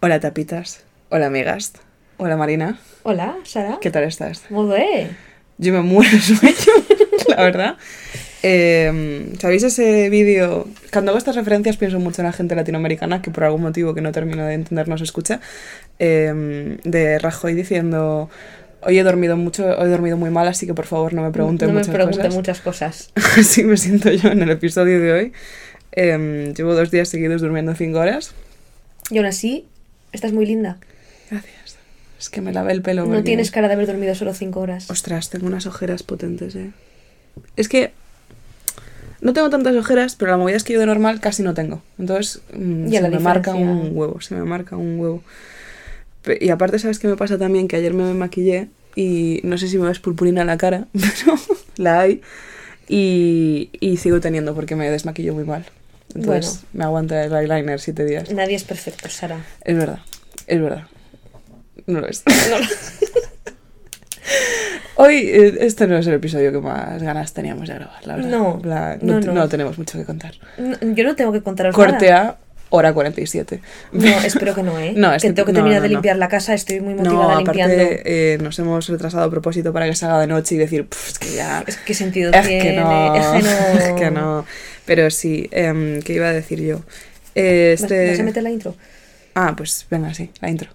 Hola 0.00 0.20
tapitas, 0.20 0.84
hola 1.08 1.26
amigas, 1.26 1.72
hola 2.18 2.36
Marina, 2.36 2.78
Hola, 3.02 3.36
Sara. 3.44 3.78
¿qué 3.80 3.90
tal 3.90 4.04
estás? 4.04 4.44
Molt 4.50 4.70
bé. 4.70 5.08
Yo 5.58 5.72
me 5.72 5.80
muero 5.82 6.10
de 6.12 6.20
sueño, 6.20 6.84
la 7.28 7.42
verdad. 7.42 7.76
Eh, 8.44 9.32
¿Sabéis 9.40 9.64
ese 9.64 10.08
vídeo? 10.08 10.68
Cuando 10.92 11.10
hago 11.10 11.18
estas 11.18 11.34
referencias 11.34 11.76
pienso 11.76 11.98
mucho 11.98 12.22
en 12.22 12.26
la 12.26 12.32
gente 12.32 12.54
latinoamericana 12.54 13.20
que 13.22 13.32
por 13.32 13.42
algún 13.44 13.62
motivo 13.62 13.92
que 13.94 14.00
no 14.00 14.12
termino 14.12 14.44
de 14.46 14.54
entender 14.54 14.86
no 14.88 14.96
se 14.98 15.04
escucha. 15.04 15.40
eh, 15.98 16.78
de 16.84 17.18
Rajoy 17.18 17.54
diciendo, 17.54 18.30
hoy 18.82 18.98
he 18.98 19.02
dormido 19.02 19.36
mucho, 19.36 19.66
hoy 19.66 19.86
he 19.88 19.90
dormido 19.90 20.16
muy 20.16 20.30
mal, 20.30 20.46
así 20.46 20.66
que 20.66 20.74
por 20.74 20.86
favor 20.86 21.12
no 21.12 21.22
me 21.22 21.32
pregunten 21.32 21.68
no 21.68 21.74
me 21.74 21.80
muchas 21.80 21.94
pregunte 21.94 22.18
cosas. 22.18 22.34
muchas 22.34 22.60
cosas. 22.60 23.12
Así 23.36 23.64
me 23.64 23.76
siento 23.76 24.10
yo 24.12 24.28
en 24.28 24.42
el 24.42 24.50
episodio 24.50 25.00
de 25.00 25.12
hoy. 25.12 25.32
Eh, 25.90 26.52
llevo 26.56 26.74
dos 26.74 26.92
días 26.92 27.08
seguidos 27.08 27.40
durmiendo 27.40 27.74
cinco 27.74 27.98
horas. 27.98 28.32
Y 29.10 29.16
aún 29.18 29.26
así, 29.26 29.66
estás 30.12 30.32
muy 30.32 30.46
linda. 30.46 30.78
Gracias. 31.30 31.76
Es 32.18 32.28
que 32.30 32.40
me 32.40 32.52
lavé 32.52 32.72
el 32.72 32.82
pelo. 32.82 33.02
No 33.04 33.08
porque- 33.10 33.22
tienes 33.22 33.50
cara 33.50 33.68
de 33.68 33.74
haber 33.74 33.86
dormido 33.86 34.14
solo 34.14 34.34
cinco 34.34 34.60
horas. 34.60 34.90
Ostras, 34.90 35.30
tengo 35.30 35.46
unas 35.46 35.66
ojeras 35.66 36.02
potentes, 36.02 36.54
eh. 36.56 36.70
Es 37.56 37.68
que 37.68 37.92
no 39.20 39.32
tengo 39.32 39.50
tantas 39.50 39.74
ojeras, 39.76 40.16
pero 40.16 40.30
la 40.32 40.36
movida 40.36 40.56
es 40.56 40.64
que 40.64 40.72
yo 40.72 40.80
de 40.80 40.86
normal 40.86 41.20
casi 41.20 41.42
no 41.42 41.54
tengo. 41.54 41.82
Entonces, 41.98 42.40
mm, 42.52 42.86
Ya, 42.88 43.00
se 43.02 43.08
me 43.08 43.18
marca 43.20 43.54
un 43.54 43.90
huevo, 43.96 44.20
se 44.20 44.34
me 44.34 44.42
marca 44.44 44.76
un 44.76 44.98
huevo. 44.98 45.22
Y 46.40 46.50
aparte, 46.50 46.78
¿sabes 46.78 46.98
qué 46.98 47.08
me 47.08 47.16
pasa 47.16 47.38
también? 47.38 47.68
Que 47.68 47.76
ayer 47.76 47.94
me 47.94 48.12
maquillé 48.14 48.68
y 48.96 49.40
no 49.44 49.56
sé 49.56 49.68
si 49.68 49.78
me 49.78 49.86
ves 49.88 50.00
purpurina 50.00 50.40
en 50.40 50.48
la 50.48 50.58
cara, 50.58 50.86
pero 50.92 51.38
la 51.76 52.00
hay. 52.00 52.20
Y, 52.88 53.70
y 53.80 53.96
sigo 53.98 54.20
teniendo 54.20 54.54
porque 54.54 54.74
me 54.76 54.90
desmaquillo 54.90 55.34
muy 55.34 55.44
mal. 55.44 55.64
Entonces, 56.14 56.60
me 56.72 56.84
aguanta 56.84 57.22
el 57.24 57.32
eyeliner 57.34 57.80
siete 57.80 58.04
días. 58.04 58.30
Nadie 58.30 58.56
es 58.56 58.64
perfecto, 58.64 59.08
Sara. 59.08 59.44
Es 59.62 59.76
verdad, 59.76 59.98
es 60.46 60.60
verdad. 60.60 60.84
No 61.86 62.00
lo 62.00 62.06
es. 62.08 62.22
Hoy, 64.96 65.14
eh, 65.28 65.58
este 65.60 65.86
no 65.86 65.96
es 65.96 66.06
el 66.08 66.14
episodio 66.14 66.50
que 66.50 66.58
más 66.58 67.00
ganas 67.02 67.32
teníamos 67.32 67.68
de 67.68 67.74
grabar, 67.74 68.04
la 68.06 68.16
verdad. 68.16 68.30
No, 68.30 68.60
no, 69.00 69.20
no. 69.20 69.48
tenemos 69.48 69.78
mucho 69.78 69.96
que 69.96 70.04
contar. 70.04 70.34
Yo 70.82 71.04
no 71.04 71.14
tengo 71.14 71.30
que 71.32 71.40
contaros 71.40 71.74
Corte 71.74 72.10
nada. 72.10 72.28
a 72.30 72.36
hora 72.70 72.92
47. 72.92 73.60
No, 73.92 74.06
espero 74.24 74.54
que 74.56 74.62
no, 74.64 74.76
¿eh? 74.78 74.92
No, 74.96 75.14
es 75.14 75.22
que 75.22 75.32
tengo 75.32 75.46
que 75.46 75.52
terminar 75.52 75.80
de 75.82 75.88
limpiar 75.88 76.16
la 76.16 76.28
casa, 76.28 76.52
estoy 76.52 76.80
muy 76.80 76.94
motivada 76.94 77.36
limpiando. 77.36 77.74
aparte 77.74 78.02
eh, 78.34 78.38
nos 78.38 78.58
hemos 78.58 78.88
retrasado 78.88 79.22
a 79.24 79.30
propósito 79.30 79.72
para 79.72 79.86
que 79.86 79.94
se 79.94 80.04
haga 80.04 80.18
de 80.20 80.26
noche 80.26 80.56
y 80.56 80.58
decir, 80.58 80.86
"Pff, 80.88 81.10
es 81.12 81.18
que 81.20 81.34
ya... 81.34 81.62
Es 81.66 81.76
que 81.76 81.94
sentido 81.94 82.32
Es 82.32 82.46
tiene. 82.46 82.62
que 82.64 82.72
no, 82.80 83.14
Es 83.14 83.26
que 83.28 83.40
no. 83.42 83.78
es 83.80 83.92
que 84.00 84.10
no. 84.10 84.44
Pero 84.88 85.10
sí, 85.10 85.48
em, 85.52 86.00
¿qué 86.02 86.14
iba 86.14 86.26
a 86.28 86.32
decir 86.32 86.60
yo? 86.60 86.80
Eh, 87.34 87.76
¿Vas- 87.78 87.82
este... 87.82 88.10
¿Vas 88.10 88.20
a 88.20 88.22
meter 88.24 88.42
la 88.42 88.50
intro? 88.50 88.74
Ah, 89.34 89.54
pues 89.56 89.86
venga, 89.90 90.12
sí, 90.14 90.30
la 90.40 90.48
intro. 90.50 90.70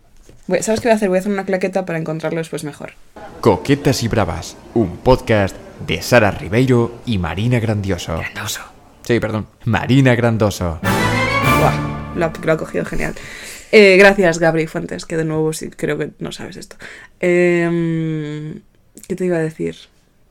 Voy- 0.48 0.62
¿Sabes 0.62 0.80
qué 0.80 0.88
voy 0.88 0.94
a 0.94 0.96
hacer? 0.98 1.10
Voy 1.10 1.18
a 1.18 1.20
hacer 1.20 1.32
una 1.32 1.46
claqueta 1.46 1.84
para 1.86 1.98
encontrarlo 1.98 2.38
después 2.38 2.64
mejor. 2.64 2.94
Coquetas 3.42 4.04
y 4.04 4.08
Bravas, 4.08 4.56
un 4.76 4.98
podcast 4.98 5.56
de 5.88 6.02
Sara 6.04 6.30
Ribeiro 6.32 7.02
y 7.08 7.18
Marina 7.18 7.60
Grandioso. 7.60 8.16
Grandoso. 8.18 8.62
Sí, 9.02 9.20
perdón. 9.20 9.48
Marina 9.66 10.14
Grandoso. 10.16 10.80
Buah, 11.60 12.14
lo, 12.16 12.26
ha- 12.28 12.34
lo 12.46 12.52
ha 12.54 12.58
cogido 12.58 12.86
genial. 12.86 13.16
Eh, 13.72 13.98
gracias, 13.98 14.38
Gabri 14.38 14.68
Fuentes, 14.68 15.06
que 15.08 15.18
de 15.18 15.26
nuevo 15.26 15.52
sí 15.54 15.72
creo 15.72 15.98
que 15.98 16.12
no 16.20 16.32
sabes 16.32 16.56
esto. 16.58 16.76
Em, 17.20 18.62
¿Qué 19.08 19.16
te 19.16 19.26
iba 19.26 19.38
a 19.38 19.42
decir? 19.42 19.76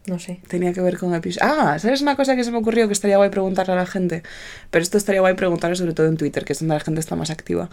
No 0.06 0.18
sé. 0.18 0.40
Tenía 0.48 0.72
que 0.72 0.80
ver 0.80 0.98
con 0.98 1.14
episodios. 1.14 1.48
Ah, 1.48 1.78
¿sabes 1.78 2.02
una 2.02 2.16
cosa 2.16 2.34
que 2.34 2.42
se 2.44 2.50
me 2.50 2.58
ocurrió 2.58 2.86
que 2.88 2.92
estaría 2.92 3.16
guay 3.18 3.30
preguntarle 3.30 3.74
a 3.74 3.76
la 3.76 3.86
gente? 3.86 4.22
Pero 4.70 4.82
esto 4.82 4.98
estaría 4.98 5.20
guay 5.20 5.34
preguntarle 5.34 5.76
sobre 5.76 5.94
todo 5.94 6.06
en 6.06 6.16
Twitter, 6.16 6.44
que 6.44 6.52
es 6.54 6.58
donde 6.58 6.74
la 6.74 6.80
gente 6.80 7.00
está 7.00 7.14
más 7.14 7.30
activa. 7.30 7.70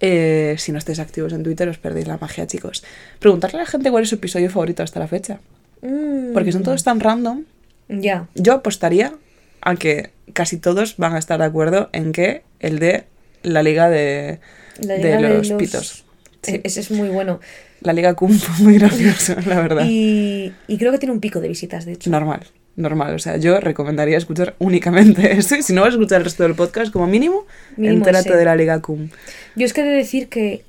Eh, 0.00 0.54
si 0.58 0.72
no 0.72 0.78
estáis 0.78 0.98
activos 0.98 1.32
en 1.32 1.42
Twitter, 1.42 1.68
os 1.68 1.76
perdéis 1.78 2.06
la 2.06 2.16
magia, 2.18 2.46
chicos. 2.46 2.84
Preguntarle 3.18 3.58
a 3.58 3.62
la 3.64 3.66
gente 3.68 3.90
cuál 3.90 4.04
es 4.04 4.08
su 4.08 4.14
episodio 4.14 4.48
favorito 4.48 4.82
hasta 4.82 4.98
la 5.00 5.08
fecha. 5.08 5.40
Mm, 5.82 6.32
Porque 6.32 6.52
son 6.52 6.62
todos 6.62 6.84
tan 6.84 7.00
random. 7.00 7.44
Ya. 7.88 8.28
Yo 8.34 8.54
apostaría 8.54 9.12
a 9.60 9.74
que 9.76 10.10
casi 10.32 10.56
todos 10.56 10.96
van 10.96 11.14
a 11.14 11.18
estar 11.18 11.38
de 11.40 11.46
acuerdo 11.46 11.90
en 11.92 12.12
que 12.12 12.42
el 12.60 12.78
de 12.78 13.04
la 13.42 13.62
liga 13.62 13.90
de, 13.90 14.40
La 14.80 14.94
de 14.94 15.02
liga 15.04 15.16
de 15.20 15.28
los, 15.34 15.48
los- 15.50 15.58
pitos. 15.58 16.04
Sí. 16.42 16.54
E- 16.54 16.60
Ese 16.64 16.80
es 16.80 16.90
muy 16.90 17.08
bueno. 17.08 17.40
La 17.80 17.92
liga 17.92 18.14
Cum 18.14 18.36
fue 18.38 18.64
muy 18.64 18.78
gracioso, 18.78 19.36
la 19.46 19.60
verdad. 19.60 19.84
Y, 19.88 20.52
y 20.66 20.78
creo 20.78 20.92
que 20.92 20.98
tiene 20.98 21.12
un 21.12 21.20
pico 21.20 21.40
de 21.40 21.48
visitas, 21.48 21.84
de 21.84 21.92
hecho. 21.92 22.10
Normal, 22.10 22.40
normal. 22.76 23.14
O 23.14 23.18
sea, 23.18 23.36
yo 23.36 23.60
recomendaría 23.60 24.16
escuchar 24.18 24.54
únicamente 24.58 25.32
ese. 25.38 25.62
Si 25.62 25.72
no 25.72 25.82
vas 25.82 25.90
a 25.90 25.92
escuchar 25.92 26.18
el 26.18 26.24
resto 26.24 26.42
del 26.42 26.54
podcast, 26.54 26.92
como 26.92 27.06
mínimo, 27.06 27.46
Mínimo 27.76 27.98
entérate 27.98 28.36
de 28.36 28.44
la 28.44 28.56
liga 28.56 28.80
Cum. 28.80 29.08
Yo 29.56 29.66
es 29.66 29.72
que 29.72 29.82
he 29.82 29.84
de 29.84 29.94
decir 29.96 30.28
que 30.28 30.64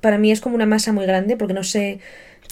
para 0.00 0.18
mí 0.18 0.30
es 0.30 0.40
como 0.40 0.54
una 0.54 0.66
masa 0.66 0.92
muy 0.92 1.06
grande 1.06 1.36
porque 1.36 1.54
no 1.54 1.64
sé 1.64 2.00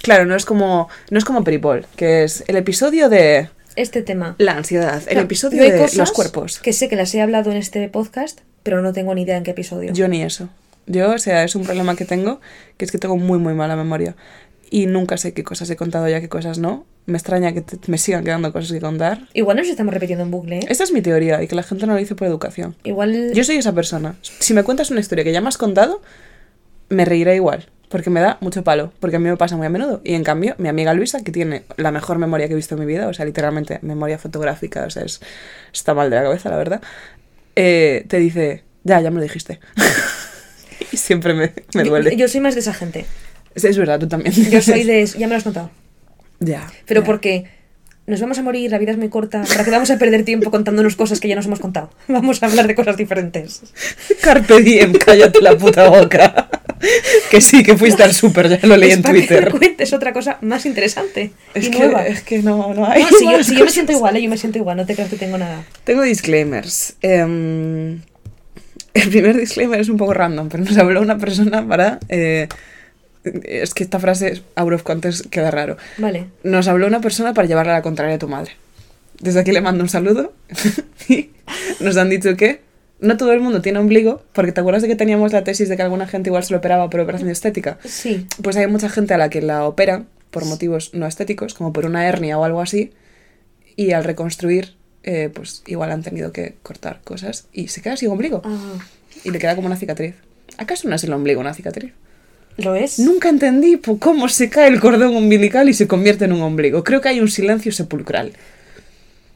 Claro, 0.02 0.24
no 0.24 0.36
es 0.36 0.44
como 0.44 0.88
no 1.10 1.18
es 1.18 1.24
como 1.24 1.44
Peripol, 1.44 1.86
que 1.96 2.24
es 2.24 2.44
el 2.46 2.56
episodio 2.56 3.08
de 3.08 3.48
este 3.76 4.02
tema. 4.02 4.34
la 4.38 4.52
ansiedad, 4.52 5.02
el 5.08 5.18
episodio 5.18 5.62
de 5.62 5.88
los 5.96 6.12
cuerpos. 6.12 6.58
Que 6.60 6.72
sé 6.72 6.88
que 6.88 6.96
las 6.96 7.14
he 7.14 7.20
hablado 7.20 7.50
en 7.50 7.56
este 7.56 7.88
podcast, 7.88 8.40
pero 8.62 8.82
no 8.82 8.92
tengo 8.92 9.14
ni 9.14 9.22
idea 9.22 9.36
en 9.36 9.44
qué 9.44 9.50
episodio. 9.52 9.92
Yo 9.92 10.08
ni 10.08 10.22
eso. 10.22 10.48
Yo, 10.86 11.12
o 11.12 11.18
sea, 11.18 11.42
es 11.44 11.54
un 11.56 11.64
problema 11.64 11.96
que 11.96 12.04
tengo, 12.04 12.40
que 12.76 12.84
es 12.84 12.92
que 12.92 12.98
tengo 12.98 13.16
muy, 13.16 13.38
muy 13.38 13.54
mala 13.54 13.76
memoria. 13.76 14.14
Y 14.70 14.86
nunca 14.86 15.16
sé 15.16 15.32
qué 15.32 15.44
cosas 15.44 15.70
he 15.70 15.76
contado 15.76 16.08
ya, 16.08 16.20
qué 16.20 16.28
cosas 16.28 16.58
no. 16.58 16.84
Me 17.06 17.16
extraña 17.18 17.52
que 17.52 17.60
te- 17.60 17.78
me 17.90 17.98
sigan 17.98 18.24
quedando 18.24 18.52
cosas 18.52 18.72
que 18.72 18.80
contar. 18.80 19.20
Igual 19.32 19.56
nos 19.58 19.68
estamos 19.68 19.94
repitiendo 19.94 20.24
en 20.24 20.30
bucle, 20.32 20.58
¿eh? 20.58 20.66
Esta 20.68 20.82
es 20.82 20.92
mi 20.92 21.02
teoría 21.02 21.40
y 21.42 21.46
que 21.46 21.54
la 21.54 21.62
gente 21.62 21.86
no 21.86 21.92
lo 21.92 21.98
dice 22.00 22.16
por 22.16 22.26
educación. 22.26 22.74
Igual. 22.82 23.32
Yo 23.32 23.44
soy 23.44 23.56
esa 23.56 23.72
persona. 23.72 24.16
Si 24.22 24.54
me 24.54 24.64
cuentas 24.64 24.90
una 24.90 24.98
historia 25.00 25.22
que 25.22 25.32
ya 25.32 25.40
me 25.40 25.48
has 25.48 25.56
contado, 25.58 26.02
me 26.88 27.04
reiré 27.04 27.36
igual. 27.36 27.68
Porque 27.88 28.10
me 28.10 28.18
da 28.20 28.38
mucho 28.40 28.64
palo. 28.64 28.92
Porque 28.98 29.14
a 29.16 29.18
mí 29.20 29.28
me 29.28 29.36
pasa 29.36 29.56
muy 29.56 29.66
a 29.66 29.70
menudo. 29.70 30.00
Y 30.02 30.14
en 30.14 30.24
cambio, 30.24 30.56
mi 30.58 30.68
amiga 30.68 30.92
Luisa, 30.94 31.22
que 31.22 31.30
tiene 31.30 31.62
la 31.76 31.92
mejor 31.92 32.18
memoria 32.18 32.48
que 32.48 32.54
he 32.54 32.56
visto 32.56 32.74
en 32.74 32.80
mi 32.80 32.86
vida, 32.86 33.06
o 33.06 33.14
sea, 33.14 33.24
literalmente 33.24 33.78
memoria 33.82 34.18
fotográfica, 34.18 34.84
o 34.84 34.90
sea, 34.90 35.04
es, 35.04 35.20
está 35.72 35.94
mal 35.94 36.10
de 36.10 36.16
la 36.16 36.22
cabeza, 36.24 36.48
la 36.50 36.56
verdad, 36.56 36.82
eh, 37.54 38.04
te 38.08 38.18
dice, 38.18 38.64
ya, 38.82 39.00
ya 39.00 39.10
me 39.12 39.16
lo 39.18 39.22
dijiste. 39.22 39.60
y 40.92 40.96
siempre 40.96 41.34
me, 41.34 41.52
me 41.74 41.84
yo- 41.84 41.90
duele. 41.90 42.16
Yo, 42.16 42.28
soy 42.28 42.40
más 42.40 42.54
de 42.54 42.60
esa 42.60 42.74
gente. 42.74 43.04
Es, 43.54 43.64
es 43.64 43.78
verdad, 43.78 43.98
tú 43.98 44.08
también. 44.08 44.34
Yo 44.50 44.60
soy 44.60 44.84
de. 44.84 45.06
Ya 45.06 45.26
me 45.26 45.32
lo 45.32 45.36
has 45.36 45.44
contado. 45.44 45.70
Ya. 46.40 46.66
Pero 46.86 47.00
ya. 47.00 47.06
porque 47.06 47.44
nos 48.06 48.20
vamos 48.20 48.38
a 48.38 48.42
morir, 48.42 48.70
la 48.70 48.78
vida 48.78 48.92
es 48.92 48.98
muy 48.98 49.08
corta. 49.08 49.42
¿Para 49.48 49.64
qué 49.64 49.70
vamos 49.70 49.90
a 49.90 49.98
perder 49.98 50.24
tiempo 50.24 50.50
contándonos 50.50 50.94
cosas 50.94 51.18
que 51.18 51.26
ya 51.28 51.34
nos 51.34 51.46
hemos 51.46 51.58
contado? 51.60 51.90
Vamos 52.08 52.42
a 52.42 52.46
hablar 52.46 52.66
de 52.68 52.74
cosas 52.74 52.96
diferentes. 52.96 53.62
Carpe 54.22 54.60
diem, 54.62 54.92
cállate 54.92 55.40
la 55.40 55.56
puta 55.56 55.88
boca. 55.88 56.48
que 57.30 57.40
sí, 57.40 57.62
que 57.64 57.74
fuiste 57.76 58.02
al 58.04 58.12
súper, 58.12 58.48
ya 58.60 58.68
lo 58.68 58.76
leí 58.76 58.90
Es 58.90 58.96
en 58.98 59.02
que 59.02 59.08
Twitter. 59.10 59.44
me 59.52 59.58
cuentes 59.58 59.92
otra 59.94 60.12
cosa 60.12 60.36
más 60.42 60.66
interesante 60.66 61.32
Es 61.54 61.66
y 61.66 61.70
que, 61.70 61.78
nueva. 61.78 62.06
es 62.06 62.22
que 62.22 62.42
no, 62.42 62.74
no 62.74 62.86
hay. 62.86 63.02
No, 63.02 63.08
si 63.08 63.24
yo, 63.24 63.42
si 63.42 63.56
yo 63.56 63.64
me 63.64 63.70
siento 63.70 63.92
igual, 63.92 64.14
¿eh? 64.16 64.22
yo 64.22 64.28
me 64.28 64.36
siento 64.36 64.58
igual, 64.58 64.76
no 64.76 64.84
te 64.86 64.94
creas 64.94 65.08
que 65.10 65.16
tengo 65.16 65.38
nada. 65.38 65.64
Tengo 65.84 66.02
disclaimers. 66.02 66.94
Em, 67.00 68.02
el 68.96 69.10
primer 69.10 69.36
disclaimer 69.36 69.80
es 69.80 69.88
un 69.88 69.96
poco 69.96 70.14
random, 70.14 70.48
pero 70.48 70.64
nos 70.64 70.76
habló 70.76 71.00
una 71.00 71.18
persona 71.18 71.66
para... 71.66 71.98
eh, 72.08 72.48
es 73.44 73.74
que 73.74 73.82
esta 73.82 73.98
frase, 73.98 74.42
out 74.54 74.72
of 74.72 74.82
context, 74.82 75.26
queda 75.26 75.50
raro. 75.50 75.76
Vale. 75.98 76.26
Nos 76.44 76.68
habló 76.68 76.86
una 76.86 77.00
persona 77.00 77.34
para 77.34 77.48
llevarle 77.48 77.72
a 77.72 77.76
la 77.76 77.82
contraria 77.82 78.14
a 78.14 78.18
tu 78.18 78.28
madre. 78.28 78.52
Desde 79.20 79.40
aquí 79.40 79.52
le 79.52 79.60
mando 79.60 79.82
un 79.82 79.88
saludo. 79.88 80.32
y 81.08 81.30
nos 81.80 81.96
han 81.96 82.08
dicho 82.08 82.36
que 82.36 82.60
no 83.00 83.16
todo 83.16 83.32
el 83.32 83.40
mundo 83.40 83.60
tiene 83.62 83.78
ombligo, 83.78 84.22
porque 84.32 84.52
te 84.52 84.60
acuerdas 84.60 84.82
de 84.82 84.88
que 84.88 84.96
teníamos 84.96 85.32
la 85.32 85.44
tesis 85.44 85.68
de 85.68 85.76
que 85.76 85.82
alguna 85.82 86.06
gente 86.06 86.30
igual 86.30 86.44
se 86.44 86.52
lo 86.52 86.58
operaba 86.58 86.88
por 86.88 87.00
operación 87.00 87.30
estética. 87.30 87.78
Sí. 87.84 88.26
Pues 88.42 88.56
hay 88.56 88.66
mucha 88.68 88.88
gente 88.88 89.14
a 89.14 89.18
la 89.18 89.28
que 89.28 89.42
la 89.42 89.64
operan 89.64 90.06
por 90.30 90.44
motivos 90.44 90.94
no 90.94 91.06
estéticos, 91.06 91.54
como 91.54 91.72
por 91.72 91.84
una 91.84 92.06
hernia 92.06 92.38
o 92.38 92.44
algo 92.44 92.60
así, 92.60 92.92
y 93.74 93.92
al 93.92 94.04
reconstruir, 94.04 94.75
eh, 95.06 95.30
pues 95.32 95.62
igual 95.66 95.90
han 95.90 96.02
tenido 96.02 96.32
que 96.32 96.54
cortar 96.62 97.00
cosas 97.02 97.46
y 97.52 97.68
se 97.68 97.80
queda 97.80 97.96
sin 97.96 98.10
ombligo. 98.10 98.42
Ah, 98.44 98.74
Y 99.24 99.30
le 99.30 99.38
queda 99.38 99.54
como 99.56 99.66
una 99.66 99.76
cicatriz. 99.76 100.14
¿Acaso 100.58 100.88
no 100.88 100.94
es 100.94 101.04
el 101.04 101.12
ombligo 101.14 101.40
una 101.40 101.54
cicatriz? 101.54 101.92
¿Lo 102.58 102.74
es? 102.74 102.98
Nunca 102.98 103.28
entendí 103.28 103.76
po- 103.76 103.98
cómo 103.98 104.28
se 104.28 104.48
cae 104.50 104.68
el 104.68 104.80
cordón 104.80 105.14
umbilical 105.16 105.68
y 105.68 105.74
se 105.74 105.86
convierte 105.86 106.24
en 106.26 106.32
un 106.32 106.42
ombligo. 106.42 106.84
Creo 106.84 107.00
que 107.00 107.08
hay 107.08 107.20
un 107.20 107.28
silencio 107.28 107.70
sepulcral. 107.72 108.32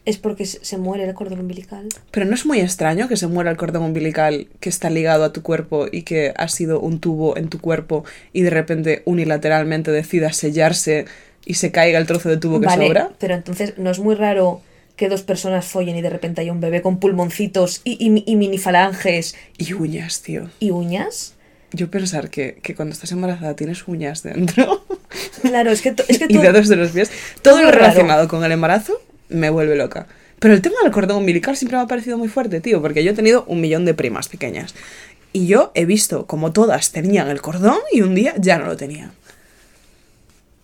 Es 0.07 0.17
porque 0.17 0.47
se 0.47 0.65
se 0.65 0.79
muere 0.79 1.05
el 1.05 1.13
cordón 1.15 1.41
umbilical. 1.41 1.87
Pero 2.11 2.25
no 2.25 2.35
es 2.35 2.47
muy 2.47 2.61
extraño 2.61 3.07
que 3.09 3.17
se 3.19 3.27
muera 3.27 3.51
el 3.51 3.59
cordón 3.59 3.83
umbilical 3.83 4.49
que 4.59 4.71
está 4.71 4.89
ligado 4.89 5.25
a 5.25 5.33
tu 5.35 5.43
cuerpo 5.43 5.87
y 5.93 6.03
que 6.03 6.33
ha 6.37 6.49
sido 6.49 6.81
un 6.81 7.01
tubo 7.01 7.37
en 7.37 7.49
tu 7.51 7.61
cuerpo 7.61 8.05
y 8.33 8.41
de 8.43 8.51
repente 8.51 9.03
unilateralmente 9.05 9.91
decida 9.93 10.33
sellarse 10.33 11.05
y 11.45 11.55
se 11.55 11.71
caiga 11.71 11.99
el 11.99 12.07
trozo 12.07 12.31
de 12.31 12.39
tubo 12.39 12.61
que 12.61 12.67
vale, 12.67 12.87
sobra. 12.87 13.11
pero 13.19 13.35
entonces 13.35 13.75
no 13.77 13.91
es 13.91 13.99
muy 13.99 14.15
raro 14.15 14.63
que 15.01 15.09
dos 15.09 15.23
personas 15.23 15.65
follen 15.65 15.97
y 15.97 16.03
de 16.03 16.11
repente 16.11 16.43
haya 16.43 16.53
un 16.53 16.61
bebé 16.61 16.83
con 16.83 17.01
pulmoncitos 17.01 17.81
y, 17.85 17.93
y, 17.99 18.23
y 18.31 18.37
minifalanges 18.37 19.35
Y 19.59 19.73
uñas, 19.73 20.21
tío. 20.23 20.51
y 20.61 20.71
uñas. 20.71 21.35
Yo 21.73 21.91
pensar 21.91 22.29
que, 22.31 22.59
que 22.63 22.75
cuando 22.75 22.93
estás 22.93 23.11
embarazada 23.13 23.57
tienes 23.57 23.89
uñas 23.89 24.23
dentro 24.23 24.85
Claro, 25.43 25.71
es 25.71 25.81
que, 25.83 25.95
es 26.09 26.19
que 26.19 26.25
y 26.29 26.35
todo- 26.35 26.43
dedos 26.43 26.69
de 26.69 26.77
los 26.77 26.91
pies. 26.91 27.11
Todo 27.43 27.55
todo 27.55 27.63
lo 27.65 27.71
raro. 27.71 27.81
relacionado 27.81 28.29
con 28.29 28.45
el 28.45 28.53
embarazo 28.53 29.01
me 29.31 29.49
vuelve 29.51 29.75
loca. 29.77 30.07
Pero 30.39 30.53
el 30.55 30.61
tema 30.63 30.77
del 30.83 30.93
cordón 30.93 31.17
umbilical 31.19 31.57
siempre 31.57 31.77
me 31.79 31.85
ha 31.85 31.87
parecido 31.87 32.19
muy 32.19 32.29
fuerte, 32.29 32.61
tío, 32.61 32.81
porque 32.83 33.03
yo 33.03 33.13
he 33.13 33.15
tenido 33.15 33.45
un 33.47 33.61
millón 33.61 33.85
de 33.87 33.95
primas 33.95 34.29
pequeñas. 34.29 34.75
Y 35.33 35.47
yo 35.47 35.71
he 35.75 35.85
visto 35.87 36.27
como 36.27 36.53
todas 36.53 36.93
tenían 36.93 37.29
el 37.31 37.41
cordón 37.41 37.79
y 37.93 38.03
un 38.03 38.15
día 38.15 38.35
ya 38.39 38.59
no 38.59 38.67
lo 38.67 38.77
tenían. 38.77 39.13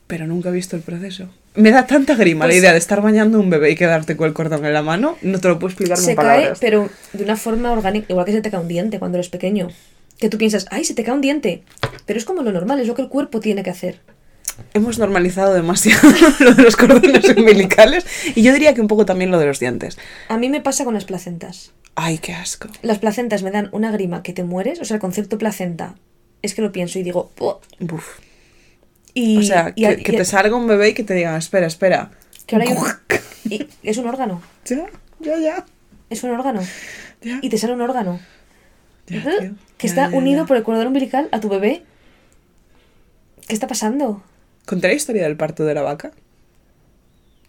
Pero 0.06 0.26
nunca 0.26 0.48
he 0.50 0.52
visto 0.52 0.76
el 0.76 0.82
proceso. 0.82 1.28
Me 1.56 1.70
da 1.70 1.86
tanta 1.86 2.14
grima 2.14 2.44
Pues- 2.44 2.54
la 2.54 2.58
idea 2.60 2.72
de 2.72 2.78
estar 2.78 3.00
bañando 3.02 3.38
a 3.38 3.40
un 3.40 3.50
bebé 3.50 3.70
y 3.70 3.74
quedarte 3.76 4.16
con 4.16 4.28
el 4.28 4.34
cordón 4.34 4.64
en 4.66 4.72
la 4.72 4.82
mano. 4.82 5.16
No 5.22 5.38
te 5.40 5.48
lo 5.48 5.58
puedo 5.58 5.70
explicar 5.70 5.96
Se 5.98 6.14
con 6.14 6.24
cae, 6.24 6.34
palabras. 6.36 6.58
pero 6.60 6.88
de 7.12 7.24
una 7.24 7.36
forma 7.36 7.72
orgánica, 7.72 8.06
igual 8.10 8.26
que 8.26 8.32
se 8.32 8.40
te 8.42 8.50
cae 8.50 8.60
un 8.60 8.68
diente 8.68 8.98
cuando 8.98 9.18
eres 9.18 9.28
pequeño. 9.30 9.68
Que 10.18 10.28
tú 10.28 10.38
piensas, 10.38 10.66
ay, 10.70 10.84
se 10.84 10.94
te 10.94 11.02
cae 11.04 11.14
un 11.14 11.20
diente. 11.20 11.62
Pero 12.06 12.18
es 12.18 12.24
como 12.24 12.42
lo 12.42 12.52
normal, 12.52 12.80
es 12.80 12.86
lo 12.86 12.94
que 12.94 13.02
el 13.02 13.08
cuerpo 13.08 13.40
tiene 13.40 13.62
que 13.62 13.70
hacer. 13.70 14.00
Hemos 14.72 14.98
normalizado 14.98 15.52
demasiado 15.52 16.08
lo 16.40 16.54
de 16.54 16.62
los 16.62 16.76
cordones 16.76 17.28
umbilicales 17.36 18.06
y 18.34 18.42
yo 18.42 18.52
diría 18.54 18.72
que 18.74 18.80
un 18.80 18.88
poco 18.88 19.04
también 19.04 19.30
lo 19.30 19.38
de 19.38 19.46
los 19.46 19.60
dientes. 19.60 19.98
A 20.28 20.38
mí 20.38 20.48
me 20.48 20.60
pasa 20.62 20.84
con 20.84 20.94
las 20.94 21.04
placentas. 21.04 21.72
Ay, 21.94 22.18
qué 22.18 22.32
asco. 22.32 22.68
Las 22.82 22.98
placentas 22.98 23.42
me 23.42 23.50
dan 23.50 23.68
una 23.72 23.90
grima 23.90 24.22
que 24.22 24.32
te 24.32 24.44
mueres. 24.44 24.80
O 24.80 24.84
sea, 24.84 24.94
el 24.96 25.00
concepto 25.00 25.36
placenta 25.38 25.94
es 26.42 26.54
que 26.54 26.62
lo 26.62 26.72
pienso 26.72 26.98
y 26.98 27.02
digo. 27.02 27.30
Buf. 27.80 28.04
Y, 29.20 29.38
o 29.38 29.42
sea, 29.42 29.72
y- 29.74 29.84
que, 29.86 29.92
y- 29.92 30.02
que 30.02 30.12
te 30.12 30.24
salga 30.24 30.54
un 30.56 30.66
bebé 30.66 30.90
y 30.90 30.94
que 30.94 31.02
te 31.04 31.14
digan, 31.14 31.34
espera, 31.36 31.66
espera. 31.66 32.10
que 32.46 32.56
ahora 32.56 32.66
hay 32.70 32.76
un- 32.76 33.66
es 33.82 33.96
un 33.98 34.06
órgano. 34.08 34.42
Ya, 34.64 34.86
ya, 35.20 35.38
ya. 35.38 35.64
Es 36.10 36.22
un 36.22 36.30
órgano. 36.30 36.60
ya. 37.22 37.38
Y 37.42 37.48
te 37.48 37.58
sale 37.58 37.72
un 37.72 37.80
órgano. 37.80 38.20
Ya, 39.08 39.22
tío. 39.22 39.54
que 39.78 39.86
Ya, 39.88 40.04
está 40.04 40.08
unido 40.16 40.46
por 40.46 40.56
el 40.56 40.62
cordón 40.62 40.86
umbilical 40.88 41.28
a 41.32 41.40
tu 41.40 41.48
bebé. 41.48 41.82
¿Qué 43.46 43.54
está 43.54 43.66
pasando? 43.66 44.22
Conté 44.64 44.88
la 44.88 44.94
historia 44.94 45.22
del 45.24 45.36
parto 45.36 45.64
de 45.64 45.74
la 45.74 45.82
vaca 45.82 46.10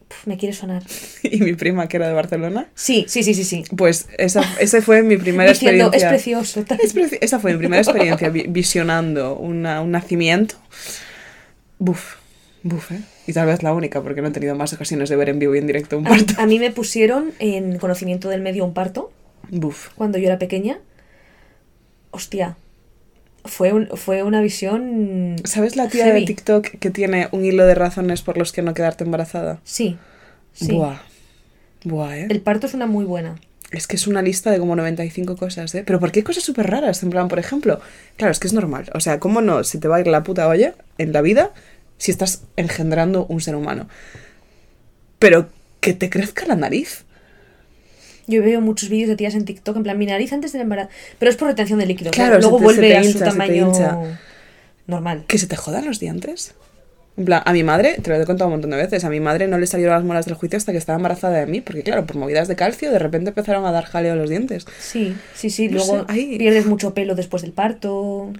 Puf, 0.07 0.25
me 0.27 0.37
quiere 0.37 0.53
sonar. 0.53 0.83
y 1.23 1.39
mi 1.41 1.53
prima 1.53 1.87
que 1.89 1.97
era 1.97 2.07
de 2.07 2.13
Barcelona. 2.13 2.67
Sí, 2.75 3.05
sí, 3.09 3.23
sí, 3.23 3.33
sí, 3.33 3.43
sí. 3.43 3.63
Pues 3.75 4.07
esa, 4.17 4.41
esa 4.59 4.81
fue 4.81 5.03
mi 5.03 5.17
primera 5.17 5.51
Diciendo, 5.51 5.91
es 5.91 6.03
experiencia. 6.03 6.09
precioso. 6.09 6.83
Es 6.83 6.95
preci- 6.95 7.17
esa 7.19 7.39
fue 7.39 7.51
mi 7.53 7.57
primera 7.57 7.81
experiencia 7.81 8.29
vi- 8.29 8.45
visionando 8.47 9.35
una- 9.35 9.81
un 9.81 9.91
nacimiento. 9.91 10.55
Buf, 11.79 12.15
buf, 12.63 12.91
¿eh? 12.91 12.99
Y 13.27 13.33
tal 13.33 13.45
vez 13.47 13.61
la 13.63 13.73
única, 13.73 14.01
porque 14.01 14.21
no 14.21 14.29
he 14.29 14.31
tenido 14.31 14.55
más 14.55 14.73
ocasiones 14.73 15.09
de 15.09 15.15
ver 15.15 15.29
en 15.29 15.39
vivo 15.39 15.55
y 15.55 15.59
en 15.59 15.67
directo 15.67 15.97
un 15.97 16.07
A 16.07 16.09
parto. 16.11 16.33
a 16.37 16.45
mí 16.45 16.59
me 16.59 16.71
pusieron 16.71 17.31
en 17.39 17.77
conocimiento 17.77 18.29
del 18.29 18.41
medio 18.41 18.65
un 18.65 18.73
parto 18.73 19.11
Buf. 19.49 19.89
cuando 19.95 20.17
yo 20.17 20.27
era 20.27 20.39
pequeña. 20.39 20.79
Hostia. 22.11 22.57
Fue, 23.45 23.71
un- 23.71 23.87
fue 23.95 24.23
una 24.23 24.41
visión. 24.41 25.35
¿Sabes 25.45 25.75
la 25.77 25.87
tía 25.87 26.05
heavy. 26.05 26.21
de 26.21 26.25
TikTok 26.25 26.67
que 26.79 26.89
tiene 26.89 27.29
un 27.31 27.45
hilo 27.45 27.65
de 27.65 27.75
razones 27.75 28.21
por 28.21 28.37
los 28.37 28.51
que 28.51 28.61
no 28.61 28.73
quedarte 28.73 29.03
embarazada? 29.05 29.59
Sí. 29.63 29.97
sí. 30.53 30.73
Buah. 30.73 30.97
Buah, 31.85 32.17
¿eh? 32.17 32.27
El 32.29 32.41
parto 32.41 32.67
es 32.67 32.73
una 32.73 32.87
muy 32.87 33.05
buena. 33.05 33.35
Es 33.71 33.85
que 33.87 33.97
es 33.97 34.07
una 34.07 34.21
lista 34.21 34.49
de 34.51 34.59
como 34.59 34.75
95 34.77 35.35
cosas, 35.35 35.75
¿eh? 35.75 35.83
Pero 35.85 35.99
¿por 35.99 36.11
qué 36.11 36.23
cosas 36.23 36.43
súper 36.43 36.69
raras? 36.69 37.03
En 37.03 37.09
plan, 37.09 37.27
por 37.27 37.37
ejemplo, 37.39 37.81
claro, 38.15 38.31
es 38.31 38.39
que 38.39 38.47
es 38.47 38.53
normal. 38.53 38.89
O 38.93 38.99
sea, 39.01 39.19
¿cómo 39.19 39.41
no 39.41 39.63
se 39.65 39.77
te 39.77 39.87
va 39.89 39.97
a 39.97 39.99
ir 39.99 40.07
la 40.07 40.23
puta 40.23 40.47
olla 40.47 40.73
en 40.97 41.11
la 41.11 41.21
vida 41.21 41.51
si 41.97 42.11
estás 42.11 42.43
engendrando 42.55 43.25
un 43.27 43.41
ser 43.41 43.55
humano? 43.55 43.89
Pero 45.19 45.49
que 45.81 45.93
te 45.93 46.09
crezca 46.09 46.45
la 46.45 46.55
nariz. 46.55 47.03
Yo 48.27 48.41
veo 48.43 48.61
muchos 48.61 48.89
vídeos 48.89 49.09
de 49.09 49.15
tías 49.15 49.35
en 49.35 49.45
TikTok, 49.45 49.75
en 49.77 49.83
plan, 49.83 49.97
mi 49.97 50.05
nariz 50.05 50.31
antes 50.33 50.51
del 50.53 50.61
embarazo. 50.61 50.89
Pero 51.19 51.29
es 51.31 51.37
por 51.37 51.47
retención 51.47 51.79
de 51.79 51.85
líquido. 51.85 52.11
Claro, 52.11 52.39
Luego 52.39 52.57
se 52.57 52.59
te- 52.59 52.63
vuelve 52.65 52.81
se 52.81 52.87
te 52.89 52.97
a 52.97 53.01
su 53.03 53.07
hincha, 53.09 53.19
se 53.19 53.23
te 53.25 53.29
tamaño 53.31 53.67
hincha. 53.67 53.97
normal. 54.85 55.23
Que 55.27 55.37
se 55.37 55.47
te 55.47 55.55
jodan 55.55 55.85
los 55.85 55.99
dientes. 55.99 56.53
En 57.17 57.25
plan, 57.25 57.41
a 57.45 57.51
mi 57.51 57.63
madre, 57.63 57.97
te 58.01 58.11
lo 58.11 58.15
he 58.15 58.25
contado 58.25 58.47
un 58.47 58.53
montón 58.53 58.69
de 58.69 58.77
veces, 58.77 59.03
a 59.03 59.09
mi 59.09 59.19
madre 59.19 59.47
no 59.47 59.57
le 59.57 59.65
salieron 59.65 59.95
las 59.95 60.03
muelas 60.03 60.27
del 60.27 60.35
juicio 60.35 60.55
hasta 60.55 60.71
que 60.71 60.77
estaba 60.77 60.97
embarazada 60.97 61.39
de 61.39 61.47
mí, 61.47 61.61
porque 61.61 61.81
claro, 61.81 62.05
por 62.05 62.15
movidas 62.15 62.47
de 62.47 62.55
calcio, 62.55 62.91
de 62.91 62.99
repente 62.99 63.29
empezaron 63.29 63.65
a 63.65 63.71
dar 63.71 63.85
jaleo 63.85 64.15
los 64.15 64.29
dientes. 64.29 64.67
Sí, 64.79 65.15
sí, 65.33 65.49
sí. 65.49 65.67
No 65.67 65.77
Luego 65.77 66.05
sé, 66.07 66.35
pierdes 66.37 66.67
mucho 66.67 66.93
pelo 66.93 67.15
después 67.15 67.41
del 67.41 67.53
parto. 67.53 68.31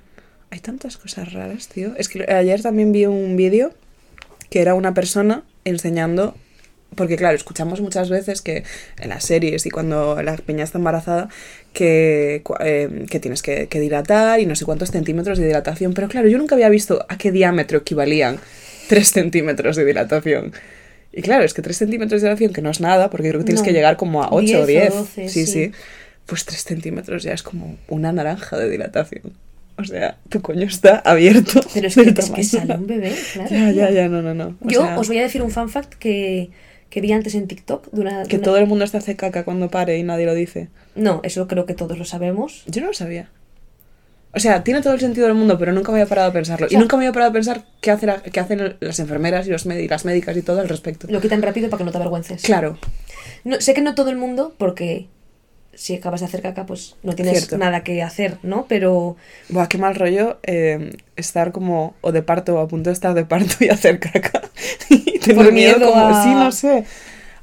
Hay 0.52 0.60
tantas 0.60 0.98
cosas 0.98 1.34
raras, 1.34 1.68
tío. 1.70 1.94
Es 1.98 2.08
que 2.08 2.32
ayer 2.32 2.62
también 2.62 2.92
vi 2.92 3.08
un 3.08 3.36
vídeo 3.36 3.74
que 4.52 4.62
era 4.62 4.76
una 4.76 4.94
persona 4.94 5.44
enseñando. 5.66 6.36
Porque, 6.96 7.18
claro, 7.18 7.36
escuchamos 7.36 7.82
muchas 7.82 8.10
veces 8.10 8.42
que 8.42 8.64
en 9.00 9.10
las 9.10 9.26
series 9.26 9.66
y 9.66 9.70
cuando 9.70 10.22
la 10.24 10.38
peña 10.38 10.64
está 10.64 10.78
embarazada, 10.78 11.28
que, 11.74 12.44
eh, 12.62 13.06
que 13.10 13.20
tienes 13.20 13.42
que, 13.42 13.68
que 13.68 13.80
dilatar 13.82 14.40
y 14.40 14.46
no 14.46 14.56
sé 14.56 14.64
cuántos 14.64 14.92
centímetros 14.92 15.38
de 15.38 15.48
dilatación. 15.48 15.94
Pero, 15.94 16.08
claro, 16.08 16.30
yo 16.30 16.38
nunca 16.38 16.56
había 16.56 16.70
visto 16.70 17.06
a 17.10 17.18
qué 17.18 17.32
diámetro 17.32 17.80
equivalían 17.80 18.40
3 18.88 19.12
centímetros 19.12 19.76
de 19.76 19.86
dilatación. 19.86 20.54
Y 21.14 21.22
claro, 21.22 21.44
es 21.44 21.54
que 21.54 21.62
3 21.62 21.76
centímetros 21.78 22.22
de 22.22 22.28
dilatación, 22.28 22.54
que 22.54 22.62
no 22.62 22.70
es 22.70 22.80
nada, 22.80 23.10
porque 23.10 23.30
creo 23.30 23.40
que 23.42 23.46
tienes 23.46 23.62
No. 23.62 23.66
que 23.66 23.74
llegar 23.74 23.98
como 23.98 24.24
a 24.24 24.30
8 24.32 24.46
10 24.46 24.58
o 24.58 24.62
o 24.64 24.66
10. 24.66 24.94
12, 24.94 25.30
sí, 25.30 25.46
sí. 25.46 25.52
sí. 25.52 25.72
Pues 26.26 26.46
3 26.46 26.64
centímetros 26.64 27.24
ya 27.24 27.34
es 27.34 27.42
como 27.44 27.78
una 27.88 28.12
naranja 28.12 28.58
de 28.58 28.70
dilatación. 28.70 29.34
O 29.80 29.84
sea, 29.84 30.18
tu 30.30 30.42
coño 30.42 30.66
está 30.66 30.98
abierto. 30.98 31.62
Pero 31.74 31.88
es 31.88 31.96
que, 31.96 32.02
es 32.10 32.30
que 32.32 32.44
sale 32.44 32.74
un 32.76 32.88
bebé, 32.88 33.14
claro. 33.34 33.50
Ya, 33.52 33.72
ya, 33.72 33.90
ya, 33.92 34.10
no, 34.10 34.22
no, 34.22 34.34
no. 34.34 34.58
O 34.62 34.68
Yo 34.70 34.82
sea, 34.82 35.00
os 35.00 35.08
voy 35.08 35.20
a 35.20 35.22
decir 35.22 35.42
un 35.44 35.52
fan 35.52 35.70
fact 35.70 35.94
que, 35.94 36.50
que 36.90 37.00
vi 37.00 37.12
antes 37.12 37.36
en 37.36 37.48
TikTok. 37.48 37.92
De 37.92 38.02
una, 38.02 38.24
de 38.24 38.28
Que 38.28 38.38
una- 38.38 38.44
todo 38.46 38.58
el 38.58 38.66
mundo 38.68 38.88
se 38.88 38.98
hace 38.98 39.16
caca 39.16 39.46
cuando 39.46 39.70
pare 39.70 39.98
y 40.00 40.04
nadie 40.04 40.26
lo 40.26 40.34
dice. 40.34 40.68
No, 40.96 41.22
eso 41.24 41.48
creo 41.48 41.66
que 41.68 41.76
todos 41.76 41.98
lo 41.98 42.06
sabemos. 42.06 42.64
Yo 42.68 42.82
no 42.82 42.88
lo 42.88 42.94
sabía. 42.94 43.30
O 44.34 44.40
sea, 44.40 44.64
tiene 44.64 44.82
todo 44.82 44.94
el 44.94 45.00
sentido 45.00 45.26
del 45.28 45.36
mundo, 45.36 45.58
pero 45.58 45.72
nunca 45.72 45.92
me 45.92 46.00
había 46.00 46.10
parado 46.10 46.30
a 46.30 46.34
pensarlo. 46.34 46.68
O 46.68 46.70
sea- 46.70 46.78
y 46.78 46.80
nunca 46.80 46.96
me 46.98 47.06
había 47.06 47.14
parado 47.14 47.32
a 47.32 47.34
pensar 47.34 47.64
qué, 47.82 47.92
hace 47.92 48.06
la- 48.06 48.22
qué 48.22 48.40
hacen 48.40 48.76
las 48.80 49.00
enfermeras 49.00 49.48
y, 49.48 49.52
los 49.52 49.66
y 49.66 49.88
las 49.88 50.06
médicas 50.06 50.38
y 50.38 50.42
todo 50.42 50.60
al 50.60 50.70
respecto. 50.70 51.08
Lo 51.10 51.22
quitan 51.22 51.42
rápido 51.42 51.70
para 51.70 51.80
que 51.80 51.84
no 51.86 51.92
te 51.92 51.98
avergüences. 51.98 52.42
Claro, 52.44 52.78
No, 53.44 53.60
sé 53.62 53.74
que 53.74 53.82
no 53.82 53.96
todo 53.96 54.10
el 54.10 54.18
mundo, 54.18 54.54
porque 54.58 55.08
si 55.74 55.96
acabas 55.96 56.20
de 56.22 56.26
hacer 56.26 56.42
caca, 56.42 56.66
pues 56.66 56.96
no 57.04 57.14
tienes 57.14 57.38
Cierto. 57.38 57.58
nada 57.58 57.84
que 57.84 58.02
hacer, 58.04 58.38
¿no? 58.44 58.66
Pero 58.68 59.16
Buah, 59.50 59.68
qué 59.68 59.78
mal 59.78 59.96
rollo 59.96 60.40
eh, 60.44 60.92
estar 61.16 61.52
como 61.52 61.96
o 62.02 62.12
de 62.12 62.22
parto 62.24 62.56
o 62.56 62.60
a 62.60 62.68
punto 62.68 62.90
de 62.90 62.94
estar 62.96 63.14
de 63.14 63.26
parto 63.26 63.56
y 63.64 63.70
hacer 63.70 64.00
caca. 64.00 64.42
y 64.90 65.20
tener 65.20 65.36
Por 65.46 65.54
miedo, 65.54 65.78
miedo 65.78 65.92
como, 65.92 66.08
a- 66.08 66.24
sí, 66.24 66.30
no 66.30 66.52
sé. 66.52 66.84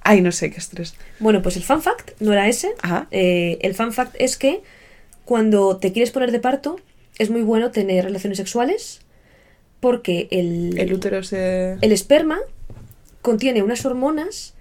Ay, 0.03 0.21
no 0.21 0.33
sé, 0.33 0.51
qué 0.51 0.59
estrés. 0.59 0.95
bueno, 1.19 1.41
pues 1.43 1.57
el 1.57 1.63
fan 1.63 1.81
fact 1.81 2.11
no 2.21 2.33
era 2.33 2.47
ese. 2.49 2.73
Ajá. 2.83 3.07
Eh, 3.11 3.59
el 3.63 3.75
fan 3.75 3.93
fact 3.93 4.15
es 4.19 4.37
que 4.37 4.63
cuando 5.25 5.76
te 5.79 5.93
quieres 5.93 6.11
poner 6.11 6.32
de 6.32 6.41
parto, 6.41 6.76
es 7.19 7.31
muy 7.31 7.43
bueno 7.43 7.71
tener 7.71 8.05
relaciones 8.05 8.38
sexuales 8.38 9.00
porque 9.81 10.29
el, 10.31 10.79
El 10.79 10.93
útero 10.93 11.23
se... 11.23 11.76
el 11.81 11.93
esperma 11.93 12.38
contiene 13.23 13.62
unas 13.62 13.85
hormonas 13.85 14.55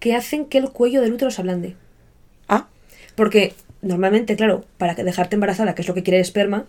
que 0.00 0.14
hacen 0.14 0.44
que 0.46 0.58
el 0.58 0.70
cuello 0.70 1.00
del 1.00 1.12
útero 1.12 1.30
se 1.30 1.40
ablande. 1.40 1.76
Ah, 2.48 2.68
Porque 3.14 3.54
normalmente, 3.82 4.36
claro, 4.36 4.64
para 4.76 4.94
dejarte 4.94 5.36
embarazada, 5.36 5.74
que 5.74 5.82
es 5.82 5.88
lo 5.88 5.94
que 5.94 6.02
quiere 6.02 6.18
el 6.18 6.22
esperma, 6.22 6.66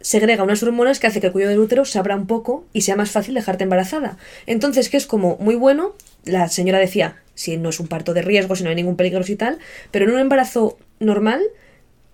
segrega 0.00 0.44
unas 0.44 0.62
hormonas 0.62 0.98
que 0.98 1.06
hace 1.06 1.20
que 1.20 1.26
el 1.26 1.32
cuello 1.32 1.48
del 1.48 1.58
útero 1.58 1.84
se 1.84 1.98
abra 1.98 2.16
un 2.16 2.26
poco 2.26 2.64
y 2.72 2.82
sea 2.82 2.96
más 2.96 3.10
fácil 3.10 3.34
dejarte 3.34 3.64
embarazada. 3.64 4.16
Entonces, 4.46 4.88
que 4.88 4.96
es 4.96 5.06
como 5.06 5.36
muy 5.38 5.54
bueno, 5.56 5.94
la 6.24 6.48
señora 6.48 6.78
decía, 6.78 7.16
si 7.34 7.56
no 7.56 7.68
es 7.68 7.80
un 7.80 7.88
parto 7.88 8.14
de 8.14 8.22
riesgo, 8.22 8.56
si 8.56 8.62
no 8.62 8.70
hay 8.70 8.76
ningún 8.76 8.96
peligro 8.96 9.22
y 9.26 9.36
tal, 9.36 9.58
pero 9.90 10.06
en 10.06 10.12
un 10.12 10.20
embarazo 10.20 10.78
normal, 11.00 11.42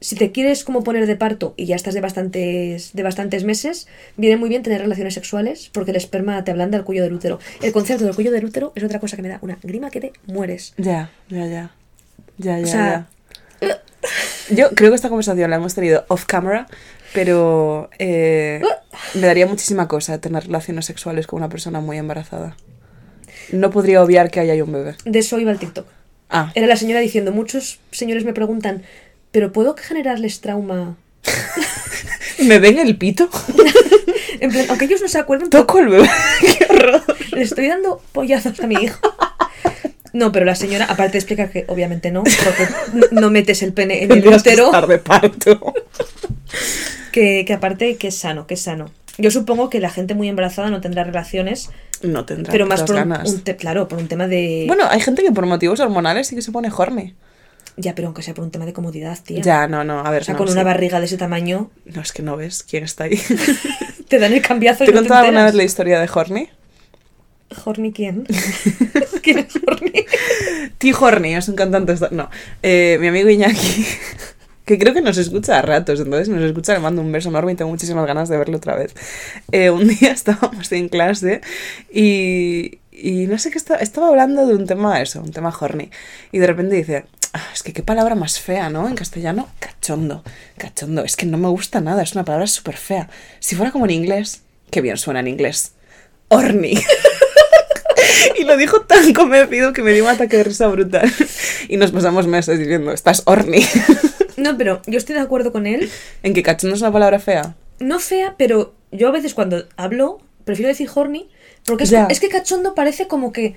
si 0.01 0.15
te 0.15 0.31
quieres 0.33 0.65
como 0.65 0.85
poner 0.85 1.07
de 1.07 1.17
parto 1.17 1.55
y 1.57 1.67
ya 1.67 1.77
estás 1.77 1.95
de 1.95 2.01
bastantes, 2.01 2.93
de 2.93 3.03
bastantes 3.03 3.45
meses, 3.45 3.89
viene 4.17 4.37
muy 4.37 4.49
bien 4.49 4.63
tener 4.63 4.81
relaciones 4.81 5.15
sexuales 5.15 5.71
porque 5.73 5.91
el 5.93 5.97
esperma 5.97 6.43
te 6.45 6.51
ablanda 6.51 6.77
el 6.79 6.85
cuello 6.85 7.03
del 7.03 7.15
útero. 7.15 7.39
El 7.63 7.73
concepto 7.73 8.05
del 8.05 8.15
cuello 8.15 8.31
del 8.31 8.45
útero 8.45 8.73
es 8.75 8.85
otra 8.85 9.01
cosa 9.01 9.17
que 9.17 9.23
me 9.23 9.29
da 9.29 9.39
una 9.43 9.59
grima 9.63 9.91
que 9.91 10.01
te 10.01 10.13
mueres. 10.27 10.75
ya, 10.77 11.11
ya, 11.29 11.47
ya. 11.47 11.71
Ya, 12.39 12.59
ya, 12.59 12.67
sea, 12.67 13.09
ya. 13.63 13.83
Yo 14.51 14.71
creo 14.75 14.91
que 14.91 14.97
esta 14.97 15.09
conversación 15.09 15.51
la 15.51 15.57
hemos 15.57 15.75
tenido 15.75 16.05
off 16.09 16.27
camera, 16.27 16.67
pero 17.15 17.89
eh, 17.99 18.61
me 19.15 19.27
daría 19.27 19.47
muchísima 19.47 19.89
cosa 19.89 20.21
tener 20.21 20.45
relaciones 20.45 20.85
sexuales 20.85 21.27
con 21.27 21.39
una 21.39 21.49
persona 21.49 21.81
muy 21.81 21.97
embarazada. 21.97 22.57
No 23.53 23.71
podría 23.71 24.03
obviar 24.03 24.31
que 24.31 24.41
ahí 24.41 24.51
hay 24.51 24.61
un 24.61 24.73
bebé. 24.73 24.97
De 25.05 25.19
eso 25.19 25.39
iba 25.39 25.51
el 25.51 25.59
TikTok. 25.59 25.87
Ah, 26.29 26.53
Era 26.55 26.67
la 26.67 26.77
señora 26.77 27.01
diciendo, 27.01 27.33
muchos 27.33 27.79
señores 27.93 28.25
me 28.25 28.33
preguntan, 28.33 28.83
¿pero 29.37 29.53
puedo 29.53 29.77
generarles 29.77 30.41
trauma? 30.41 30.97
¿me 32.39 32.59
ven 32.59 32.79
el 32.79 32.97
pito? 32.97 33.29
En 34.41 34.51
plan, 34.51 34.65
aunque 34.71 34.85
ellos 34.87 35.01
no 35.03 35.09
se 35.09 35.19
acuerden, 35.19 35.49
Toco 35.51 35.79
el 35.79 35.89
bebé. 35.89 36.09
¡Qué 36.41 36.67
horror! 36.71 37.03
le 37.33 37.43
estoy 37.43 37.69
dando 37.69 38.03
pollazos 38.13 38.59
a 38.61 38.67
mi 38.67 38.75
hijo. 38.77 38.99
No, 40.15 40.31
pero 40.33 40.45
la 40.47 40.55
señora, 40.55 40.85
aparte 40.87 41.13
de 41.13 41.19
explicar 41.19 41.51
que 41.51 41.65
obviamente 41.69 42.11
no, 42.11 42.23
porque 42.23 43.09
no 43.13 43.31
metes 43.31 43.63
el 43.63 43.73
pene 43.75 44.05
en 44.05 44.13
el 44.13 44.27
útero, 44.29 44.71
de 44.87 44.99
parto. 44.99 45.75
que, 47.13 47.45
que 47.47 47.53
aparte 47.53 47.97
que 47.97 48.09
es 48.09 48.17
sano, 48.17 48.47
que 48.47 48.55
es 48.55 48.61
sano. 48.63 48.91
Yo 49.19 49.31
supongo 49.31 49.69
que 49.71 49.81
la 49.81 49.89
gente 49.91 50.15
muy 50.15 50.29
embarazada 50.29 50.71
no 50.71 50.81
tendrá 50.83 51.05
relaciones, 51.05 51.71
No 52.03 52.25
tendrá 52.27 52.53
pero 52.53 52.67
más 52.67 52.83
por 52.83 52.91
un, 52.91 52.97
ganas. 52.97 53.31
un 53.31 53.41
te- 53.41 53.57
claro, 53.57 53.89
por 53.89 53.99
un 53.99 54.09
tema 54.09 54.29
de... 54.29 54.65
Bueno, 54.67 54.85
hay 54.89 55.01
gente 55.01 55.23
que 55.23 55.33
por 55.33 55.47
motivos 55.47 55.81
hormonales 55.81 56.27
sí 56.29 56.35
que 56.37 56.43
se 56.43 56.53
pone 56.53 56.71
horny. 56.75 57.15
Ya, 57.79 57.95
pero 57.95 58.09
aunque 58.09 58.23
sea 58.23 58.33
por 58.35 58.45
un 58.45 58.51
tema 58.51 58.65
de 58.65 58.73
comodidad, 58.73 59.19
tía. 59.23 59.43
Ya, 59.43 59.69
no, 59.69 59.85
no, 59.85 60.01
a 60.01 60.11
ver. 60.11 60.23
O 60.23 60.25
sea, 60.25 60.33
no, 60.35 60.39
con 60.39 60.47
sí. 60.49 60.53
una 60.55 60.63
barriga 60.65 60.99
de 60.99 61.07
ese 61.07 61.19
tamaño, 61.19 61.71
No, 61.85 62.01
es 62.01 62.13
que 62.13 62.23
no 62.23 62.37
ves 62.37 62.63
quién 62.63 62.85
está 62.85 63.05
ahí. 63.05 63.21
te 64.09 64.19
dan 64.19 64.33
el 64.33 64.41
cambiazo 64.43 64.85
y 64.85 64.87
¿Te 64.87 64.93
no 64.93 65.03
te 65.03 65.13
alguna 65.13 65.45
vez 65.45 65.55
la 65.55 65.63
historia 65.65 66.01
de 66.01 66.09
Horny? 66.13 66.49
¿Horny 67.65 67.93
quién? 67.93 68.27
¿Quién 69.23 69.39
es 69.41 69.57
Horny? 69.67 70.07
T. 70.79 70.95
Horny 70.99 71.35
es 71.35 71.49
un 71.49 71.55
cantante. 71.57 71.95
No. 72.11 72.31
Eh, 72.63 72.97
mi 73.01 73.09
amigo 73.09 73.29
Iñaki. 73.29 73.85
que 74.65 74.79
creo 74.79 74.93
que 74.95 75.01
nos 75.01 75.17
escucha 75.17 75.59
a 75.59 75.63
ratos, 75.63 76.01
entonces 76.01 76.29
nos 76.29 76.43
escucha, 76.43 76.73
le 76.73 76.81
mando 76.81 77.01
un 77.01 77.13
beso 77.13 77.29
enorme 77.29 77.53
y 77.53 77.55
tengo 77.55 77.71
muchísimas 77.71 78.05
ganas 78.07 78.29
de 78.29 78.37
verlo 78.37 78.57
otra 78.57 78.75
vez. 78.75 78.95
Eh, 79.53 79.71
un 79.71 79.87
día 79.87 80.11
estábamos 80.13 80.73
en 80.73 80.89
clase 80.89 81.41
y, 81.93 82.79
y 82.91 83.27
no 83.29 83.39
sé 83.39 83.51
qué 83.51 83.59
estaba, 83.59 83.79
estaba 83.81 84.09
hablando 84.09 84.45
de 84.47 84.55
un 84.55 84.67
tema 84.67 85.01
eso, 85.01 85.21
un 85.21 85.31
tema 85.31 85.55
horny, 85.59 85.91
y 86.33 86.39
de 86.41 86.47
repente 86.49 86.75
dice, 86.75 86.97
"Ah, 86.97 87.26
es 87.53 87.63
que 87.63 87.73
qué 87.73 87.83
palabra 87.83 88.15
más 88.15 88.41
fea, 88.41 88.71
¿no? 88.71 88.89
En 88.89 88.95
castellano, 88.95 89.49
cachondo, 89.59 90.23
cachondo, 90.57 91.05
es 91.05 91.17
que 91.17 91.27
no 91.27 91.39
me 91.39 91.49
gusta 91.49 91.81
nada, 91.81 92.03
es 92.03 92.15
una 92.15 92.25
palabra 92.25 92.47
súper 92.47 92.77
fea. 92.77 93.09
Si 93.41 93.55
fuera 93.55 93.73
como 93.73 93.85
en 93.87 93.93
inglés, 93.93 94.43
qué 94.71 94.81
bien 94.81 94.97
suena 94.97 95.21
en 95.21 95.29
inglés. 95.29 95.73
Horny. 96.29 96.79
Y 98.39 98.45
lo 98.45 98.57
dijo 98.57 98.83
tan 98.83 99.13
convencido 99.13 99.73
que 99.73 99.83
me 99.83 99.93
dio 99.93 100.05
un 100.05 100.11
ataque 100.11 100.37
de 100.37 100.45
risa 100.45 100.67
brutal. 100.69 101.11
Y 101.69 101.77
nos 101.77 101.91
pasamos 101.91 102.27
meses 102.27 102.59
diciendo, 102.59 102.93
estás 102.93 103.23
horny. 103.27 103.65
No, 104.37 104.59
pero 104.59 104.83
yo 104.87 104.99
estoy 104.99 105.15
de 105.15 105.23
acuerdo 105.23 105.51
con 105.51 105.67
él. 105.67 105.91
¿En 106.23 106.35
que 106.35 106.43
cachondo 106.43 106.77
es 106.77 106.83
una 106.83 106.93
palabra 106.93 107.19
fea? 107.19 107.57
No 107.79 107.99
fea, 107.99 108.35
pero 108.37 108.75
yo 108.93 109.09
a 109.09 109.11
veces 109.11 109.33
cuando 109.33 109.67
hablo 109.79 110.21
prefiero 110.45 110.69
decir 110.69 110.91
horny. 110.95 111.31
Porque 111.65 111.85
es, 111.85 111.93
es 111.93 112.21
que 112.21 112.29
cachondo 112.29 112.75
parece 112.75 113.09
como 113.09 113.33
que. 113.33 113.57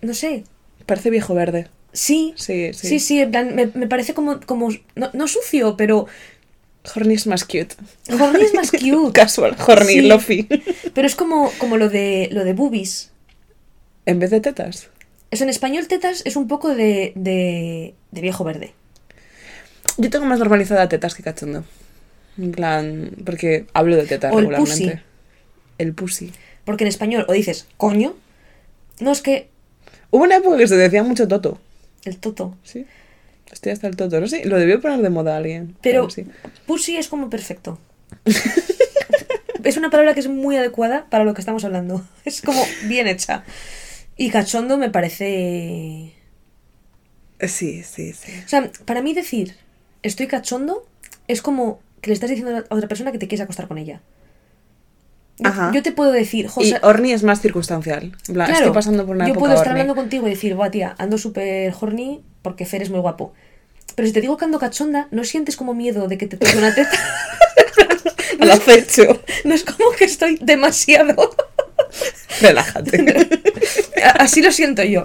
No 0.00 0.12
sé. 0.12 0.42
Parece 0.86 1.08
viejo 1.08 1.34
verde. 1.34 1.68
Sí. 1.94 2.34
Sí, 2.36 2.72
sí. 2.74 2.88
Sí, 2.88 2.98
sí, 2.98 3.20
en 3.22 3.30
plan, 3.30 3.54
me, 3.54 3.66
me 3.72 3.86
parece 3.86 4.12
como. 4.12 4.40
como 4.40 4.68
no, 4.96 5.10
no 5.14 5.28
sucio, 5.28 5.76
pero. 5.78 6.06
Horny 6.94 7.14
es 7.14 7.26
más 7.26 7.44
cute. 7.44 7.74
Horny 8.10 8.44
es 8.44 8.52
más 8.52 8.70
cute. 8.72 9.12
Casual, 9.14 9.56
horny, 9.66 9.92
Sí. 9.94 10.02
lofi. 10.02 10.46
Pero 10.92 11.06
es 11.06 11.14
como, 11.14 11.50
como 11.58 11.78
lo 11.78 11.88
de 11.88 12.28
lo 12.30 12.44
de 12.44 12.52
boobies. 12.52 13.10
En 14.04 14.18
vez 14.18 14.30
de 14.30 14.40
tetas. 14.42 14.88
Eso 15.30 15.44
en 15.44 15.50
español, 15.50 15.88
tetas 15.88 16.20
es 16.26 16.36
un 16.36 16.46
poco 16.46 16.74
de, 16.74 17.12
de, 17.16 17.94
de 18.10 18.20
viejo 18.20 18.44
verde. 18.44 18.74
Yo 19.96 20.10
tengo 20.10 20.26
más 20.26 20.38
normalizada 20.40 20.88
tetas 20.88 21.14
que 21.14 21.22
cachondo. 21.22 21.64
En 22.36 22.52
plan, 22.52 23.12
porque 23.24 23.66
hablo 23.72 23.96
de 23.96 24.04
tetas 24.06 24.32
O 24.32 24.38
el 24.40 24.46
regularmente. 24.48 24.84
pussy. 24.92 25.02
El 25.78 25.94
pussy. 25.94 26.32
Porque 26.64 26.84
en 26.84 26.88
español 26.88 27.24
o 27.28 27.32
dices 27.32 27.66
coño. 27.78 28.14
No 29.00 29.10
es 29.12 29.22
que 29.22 29.48
Hubo 30.10 30.22
una 30.24 30.36
época 30.36 30.58
que 30.58 30.68
se 30.68 30.76
decía 30.76 31.02
mucho 31.02 31.26
toto. 31.28 31.58
El 32.06 32.18
toto. 32.18 32.56
Sí. 32.62 32.86
Estoy 33.52 33.72
hasta 33.72 33.86
el 33.86 33.96
toto. 33.96 34.20
No 34.20 34.26
sé, 34.26 34.44
lo 34.44 34.58
debió 34.58 34.80
poner 34.80 35.00
de 35.00 35.10
moda 35.10 35.36
alguien. 35.36 35.76
Pero 35.82 36.10
sí. 36.10 36.26
pussy 36.66 36.96
es 36.96 37.08
como 37.08 37.30
perfecto. 37.30 37.78
es 39.64 39.76
una 39.76 39.90
palabra 39.90 40.14
que 40.14 40.20
es 40.20 40.28
muy 40.28 40.56
adecuada 40.56 41.06
para 41.10 41.24
lo 41.24 41.34
que 41.34 41.40
estamos 41.40 41.64
hablando. 41.64 42.06
Es 42.24 42.42
como 42.42 42.62
bien 42.86 43.06
hecha. 43.06 43.44
Y 44.16 44.30
cachondo 44.30 44.78
me 44.78 44.90
parece... 44.90 46.12
Sí, 47.40 47.82
sí, 47.82 48.12
sí. 48.12 48.32
O 48.44 48.48
sea, 48.48 48.70
para 48.84 49.02
mí 49.02 49.12
decir 49.12 49.56
estoy 50.02 50.28
cachondo 50.28 50.86
es 51.26 51.42
como 51.42 51.80
que 52.00 52.10
le 52.10 52.14
estás 52.14 52.30
diciendo 52.30 52.56
a 52.56 52.74
otra 52.74 52.88
persona 52.88 53.10
que 53.10 53.18
te 53.18 53.26
quieres 53.26 53.42
acostar 53.42 53.66
con 53.66 53.78
ella. 53.78 54.00
Yo, 55.38 55.48
Ajá. 55.48 55.72
yo 55.74 55.82
te 55.82 55.90
puedo 55.90 56.12
decir, 56.12 56.44
Y 56.44 56.48
José... 56.48 56.78
horny 56.82 57.12
es 57.12 57.24
más 57.24 57.40
circunstancial. 57.40 58.16
Claro, 58.26 58.52
estoy 58.52 58.72
pasando 58.72 59.04
por 59.04 59.16
una 59.16 59.26
yo 59.26 59.32
época 59.32 59.40
puedo 59.40 59.54
estar 59.54 59.68
horny. 59.68 59.80
hablando 59.80 60.00
contigo 60.00 60.26
y 60.26 60.30
decir, 60.30 60.54
buah, 60.54 60.70
tía, 60.70 60.94
ando 60.98 61.18
súper 61.18 61.74
horny 61.80 62.22
porque 62.42 62.66
Fer 62.66 62.82
es 62.82 62.90
muy 62.90 63.00
guapo. 63.00 63.32
Pero 63.96 64.06
si 64.06 64.14
te 64.14 64.20
digo 64.20 64.36
que 64.36 64.44
ando 64.44 64.58
cachonda, 64.58 65.08
¿no 65.10 65.24
sientes 65.24 65.56
como 65.56 65.74
miedo 65.74 66.06
de 66.08 66.18
que 66.18 66.26
te 66.26 66.36
toque 66.36 66.56
una 66.56 66.74
teta? 66.74 66.98
Al 68.40 68.50
acecho. 68.50 69.22
no 69.44 69.54
es 69.54 69.64
como 69.64 69.90
que 69.98 70.04
estoy 70.04 70.38
demasiado... 70.40 71.34
Relájate. 72.40 73.28
Así 74.18 74.42
lo 74.42 74.50
siento 74.52 74.82
yo. 74.82 75.04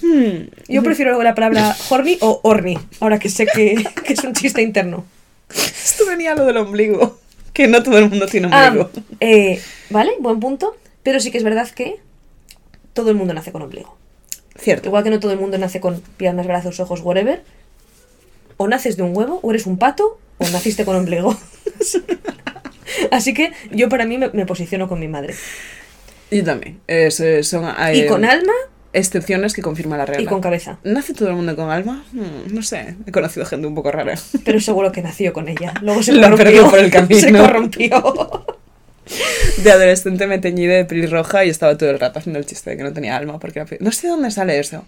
Hmm. 0.00 0.48
Yo 0.68 0.82
prefiero 0.82 1.20
la 1.22 1.34
palabra 1.34 1.76
horny 1.88 2.18
o 2.20 2.40
horny, 2.42 2.78
ahora 3.00 3.18
que 3.18 3.28
sé 3.28 3.46
que, 3.46 3.84
que 4.04 4.12
es 4.12 4.22
un 4.22 4.32
chiste 4.32 4.62
interno. 4.62 5.04
Esto 5.50 6.06
venía 6.06 6.32
a 6.32 6.34
lo 6.34 6.44
del 6.44 6.56
ombligo. 6.58 7.18
Que 7.54 7.68
no 7.68 7.82
todo 7.82 7.98
el 7.98 8.10
mundo 8.10 8.26
tiene 8.26 8.48
Ah, 8.50 8.66
ombligo. 8.68 8.90
eh, 9.20 9.60
vale, 9.90 10.12
buen 10.20 10.40
punto. 10.40 10.76
Pero 11.02 11.20
sí 11.20 11.30
que 11.30 11.38
es 11.38 11.44
verdad 11.44 11.68
que 11.70 11.96
todo 12.92 13.10
el 13.10 13.16
mundo 13.16 13.32
nace 13.32 13.52
con 13.52 13.62
ombligo. 13.62 13.96
Cierto. 14.58 14.88
Igual 14.88 15.04
que 15.04 15.10
no 15.10 15.20
todo 15.20 15.32
el 15.32 15.38
mundo 15.38 15.56
nace 15.58 15.80
con 15.80 16.00
piernas, 16.16 16.46
brazos, 16.46 16.78
ojos, 16.80 17.00
whatever. 17.00 17.42
O 18.56 18.68
naces 18.68 18.96
de 18.96 19.02
un 19.02 19.16
huevo, 19.16 19.40
o 19.42 19.50
eres 19.50 19.66
un 19.66 19.78
pato, 19.78 20.18
o 20.38 20.48
naciste 20.50 20.84
con 20.84 20.96
ombligo. 20.96 21.36
Así 23.10 23.34
que 23.34 23.52
yo 23.70 23.88
para 23.88 24.04
mí 24.06 24.18
me, 24.18 24.28
me 24.30 24.46
posiciono 24.46 24.88
con 24.88 25.00
mi 25.00 25.08
madre. 25.08 25.34
Yo 26.30 26.44
también. 26.44 26.80
Es, 26.86 27.20
eh, 27.20 27.42
son 27.42 27.64
Y 27.92 28.00
eh, 28.00 28.06
con 28.06 28.24
alma 28.24 28.52
excepciones 28.94 29.52
que 29.52 29.60
confirma 29.62 29.96
la 29.98 30.06
regla. 30.06 30.22
y 30.22 30.26
con 30.26 30.40
cabeza. 30.40 30.78
¿Nace 30.84 31.12
todo 31.12 31.28
el 31.28 31.34
mundo 31.34 31.54
con 31.56 31.70
alma? 31.70 32.04
Hmm, 32.12 32.54
no 32.54 32.62
sé. 32.62 32.96
He 33.06 33.12
conocido 33.12 33.44
gente 33.44 33.66
un 33.66 33.74
poco 33.74 33.90
rara. 33.92 34.14
Pero 34.44 34.60
seguro 34.60 34.90
que 34.92 35.02
nació 35.02 35.32
con 35.32 35.48
ella. 35.48 35.74
Luego 35.82 36.02
se 36.04 36.12
corrompió. 36.18 36.70
por 36.70 36.78
el 36.78 36.90
camino. 36.90 37.20
Se 37.20 37.32
corrompió. 37.32 38.46
De 39.62 39.70
adolescente 39.70 40.26
me 40.26 40.38
teñí 40.38 40.66
de 40.66 40.84
pelirroja 40.86 41.44
y 41.44 41.50
estaba 41.50 41.76
todo 41.76 41.90
el 41.90 42.00
rato 42.00 42.18
haciendo 42.20 42.38
el 42.38 42.46
chiste 42.46 42.70
de 42.70 42.76
que 42.78 42.82
no 42.84 42.92
tenía 42.92 43.16
alma. 43.16 43.38
Porque 43.38 43.64
No 43.80 43.92
sé 43.92 44.06
de 44.06 44.12
dónde 44.12 44.30
sale 44.30 44.58
eso. 44.58 44.84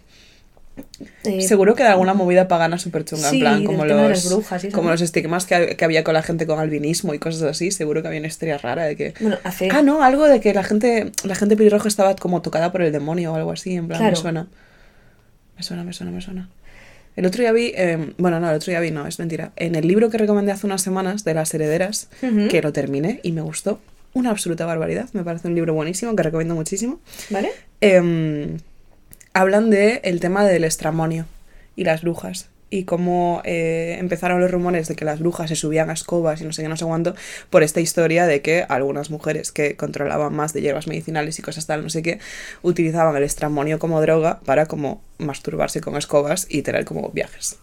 Eh, 1.25 1.42
Seguro 1.42 1.75
que 1.75 1.83
de 1.83 1.88
alguna 1.90 2.14
movida 2.14 2.49
pagana 2.49 2.78
súper 2.78 3.04
chunga. 3.04 3.30
Sí, 3.30 3.37
en 3.37 3.40
plan, 3.40 3.64
como 3.64 3.85
los, 3.85 4.28
brujas 4.28 4.66
como 4.73 4.90
los 4.90 5.00
estigmas 5.00 5.45
que, 5.47 5.76
que 5.76 5.85
había 5.85 6.04
con 6.04 6.14
la 6.14 6.23
gente 6.23 6.47
con 6.47 6.59
albinismo 6.59 7.14
y 7.14 7.18
cosas 7.18 7.42
así. 7.42 7.71
Seguro 7.71 8.02
que 8.02 8.09
había 8.09 8.21
una 8.21 8.28
historia 8.28 8.59
rara 8.59 8.85
de 8.85 8.97
que. 8.97 9.14
Bueno, 9.21 9.38
hace. 9.45 9.68
Ah, 9.71 9.83
no, 9.83 10.02
algo 10.02 10.26
de 10.26 10.40
que 10.40 10.52
la 10.54 10.62
gente, 10.62 11.12
la 11.25 11.35
gente 11.35 11.56
pelirroja 11.56 11.88
estaba 11.88 12.14
como 12.16 12.42
tocada 12.42 12.73
por 12.73 12.83
el 12.83 12.92
demonio 12.92 13.33
o 13.33 13.37
algo 13.37 13.52
así, 13.52 13.75
en 13.75 13.88
plan, 13.88 14.00
me 14.00 14.06
Claro. 14.09 14.16
suena. 14.21 14.47
Me 15.56 15.62
suena, 15.62 15.85
me 15.85 15.92
suena, 15.92 16.12
me 16.12 16.21
suena. 16.21 16.49
El 17.16 17.25
otro 17.25 17.40
día 17.40 17.52
vi, 17.52 17.73
eh, 17.75 18.12
bueno, 18.18 18.38
no, 18.40 18.50
el 18.50 18.56
otro 18.56 18.71
día 18.71 18.80
vi, 18.80 18.90
no, 18.90 19.06
es 19.06 19.18
mentira. 19.18 19.52
En 19.56 19.75
el 19.75 19.88
libro 19.88 20.11
que 20.11 20.18
recomendé 20.18 20.52
hace 20.52 20.66
unas 20.66 20.83
semanas 20.83 21.25
de 21.25 21.33
las 21.33 21.52
herederas, 21.54 22.09
Ujú. 22.23 22.49
que 22.49 22.61
lo 22.61 22.75
terminé 22.75 23.21
y 23.23 23.33
me 23.33 23.40
gustó, 23.40 23.80
una 24.12 24.30
absoluta 24.30 24.66
barbaridad, 24.66 25.09
me 25.14 25.25
parece 25.25 25.49
un 25.49 25.54
libro 25.54 25.73
buenísimo 25.73 26.14
que 26.14 26.23
recomiendo 26.23 26.54
muchísimo. 26.54 27.00
¿Vale? 27.30 27.50
Em, 27.80 28.59
hablan 29.37 29.69
de 29.69 30.00
el 30.02 30.19
tema 30.21 30.47
del 30.47 30.64
estramonio 30.64 31.26
y 31.76 31.85
las 31.85 32.00
brujas 32.00 32.49
y 32.71 32.85
cómo 32.85 33.43
eh, 33.45 33.97
empezaron 33.99 34.40
los 34.40 34.50
rumores 34.50 34.88
de 34.88 34.97
que 34.97 35.05
las 35.05 35.19
brujas 35.19 35.50
se 35.50 35.57
subían 35.57 35.90
a 35.90 35.93
escobas 35.93 36.40
y 36.40 36.45
no 36.45 36.55
sé 36.55 36.62
qué, 36.62 36.69
no 36.71 36.76
sé 36.78 36.87
cuánto, 36.87 37.14
por 37.50 37.62
esta 37.62 37.81
historia 37.81 38.26
de 38.26 38.40
que 38.40 38.64
algunas 38.66 39.11
mujeres 39.11 39.52
que 39.52 39.76
controlaban 39.76 40.35
más 40.35 40.55
de 40.55 40.62
hierbas 40.62 40.87
medicinales 40.87 41.38
y 41.38 41.43
cosas 41.43 41.66
tal, 41.66 41.83
no 41.83 41.90
sé 41.90 42.00
qué, 42.00 42.19
utilizaban 42.62 43.14
el 43.14 43.25
estramonio 43.25 43.78
como 43.78 44.00
droga 44.00 44.40
para 44.47 44.64
como 44.64 45.02
masturbarse 45.19 45.83
con 45.83 45.97
escobas 45.97 46.47
y 46.49 46.62
tener 46.62 46.87
como 46.87 47.11
viajes. 47.11 47.59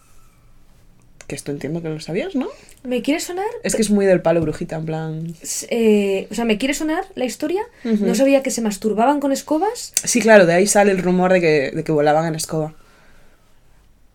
Que 1.26 1.34
esto 1.34 1.52
entiendo 1.52 1.80
que 1.80 1.88
lo 1.88 2.00
sabías, 2.00 2.34
¿no? 2.34 2.48
¿Me 2.82 3.00
quiere 3.00 3.18
sonar? 3.18 3.46
Es 3.62 3.74
que 3.74 3.82
es 3.82 3.88
muy 3.90 4.04
del 4.04 4.20
palo 4.20 4.42
brujita, 4.42 4.76
en 4.76 4.84
plan... 4.84 5.34
Eh, 5.70 6.28
o 6.30 6.34
sea, 6.34 6.44
¿me 6.44 6.58
quiere 6.58 6.74
sonar 6.74 7.04
la 7.14 7.24
historia? 7.24 7.62
No 7.82 8.14
sabía 8.14 8.42
que 8.42 8.50
se 8.50 8.60
masturbaban 8.60 9.20
con 9.20 9.32
escobas. 9.32 9.94
Sí, 10.04 10.20
claro, 10.20 10.44
de 10.44 10.52
ahí 10.52 10.66
sale 10.66 10.92
el 10.92 10.98
rumor 10.98 11.32
de 11.32 11.40
que, 11.40 11.70
de 11.74 11.82
que 11.82 11.92
volaban 11.92 12.26
en 12.26 12.34
escoba. 12.34 12.74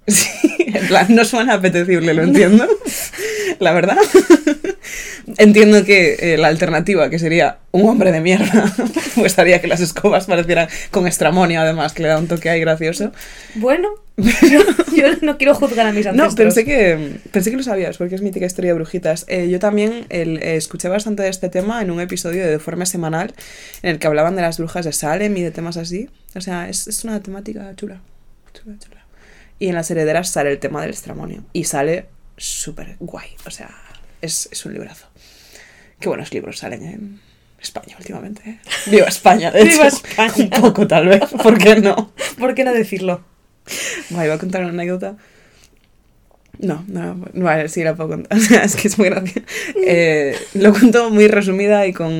Sí, 0.07 0.55
en 0.57 0.87
plan, 0.87 1.05
no 1.09 1.23
suena 1.23 1.53
apetecible, 1.55 2.13
lo 2.15 2.23
entiendo. 2.23 2.67
La 3.59 3.73
verdad. 3.73 3.97
Entiendo 5.37 5.83
que 5.85 6.15
eh, 6.33 6.37
la 6.37 6.47
alternativa, 6.47 7.09
que 7.09 7.19
sería 7.19 7.59
un 7.71 7.87
hombre 7.87 8.11
de 8.11 8.21
mierda, 8.21 8.73
pues 9.15 9.37
haría 9.39 9.61
que 9.61 9.67
las 9.67 9.79
escobas 9.81 10.25
parecieran 10.25 10.67
con 10.91 11.07
estramonio, 11.07 11.61
además, 11.61 11.93
que 11.93 12.03
le 12.03 12.09
da 12.09 12.17
un 12.17 12.27
toque 12.27 12.49
ahí 12.49 12.59
gracioso. 12.59 13.11
Bueno, 13.55 13.89
yo, 14.17 14.61
yo 14.95 15.07
no 15.21 15.37
quiero 15.37 15.53
juzgar 15.55 15.85
a 15.87 15.91
mis 15.91 16.05
ancestros. 16.07 16.31
No, 16.33 16.35
pensé 16.37 16.65
que, 16.65 17.17
pensé 17.31 17.51
que 17.51 17.57
lo 17.57 17.63
sabías, 17.63 17.97
porque 17.97 18.15
es 18.15 18.21
mítica 18.21 18.45
historia 18.45 18.71
de 18.71 18.75
brujitas. 18.75 19.25
Eh, 19.27 19.49
yo 19.49 19.59
también 19.59 20.05
el- 20.09 20.37
eh, 20.41 20.55
escuché 20.55 20.87
bastante 20.89 21.23
de 21.23 21.29
este 21.29 21.49
tema 21.49 21.81
en 21.81 21.91
un 21.91 21.99
episodio 22.01 22.41
de 22.43 22.49
Deforme 22.51 22.85
Semanal, 22.85 23.33
en 23.83 23.91
el 23.91 23.99
que 23.99 24.07
hablaban 24.07 24.35
de 24.35 24.41
las 24.41 24.57
brujas 24.57 24.85
de 24.85 24.93
Salem 24.93 25.35
y 25.37 25.41
de 25.41 25.51
temas 25.51 25.77
así. 25.77 26.09
O 26.35 26.41
sea, 26.41 26.69
es, 26.69 26.87
es 26.87 27.03
una 27.03 27.21
temática 27.21 27.73
chula. 27.75 28.01
Chula, 28.53 28.75
chula. 28.79 29.05
Y 29.59 29.67
en 29.67 29.75
las 29.75 29.91
herederas 29.91 30.29
sale 30.29 30.51
el 30.51 30.59
tema 30.59 30.81
del 30.81 30.91
estramonio. 30.91 31.43
Y 31.53 31.65
sale 31.65 32.05
súper 32.37 32.95
guay. 32.99 33.27
O 33.45 33.51
sea, 33.51 33.69
es, 34.21 34.49
es 34.51 34.65
un 34.65 34.73
librazo. 34.73 35.07
Qué 35.99 36.07
buenos 36.07 36.33
libros 36.33 36.59
salen 36.59 36.83
en 36.83 37.19
España 37.61 37.95
últimamente. 37.97 38.41
¿eh? 38.49 38.59
Viva 38.87 39.07
España, 39.07 39.51
de 39.51 39.63
Viva 39.63 39.87
hecho. 39.87 39.97
España. 39.97 40.33
Un 40.37 40.61
poco, 40.61 40.87
tal 40.87 41.07
vez. 41.07 41.21
¿Por 41.43 41.57
qué 41.57 41.75
no? 41.77 42.13
¿Por 42.37 42.55
qué 42.55 42.63
no 42.63 42.73
decirlo? 42.73 43.23
Vale, 44.09 44.27
voy 44.29 44.37
a 44.37 44.39
contar 44.39 44.61
una 44.61 44.71
anécdota. 44.71 45.17
No, 46.61 46.83
no, 46.89 47.25
vale, 47.35 47.69
sí 47.69 47.83
la 47.83 47.95
puedo 47.95 48.09
contar. 48.09 48.37
O 48.37 48.41
sea, 48.41 48.63
es 48.63 48.75
que 48.75 48.89
es 48.89 48.97
muy 48.99 49.09
gracioso. 49.09 49.39
Eh, 49.85 50.35
lo 50.55 50.71
cuento 50.73 51.09
muy 51.09 51.27
resumida 51.29 51.87
y 51.87 51.93
con 51.93 52.11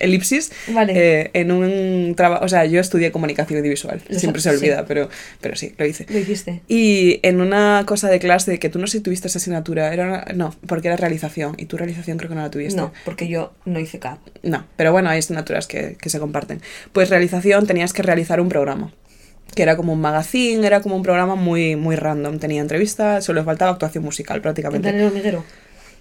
elipsis. 0.00 0.50
Vale. 0.68 0.92
Eh, 0.96 1.30
en 1.34 1.52
un 1.52 2.14
trabajo, 2.16 2.44
o 2.44 2.48
sea, 2.48 2.64
yo 2.64 2.80
estudié 2.80 3.12
comunicación 3.12 3.58
audiovisual. 3.60 4.02
Lo 4.08 4.18
Siempre 4.18 4.42
se 4.42 4.50
olvida, 4.50 4.78
sí. 4.80 4.84
pero, 4.88 5.08
pero 5.40 5.54
sí, 5.56 5.74
lo 5.78 5.86
hice. 5.86 6.06
Lo 6.10 6.18
hiciste. 6.18 6.62
Y 6.66 7.20
en 7.22 7.40
una 7.40 7.84
cosa 7.86 8.08
de 8.10 8.18
clase 8.18 8.58
que 8.58 8.68
tú 8.68 8.78
no 8.80 8.86
sé 8.88 8.98
si 8.98 9.02
tuviste 9.04 9.28
esa 9.28 9.38
asignatura, 9.38 9.92
era 9.92 10.06
una- 10.06 10.24
no, 10.34 10.54
porque 10.66 10.88
era 10.88 10.96
realización. 10.96 11.54
Y 11.56 11.66
tu 11.66 11.76
realización 11.76 12.18
creo 12.18 12.28
que 12.28 12.34
no 12.34 12.42
la 12.42 12.50
tuviste. 12.50 12.80
No, 12.80 12.92
porque 13.04 13.28
yo 13.28 13.52
no 13.64 13.78
hice 13.78 14.00
CAP. 14.00 14.18
No, 14.42 14.66
pero 14.76 14.90
bueno, 14.90 15.08
hay 15.10 15.20
asignaturas 15.20 15.66
que, 15.68 15.96
que 16.00 16.10
se 16.10 16.18
comparten. 16.18 16.60
Pues 16.92 17.10
realización 17.10 17.66
tenías 17.66 17.92
que 17.92 18.02
realizar 18.02 18.40
un 18.40 18.48
programa. 18.48 18.92
Que 19.54 19.62
era 19.62 19.76
como 19.76 19.92
un 19.92 20.00
magazine, 20.00 20.66
era 20.66 20.80
como 20.80 20.96
un 20.96 21.02
programa 21.02 21.34
muy, 21.34 21.76
muy 21.76 21.96
random. 21.96 22.38
Tenía 22.38 22.60
entrevistas, 22.60 23.24
solo 23.24 23.44
faltaba 23.44 23.70
actuación 23.72 24.04
musical 24.04 24.36
En 24.36 24.42
prácticamente. 24.42 24.88
plan 24.88 25.00
el 25.00 25.06
hormiguero. 25.06 25.44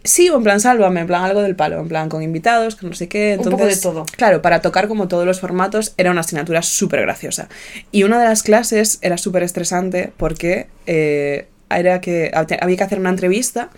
Sí, 0.05 0.29
o 0.29 0.35
en 0.37 0.43
plan 0.43 0.59
sálvame, 0.59 0.99
en 1.01 1.07
plan 1.07 1.23
algo 1.23 1.41
del 1.41 1.55
palo, 1.55 1.79
en 1.79 1.87
plan 1.87 2.09
con 2.09 2.21
invitados, 2.23 2.75
que 2.75 2.85
no 2.85 2.93
sé 2.93 3.07
qué. 3.07 3.37
Un 3.39 3.49
poco 3.51 3.65
de 3.65 3.77
todo. 3.77 4.05
Claro, 4.17 4.41
para 4.41 4.61
tocar 4.61 4.89
como 4.89 5.07
todos 5.07 5.25
los 5.25 5.39
formatos 5.39 5.93
era 5.97 6.11
una 6.11 6.21
asignatura 6.21 6.61
súper 6.61 7.01
graciosa. 7.01 7.47
Y 7.91 8.03
una 8.03 8.19
de 8.19 8.25
las 8.25 8.43
clases 8.43 8.99
era 9.01 9.17
súper 9.17 9.43
estresante 9.43 10.11
porque 10.17 10.67
eh, 10.87 11.47
era 11.69 12.01
que 12.01 12.31
había 12.33 12.77
que 12.77 12.83
hacer 12.83 12.99
una 12.99 13.11
entrevista 13.11 13.69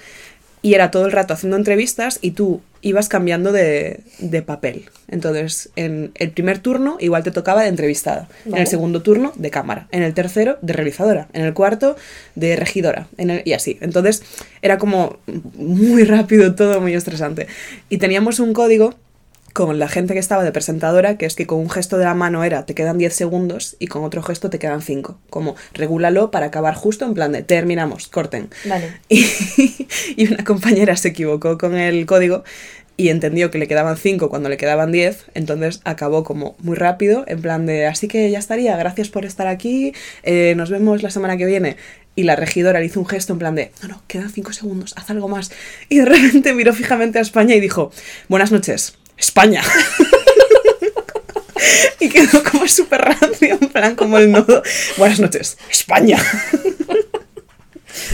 y 0.65 0.73
era 0.73 0.89
todo 0.89 1.05
el 1.05 1.11
rato 1.11 1.35
haciendo 1.35 1.57
entrevistas 1.57 2.17
y 2.23 2.31
tú 2.31 2.59
ibas 2.81 3.07
cambiando 3.07 3.51
de, 3.51 3.99
de 4.17 4.41
papel. 4.41 4.85
Entonces, 5.07 5.69
en 5.75 6.09
el 6.15 6.31
primer 6.31 6.57
turno 6.57 6.97
igual 6.99 7.21
te 7.23 7.29
tocaba 7.29 7.61
de 7.61 7.67
entrevistada, 7.69 8.27
en 8.47 8.57
el 8.57 8.65
segundo 8.67 9.03
turno 9.03 9.31
de 9.35 9.51
cámara, 9.51 9.87
en 9.91 10.01
el 10.01 10.15
tercero 10.15 10.57
de 10.63 10.73
realizadora, 10.73 11.27
en 11.33 11.45
el 11.45 11.53
cuarto 11.53 11.95
de 12.33 12.55
regidora, 12.55 13.07
en 13.17 13.29
el- 13.29 13.41
y 13.45 13.53
así. 13.53 13.77
Entonces, 13.79 14.23
era 14.63 14.79
como 14.79 15.17
muy 15.55 16.03
rápido 16.03 16.55
todo, 16.55 16.81
muy 16.81 16.95
estresante. 16.95 17.45
Y 17.89 17.99
teníamos 17.99 18.39
un 18.39 18.53
código 18.53 18.95
con 19.55 19.79
la 19.79 19.87
gente 19.87 20.13
que 20.13 20.19
estaba 20.19 20.43
de 20.43 20.51
presentadora, 20.51 21.17
que 21.17 21.25
es 21.25 21.33
que 21.33 21.47
con 21.47 21.59
un 21.59 21.69
gesto 21.69 21.97
de 21.97 22.03
la 22.03 22.13
mano 22.13 22.43
era 22.43 22.65
te 22.65 22.75
quedan 22.75 22.97
10 22.97 23.13
segundos 23.13 23.77
y 23.79 23.87
con 23.87 24.03
otro 24.03 24.21
gesto 24.21 24.49
te 24.49 24.59
quedan 24.59 24.81
5. 24.81 25.17
Como 25.29 25.55
regúlalo 25.73 26.29
para 26.29 26.47
acabar 26.47 26.75
justo 26.75 27.05
en 27.05 27.13
plan 27.13 27.31
de 27.31 27.41
terminamos, 27.41 28.09
corten. 28.09 28.49
Vale. 28.65 28.99
Y, 29.07 29.87
y 30.17 30.27
una 30.27 30.43
compañera 30.43 30.97
se 30.97 31.07
equivocó 31.07 31.57
con 31.57 31.77
el 31.77 32.05
código 32.05 32.43
y 32.97 33.07
entendió 33.07 33.49
que 33.49 33.57
le 33.57 33.69
quedaban 33.69 33.95
5 33.95 34.29
cuando 34.29 34.49
le 34.49 34.57
quedaban 34.57 34.91
10, 34.91 35.27
entonces 35.35 35.79
acabó 35.85 36.25
como 36.25 36.57
muy 36.59 36.75
rápido, 36.75 37.23
en 37.25 37.41
plan 37.41 37.65
de, 37.65 37.85
así 37.85 38.09
que 38.09 38.29
ya 38.29 38.39
estaría, 38.39 38.75
gracias 38.75 39.07
por 39.07 39.23
estar 39.23 39.47
aquí, 39.47 39.93
eh, 40.23 40.53
nos 40.57 40.69
vemos 40.69 41.01
la 41.01 41.11
semana 41.11 41.37
que 41.37 41.45
viene. 41.45 41.77
Y 42.17 42.23
la 42.23 42.35
regidora 42.35 42.79
le 42.79 42.85
hizo 42.87 42.99
un 42.99 43.05
gesto 43.05 43.31
en 43.31 43.39
plan 43.39 43.55
de, 43.55 43.71
no, 43.81 43.87
no, 43.87 44.03
quedan 44.07 44.29
5 44.29 44.51
segundos, 44.51 44.93
haz 44.97 45.09
algo 45.09 45.29
más. 45.29 45.51
Y 45.87 45.99
de 45.99 46.05
repente 46.05 46.53
miró 46.53 46.73
fijamente 46.73 47.19
a 47.19 47.21
España 47.21 47.55
y 47.55 47.61
dijo, 47.61 47.91
buenas 48.27 48.51
noches, 48.51 48.97
España. 49.17 49.61
y 51.99 52.09
quedó 52.09 52.43
como 52.43 52.67
súper 52.67 53.01
rancio, 53.01 53.57
en 53.59 53.69
plan 53.69 53.95
como 53.95 54.17
el 54.17 54.31
nodo, 54.31 54.61
buenas 54.97 55.19
noches, 55.19 55.57
España. 55.69 56.19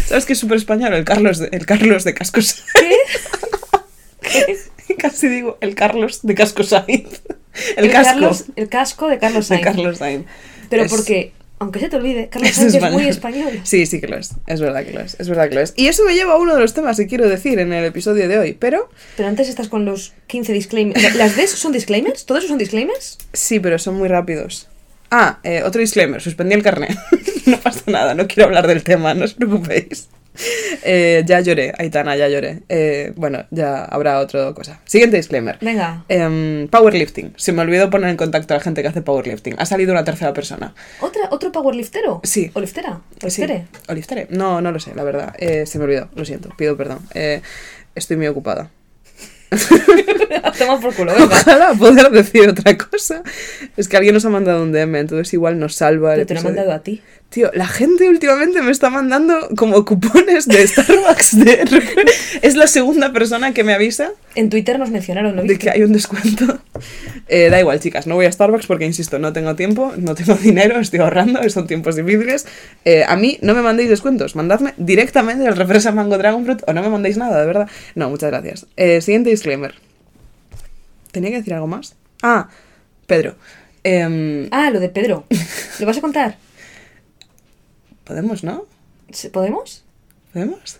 ¿Sabes 0.07 0.25
qué 0.25 0.33
es 0.33 0.39
súper 0.39 0.57
español? 0.57 0.93
El 0.93 1.05
Carlos 1.05 1.39
de, 1.39 1.49
el 1.51 1.65
Carlos 1.65 2.03
de 2.03 2.13
Cascos. 2.13 2.63
¿Qué? 4.21 4.57
Casi 4.97 5.27
digo, 5.27 5.57
el 5.61 5.73
Carlos 5.73 6.19
de 6.23 6.35
Casco 6.35 6.63
Sainz. 6.63 7.21
El, 7.75 7.89
casco 7.91 8.13
Carlos- 8.13 8.45
el 8.55 8.69
casco 8.69 9.07
de 9.07 9.17
Carlos 9.19 9.47
de 9.49 9.55
Sainz. 9.55 9.63
Carlos 9.63 9.97
Sainz. 9.97 10.25
Pero 10.69 10.83
Es- 10.83 10.91
porque, 10.91 11.33
aunque 11.61 11.79
se 11.79 11.89
te 11.89 11.95
olvide, 11.95 12.27
Carlos 12.27 12.53
Sainz 12.53 12.73
es 12.73 12.91
muy 12.91 13.05
español. 13.07 13.61
Sí, 13.61 13.85
sí 13.85 14.01
que 14.01 14.07
lo 14.07 14.17
es. 14.17 14.31
Es 14.47 14.59
verdad 14.59 14.83
que 14.83 14.93
lo 14.93 14.99
es. 14.99 15.15
Es 15.19 15.29
verdad 15.29 15.47
que 15.47 15.53
lo 15.53 15.61
es. 15.61 15.75
Y 15.77 15.89
eso 15.89 16.03
me 16.03 16.15
lleva 16.15 16.33
a 16.33 16.37
uno 16.37 16.55
de 16.55 16.59
los 16.59 16.73
temas 16.73 16.97
que 16.97 17.05
quiero 17.05 17.29
decir 17.29 17.59
en 17.59 17.71
el 17.71 17.85
episodio 17.85 18.27
de 18.27 18.39
hoy. 18.39 18.53
Pero 18.53 18.89
Pero 19.15 19.29
antes 19.29 19.47
estás 19.47 19.69
con 19.69 19.85
los 19.85 20.13
15 20.25 20.53
disclaimers. 20.53 21.15
¿Las 21.15 21.35
Ds 21.37 21.51
son 21.51 21.71
disclaimers? 21.71 22.25
¿Todos 22.25 22.47
son 22.47 22.57
disclaimers? 22.57 23.19
sí, 23.33 23.59
pero 23.59 23.77
son 23.77 23.93
muy 23.93 24.07
rápidos. 24.07 24.69
Ah, 25.11 25.39
eh, 25.43 25.61
otro 25.63 25.81
disclaimer. 25.81 26.19
Suspendí 26.19 26.55
el 26.55 26.63
carnet. 26.63 26.97
no 27.45 27.57
pasa 27.59 27.83
nada. 27.85 28.15
No 28.15 28.27
quiero 28.27 28.45
hablar 28.45 28.65
del 28.65 28.83
tema. 28.83 29.13
No 29.13 29.25
os 29.25 29.35
preocupéis. 29.35 30.09
Eh, 30.83 31.23
ya 31.25 31.39
lloré, 31.41 31.73
Aitana, 31.77 32.15
ya 32.15 32.27
lloré. 32.27 32.59
Eh, 32.69 33.13
bueno, 33.15 33.45
ya 33.51 33.85
habrá 33.85 34.19
otra 34.19 34.53
cosa. 34.53 34.81
Siguiente 34.85 35.17
disclaimer. 35.17 35.57
Venga. 35.61 36.03
Em, 36.09 36.67
powerlifting. 36.67 37.33
Se 37.37 37.51
me 37.51 37.61
olvidó 37.61 37.89
poner 37.89 38.09
en 38.09 38.17
contacto 38.17 38.53
a 38.53 38.57
la 38.57 38.63
gente 38.63 38.81
que 38.81 38.87
hace 38.87 39.01
powerlifting. 39.01 39.55
Ha 39.59 39.65
salido 39.65 39.91
una 39.91 40.03
tercera 40.03 40.33
persona. 40.33 40.73
¿Otra, 40.99 41.23
¿Otro 41.31 41.51
powerliftero? 41.51 42.21
Sí. 42.23 42.49
¿O 42.53 42.59
liftera? 42.59 43.01
¿O 43.23 43.29
Sí. 43.29 43.41
liftere? 43.41 43.67
¿O 43.89 43.93
liftere? 43.93 44.27
No, 44.31 44.61
no 44.61 44.71
lo 44.71 44.79
sé, 44.79 44.95
la 44.95 45.03
verdad. 45.03 45.33
Eh, 45.37 45.65
se 45.65 45.77
me 45.77 45.85
olvidó, 45.85 46.09
lo 46.15 46.25
siento, 46.25 46.49
pido 46.57 46.75
perdón. 46.77 46.99
Eh, 47.13 47.41
estoy 47.95 48.17
muy 48.17 48.27
ocupada. 48.27 48.69
Toma 50.57 50.79
por 50.79 50.93
culo, 50.95 51.13
venga. 51.13 51.25
Ojalá 51.25 51.73
poder 51.73 52.09
decir 52.11 52.47
otra 52.49 52.77
cosa. 52.77 53.21
Es 53.77 53.87
que 53.87 53.97
alguien 53.97 54.13
nos 54.13 54.23
ha 54.25 54.29
mandado 54.29 54.63
un 54.63 54.71
DM, 54.71 54.95
entonces 54.99 55.33
igual 55.33 55.59
nos 55.59 55.75
salva 55.75 56.13
el 56.15 56.19
Pero 56.19 56.27
te 56.27 56.33
lo 56.35 56.39
episodio. 56.39 56.55
mandado 56.55 56.77
a 56.77 56.83
ti. 56.83 57.01
Tío, 57.31 57.49
la 57.53 57.65
gente 57.65 58.09
últimamente 58.09 58.61
me 58.61 58.71
está 58.71 58.89
mandando 58.89 59.47
como 59.55 59.85
cupones 59.85 60.49
de 60.49 60.67
Starbucks. 60.67 61.39
De... 61.39 61.61
es 62.41 62.57
la 62.57 62.67
segunda 62.67 63.13
persona 63.13 63.53
que 63.53 63.63
me 63.63 63.73
avisa 63.73 64.11
En 64.35 64.49
Twitter 64.49 64.77
nos 64.77 64.89
mencionaron, 64.89 65.37
¿no 65.37 65.41
de 65.41 65.47
viste? 65.47 65.63
que 65.63 65.69
hay 65.69 65.83
un 65.83 65.93
descuento. 65.93 66.59
Eh, 67.29 67.49
da 67.49 67.57
igual, 67.61 67.79
chicas, 67.79 68.05
no 68.05 68.15
voy 68.15 68.25
a 68.25 68.31
Starbucks 68.33 68.65
porque, 68.67 68.85
insisto, 68.85 69.17
no 69.17 69.31
tengo 69.31 69.55
tiempo, 69.55 69.93
no 69.95 70.13
tengo 70.13 70.33
dinero, 70.35 70.77
estoy 70.81 70.99
ahorrando, 70.99 71.41
son 71.49 71.67
tiempos 71.67 71.95
difíciles. 71.95 72.45
Eh, 72.83 73.05
a 73.07 73.15
mí 73.15 73.37
no 73.41 73.53
me 73.53 73.61
mandéis 73.61 73.87
descuentos, 73.87 74.35
mandadme 74.35 74.73
directamente 74.75 75.45
el 75.45 75.55
refresca 75.55 75.93
Mango 75.93 76.17
Dragon 76.17 76.43
Fruit 76.43 76.61
o 76.67 76.73
no 76.73 76.81
me 76.81 76.89
mandéis 76.89 77.15
nada, 77.15 77.39
de 77.39 77.45
verdad. 77.45 77.69
No, 77.95 78.09
muchas 78.09 78.29
gracias. 78.29 78.65
Eh, 78.75 78.99
siguiente 78.99 79.29
disclaimer. 79.29 79.75
¿Tenía 81.13 81.29
que 81.29 81.37
decir 81.37 81.53
algo 81.53 81.67
más? 81.67 81.95
Ah, 82.21 82.49
Pedro. 83.07 83.35
Em, 83.85 84.49
Ah, 84.51 84.69
lo 84.69 84.81
de 84.81 84.89
Pedro. 84.89 85.23
¿Lo 85.79 85.85
vas 85.85 85.97
a 85.97 86.01
contar? 86.01 86.35
Podemos, 88.03 88.43
¿no? 88.43 88.65
¿Se- 89.11 89.29
¿Podemos? 89.29 89.83
¿Podemos? 90.33 90.79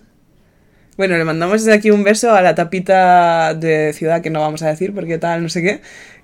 Bueno, 0.97 1.17
le 1.17 1.23
mandamos 1.23 1.63
desde 1.63 1.73
aquí 1.77 1.89
un 1.91 2.03
beso 2.03 2.31
a 2.33 2.41
la 2.41 2.53
tapita 2.55 3.53
de 3.53 3.93
ciudad 3.93 4.21
que 4.21 4.29
no 4.29 4.41
vamos 4.41 4.61
a 4.61 4.67
decir 4.67 4.93
porque 4.93 5.17
tal, 5.17 5.41
no 5.43 5.49
sé 5.49 5.61
qué, 5.61 5.81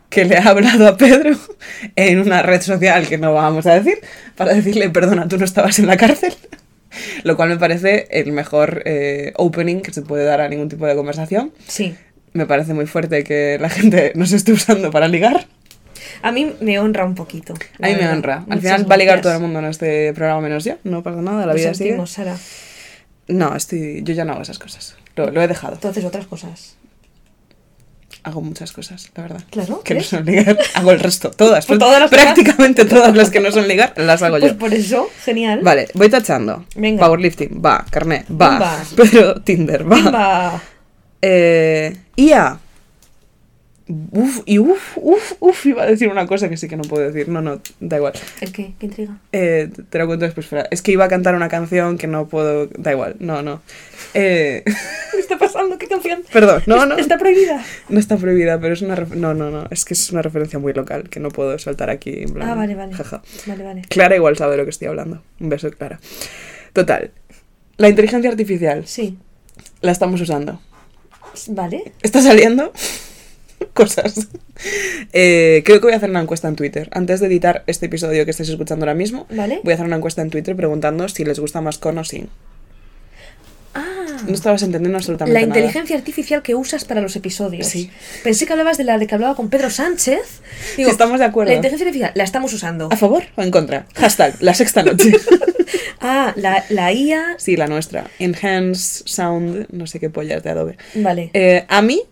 que 0.09 0.25
le 0.25 0.37
ha 0.37 0.43
hablado 0.49 0.87
a 0.87 0.97
Pedro 0.97 1.31
en 1.95 2.19
una 2.19 2.41
red 2.41 2.61
social 2.61 3.07
que 3.07 3.17
no 3.17 3.33
vamos 3.33 3.65
a 3.65 3.73
decir 3.75 3.99
para 4.35 4.53
decirle, 4.53 4.89
perdona, 4.89 5.27
tú 5.27 5.37
no 5.37 5.45
estabas 5.45 5.79
en 5.79 5.87
la 5.87 5.97
cárcel. 5.97 6.33
Lo 7.23 7.35
cual 7.35 7.49
me 7.49 7.57
parece 7.57 8.07
el 8.11 8.31
mejor 8.31 8.81
eh, 8.85 9.33
opening 9.35 9.81
que 9.81 9.93
se 9.93 10.01
puede 10.01 10.23
dar 10.23 10.41
a 10.41 10.47
ningún 10.49 10.69
tipo 10.69 10.85
de 10.87 10.95
conversación. 10.95 11.51
Sí. 11.67 11.95
Me 12.33 12.45
parece 12.45 12.73
muy 12.73 12.85
fuerte 12.87 13.23
que 13.23 13.57
la 13.59 13.69
gente 13.69 14.11
nos 14.15 14.31
esté 14.31 14.51
usando 14.53 14.91
para 14.91 15.07
ligar. 15.07 15.47
A 16.21 16.31
mí 16.31 16.53
me 16.61 16.79
honra 16.79 17.05
un 17.05 17.15
poquito. 17.15 17.53
A 17.81 17.87
mí 17.87 17.95
me 17.95 18.07
honra. 18.09 18.35
Al 18.35 18.41
Muchas 18.47 18.61
final 18.61 18.91
va 18.91 18.95
a 18.95 18.97
ligar 18.97 19.15
gracias. 19.17 19.21
todo 19.23 19.33
el 19.33 19.39
mundo 19.41 19.59
en 19.59 19.65
este 19.65 20.13
programa 20.13 20.41
menos 20.41 20.63
yo. 20.63 20.75
No 20.83 21.03
pasa 21.03 21.21
nada, 21.21 21.45
la 21.45 21.53
vida 21.53 21.73
sigue. 21.73 21.97
Sara. 22.07 22.35
No, 23.27 23.55
estoy, 23.55 24.01
yo 24.03 24.13
ya 24.13 24.23
no 24.25 24.33
hago 24.33 24.41
esas 24.41 24.59
cosas. 24.59 24.95
Lo, 25.15 25.31
lo 25.31 25.41
he 25.41 25.47
dejado. 25.47 25.77
Haces 25.87 26.05
otras 26.05 26.27
cosas. 26.27 26.75
Hago 28.23 28.41
muchas 28.41 28.73
cosas, 28.73 29.09
la 29.15 29.23
verdad. 29.23 29.41
Claro, 29.51 29.81
Que 29.83 29.93
no 29.93 30.01
son 30.03 30.25
ligar. 30.25 30.57
Hago 30.73 30.91
el 30.91 30.99
resto, 30.99 31.31
todas. 31.35 31.65
Pues 31.65 31.79
todas 31.79 31.99
las 31.99 32.09
prácticamente 32.09 32.83
todas 32.85 33.15
las 33.15 33.29
que 33.29 33.39
no 33.39 33.51
son 33.51 33.67
ligar 33.67 33.93
las 33.95 34.21
hago 34.21 34.37
Pues 34.39 34.51
yo. 34.53 34.57
por 34.57 34.73
eso, 34.73 35.09
genial. 35.23 35.61
Vale, 35.61 35.87
voy 35.93 36.09
tachando. 36.09 36.65
Venga. 36.75 37.05
Powerlifting, 37.05 37.61
va. 37.65 37.85
Carnet, 37.89 38.25
va. 38.29 38.83
Pero 38.95 39.41
Tinder, 39.41 39.89
va. 39.89 40.61
Eh, 41.21 41.95
IA. 42.17 42.59
Uf, 44.11 44.41
y 44.45 44.59
uf, 44.59 44.97
uf, 44.97 45.33
uf, 45.39 45.65
iba 45.65 45.83
a 45.83 45.85
decir 45.85 46.09
una 46.09 46.27
cosa 46.27 46.49
que 46.49 46.57
sí 46.57 46.67
que 46.67 46.75
no 46.75 46.83
puedo 46.83 47.05
decir. 47.09 47.29
No, 47.29 47.41
no, 47.41 47.61
da 47.79 47.97
igual. 47.97 48.13
¿El 48.41 48.51
qué? 48.51 48.73
¿Qué 48.79 48.85
intriga? 48.87 49.17
Eh, 49.31 49.69
te 49.89 49.97
lo 49.97 50.07
cuento 50.07 50.25
después 50.25 50.45
fuera. 50.45 50.67
Es 50.71 50.81
que 50.81 50.91
iba 50.91 51.05
a 51.05 51.07
cantar 51.07 51.35
una 51.35 51.47
canción 51.47 51.97
que 51.97 52.07
no 52.07 52.27
puedo. 52.27 52.67
Da 52.77 52.91
igual, 52.91 53.15
no, 53.19 53.41
no. 53.41 53.61
Eh, 54.13 54.63
¿Qué 55.11 55.19
está 55.19 55.37
pasando? 55.37 55.77
¿Qué 55.77 55.87
canción? 55.87 56.23
perdón, 56.33 56.63
no, 56.65 56.85
no. 56.85 56.97
Está 56.97 57.17
prohibida. 57.17 57.63
No 57.89 57.99
está 57.99 58.17
prohibida, 58.17 58.59
pero 58.59 58.73
es 58.73 58.81
una 58.81 58.95
no, 58.95 59.33
no, 59.33 59.49
no, 59.51 59.67
es 59.71 59.85
que 59.85 59.93
es 59.93 60.11
una 60.11 60.21
referencia 60.21 60.59
muy 60.59 60.73
local 60.73 61.09
que 61.09 61.19
no 61.19 61.29
puedo 61.29 61.57
soltar 61.57 61.89
aquí. 61.89 62.23
en 62.23 62.33
plan, 62.33 62.49
Ah, 62.49 62.55
vale, 62.55 62.75
vale. 62.75 62.93
jaja. 62.93 63.21
Vale, 63.45 63.63
vale. 63.63 63.81
Clara 63.87 64.15
igual 64.15 64.35
sabe 64.35 64.51
de 64.51 64.57
lo 64.57 64.63
que 64.65 64.71
estoy 64.71 64.87
hablando. 64.89 65.21
Un 65.39 65.49
beso, 65.49 65.69
Clara. 65.71 65.99
Total. 66.73 67.11
La 67.77 67.87
inteligencia 67.89 68.29
artificial 68.29 68.85
Sí. 68.85 69.17
la 69.81 69.91
estamos 69.93 70.19
usando. 70.19 70.59
Vale. 71.49 71.93
Está 72.01 72.21
saliendo 72.21 72.73
cosas. 73.73 74.27
Eh, 75.13 75.61
creo 75.65 75.79
que 75.79 75.85
voy 75.85 75.93
a 75.93 75.97
hacer 75.97 76.09
una 76.09 76.21
encuesta 76.21 76.47
en 76.47 76.55
Twitter. 76.55 76.89
Antes 76.91 77.19
de 77.19 77.27
editar 77.27 77.63
este 77.67 77.85
episodio 77.87 78.25
que 78.25 78.31
estáis 78.31 78.49
escuchando 78.49 78.83
ahora 78.85 78.95
mismo, 78.95 79.25
Vale. 79.29 79.61
voy 79.63 79.71
a 79.71 79.75
hacer 79.75 79.85
una 79.85 79.95
encuesta 79.97 80.21
en 80.21 80.29
Twitter 80.29 80.55
preguntando 80.55 81.07
si 81.09 81.23
les 81.25 81.39
gusta 81.39 81.61
más 81.61 81.77
con 81.77 81.97
o 81.97 82.03
sin. 82.03 82.29
Ah. 83.73 83.83
No 84.27 84.33
estabas 84.33 84.63
entendiendo 84.63 84.97
absolutamente 84.97 85.39
La 85.39 85.45
nada. 85.45 85.59
inteligencia 85.59 85.95
artificial 85.95 86.41
que 86.41 86.55
usas 86.55 86.85
para 86.85 87.01
los 87.01 87.15
episodios. 87.15 87.67
Sí. 87.67 87.91
Pensé 88.23 88.47
que 88.47 88.53
hablabas 88.53 88.77
de 88.77 88.83
la 88.83 88.97
de 88.97 89.05
que 89.05 89.13
hablaba 89.13 89.35
con 89.35 89.49
Pedro 89.49 89.69
Sánchez. 89.69 90.41
Digo, 90.75 90.89
Sí, 90.89 90.91
estamos 90.91 91.19
de 91.19 91.25
acuerdo. 91.25 91.51
La 91.51 91.55
inteligencia 91.57 91.85
artificial 91.85 92.11
la 92.15 92.23
estamos 92.23 92.51
usando. 92.53 92.89
¿A 92.91 92.97
favor 92.97 93.23
o 93.35 93.43
en 93.43 93.51
contra? 93.51 93.85
Hashtag, 93.95 94.35
la 94.41 94.53
sexta 94.53 94.83
noche. 94.83 95.11
Ah, 95.99 96.31
la, 96.37 96.63
la 96.69 96.93
IA. 96.93 97.35
Sí, 97.39 97.57
la 97.57 97.65
nuestra. 97.67 98.05
Enhance 98.19 99.01
Sound, 99.05 99.65
no 99.71 99.87
sé 99.87 99.99
qué 99.99 100.11
pollas 100.11 100.43
de 100.43 100.49
Adobe. 100.51 100.77
Vale. 100.93 101.31
Eh, 101.33 101.65
a 101.67 101.81
mí, 101.81 102.03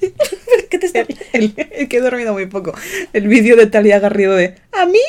¿Qué 0.70 0.78
te 0.78 0.86
está... 0.86 1.00
el, 1.32 1.54
el 1.72 1.88
que 1.88 1.96
he 1.96 2.00
dormido 2.00 2.32
muy 2.32 2.46
poco, 2.46 2.74
el 3.12 3.28
vídeo 3.28 3.56
de 3.56 3.66
Talia 3.66 3.98
Garrido 3.98 4.34
de 4.34 4.54
A 4.72 4.86
mí 4.86 5.00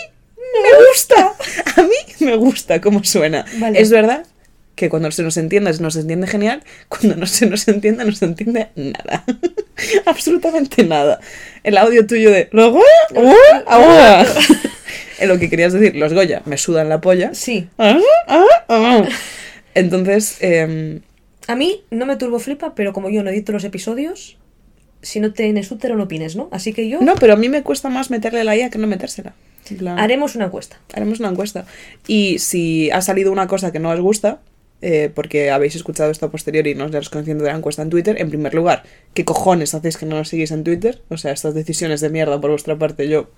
me 0.64 0.88
gusta, 0.90 1.34
a 1.76 1.84
mí 1.84 2.26
me 2.26 2.36
gusta 2.36 2.82
cómo 2.82 3.04
suena. 3.04 3.46
Vale. 3.58 3.80
Es 3.80 3.90
verdad 3.90 4.26
que 4.76 4.90
cuando 4.90 5.10
se 5.12 5.24
nos 5.24 5.38
entiende, 5.38 5.74
se 5.74 5.82
nos 5.82 5.96
entiende 5.96 6.28
genial, 6.28 6.64
cuando 6.90 7.16
no 7.16 7.26
se 7.26 7.46
nos 7.46 7.68
entiende, 7.68 8.04
no 8.06 8.12
se 8.12 8.26
entiende 8.26 8.70
nada. 8.76 9.24
Absolutamente 10.06 10.84
nada. 10.84 11.20
El 11.64 11.78
audio 11.78 12.06
tuyo 12.06 12.32
de 12.32 12.50
ahora, 12.54 13.64
ahora. 13.66 14.26
en 15.20 15.28
lo 15.30 15.40
que 15.40 15.50
querías 15.50 15.74
decir, 15.74 15.96
los 15.96 16.14
Goya 16.14 16.42
me 16.46 16.58
sudan 16.58 16.90
la 16.90 17.02
polla. 17.02 17.34
Sí. 17.34 17.68
Ah, 17.78 17.98
ah, 18.28 18.46
ah. 18.68 19.04
Entonces, 19.74 20.38
em, 20.42 21.02
A 21.48 21.56
mí 21.56 21.84
no 21.92 22.06
me 22.06 22.18
turbo 22.18 22.40
flipa, 22.40 22.76
pero 22.76 22.94
como 22.94 23.10
yo 23.10 23.24
no 23.24 23.30
edito 23.30 23.52
los 23.52 23.64
episodios, 23.64 24.38
si 25.06 25.20
no 25.20 25.32
tienes 25.32 25.72
útero 25.72 25.96
no 25.96 26.04
opines, 26.04 26.36
¿no? 26.36 26.50
Así 26.52 26.74
que 26.74 26.90
yo 26.90 27.00
no, 27.00 27.16
pero 27.16 27.34
a 27.34 27.36
mí 27.36 27.48
me 27.48 27.62
cuesta 27.62 27.90
más 27.90 28.10
meterle 28.10 28.44
la 28.44 28.56
IA 28.56 28.70
que 28.70 28.80
no 28.80 28.88
metérsela. 28.88 29.34
Plan, 29.78 29.98
haremos 29.98 30.36
una 30.36 30.46
encuesta. 30.46 30.80
haremos 30.94 31.20
una 31.20 31.30
encuesta. 31.30 31.66
Y 32.08 32.40
si 32.40 32.92
ha 32.92 33.02
salido 33.02 33.32
una 33.32 33.48
cosa 33.48 33.72
que 33.72 33.80
no 33.80 33.90
os 33.90 34.00
gusta, 34.00 34.40
eh, 34.82 35.12
porque 35.14 35.52
habéis 35.52 35.76
escuchado 35.76 36.12
esto 36.12 36.26
a 36.26 36.32
posteriori 36.32 36.72
y 36.72 36.76
no 36.76 36.86
os 36.86 36.92
dais 36.92 37.10
conociendo 37.10 37.44
de 37.44 37.52
la 37.52 37.58
encuesta 37.58 37.82
en 37.82 37.90
Twitter, 37.90 38.20
en 38.20 38.30
primer 38.30 38.54
lugar, 38.54 38.84
¿qué 39.14 39.26
cojones 39.26 39.74
hacéis 39.74 39.98
que 39.98 40.06
no 40.06 40.16
nos 40.16 40.30
seguís 40.30 40.52
en 40.52 40.64
Twitter? 40.64 41.02
O 41.10 41.18
sea, 41.18 41.32
estas 41.32 41.54
decisiones 41.54 42.02
de 42.02 42.10
mierda 42.10 42.42
por 42.42 42.52
vuestra 42.52 42.78
parte, 42.78 43.08
yo. 43.08 43.30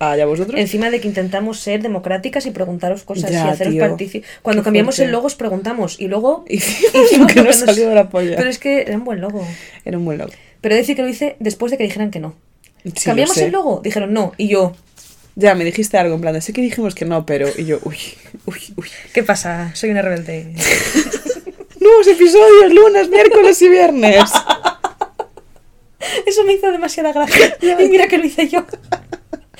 Allá 0.00 0.24
vosotros. 0.24 0.58
Encima 0.58 0.88
de 0.90 0.98
que 0.98 1.08
intentamos 1.08 1.60
ser 1.60 1.82
democráticas 1.82 2.46
y 2.46 2.52
preguntaros 2.52 3.02
cosas 3.02 3.30
Ya, 3.30 3.46
y 3.46 3.50
haceros 3.50 3.74
partícipes. 3.74 4.28
Cuando 4.40 4.62
cambiamos 4.62 4.96
fuerte. 4.96 5.06
el 5.06 5.12
logo 5.12 5.26
os 5.26 5.34
preguntamos 5.34 6.00
y 6.00 6.08
luego 6.08 6.46
Hicimos 6.48 7.26
que 7.32 7.42
nos 7.42 7.56
salió 7.56 7.86
de 7.90 7.94
la 7.94 8.08
polla. 8.08 8.36
Pero 8.36 8.48
es 8.48 8.58
que 8.58 8.80
era 8.80 8.96
un 8.96 9.04
buen 9.04 9.20
logo. 9.20 9.46
Era 9.84 9.98
un 9.98 10.06
buen 10.06 10.16
logo. 10.16 10.32
Pero 10.62 10.74
decir 10.74 10.96
que 10.96 11.02
lo 11.02 11.08
hice 11.08 11.36
después 11.38 11.70
de 11.70 11.76
que 11.76 11.84
dijeran 11.84 12.10
que 12.10 12.18
no. 12.18 12.34
Sí, 12.82 13.04
¿Cambiamos 13.04 13.36
el 13.36 13.52
logo? 13.52 13.82
Dijeron 13.84 14.14
no. 14.14 14.32
Y 14.38 14.48
yo, 14.48 14.72
Ya, 15.36 15.54
me 15.54 15.64
dijiste 15.64 15.98
algo 15.98 16.14
en 16.14 16.22
plan 16.22 16.40
sé 16.40 16.54
que 16.54 16.62
dijimos 16.62 16.94
que 16.94 17.04
no, 17.04 17.26
pero. 17.26 17.48
Y 17.58 17.66
yo, 17.66 17.78
uy, 17.84 17.98
uy, 18.46 18.58
uy. 18.76 18.88
¿qué 19.12 19.22
pasa? 19.22 19.70
Soy 19.74 19.90
una 19.90 20.00
rebelde. 20.00 20.54
Nuevos 21.80 22.06
episodios, 22.06 22.72
lunes, 22.72 23.10
miércoles 23.10 23.60
y 23.60 23.68
viernes. 23.68 24.30
Eso 26.26 26.44
me 26.44 26.54
hizo 26.54 26.72
demasiada 26.72 27.12
gracia. 27.12 27.56
Y 27.60 27.88
mira 27.88 28.08
que 28.08 28.16
lo 28.16 28.24
hice 28.24 28.48
yo. 28.48 28.64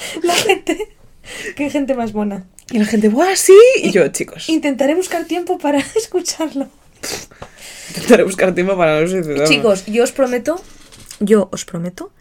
La 0.22 0.34
gente. 0.34 0.96
Qué 1.56 1.70
gente 1.70 1.94
más 1.94 2.12
buena. 2.12 2.46
Y 2.70 2.78
la 2.78 2.84
gente, 2.84 3.08
¡buah, 3.08 3.36
sí! 3.36 3.56
Y 3.82 3.90
yo, 3.90 4.06
chicos, 4.08 4.48
Intentaré 4.48 4.94
buscar 4.94 5.24
tiempo 5.24 5.58
para 5.58 5.78
escucharlo. 5.96 6.68
intentaré 7.88 8.22
buscar 8.24 8.54
tiempo 8.54 8.76
para 8.76 9.00
no 9.00 9.06
suicidarme. 9.08 9.44
Chicos, 9.44 9.86
yo 9.86 10.04
os 10.04 10.12
prometo, 10.12 10.60
yo 11.18 11.48
os 11.52 11.64
prometo 11.64 12.12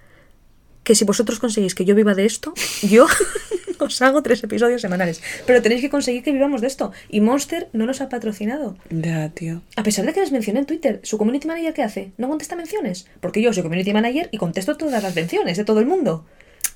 que 0.83 0.95
si 0.95 1.05
vosotros 1.05 1.39
conseguís 1.39 1.75
que 1.75 1.85
yo 1.85 1.93
viva 1.93 2.15
de 2.15 2.25
esto, 2.25 2.53
yo 2.81 3.05
os 3.79 4.01
hago 4.01 4.23
tres 4.23 4.43
episodios 4.43 4.81
semanales. 4.81 5.21
Pero 5.45 5.61
tenéis 5.61 5.81
que 5.81 5.89
conseguir 5.89 6.23
que 6.23 6.31
vivamos 6.31 6.61
de 6.61 6.67
esto. 6.67 6.91
Y 7.09 7.21
Monster 7.21 7.69
no 7.73 7.85
nos 7.85 8.01
ha 8.01 8.09
patrocinado. 8.09 8.75
Ya, 8.89 9.29
tío. 9.29 9.61
A 9.75 9.83
pesar 9.83 10.05
de 10.05 10.13
que 10.13 10.19
les 10.19 10.31
mencioné 10.31 10.61
en 10.61 10.65
Twitter, 10.65 10.99
¿su 11.03 11.19
community 11.19 11.47
manager 11.47 11.73
qué 11.73 11.83
hace? 11.83 12.11
¿No 12.17 12.27
contesta 12.27 12.55
menciones? 12.55 13.05
Porque 13.19 13.41
yo 13.41 13.53
soy 13.53 13.61
community 13.61 13.93
manager 13.93 14.29
y 14.31 14.37
contesto 14.37 14.77
todas 14.77 15.03
las 15.03 15.15
menciones 15.15 15.57
de 15.57 15.63
todo 15.63 15.79
el 15.79 15.85
mundo. 15.85 16.25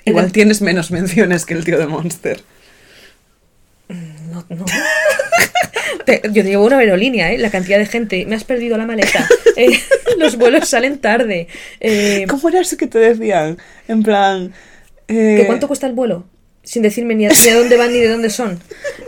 Igual 0.05 0.31
tienes 0.31 0.61
menos 0.61 0.91
menciones 0.91 1.45
que 1.45 1.53
el 1.53 1.63
tío 1.63 1.77
de 1.79 1.87
Monster. 1.87 2.41
No, 4.31 4.45
no. 4.49 4.65
Te- 6.05 6.21
yo 6.25 6.43
te 6.43 6.49
llevo 6.49 6.65
una 6.65 6.79
aerolínea, 6.79 7.31
¿eh? 7.31 7.37
La 7.37 7.49
cantidad 7.51 7.77
de 7.77 7.85
gente. 7.85 8.25
Me 8.25 8.35
has 8.35 8.43
perdido 8.43 8.77
la 8.77 8.85
maleta. 8.85 9.27
eh, 9.55 9.79
los 10.17 10.37
vuelos 10.37 10.67
salen 10.67 10.97
tarde. 10.99 11.47
eh, 11.79 12.25
¿Cómo 12.27 12.49
era 12.49 12.59
eso 12.61 12.75
que 12.77 12.87
te 12.87 12.99
decían? 12.99 13.57
En 13.87 14.03
plan. 14.03 14.53
eh, 15.07 15.37
¿Que 15.39 15.45
cuánto 15.45 15.67
cuesta 15.67 15.87
el 15.87 15.93
vuelo? 15.93 16.25
Sin 16.63 16.81
decirme 16.81 17.15
ni 17.15 17.25
a, 17.25 17.29
ni 17.29 17.49
a 17.49 17.55
dónde 17.55 17.77
van 17.77 17.91
ni 17.91 17.99
de 17.99 18.07
dónde 18.09 18.29
son. 18.29 18.59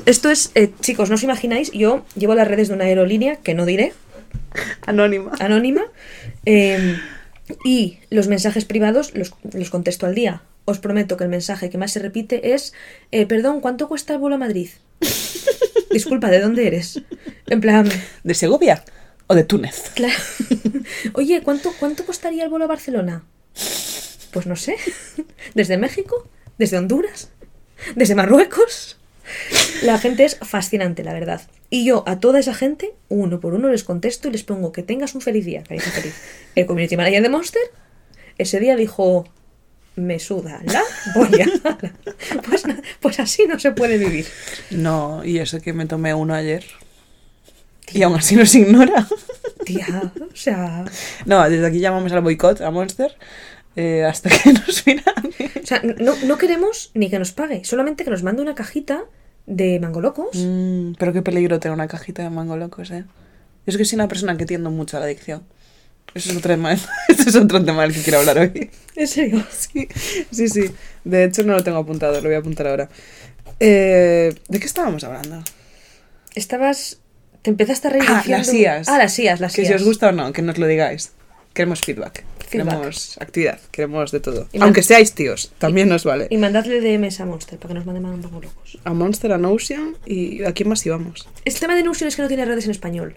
Esto 0.05 0.29
es, 0.29 0.51
chicos, 0.81 1.09
no 1.09 1.15
os 1.15 1.23
imagináis, 1.23 1.71
yo 1.71 2.05
llevo 2.15 2.35
las 2.35 2.47
redes 2.49 2.67
de 2.67 2.73
una 2.73 2.83
aerolínea, 2.83 3.37
que 3.37 3.53
no 3.53 3.65
diré, 3.65 3.93
Anónima. 4.85 5.31
anónima, 5.39 5.85
y 7.63 7.97
los 8.09 8.27
mensajes 8.27 8.65
privados 8.65 9.13
los, 9.15 9.33
los 9.53 9.69
contesto 9.69 10.05
al 10.05 10.15
día. 10.15 10.41
Os 10.65 10.79
prometo 10.79 11.15
que 11.17 11.23
el 11.23 11.29
mensaje 11.29 11.69
que 11.69 11.77
más 11.77 11.91
se 11.91 11.99
repite 11.99 12.53
es, 12.53 12.73
eh, 13.11 13.25
perdón, 13.25 13.61
¿cuánto 13.61 13.87
cuesta 13.87 14.13
el 14.13 14.19
vuelo 14.19 14.35
a 14.35 14.39
Madrid? 14.39 14.69
Disculpa, 15.91 16.29
¿de 16.29 16.39
dónde 16.39 16.67
eres? 16.67 17.01
En 17.47 17.61
plan, 17.61 17.89
¿De 18.23 18.33
Segovia? 18.33 18.83
¿O 19.27 19.35
de 19.35 19.43
Túnez? 19.43 19.91
claro. 19.95 20.13
Oye, 21.13 21.41
¿cuánto, 21.43 21.71
¿cuánto 21.79 22.05
costaría 22.05 22.43
el 22.43 22.49
vuelo 22.49 22.65
a 22.65 22.67
Barcelona? 22.67 23.23
Pues 24.31 24.45
no 24.45 24.55
sé. 24.55 24.75
¿Desde 25.53 25.77
México? 25.77 26.27
¿Desde 26.57 26.77
Honduras? 26.77 27.29
¿Desde 27.95 28.15
Marruecos? 28.15 28.97
La 29.83 29.97
gente 29.97 30.25
es 30.25 30.37
fascinante, 30.41 31.03
la 31.03 31.13
verdad. 31.13 31.41
Y 31.69 31.85
yo 31.85 32.03
a 32.07 32.19
toda 32.19 32.39
esa 32.39 32.53
gente, 32.53 32.93
uno 33.09 33.39
por 33.39 33.53
uno, 33.53 33.69
les 33.69 33.83
contesto 33.83 34.27
y 34.27 34.31
les 34.31 34.43
pongo 34.43 34.71
que 34.71 34.83
tengas 34.83 35.15
un 35.15 35.21
feliz 35.21 35.45
día, 35.45 35.63
cariño 35.63 35.85
feliz. 35.85 36.15
El 36.55 36.65
community 36.65 36.97
manager 36.97 37.21
de 37.21 37.29
Monster 37.29 37.61
ese 38.37 38.59
día 38.59 38.75
dijo, 38.75 39.25
me 39.95 40.19
suda 40.19 40.61
la 40.65 40.81
polla. 41.13 41.45
Pues, 42.47 42.63
pues 42.99 43.19
así 43.19 43.45
no 43.47 43.59
se 43.59 43.71
puede 43.71 43.97
vivir. 43.97 44.25
No, 44.71 45.23
y 45.23 45.39
eso 45.39 45.59
que 45.61 45.73
me 45.73 45.85
tomé 45.85 46.13
uno 46.13 46.33
ayer. 46.33 46.65
Y 47.93 48.01
aún 48.03 48.15
así 48.15 48.35
nos 48.35 48.53
ignora. 48.55 49.07
Tía, 49.65 50.11
o 50.21 50.35
sea... 50.35 50.85
No, 51.25 51.47
desde 51.49 51.65
aquí 51.67 51.79
llamamos 51.79 52.11
al 52.11 52.21
boicot 52.21 52.61
a 52.61 52.71
Monster. 52.71 53.15
eh, 53.75 54.03
hasta 54.05 54.29
que 54.29 54.53
nos 54.53 54.85
miran. 54.85 55.15
O 55.61 55.65
sea, 55.65 55.81
no, 55.99 56.15
no 56.23 56.37
queremos 56.37 56.91
ni 56.93 57.09
que 57.09 57.19
nos 57.19 57.31
pague, 57.31 57.63
solamente 57.63 58.03
que 58.03 58.09
nos 58.09 58.23
mande 58.23 58.41
una 58.41 58.55
cajita 58.55 59.05
de 59.45 59.79
mango 59.79 60.01
locos. 60.01 60.29
Mm, 60.33 60.93
pero 60.97 61.13
qué 61.13 61.21
peligro 61.21 61.59
tener 61.59 61.73
una 61.73 61.87
cajita 61.87 62.23
de 62.23 62.29
mango 62.29 62.57
locos, 62.57 62.91
eh. 62.91 63.05
Yo 63.65 63.71
es 63.71 63.77
que 63.77 63.85
soy 63.85 63.95
una 63.97 64.07
persona 64.07 64.37
que 64.37 64.45
tiendo 64.45 64.69
mucho 64.71 64.97
a 64.97 64.99
la 64.99 65.05
adicción. 65.07 65.43
Eso 66.15 66.31
es 66.31 66.37
otro 66.37 66.49
tema, 66.49 66.73
ese 67.09 67.29
es 67.29 67.35
otro 67.35 67.63
tema 67.63 67.83
del 67.83 67.93
que 67.93 68.01
quiero 68.01 68.19
hablar 68.19 68.39
hoy. 68.39 68.71
¿En 68.95 69.07
serio? 69.07 69.43
Sí, 69.51 69.87
sí, 70.31 70.47
sí. 70.49 70.71
De 71.03 71.25
hecho, 71.25 71.43
no 71.43 71.53
lo 71.53 71.63
tengo 71.63 71.77
apuntado, 71.77 72.15
lo 72.15 72.23
voy 72.23 72.35
a 72.35 72.39
apuntar 72.39 72.67
ahora. 72.67 72.89
Eh, 73.59 74.33
¿De 74.47 74.59
qué 74.59 74.65
estábamos 74.65 75.03
hablando? 75.03 75.43
Estabas. 76.33 76.99
Te 77.41 77.51
empezaste 77.51 77.89
a 77.89 77.91
reír 77.91 78.05
Ah, 78.07 78.23
las 78.27 78.51
IAS. 78.53 78.87
Ah, 78.89 78.97
las 78.97 79.19
IAS, 79.19 79.39
las 79.39 79.53
Que 79.53 79.61
IAS. 79.61 79.67
si 79.69 79.73
os 79.75 79.83
gusta 79.83 80.09
o 80.09 80.11
no, 80.11 80.33
que 80.33 80.41
nos 80.41 80.57
lo 80.57 80.65
digáis. 80.65 81.11
Queremos 81.53 81.81
feedback. 81.81 82.23
Feedback. 82.49 82.69
Queremos 82.75 83.17
actividad, 83.21 83.59
queremos 83.71 84.11
de 84.11 84.19
todo. 84.19 84.47
Y 84.51 84.61
Aunque 84.61 84.81
seáis 84.83 85.13
tíos, 85.13 85.51
también 85.57 85.87
nos 85.89 86.03
vale. 86.05 86.27
Y 86.29 86.37
mandadle 86.37 86.79
DMs 86.81 87.19
a 87.19 87.25
Monster 87.25 87.59
para 87.59 87.69
que 87.69 87.73
nos 87.75 87.85
mande 87.85 88.01
más 88.01 88.13
un 88.13 88.21
poco 88.21 88.41
locos. 88.41 88.77
A 88.83 88.93
Monster, 88.93 89.31
a 89.31 89.37
Notion 89.37 89.95
y 90.05 90.43
a 90.43 90.53
quién 90.53 90.69
más 90.69 90.85
íbamos. 90.85 91.27
El 91.45 91.53
tema 91.59 91.75
de 91.75 91.83
Notion 91.83 92.07
es 92.07 92.15
que 92.15 92.21
no 92.23 92.27
tiene 92.27 92.45
redes 92.45 92.65
en 92.65 92.71
español. 92.71 93.15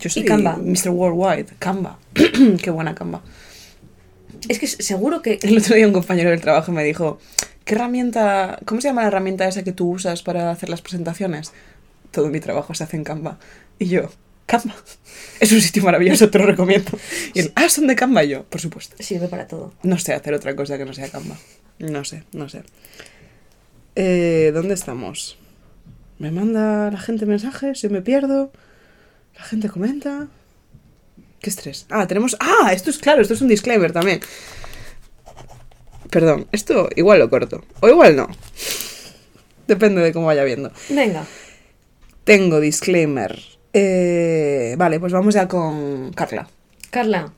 Yo 0.00 0.10
soy 0.10 0.24
Canva. 0.24 0.56
Mr. 0.56 0.88
Worldwide. 0.90 1.54
Canva. 1.58 1.98
qué 2.62 2.70
buena 2.70 2.94
Canva. 2.94 3.22
Es 4.48 4.58
que 4.58 4.66
seguro 4.66 5.22
que. 5.22 5.38
El 5.42 5.58
otro 5.58 5.76
día 5.76 5.86
un 5.86 5.92
compañero 5.92 6.30
del 6.30 6.40
trabajo 6.40 6.72
me 6.72 6.82
dijo, 6.82 7.18
¿qué 7.64 7.74
herramienta, 7.74 8.58
cómo 8.64 8.80
se 8.80 8.88
llama 8.88 9.02
la 9.02 9.08
herramienta 9.08 9.46
esa 9.46 9.62
que 9.62 9.72
tú 9.72 9.90
usas 9.90 10.22
para 10.22 10.50
hacer 10.50 10.68
las 10.68 10.80
presentaciones? 10.80 11.52
Todo 12.10 12.28
mi 12.28 12.40
trabajo 12.40 12.74
se 12.74 12.84
hace 12.84 12.96
en 12.96 13.04
Canva. 13.04 13.38
Y 13.78 13.86
yo, 13.86 14.10
Canva. 14.46 14.74
Es 15.40 15.52
un 15.52 15.60
sitio 15.60 15.82
maravilloso, 15.82 16.30
te 16.30 16.38
lo 16.38 16.46
recomiendo. 16.46 16.90
Y 17.34 17.40
él, 17.40 17.52
ah, 17.54 17.68
son 17.68 17.86
de 17.86 17.96
Canva. 17.96 18.24
Y 18.24 18.30
yo, 18.30 18.44
por 18.44 18.60
supuesto. 18.60 18.96
Sirve 18.98 19.28
para 19.28 19.46
todo. 19.46 19.72
No 19.82 19.98
sé 19.98 20.12
hacer 20.14 20.34
otra 20.34 20.56
cosa 20.56 20.76
que 20.78 20.84
no 20.84 20.92
sea 20.92 21.08
Canva. 21.08 21.36
No 21.78 22.04
sé, 22.04 22.24
no 22.32 22.48
sé. 22.48 22.62
Eh, 23.96 24.50
¿Dónde 24.54 24.74
estamos? 24.74 25.38
Me 26.18 26.30
manda 26.30 26.90
la 26.90 26.98
gente 26.98 27.24
mensajes, 27.24 27.80
yo 27.80 27.90
me 27.90 28.02
pierdo. 28.02 28.52
La 29.40 29.46
gente 29.46 29.70
comenta. 29.70 30.28
Qué 31.40 31.48
estrés. 31.48 31.86
Ah, 31.88 32.06
tenemos. 32.06 32.36
Ah, 32.40 32.72
esto 32.74 32.90
es 32.90 32.98
claro, 32.98 33.22
esto 33.22 33.32
es 33.32 33.40
un 33.40 33.48
disclaimer 33.48 33.90
también. 33.90 34.20
Perdón, 36.10 36.46
esto 36.52 36.90
igual 36.94 37.20
lo 37.20 37.30
corto. 37.30 37.64
O 37.80 37.88
igual 37.88 38.16
no. 38.16 38.28
Depende 39.66 40.02
de 40.02 40.12
cómo 40.12 40.26
vaya 40.26 40.44
viendo. 40.44 40.70
Venga. 40.90 41.24
Tengo 42.24 42.60
disclaimer. 42.60 43.40
Eh, 43.72 44.74
vale, 44.76 45.00
pues 45.00 45.12
vamos 45.12 45.32
ya 45.32 45.48
con 45.48 46.12
Carla. 46.12 46.50
Carla. 46.90 47.32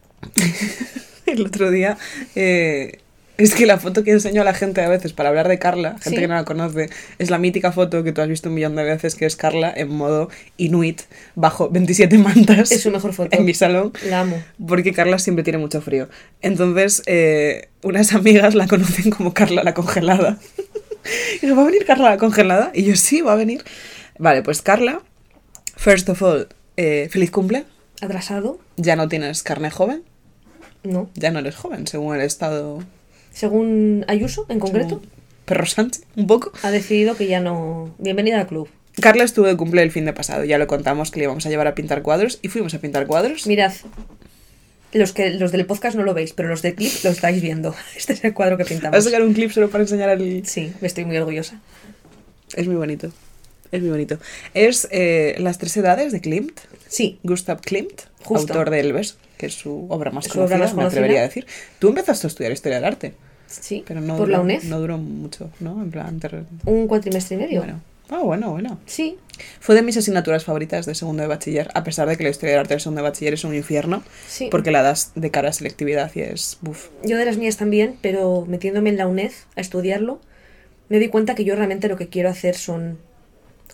El 1.27 1.47
otro 1.47 1.71
día. 1.71 1.97
eh, 2.35 2.99
es 3.39 3.55
que 3.55 3.67
la 3.67 3.79
foto 3.79 4.05
que 4.05 4.13
enseño 4.13 4.43
a 4.43 4.45
la 4.45 4.55
gente 4.55 4.81
a 4.83 4.89
veces 4.89 5.13
para 5.13 5.31
hablar 5.31 5.49
de 5.49 5.59
Carla, 5.59 5.93
gente 6.01 6.11
Sí. 6.11 6.17
que 6.17 6.29
no 6.29 6.35
la 6.35 6.45
conoce, 6.45 6.91
es 7.19 7.31
la 7.31 7.39
mítica 7.39 7.73
foto 7.73 8.05
que 8.05 8.13
tú 8.13 8.21
has 8.21 8.29
visto 8.29 8.49
un 8.49 8.55
millón 8.55 8.77
de 8.77 8.85
veces, 8.85 9.15
que 9.15 9.27
es 9.27 9.37
Carla 9.37 9.73
en 9.75 9.89
modo 9.89 10.29
inuit, 10.59 11.03
bajo 11.35 11.69
27 11.71 12.19
mantas. 12.19 12.71
Es 12.71 12.83
su 12.83 12.91
mejor 12.91 13.13
foto. 13.15 13.37
En 13.37 13.45
mi 13.45 13.55
salón. 13.55 13.93
La 14.09 14.21
amo. 14.21 14.43
Porque 14.67 14.93
Carla 14.93 15.19
siempre 15.19 15.43
tiene 15.43 15.59
mucho 15.59 15.81
frío. 15.81 16.09
Entonces, 16.43 17.03
eh, 17.07 17.69
unas 17.83 18.13
amigas 18.13 18.55
la 18.55 18.67
conocen 18.69 19.11
como 19.11 19.33
Carla 19.35 19.63
la 19.65 19.75
congelada. 19.75 20.39
y 21.43 21.47
¿va 21.51 21.63
a 21.63 21.67
venir 21.67 21.85
Carla 21.87 22.11
la 22.11 22.19
congelada? 22.19 22.71
Y 22.75 22.85
yo, 22.85 22.97
sí, 22.97 23.23
va 23.23 23.33
a 23.33 23.37
venir. 23.37 23.65
Vale, 24.19 24.43
pues 24.43 24.63
Carla, 24.63 25.01
first 25.77 26.09
of 26.09 26.23
all, 26.23 26.49
eh, 26.77 27.09
feliz 27.11 27.31
cumple. 27.31 27.65
Atrasado. 28.01 28.59
Ya 28.77 28.95
no 28.97 29.09
tienes 29.09 29.43
carne 29.43 29.71
joven, 29.71 30.03
No. 30.85 31.09
ya 31.15 31.31
no 31.31 31.39
eres 31.39 31.55
joven, 31.57 31.87
según 31.87 32.15
el 32.17 32.23
estado 32.23 32.83
Según 33.33 34.05
Ayuso, 34.09 34.47
en 34.49 34.59
concreto, 34.61 35.01
Perro 35.45 35.67
Sánchez, 35.67 36.05
un 36.17 36.27
poco. 36.27 36.53
ha 36.63 36.71
decidido 36.71 37.17
que 37.17 37.27
ya 37.27 37.41
no. 37.41 37.95
Bienvenida 37.99 38.41
al 38.41 38.47
club. 38.47 38.69
Carla 39.01 39.25
estuvo 39.25 39.47
de 39.47 39.57
cumple 39.57 39.83
el 39.83 39.91
fin 39.91 40.05
de 40.05 40.13
pasado, 40.13 40.45
ya 40.45 40.59
lo 40.59 40.67
contamos 40.67 41.11
que 41.11 41.19
le 41.19 41.25
íbamos 41.25 41.47
a 41.47 41.49
llevar 41.49 41.67
a 41.67 41.75
pintar 41.75 42.03
cuadros 42.03 42.39
y 42.43 42.49
fuimos 42.49 42.75
a 42.75 42.79
pintar 42.79 43.07
cuadros. 43.07 43.47
Mirad. 43.47 43.73
Los, 44.93 45.13
que, 45.13 45.31
los 45.31 45.51
del 45.53 45.65
podcast 45.65 45.97
no 45.97 46.03
lo 46.03 46.13
veis, 46.13 46.35
pero 46.35 46.51
los 46.51 46.61
del 46.61 46.75
clip 46.75 46.93
lo 47.03 47.11
estáis 47.11 47.41
viendo. 47.41 47.75
Este 47.97 48.13
es 48.13 48.23
el 48.25 48.35
cuadro 48.35 48.59
que 48.59 48.65
Vas 48.65 48.71
a 48.73 48.75
pintamos. 48.75 49.05
sacar 49.05 49.23
un 49.23 49.33
clip 49.33 49.51
solo 49.51 49.71
para 49.71 49.85
enseñar 49.85 50.11
el... 50.11 50.47
Sí, 50.47 50.71
me 50.83 50.87
estoy 50.87 51.07
muy 51.07 51.17
orgullosa. 51.17 51.59
Es 52.55 52.67
muy 52.67 52.77
bonito. 52.77 53.11
Es 53.71 53.81
muy 53.81 53.89
bonito. 53.89 54.19
Es 54.53 54.87
eh, 54.91 55.35
Las 55.39 55.57
tres 55.57 55.75
edades 55.79 56.13
de 56.13 56.21
Klimt. 56.21 56.61
Sí, 56.89 57.19
Gustav 57.23 57.63
Klimt, 57.63 58.03
Justo. 58.23 58.53
autor 58.53 58.69
de 58.69 58.81
Elves, 58.81 59.17
que 59.43 59.47
es 59.47 59.55
su 59.55 59.87
obra 59.91 60.11
más 60.13 60.25
Su 60.27 60.39
obra 60.41 60.57
conocida, 60.57 60.59
más 60.67 60.75
me 60.77 60.85
atrevería 60.85 61.19
a 61.19 61.23
decir. 61.25 61.47
Tú 61.81 61.89
empezaste 61.89 62.27
a 62.27 62.29
estudiar 62.29 62.53
historia 62.53 62.77
del 62.77 62.85
arte, 62.85 63.15
sí. 63.49 63.83
pero 63.87 64.01
no, 64.01 64.17
por 64.17 64.27
duró, 64.29 64.39
la 64.39 64.41
UNED. 64.41 64.63
no 64.65 64.79
duró 64.79 64.99
mucho, 64.99 65.51
¿no? 65.61 65.83
En 65.83 65.91
plan, 65.91 66.21
ter- 66.21 66.45
Un 66.65 66.87
cuatrimestre 66.87 67.37
y 67.37 67.39
medio. 67.41 67.59
bueno. 67.63 67.81
Ah, 68.11 68.19
bueno, 68.21 68.51
bueno. 68.51 68.79
Sí, 68.87 69.17
Fue 69.59 69.75
de 69.75 69.83
mis 69.83 69.97
asignaturas 69.97 70.45
favoritas 70.45 70.85
de 70.87 70.95
segundo 70.95 71.23
de 71.23 71.29
bachiller, 71.29 71.71
a 71.75 71.83
pesar 71.83 72.07
de 72.09 72.17
que 72.17 72.25
la 72.25 72.31
historia 72.31 72.53
del 72.53 72.61
arte 72.61 72.75
de 72.75 72.81
segundo 72.81 73.01
de 73.03 73.09
bachiller 73.09 73.35
es 73.35 73.43
un 73.45 73.55
infierno, 73.55 74.03
sí. 74.29 74.49
porque 74.51 74.71
la 74.71 74.83
das 74.83 75.13
de 75.15 75.31
cara 75.31 75.49
a 75.49 75.53
selectividad 75.53 76.11
y 76.15 76.21
es... 76.21 76.59
Buf. 76.61 76.89
Yo 77.05 77.17
de 77.17 77.25
las 77.25 77.37
mías 77.39 77.57
también, 77.57 77.97
pero 78.03 78.45
metiéndome 78.47 78.91
en 78.91 78.99
la 78.99 79.07
UNED 79.09 79.33
a 79.57 79.61
estudiarlo, 79.61 80.21
me 80.91 80.99
di 80.99 81.09
cuenta 81.09 81.35
que 81.35 81.45
yo 81.45 81.57
realmente 81.57 81.89
lo 81.89 81.97
que 81.97 82.09
quiero 82.09 82.29
hacer 82.29 82.55
son 82.55 82.99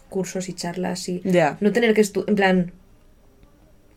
cursos 0.08 0.48
y 0.48 0.54
charlas 0.54 1.08
y 1.08 1.20
Ya. 1.24 1.56
no 1.60 1.72
tener 1.72 1.92
que 1.94 2.04
en 2.28 2.34
plan, 2.36 2.72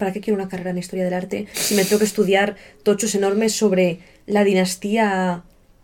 ¿para 0.01 0.11
qué 0.13 0.19
quiero 0.19 0.35
una 0.39 0.49
carrera 0.49 0.71
en 0.71 0.79
historia 0.79 1.05
del 1.05 1.13
arte 1.13 1.45
si 1.53 1.75
me 1.75 1.85
tengo 1.85 1.99
que 1.99 2.05
estudiar 2.05 2.55
tochos 2.83 3.13
enormes 3.15 3.53
sobre 3.53 3.99
la 4.25 4.43
dinastía 4.43 5.43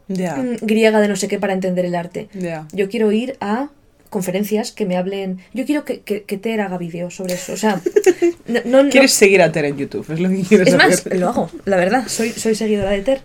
Ya. 0.09 0.35
mm, 0.35 0.57
griega 0.61 0.99
de 0.99 1.07
no 1.07 1.15
sé 1.15 1.27
qué 1.27 1.37
para 1.39 1.53
entender 1.53 1.85
el 1.85 1.93
arte? 1.95 2.27
Ya. 2.33 2.67
Yo 2.73 2.89
quiero 2.89 3.11
ir 3.11 3.37
a 3.41 3.69
conferencias 4.09 4.71
que 4.71 4.85
me 4.85 4.95
hablen. 4.97 5.37
Yo 5.53 5.65
quiero 5.65 5.83
que, 5.85 5.99
que, 6.01 6.23
que 6.23 6.37
Ter 6.37 6.61
haga 6.61 6.77
vídeos 6.77 7.13
sobre 7.15 7.33
eso. 7.35 7.53
O 7.53 7.57
sea, 7.57 7.81
no, 8.47 8.59
no- 8.65 8.83
no- 8.83 8.89
¿Quieres 8.89 9.11
seguir 9.11 9.41
a 9.41 9.51
Ter 9.51 9.65
en 9.65 9.77
YouTube? 9.77 10.09
Es 10.11 10.19
lo 10.19 10.29
que 10.29 10.41
quieres 10.41 10.69
es 10.69 10.75
más, 10.75 10.93
hacer. 10.99 11.19
lo 11.19 11.29
hago, 11.29 11.51
la 11.65 11.77
verdad. 11.77 12.07
Soy, 12.07 12.31
soy 12.31 12.55
seguidora 12.55 12.91
de 12.91 13.01
Ter. 13.01 13.21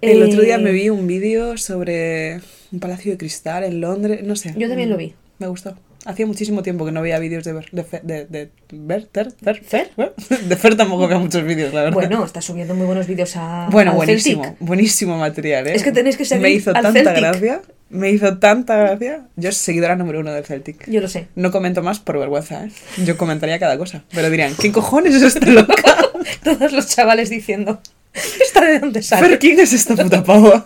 El 0.00 0.22
otro 0.22 0.40
día 0.42 0.54
Eh, 0.56 0.58
me 0.58 0.72
vi 0.72 0.88
un 0.90 1.06
vídeo 1.06 1.56
sobre 1.58 2.40
un 2.72 2.80
palacio 2.80 3.12
de 3.12 3.18
cristal 3.18 3.64
en 3.64 3.80
Londres, 3.80 4.22
no 4.24 4.34
sé. 4.36 4.54
Yo 4.56 4.68
también 4.68 4.90
lo 4.90 4.96
vi. 4.96 5.14
Me 5.38 5.46
gustó. 5.48 5.76
Hacía 6.04 6.26
muchísimo 6.26 6.62
tiempo 6.62 6.84
que 6.84 6.90
no 6.92 7.00
veía 7.00 7.18
vídeos 7.20 7.44
de 7.44 7.52
Ver, 7.52 7.66
de, 7.70 7.84
Fe- 7.84 8.00
de, 8.02 8.26
de 8.26 8.50
Ver, 8.72 9.04
Ter, 9.06 9.30
Fer, 9.42 9.62
¿Fer? 9.64 9.90
De 10.48 10.56
Fer 10.56 10.76
tampoco 10.76 11.06
veo 11.06 11.20
muchos 11.20 11.44
vídeos, 11.44 11.72
la 11.72 11.82
verdad. 11.82 11.94
Bueno, 11.94 12.24
está 12.24 12.40
subiendo 12.42 12.74
muy 12.74 12.86
buenos 12.86 13.06
vídeos 13.06 13.36
a. 13.36 13.68
Bueno, 13.70 13.92
al 13.92 13.96
buenísimo, 13.98 14.42
Celtic. 14.42 14.60
buenísimo 14.66 15.16
material, 15.18 15.68
¿eh? 15.68 15.74
Es 15.76 15.84
que 15.84 15.92
tenéis 15.92 16.16
que 16.16 16.24
seguir 16.24 16.42
Me 16.42 16.50
hizo 16.50 16.70
al 16.70 16.82
tanta 16.82 16.92
Celtic. 16.92 17.16
gracia, 17.16 17.62
me 17.90 18.10
hizo 18.10 18.38
tanta 18.38 18.76
gracia. 18.76 19.26
Yo 19.36 19.52
soy 19.52 19.60
seguidora 19.64 19.94
número 19.94 20.20
uno 20.20 20.32
del 20.32 20.44
Celtic. 20.44 20.88
Yo 20.90 21.00
lo 21.00 21.08
sé. 21.08 21.28
No 21.36 21.52
comento 21.52 21.82
más 21.82 22.00
por 22.00 22.18
vergüenza, 22.18 22.64
¿eh? 22.64 22.70
Yo 23.04 23.16
comentaría 23.16 23.58
cada 23.60 23.78
cosa. 23.78 24.02
Pero 24.12 24.28
dirían, 24.28 24.54
¿qué 24.60 24.72
cojones 24.72 25.14
es 25.14 25.22
esta 25.22 25.46
loca? 25.46 25.74
Todos 26.42 26.72
los 26.72 26.88
chavales 26.88 27.30
diciendo. 27.30 27.80
¿Esta 28.12 28.64
de 28.64 28.78
dónde 28.80 29.02
sale? 29.02 29.28
Fer, 29.28 29.38
¿quién 29.38 29.60
es 29.60 29.72
esta 29.72 29.94
puta 29.96 30.22
pava? 30.24 30.64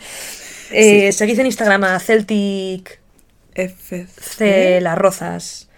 Eh, 0.72 1.12
Seguid 1.12 1.38
en 1.38 1.46
Instagram 1.46 1.84
a 1.84 2.00
Celtic 2.00 2.98
FC. 3.56 4.80
Las 4.80 4.96
Rozas. 4.98 5.68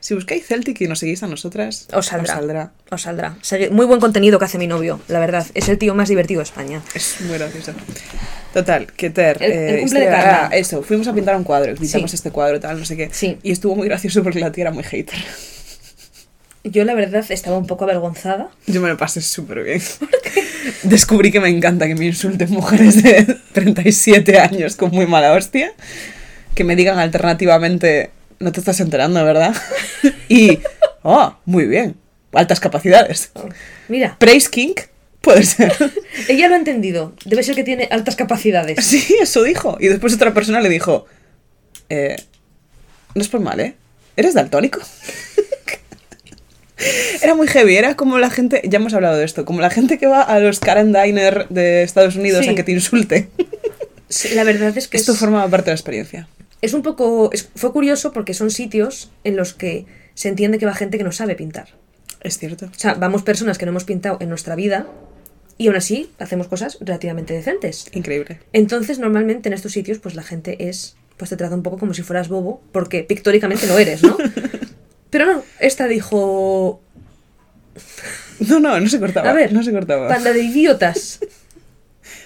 Si 0.00 0.14
buscáis 0.14 0.46
Celtic 0.46 0.80
y 0.80 0.86
nos 0.86 1.00
seguís 1.00 1.22
a 1.24 1.26
nosotras, 1.26 1.88
Os 1.92 2.06
saldrá. 2.06 2.34
Os 2.34 2.38
saldrá. 2.38 2.72
Os 2.90 3.02
saldrá. 3.02 3.36
Muy 3.72 3.84
buen 3.84 3.98
contenido 4.00 4.38
que 4.38 4.44
hace 4.44 4.56
mi 4.56 4.68
novio, 4.68 5.00
la 5.08 5.18
verdad. 5.18 5.44
Es 5.54 5.68
el 5.68 5.76
tío 5.76 5.94
más 5.94 6.08
divertido 6.08 6.38
de 6.38 6.44
España. 6.44 6.80
Es 6.94 7.16
muy 7.22 7.36
gracioso. 7.36 7.72
Total, 8.54 8.86
que 8.92 9.10
Ter. 9.10 9.42
El- 9.42 9.52
el 9.52 9.80
cumple 9.80 10.00
de 10.00 10.06
Carla. 10.06 10.50
eso, 10.52 10.82
fuimos 10.84 11.08
a 11.08 11.12
pintar 11.14 11.34
un 11.36 11.42
cuadro, 11.44 11.74
pintamos 11.74 12.10
Sí. 12.12 12.14
este 12.14 12.30
cuadro, 12.30 12.60
tal, 12.60 12.78
no 12.78 12.84
sé 12.84 12.96
qué. 12.96 13.10
Sí. 13.12 13.38
Y 13.42 13.50
estuvo 13.50 13.74
muy 13.74 13.88
gracioso 13.88 14.22
porque 14.22 14.38
la 14.38 14.52
tía 14.52 14.62
era 14.62 14.70
muy 14.70 14.84
hater. 14.84 15.18
Yo, 16.64 16.84
la 16.84 16.94
verdad, 16.94 17.24
estaba 17.28 17.56
un 17.58 17.66
poco 17.66 17.84
avergonzada. 17.84 18.50
Yo 18.66 18.80
me 18.80 18.88
lo 18.88 18.96
pasé 18.96 19.20
súper 19.20 19.62
bien. 19.64 19.82
Descubrí 20.84 21.30
que 21.32 21.40
me 21.40 21.48
encanta 21.48 21.86
que 21.86 21.94
me 21.94 22.06
insulten 22.06 22.50
mujeres 22.50 23.02
de 23.02 23.36
37 23.52 24.38
años 24.38 24.76
con 24.76 24.90
muy 24.90 25.06
mala 25.06 25.32
hostia. 25.32 25.72
Que 26.58 26.64
me 26.64 26.74
digan 26.74 26.98
alternativamente, 26.98 28.10
no 28.40 28.50
te 28.50 28.58
estás 28.58 28.80
enterando, 28.80 29.24
¿verdad? 29.24 29.54
Y, 30.28 30.58
oh, 31.04 31.36
muy 31.44 31.66
bien, 31.66 31.94
altas 32.32 32.58
capacidades. 32.58 33.30
Mira, 33.86 34.16
Praise 34.18 34.48
King, 34.48 34.74
puede 35.20 35.44
ser. 35.44 35.72
ella 36.28 36.48
lo 36.48 36.54
ha 36.54 36.58
entendido. 36.58 37.14
Debe 37.24 37.44
ser 37.44 37.54
que 37.54 37.62
tiene 37.62 37.86
altas 37.92 38.16
capacidades. 38.16 38.84
Sí, 38.84 39.06
eso 39.22 39.44
dijo. 39.44 39.76
Y 39.78 39.86
después 39.86 40.12
otra 40.14 40.34
persona 40.34 40.60
le 40.60 40.68
dijo, 40.68 41.06
eh, 41.90 42.16
no 43.14 43.22
es 43.22 43.28
por 43.28 43.38
mal, 43.38 43.60
¿eh? 43.60 43.76
¿Eres 44.16 44.34
daltónico? 44.34 44.80
Era 47.22 47.36
muy 47.36 47.46
heavy, 47.46 47.76
era 47.76 47.94
como 47.94 48.18
la 48.18 48.30
gente, 48.30 48.62
ya 48.64 48.78
hemos 48.78 48.94
hablado 48.94 49.16
de 49.16 49.24
esto, 49.24 49.44
como 49.44 49.60
la 49.60 49.70
gente 49.70 49.96
que 49.98 50.08
va 50.08 50.22
a 50.22 50.40
los 50.40 50.58
Karen 50.58 50.92
Diner 50.92 51.46
de 51.50 51.84
Estados 51.84 52.16
Unidos 52.16 52.44
Sí. 52.44 52.50
a 52.50 52.54
que 52.56 52.64
te 52.64 52.72
insulte. 52.72 53.28
Sí, 54.08 54.34
La 54.34 54.42
verdad 54.42 54.76
es 54.76 54.88
que 54.88 54.96
Esto 54.96 55.12
es, 55.12 55.18
formaba 55.18 55.48
parte 55.48 55.66
de 55.66 55.72
la 55.72 55.76
experiencia. 55.76 56.28
Es 56.62 56.74
un 56.74 56.82
poco... 56.82 57.30
es- 57.32 57.48
fue 57.54 57.72
curioso 57.72 58.12
porque 58.12 58.34
son 58.34 58.50
sitios 58.50 59.10
en 59.24 59.36
los 59.36 59.54
que 59.54 59.86
se 60.14 60.28
entiende 60.28 60.58
que 60.58 60.66
va 60.66 60.74
gente 60.74 60.98
que 60.98 61.04
no 61.04 61.12
sabe 61.12 61.34
pintar. 61.34 61.68
Es 62.20 62.38
cierto. 62.38 62.66
O 62.66 62.78
sea, 62.78 62.94
vamos 62.94 63.22
personas 63.22 63.58
que 63.58 63.64
no 63.66 63.70
hemos 63.70 63.84
pintado 63.84 64.16
en 64.20 64.28
nuestra 64.28 64.56
vida 64.56 64.86
y 65.56 65.68
aún 65.68 65.76
así 65.76 66.10
hacemos 66.18 66.48
cosas 66.48 66.78
relativamente 66.80 67.34
decentes. 67.34 67.86
Increíble. 67.92 68.40
Entonces, 68.52 68.98
normalmente 68.98 69.48
en 69.48 69.52
estos 69.52 69.72
sitios, 69.72 69.98
pues 69.98 70.14
la 70.16 70.22
gente 70.22 70.68
es, 70.68 70.96
pues 71.16 71.30
te 71.30 71.36
trata 71.36 71.54
un 71.54 71.62
poco 71.62 71.78
como 71.78 71.94
si 71.94 72.02
fueras 72.02 72.28
bobo, 72.28 72.60
porque 72.72 73.02
pictóricamente 73.04 73.66
lo 73.68 73.78
eres, 73.78 74.02
¿no? 74.02 74.16
Pero 75.10 75.26
no, 75.26 75.42
esta 75.60 75.86
dijo, 75.86 76.80
No, 78.40 78.60
no, 78.60 78.78
no 78.80 78.88
se 78.88 78.98
cortaba. 78.98 79.30
a 79.30 79.32
ver, 79.32 79.52
no 79.52 79.62
se 79.62 79.72
cortaba. 79.72 80.08
banda 80.08 80.32
de 80.32 80.42
idiotas. 80.42 81.20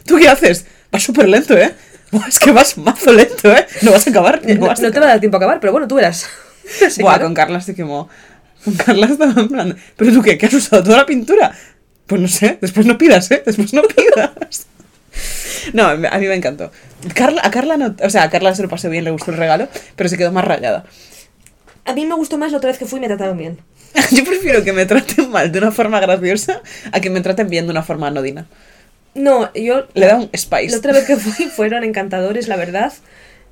¿Tú 0.07 0.17
qué 0.19 0.29
haces? 0.29 0.67
Vas 0.91 1.03
súper 1.03 1.29
lento, 1.29 1.57
¿eh? 1.57 1.73
Es 2.29 2.39
que 2.39 2.53
vas 2.53 2.77
mazo 2.79 3.13
lento, 3.13 3.53
¿eh? 3.53 3.67
No 3.83 3.93
vas 3.93 4.07
a 4.07 4.11
acabar. 4.11 4.41
No, 4.47 4.55
No, 4.55 4.67
vas 4.67 4.81
a 4.81 4.83
no 4.83 4.91
te 4.93 5.01
va 5.01 5.07
a 5.07 5.09
dar 5.11 5.21
tiempo 5.21 5.37
a 5.37 5.39
acabar, 5.39 5.61
pero 5.61 5.73
bueno, 5.73 5.89
tú 5.89 5.97
verás. 5.97 6.29
Buah, 6.81 6.91
Señora. 6.91 7.21
con 7.21 7.35
Carla 7.35 7.61
se 7.61 7.75
quemó. 7.75 8.09
Con 8.65 8.75
Carla 8.75 9.07
estaba 9.07 9.41
en 9.41 9.49
plan, 9.49 9.77
¿pero 9.97 10.13
tú 10.13 10.23
qué? 10.23 10.39
¿Que 10.39 10.47
has 10.47 10.55
usado 10.55 10.83
toda 10.85 10.99
la 10.99 11.07
pintura? 11.07 11.53
Pues 12.07 12.21
no 12.21 12.29
sé, 12.29 12.59
después 12.61 12.87
no 12.87 12.99
pidas, 12.99 13.31
¿eh? 13.31 13.43
Después 13.45 13.73
no 13.73 13.83
pidas. 13.83 14.67
No, 15.75 15.87
a 15.87 15.97
mí 15.97 16.27
me 16.27 16.35
encantó. 16.35 16.73
Carla, 17.15 17.41
a 17.45 17.51
Carla 17.51 17.77
no, 17.77 17.95
o 18.03 18.11
sea, 18.11 18.25
a 18.25 18.31
Carla 18.31 18.55
se 18.55 18.63
lo 18.63 18.69
pasó 18.69 18.91
bien, 18.91 19.05
le 19.05 19.11
gustó 19.11 19.31
el 19.31 19.37
regalo, 19.37 19.69
pero 19.95 20.09
se 20.09 20.17
quedó 20.19 20.33
más 20.33 20.45
rayada. 20.45 20.85
A 21.85 21.93
mí 21.93 22.07
me 22.07 22.15
gustó 22.15 22.39
más 22.39 22.51
la 22.51 22.59
otra 22.59 22.69
vez 22.71 22.79
que 22.79 22.87
fui 22.87 22.99
y 22.99 23.01
me 23.01 23.09
trataron 23.09 23.37
bien. 23.37 23.59
Yo 24.11 24.25
prefiero 24.25 24.65
que 24.65 24.73
me 24.73 24.87
traten 24.87 25.31
mal 25.31 25.53
de 25.53 25.59
una 25.59 25.71
forma 25.71 26.01
graciosa 26.01 26.63
a 26.91 27.01
que 27.01 27.11
me 27.11 27.21
traten 27.21 27.49
bien 27.49 27.67
de 27.67 27.71
una 27.73 27.83
forma 27.83 28.09
anodina. 28.09 28.47
No, 29.15 29.53
yo... 29.55 29.87
Le 29.95 30.07
da 30.07 30.17
un 30.17 30.31
spice. 30.37 30.71
La 30.71 30.79
otra 30.79 30.93
vez 30.93 31.05
que 31.05 31.17
fui 31.17 31.47
fueron 31.47 31.85
encantadores, 31.85 32.49
la 32.49 32.57
verdad. 32.57 32.93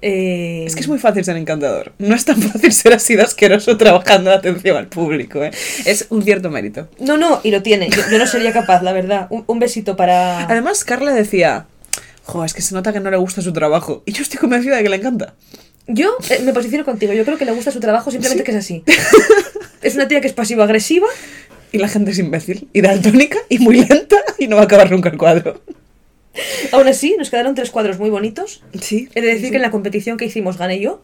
Eh, 0.02 0.64
Es 0.66 0.74
que 0.74 0.80
es 0.80 0.88
muy 0.88 0.98
fácil 0.98 1.24
ser 1.24 1.36
encantador. 1.36 1.92
No 1.98 2.14
es 2.14 2.24
tan 2.24 2.40
fácil 2.40 2.72
ser 2.72 2.94
así 2.94 3.16
de 3.16 3.22
asqueroso 3.22 3.76
trabajando 3.76 4.30
en 4.32 4.38
atención 4.38 4.76
al 4.78 4.86
público, 4.86 5.44
¿eh? 5.44 5.50
Es 5.84 6.06
un 6.08 6.22
cierto 6.22 6.48
mérito. 6.50 6.88
No, 6.98 7.18
no, 7.18 7.40
y 7.42 7.50
lo 7.50 7.62
tiene. 7.62 7.90
Yo, 7.90 8.00
yo 8.10 8.18
no 8.18 8.26
sería 8.26 8.52
capaz, 8.52 8.82
la 8.82 8.92
verdad. 8.92 9.26
Un, 9.30 9.44
un 9.46 9.58
besito 9.58 9.96
para... 9.96 10.44
Además, 10.46 10.84
Carla 10.84 11.12
decía, 11.12 11.66
jo, 12.24 12.44
es 12.44 12.54
que 12.54 12.62
se 12.62 12.74
nota 12.74 12.94
que 12.94 13.00
no 13.00 13.10
le 13.10 13.18
gusta 13.18 13.42
su 13.42 13.52
trabajo. 13.52 14.02
Y 14.06 14.12
yo 14.12 14.22
estoy 14.22 14.38
convencida 14.38 14.76
de 14.78 14.82
que 14.82 14.88
le 14.88 14.96
encanta. 14.96 15.34
Yo 15.86 16.16
eh, 16.30 16.40
me 16.44 16.54
posiciono 16.54 16.84
contigo. 16.86 17.12
Yo 17.12 17.24
creo 17.26 17.36
que 17.36 17.44
le 17.44 17.52
gusta 17.52 17.70
su 17.70 17.80
trabajo 17.80 18.10
simplemente 18.10 18.42
Sí. 18.42 18.46
que 18.46 18.52
es 18.52 18.56
así. 18.56 18.84
es 19.82 19.94
una 19.96 20.08
tía 20.08 20.20
que 20.22 20.28
es 20.28 20.32
pasivo-agresiva. 20.32 21.08
Y 21.72 21.78
la 21.78 21.88
gente 21.88 22.10
es 22.10 22.18
imbécil, 22.18 22.68
y 22.72 22.80
daltónica, 22.80 23.38
y 23.48 23.58
muy 23.58 23.84
lenta, 23.84 24.16
y 24.38 24.48
no 24.48 24.56
va 24.56 24.62
a 24.62 24.64
acabar 24.64 24.90
nunca 24.90 25.08
el 25.08 25.18
cuadro. 25.18 25.62
Aún 26.72 26.86
así, 26.88 27.16
nos 27.18 27.30
quedaron 27.30 27.54
tres 27.54 27.70
cuadros 27.70 27.98
muy 27.98 28.10
bonitos. 28.10 28.62
Sí. 28.80 29.08
He 29.14 29.20
de 29.20 29.28
decir 29.34 29.50
que 29.50 29.56
en 29.56 29.62
la 29.62 29.70
competición 29.70 30.16
que 30.16 30.24
hicimos 30.24 30.58
gané 30.58 30.80
yo. 30.80 31.02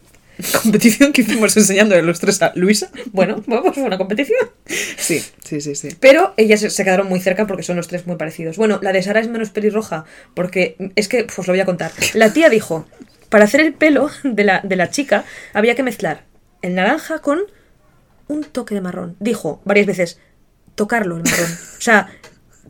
Competición 0.63 1.13
que 1.13 1.23
hicimos 1.23 1.57
enseñándole 1.57 2.03
los 2.03 2.21
tres 2.21 2.41
a 2.43 2.53
Luisa. 2.55 2.91
Bueno, 3.13 3.43
pues 3.47 3.75
fue 3.75 3.83
una 3.85 3.97
competición. 3.99 4.39
Sí, 4.67 5.23
sí, 5.43 5.61
sí, 5.61 5.75
sí. 5.75 5.89
Pero 5.99 6.35
ellas 6.37 6.61
se- 6.61 6.71
se 6.71 6.85
quedaron 6.85 7.09
muy 7.09 7.21
cerca 7.21 7.47
porque 7.47 7.63
son 7.63 7.77
los 7.77 7.89
tres 7.89 8.07
muy 8.07 8.17
parecidos. 8.17 8.57
Bueno, 8.57 8.79
la 8.83 8.93
de 8.93 9.03
Sara 9.03 9.21
es 9.21 9.29
menos 9.29 9.51
pelirroja 9.51 10.05
porque 10.35 10.77
es 10.95 11.09
que, 11.09 11.25
pues 11.25 11.47
lo 11.49 11.53
voy 11.55 11.61
a 11.61 11.65
contar. 11.65 11.91
La 12.15 12.33
tía 12.33 12.49
dijo, 12.51 12.87
para 13.31 13.45
hacer 13.45 13.61
el 13.61 13.73
pelo 13.73 14.11
de 14.25 14.45
la, 14.45 14.61
de 14.63 14.77
la 14.77 14.91
chica 14.91 15.25
había 15.55 15.75
que 15.75 15.83
mezclar 15.83 16.25
el 16.63 16.75
naranja 16.75 17.21
con 17.21 17.41
un 18.29 18.45
toque 18.45 18.75
de 18.75 18.81
marrón. 18.83 19.17
Dijo 19.21 19.63
varias 19.65 19.87
veces, 19.87 20.19
tocarlo 20.77 21.17
el 21.17 21.25
marrón. 21.25 21.59
O 21.79 21.81
sea, 21.81 22.09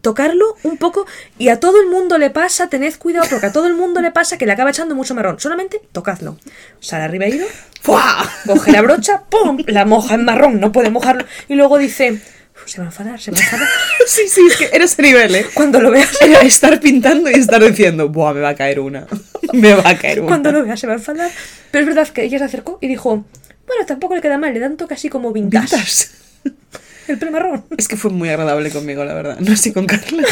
tocarlo 0.01 0.57
un 0.63 0.77
poco 0.79 1.05
y 1.37 1.49
a 1.49 1.59
todo 1.61 1.81
el 1.81 1.89
mundo 1.89 2.17
le 2.17 2.31
pasa, 2.31 2.69
tened 2.69 2.95
cuidado 2.97 3.27
porque 3.29 3.47
a 3.47 3.53
todo 3.53 3.67
el 3.67 3.75
mundo 3.75 4.01
le 4.01 4.13
pasa 4.13 4.39
que 4.39 4.47
le 4.47 4.53
acaba 4.53 4.71
echando 4.71 4.95
mucho 4.95 5.15
marrón. 5.15 5.39
Solamente 5.41 5.81
tocadlo. 5.93 6.39
Sara 6.81 7.09
Ribeiro 7.09 7.45
¡Fua! 7.83 8.25
coge 8.47 8.73
la 8.73 8.83
brocha, 8.83 9.25
¡pum! 9.29 9.59
La 9.67 9.85
moja 9.85 10.15
en 10.15 10.25
marrón, 10.25 10.61
no 10.61 10.73
puede 10.73 10.91
mojarlo. 10.91 11.25
Y 11.49 11.55
luego 11.55 11.77
dice, 11.79 12.13
"Uf, 12.13 12.63
se 12.67 12.79
va 12.79 12.85
a 12.85 12.89
enfadar, 12.89 13.21
se 13.21 13.31
va 13.33 13.39
a 13.39 13.41
enfadar. 13.43 13.69
Sí, 14.07 14.29
sí, 14.29 14.43
es 14.49 14.57
que 14.57 14.71
era 14.73 14.85
ese 14.85 15.03
nivel, 15.03 15.35
¿eh? 15.35 15.47
Cuando 15.55 15.81
lo 15.81 15.91
veas, 15.91 16.21
Era 16.23 16.41
estar 16.43 16.79
pintando 16.79 17.29
y 17.29 17.35
estar 17.35 17.63
diciendo, 17.65 18.09
buah, 18.09 18.33
me 18.35 18.41
va 18.41 18.51
a 18.51 18.55
caer 18.55 18.79
una. 18.81 19.07
Me 19.53 19.75
va 19.75 19.89
a 19.91 19.99
caer 19.99 20.21
una. 20.21 20.29
cuando 20.29 20.53
lo 20.53 20.63
veas 20.65 20.79
se 20.79 20.87
va 20.87 20.95
a 20.95 20.97
enfadar. 20.97 21.31
Pero 21.71 21.83
es 21.83 21.87
verdad 21.95 22.09
que 22.13 22.23
ella 22.25 22.39
se 22.39 22.45
acercó 22.45 22.79
y 22.81 22.87
dijo, 22.89 23.25
bueno, 23.67 23.87
tampoco 23.87 24.15
le 24.15 24.21
queda 24.21 24.39
mal, 24.39 24.53
le 24.55 24.61
da 24.61 24.67
un 24.69 24.77
toque 24.77 24.95
así 24.95 25.09
como 25.09 25.33
vintage. 25.33 25.75
Vintage. 25.77 26.09
El 27.21 27.31
marrón. 27.31 27.65
Es 27.77 27.89
que 27.89 27.97
fue 27.97 28.11
muy 28.11 28.29
agradable 28.29 28.71
conmigo, 28.71 29.05
la 29.05 29.15
verdad. 29.15 29.39
No 29.41 29.53
así 29.53 29.73
con 29.73 29.87
Carla. 29.87 30.25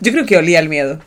Yo 0.00 0.12
creo 0.12 0.26
que 0.26 0.36
olía 0.36 0.58
el 0.58 0.68
miedo. 0.68 1.00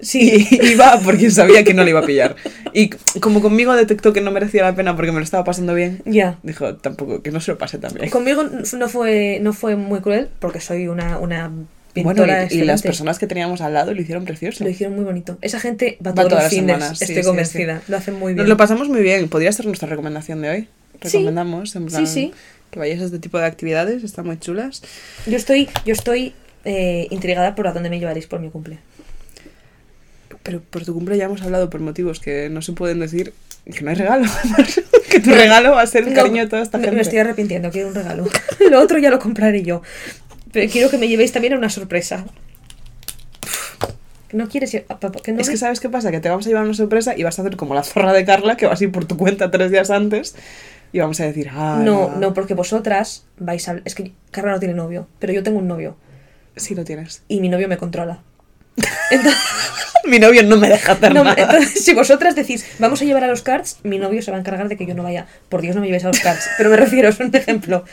Sí. 0.00 0.46
Y 0.50 0.66
iba 0.72 0.98
porque 1.04 1.30
sabía 1.30 1.62
que 1.64 1.74
no 1.74 1.84
le 1.84 1.90
iba 1.90 2.00
a 2.00 2.06
pillar. 2.06 2.36
Y 2.72 2.90
como 3.20 3.40
conmigo 3.40 3.74
detectó 3.74 4.12
que 4.12 4.20
no 4.20 4.30
merecía 4.30 4.62
la 4.64 4.74
pena 4.74 4.96
porque 4.96 5.12
me 5.12 5.18
lo 5.18 5.24
estaba 5.24 5.44
pasando 5.44 5.74
bien, 5.74 6.02
Ya. 6.04 6.38
dijo 6.42 6.76
tampoco 6.76 7.22
que 7.22 7.30
no 7.30 7.40
se 7.40 7.52
lo 7.52 7.58
pase 7.58 7.78
tan 7.78 7.94
bien. 7.94 8.10
Conmigo 8.10 8.42
no 8.44 8.88
fue, 8.88 9.38
no 9.40 9.52
fue 9.52 9.76
muy 9.76 10.00
cruel 10.00 10.28
porque 10.40 10.60
soy 10.60 10.88
una, 10.88 11.18
una 11.18 11.50
Bueno, 11.94 12.24
y, 12.50 12.54
y 12.54 12.64
las 12.64 12.82
personas 12.82 13.18
que 13.18 13.26
teníamos 13.26 13.60
al 13.60 13.74
lado 13.74 13.94
lo 13.94 14.00
hicieron 14.00 14.24
precioso. 14.24 14.64
Lo 14.64 14.70
hicieron 14.70 14.96
muy 14.96 15.04
bonito. 15.04 15.38
Esa 15.42 15.60
gente 15.60 15.98
va, 16.04 16.10
Va 16.10 16.14
todos 16.14 16.28
todas 16.30 16.44
los 16.44 16.52
las 16.52 16.52
fines, 16.52 16.76
semanas, 16.76 16.98
sí, 16.98 17.04
estoy 17.04 17.22
sí, 17.22 17.28
convencida. 17.28 17.82
Lo 17.88 17.96
hacen 17.96 18.14
muy 18.14 18.32
bien. 18.34 18.38
Nos 18.38 18.48
lo 18.48 18.56
pasamos 18.56 18.88
muy 18.88 19.02
bien. 19.02 19.28
Podría 19.28 19.52
ser 19.52 19.66
nuestra 19.66 19.88
recomendación 19.88 20.40
de 20.42 20.50
hoy. 20.50 20.68
Sí. 21.02 21.18
Recomendamos, 21.18 21.76
en 21.76 21.82
Sí, 21.84 21.88
plan, 21.90 22.06
sí. 22.06 22.32
Que 22.74 22.80
vayáis 22.80 23.00
a 23.02 23.04
este 23.04 23.20
tipo 23.20 23.38
de 23.38 23.46
actividades, 23.46 24.02
están 24.02 24.26
muy 24.26 24.36
chulas. 24.36 24.82
Yo 25.26 25.36
estoy, 25.36 25.68
yo 25.86 25.92
estoy 25.92 26.34
eh, 26.64 27.06
intrigada 27.10 27.54
por 27.54 27.68
a 27.68 27.72
dónde 27.72 27.88
me 27.88 28.00
llevaréis 28.00 28.26
por 28.26 28.40
mi 28.40 28.50
cumple. 28.50 28.80
Pero 30.42 30.60
por 30.60 30.84
tu 30.84 30.92
cumple 30.92 31.16
ya 31.16 31.26
hemos 31.26 31.40
hablado 31.42 31.70
por 31.70 31.80
motivos 31.80 32.18
que 32.18 32.50
no 32.50 32.62
se 32.62 32.72
pueden 32.72 32.98
decir 32.98 33.32
que 33.72 33.80
no 33.82 33.90
hay 33.90 33.96
regalo. 33.96 34.26
que 35.10 35.20
tu 35.20 35.30
regalo 35.30 35.70
va 35.70 35.82
a 35.82 35.86
ser 35.86 36.02
el 36.02 36.10
No, 36.10 36.16
cariño 36.16 36.42
de 36.42 36.48
toda 36.50 36.62
esta 36.62 36.78
me, 36.78 36.84
gente. 36.84 36.96
me 36.96 37.02
estoy 37.02 37.18
arrepintiendo, 37.18 37.70
quiero 37.70 37.88
un 37.88 37.94
regalo. 37.94 38.26
Lo 38.70 38.80
otro 38.80 38.98
ya 38.98 39.10
lo 39.10 39.20
compraré 39.20 39.62
yo. 39.62 39.80
Pero 40.50 40.70
quiero 40.70 40.90
que 40.90 40.98
me 40.98 41.06
llevéis 41.06 41.30
también 41.30 41.54
a 41.54 41.58
una 41.58 41.70
sorpresa. 41.70 42.26
No 44.32 44.48
quieres 44.48 44.74
ir 44.74 44.84
a 44.88 44.98
papá, 44.98 45.20
que 45.22 45.30
no 45.30 45.40
Es 45.40 45.48
que 45.48 45.56
sabes 45.56 45.78
qué 45.78 45.88
pasa, 45.88 46.10
que 46.10 46.18
te 46.18 46.28
vamos 46.28 46.44
a 46.46 46.48
llevar 46.48 46.64
una 46.64 46.74
sorpresa 46.74 47.16
y 47.16 47.22
vas 47.22 47.38
a 47.38 47.42
hacer 47.42 47.54
como 47.56 47.72
la 47.72 47.84
zorra 47.84 48.12
de 48.12 48.24
Carla, 48.24 48.56
que 48.56 48.66
vas 48.66 48.80
a 48.80 48.84
ir 48.84 48.90
por 48.90 49.04
tu 49.04 49.16
cuenta 49.16 49.52
tres 49.52 49.70
días 49.70 49.90
antes 49.90 50.34
y 50.94 51.00
vamos 51.00 51.18
a 51.18 51.24
decir, 51.24 51.50
ah, 51.50 51.80
No, 51.82 52.14
no, 52.16 52.32
porque 52.34 52.54
vosotras 52.54 53.26
vais 53.36 53.68
a... 53.68 53.80
Es 53.84 53.96
que 53.96 54.12
Carla 54.30 54.52
no 54.52 54.60
tiene 54.60 54.74
novio, 54.74 55.08
pero 55.18 55.32
yo 55.32 55.42
tengo 55.42 55.58
un 55.58 55.66
novio. 55.66 55.96
Sí 56.54 56.76
lo 56.76 56.84
tienes. 56.84 57.24
Y 57.26 57.40
mi 57.40 57.48
novio 57.48 57.66
me 57.66 57.76
controla. 57.76 58.22
Entonces, 59.10 59.40
Mi 60.06 60.20
novio 60.20 60.44
no 60.44 60.56
me 60.56 60.68
deja 60.68 60.92
hacer 60.92 61.12
no, 61.12 61.24
nada. 61.24 61.34
entonces, 61.42 61.84
si 61.84 61.94
vosotras 61.94 62.36
decís, 62.36 62.64
vamos 62.78 63.02
a 63.02 63.06
llevar 63.06 63.24
a 63.24 63.26
los 63.26 63.42
cards, 63.42 63.78
mi 63.82 63.98
novio 63.98 64.22
se 64.22 64.30
va 64.30 64.36
a 64.36 64.40
encargar 64.40 64.68
de 64.68 64.76
que 64.76 64.86
yo 64.86 64.94
no 64.94 65.02
vaya. 65.02 65.26
Por 65.48 65.62
Dios, 65.62 65.74
no 65.74 65.80
me 65.80 65.88
llevéis 65.88 66.04
a 66.04 66.08
los 66.08 66.20
cards. 66.20 66.48
Pero 66.58 66.70
me 66.70 66.76
refiero, 66.76 67.08
es 67.08 67.18
un 67.18 67.34
ejemplo. 67.34 67.84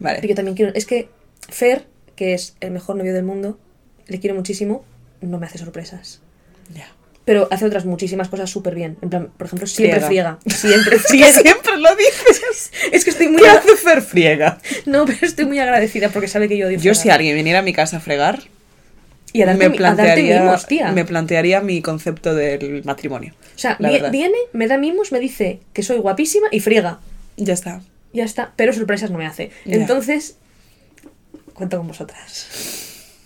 Pero 0.00 0.14
Vale. 0.16 0.26
yo 0.26 0.34
también 0.34 0.56
quiero... 0.56 0.72
Es 0.74 0.86
que 0.86 1.08
Fer, 1.50 1.86
que 2.16 2.34
es 2.34 2.56
el 2.60 2.72
mejor 2.72 2.96
novio 2.96 3.14
del 3.14 3.22
mundo, 3.22 3.60
le 4.08 4.18
quiero 4.18 4.34
muchísimo, 4.34 4.84
no 5.20 5.38
me 5.38 5.46
hace 5.46 5.58
sorpresas. 5.58 6.20
Ya. 6.74 6.88
Pero 7.24 7.46
hace 7.52 7.64
otras 7.66 7.84
muchísimas 7.84 8.28
cosas 8.28 8.50
súper 8.50 8.74
bien. 8.74 8.96
En 9.00 9.08
plan, 9.10 9.28
por 9.36 9.46
ejemplo, 9.46 9.66
siempre 9.68 10.00
Friega. 10.00 10.38
friega. 10.38 10.38
Siempre 10.56 10.98
friega. 11.08 11.32
siempre 11.32 11.76
lo 11.78 11.90
dices. 11.94 12.72
Es 12.92 13.04
que 13.04 13.10
estoy 13.10 13.28
muy... 13.28 13.40
¿Qué 13.42 13.48
hace 13.48 13.76
Fer 13.76 14.02
friega? 14.02 14.58
No, 14.86 15.04
pero 15.06 15.18
estoy 15.22 15.44
muy 15.46 15.58
agradecida 15.60 16.08
porque 16.08 16.26
sabe 16.28 16.48
que 16.48 16.56
yo 16.58 16.66
odio 16.66 16.78
Yo 16.78 16.94
si 16.94 17.10
alguien 17.10 17.36
viniera 17.36 17.60
a 17.60 17.62
mi 17.62 17.72
casa 17.72 17.98
a 17.98 18.00
fregar, 18.00 18.42
Y 19.32 19.42
a 19.42 19.46
darte, 19.46 19.68
me 19.68 19.68
mi- 19.70 19.78
a 19.78 19.80
darte 19.94 19.96
plantearía, 20.02 20.40
mimos, 20.40 20.66
tía. 20.66 20.90
me 20.92 21.04
plantearía 21.04 21.60
mi 21.60 21.80
concepto 21.80 22.34
del 22.34 22.82
matrimonio. 22.84 23.34
O 23.54 23.58
sea, 23.58 23.76
vi- 23.78 24.02
viene, 24.10 24.36
me 24.52 24.66
da 24.66 24.76
mimos, 24.78 25.12
me 25.12 25.20
dice 25.20 25.60
que 25.72 25.82
soy 25.84 25.98
guapísima 25.98 26.48
y 26.50 26.58
friega. 26.58 26.98
Ya 27.36 27.54
está. 27.54 27.82
Ya 28.12 28.24
está. 28.24 28.52
Pero 28.56 28.72
sorpresas 28.72 29.10
no 29.12 29.18
me 29.18 29.26
hace. 29.26 29.50
Ya. 29.64 29.76
Entonces, 29.76 30.36
cuento 31.54 31.78
con 31.78 31.86
vosotras. 31.86 32.48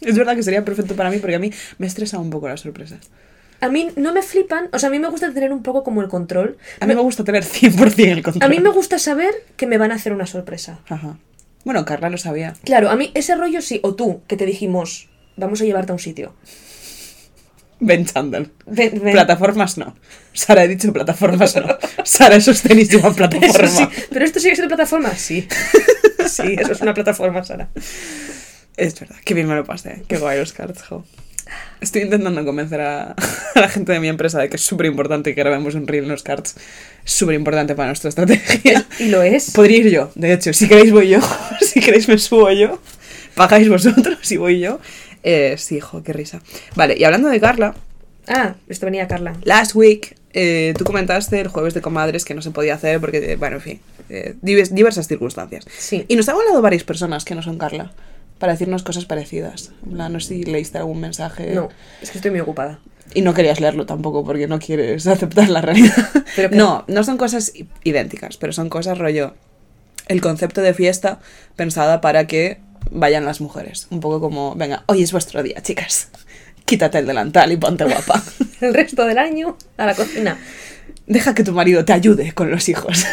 Es 0.02 0.16
verdad 0.16 0.36
que 0.36 0.42
sería 0.42 0.64
perfecto 0.64 0.94
para 0.94 1.10
mí 1.10 1.16
porque 1.18 1.36
a 1.36 1.38
mí 1.38 1.50
me 1.78 1.86
estresa 1.86 2.18
un 2.18 2.28
poco 2.30 2.46
la 2.48 2.56
sorpresa. 2.58 2.98
A 3.60 3.68
mí 3.68 3.88
no 3.96 4.12
me 4.12 4.22
flipan, 4.22 4.68
o 4.72 4.78
sea, 4.78 4.88
a 4.88 4.92
mí 4.92 4.98
me 4.98 5.08
gusta 5.08 5.32
tener 5.32 5.52
un 5.52 5.62
poco 5.62 5.82
como 5.84 6.02
el 6.02 6.08
control. 6.08 6.58
A 6.80 6.86
mí 6.86 6.94
me 6.94 7.00
gusta 7.00 7.24
tener 7.24 7.44
100% 7.44 7.98
el 8.10 8.22
control. 8.22 8.42
A 8.44 8.48
mí 8.48 8.60
me 8.60 8.70
gusta 8.70 8.98
saber 8.98 9.34
que 9.56 9.66
me 9.66 9.78
van 9.78 9.92
a 9.92 9.94
hacer 9.94 10.12
una 10.12 10.26
sorpresa. 10.26 10.78
Ajá. 10.88 11.16
Bueno, 11.64 11.84
Carla 11.84 12.10
lo 12.10 12.18
sabía. 12.18 12.54
Claro, 12.64 12.90
a 12.90 12.96
mí 12.96 13.10
ese 13.14 13.34
rollo 13.34 13.60
sí, 13.62 13.80
o 13.82 13.94
tú, 13.94 14.20
que 14.28 14.36
te 14.36 14.46
dijimos, 14.46 15.08
vamos 15.36 15.60
a 15.60 15.64
llevarte 15.64 15.92
a 15.92 15.94
un 15.94 15.98
sitio. 15.98 16.34
Ben 17.80 18.06
Chandel. 18.06 18.50
Ven- 18.66 19.00
ven. 19.02 19.12
Plataformas 19.12 19.76
no. 19.76 19.94
Sara 20.32 20.64
he 20.64 20.68
dicho 20.68 20.92
plataformas 20.92 21.56
no. 21.56 21.76
Sara, 22.04 22.36
esos 22.36 22.62
tenis 22.62 22.88
llevan 22.92 23.14
plataforma. 23.14 23.68
sí, 23.68 23.86
pero 24.10 24.24
esto 24.24 24.40
sigue 24.40 24.54
siendo 24.54 24.68
plataforma, 24.74 25.14
sí. 25.14 25.46
Sí, 26.26 26.56
eso 26.58 26.72
es 26.72 26.80
una 26.80 26.92
plataforma, 26.92 27.44
Sara. 27.44 27.68
Es 28.76 28.98
verdad, 28.98 29.14
qué 29.24 29.32
bien 29.32 29.46
me 29.46 29.54
lo 29.54 29.64
pasé. 29.64 30.02
Qué 30.08 30.18
guay 30.18 30.38
los 30.40 30.52
cards, 30.52 30.82
jo. 30.82 31.04
Estoy 31.80 32.02
intentando 32.02 32.44
convencer 32.44 32.80
a, 32.80 33.14
a 33.54 33.60
la 33.60 33.68
gente 33.68 33.92
de 33.92 34.00
mi 34.00 34.08
empresa 34.08 34.38
de 34.40 34.48
que 34.48 34.56
es 34.56 34.62
súper 34.62 34.86
importante 34.86 35.34
que 35.34 35.40
grabemos 35.40 35.74
un 35.74 35.86
reel 35.86 36.04
en 36.04 36.10
los 36.10 36.22
cards. 36.22 36.56
Es 37.04 37.12
súper 37.12 37.34
importante 37.36 37.74
para 37.74 37.88
nuestra 37.88 38.08
estrategia. 38.08 38.84
Y 38.98 39.08
lo 39.08 39.22
es. 39.22 39.50
Podría 39.52 39.78
ir 39.78 39.90
yo, 39.90 40.10
de 40.14 40.32
hecho, 40.32 40.52
si 40.52 40.68
queréis 40.68 40.92
voy 40.92 41.08
yo. 41.08 41.18
Si 41.60 41.80
queréis 41.80 42.08
me 42.08 42.18
subo 42.18 42.50
yo. 42.50 42.80
Pagáis 43.34 43.68
vosotros 43.68 44.30
y 44.32 44.36
voy 44.38 44.60
yo. 44.60 44.80
Eh, 45.22 45.56
sí, 45.58 45.80
jo, 45.80 46.02
qué 46.02 46.12
risa. 46.12 46.40
Vale, 46.74 46.96
y 46.98 47.04
hablando 47.04 47.28
de 47.28 47.40
Carla, 47.40 47.74
Ah, 48.28 48.56
esto 48.68 48.86
venía 48.86 49.06
Carla. 49.06 49.34
Last 49.44 49.76
week, 49.76 50.16
eh, 50.32 50.74
tú 50.76 50.82
comentaste 50.84 51.40
el 51.40 51.46
jueves 51.46 51.74
de 51.74 51.80
comadres 51.80 52.24
que 52.24 52.34
no 52.34 52.42
se 52.42 52.50
podía 52.50 52.74
hacer 52.74 52.98
porque, 53.00 53.18
eh, 53.18 53.36
bueno, 53.36 53.56
en 53.56 53.62
fin, 53.62 53.80
eh, 54.08 54.34
divers- 54.42 54.70
diversas 54.70 55.06
circunstancias. 55.06 55.64
Sí. 55.78 56.04
Y 56.08 56.16
nos 56.16 56.28
han 56.28 56.34
hablado 56.34 56.60
varias 56.60 56.82
personas 56.82 57.24
que 57.24 57.36
no 57.36 57.42
son 57.42 57.56
Carla 57.56 57.92
para 58.38 58.52
decirnos 58.52 58.82
cosas 58.82 59.04
parecidas. 59.04 59.72
No 59.84 60.20
sé 60.20 60.28
si 60.28 60.44
leíste 60.44 60.78
algún 60.78 61.00
mensaje. 61.00 61.54
No, 61.54 61.68
es 62.02 62.10
que 62.10 62.18
estoy 62.18 62.30
muy 62.30 62.40
ocupada. 62.40 62.80
Y 63.14 63.22
no 63.22 63.34
querías 63.34 63.60
leerlo 63.60 63.86
tampoco 63.86 64.24
porque 64.24 64.46
no 64.46 64.58
quieres 64.58 65.06
aceptar 65.06 65.48
la 65.48 65.60
realidad. 65.60 66.08
Pero 66.36 66.50
no, 66.50 66.84
no 66.88 67.04
son 67.04 67.16
cosas 67.16 67.52
idénticas, 67.84 68.36
pero 68.36 68.52
son 68.52 68.68
cosas 68.68 68.98
rollo. 68.98 69.34
El 70.08 70.20
concepto 70.20 70.60
de 70.60 70.74
fiesta 70.74 71.18
pensada 71.56 72.00
para 72.00 72.26
que 72.26 72.60
vayan 72.90 73.24
las 73.24 73.40
mujeres. 73.40 73.86
Un 73.90 74.00
poco 74.00 74.20
como, 74.20 74.54
venga, 74.54 74.84
hoy 74.86 75.02
es 75.02 75.12
vuestro 75.12 75.42
día, 75.42 75.60
chicas. 75.62 76.10
Quítate 76.64 76.98
el 76.98 77.06
delantal 77.06 77.50
y 77.52 77.56
ponte 77.56 77.84
guapa. 77.84 78.22
El 78.60 78.74
resto 78.74 79.04
del 79.04 79.18
año 79.18 79.56
a 79.76 79.86
la 79.86 79.94
cocina. 79.94 80.38
Deja 81.06 81.34
que 81.34 81.44
tu 81.44 81.52
marido 81.52 81.84
te 81.84 81.92
ayude 81.92 82.32
con 82.32 82.50
los 82.50 82.68
hijos. 82.68 83.04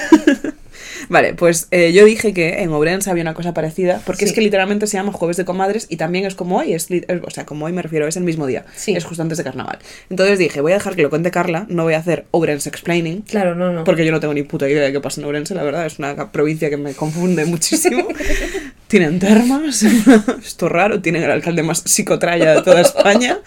Vale, 1.09 1.33
pues 1.33 1.67
eh, 1.71 1.91
yo 1.93 2.05
dije 2.05 2.33
que 2.33 2.61
en 2.61 2.69
Ourense 2.71 3.09
había 3.09 3.21
una 3.23 3.33
cosa 3.33 3.53
parecida, 3.53 4.01
porque 4.05 4.25
es 4.25 4.33
que 4.33 4.41
literalmente 4.41 4.87
se 4.87 4.97
llama 4.97 5.11
Jueves 5.11 5.37
de 5.37 5.45
Comadres 5.45 5.87
y 5.89 5.97
también 5.97 6.25
es 6.25 6.35
como 6.35 6.57
hoy, 6.57 6.73
es, 6.73 6.87
o 7.23 7.29
sea, 7.29 7.45
como 7.45 7.65
hoy 7.65 7.73
me 7.73 7.81
refiero, 7.81 8.07
es 8.07 8.17
el 8.17 8.23
mismo 8.23 8.47
día, 8.47 8.65
Sí. 8.75 8.95
es 8.95 9.03
justo 9.05 9.21
antes 9.21 9.37
de 9.37 9.43
carnaval. 9.43 9.79
Entonces 10.09 10.39
dije, 10.39 10.61
voy 10.61 10.71
a 10.71 10.75
dejar 10.75 10.95
que 10.95 11.01
lo 11.03 11.09
cuente 11.09 11.31
Carla, 11.31 11.65
no 11.69 11.83
voy 11.83 11.93
a 11.93 11.97
hacer 11.99 12.25
Ourense 12.31 12.69
explaining, 12.69 13.21
Claro, 13.21 13.55
no, 13.55 13.71
no. 13.71 13.83
porque 13.83 14.05
yo 14.05 14.11
no 14.11 14.19
tengo 14.19 14.33
ni 14.33 14.43
puta 14.43 14.69
idea 14.69 14.83
de 14.83 14.91
qué 14.91 14.99
pasa 14.99 15.21
en 15.21 15.25
Ourense, 15.27 15.55
la 15.55 15.63
verdad, 15.63 15.85
es 15.85 15.99
una 15.99 16.31
provincia 16.31 16.69
que 16.69 16.77
me 16.77 16.93
confunde 16.93 17.45
muchísimo. 17.45 18.07
tienen 18.87 19.19
termas, 19.19 19.83
esto 20.43 20.65
es 20.67 20.71
raro, 20.71 21.01
tienen 21.01 21.23
el 21.23 21.31
alcalde 21.31 21.63
más 21.63 21.79
psicotraya 21.85 22.53
de 22.55 22.61
toda 22.61 22.81
España. 22.81 23.39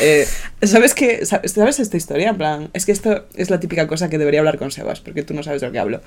Eh, 0.00 0.26
¿Sabes 0.62 0.94
qué? 0.94 1.24
Sa- 1.26 1.42
¿Sabes 1.46 1.80
esta 1.80 1.96
historia? 1.96 2.30
En 2.30 2.36
plan, 2.38 2.70
es 2.72 2.86
que 2.86 2.92
esto 2.92 3.26
es 3.34 3.50
la 3.50 3.60
típica 3.60 3.86
cosa 3.86 4.08
que 4.08 4.18
debería 4.18 4.40
hablar 4.40 4.58
con 4.58 4.70
Sebas, 4.70 5.00
porque 5.00 5.22
tú 5.22 5.34
no 5.34 5.42
sabes 5.42 5.60
de 5.60 5.66
lo 5.66 5.72
que 5.72 5.78
hablo. 5.78 6.00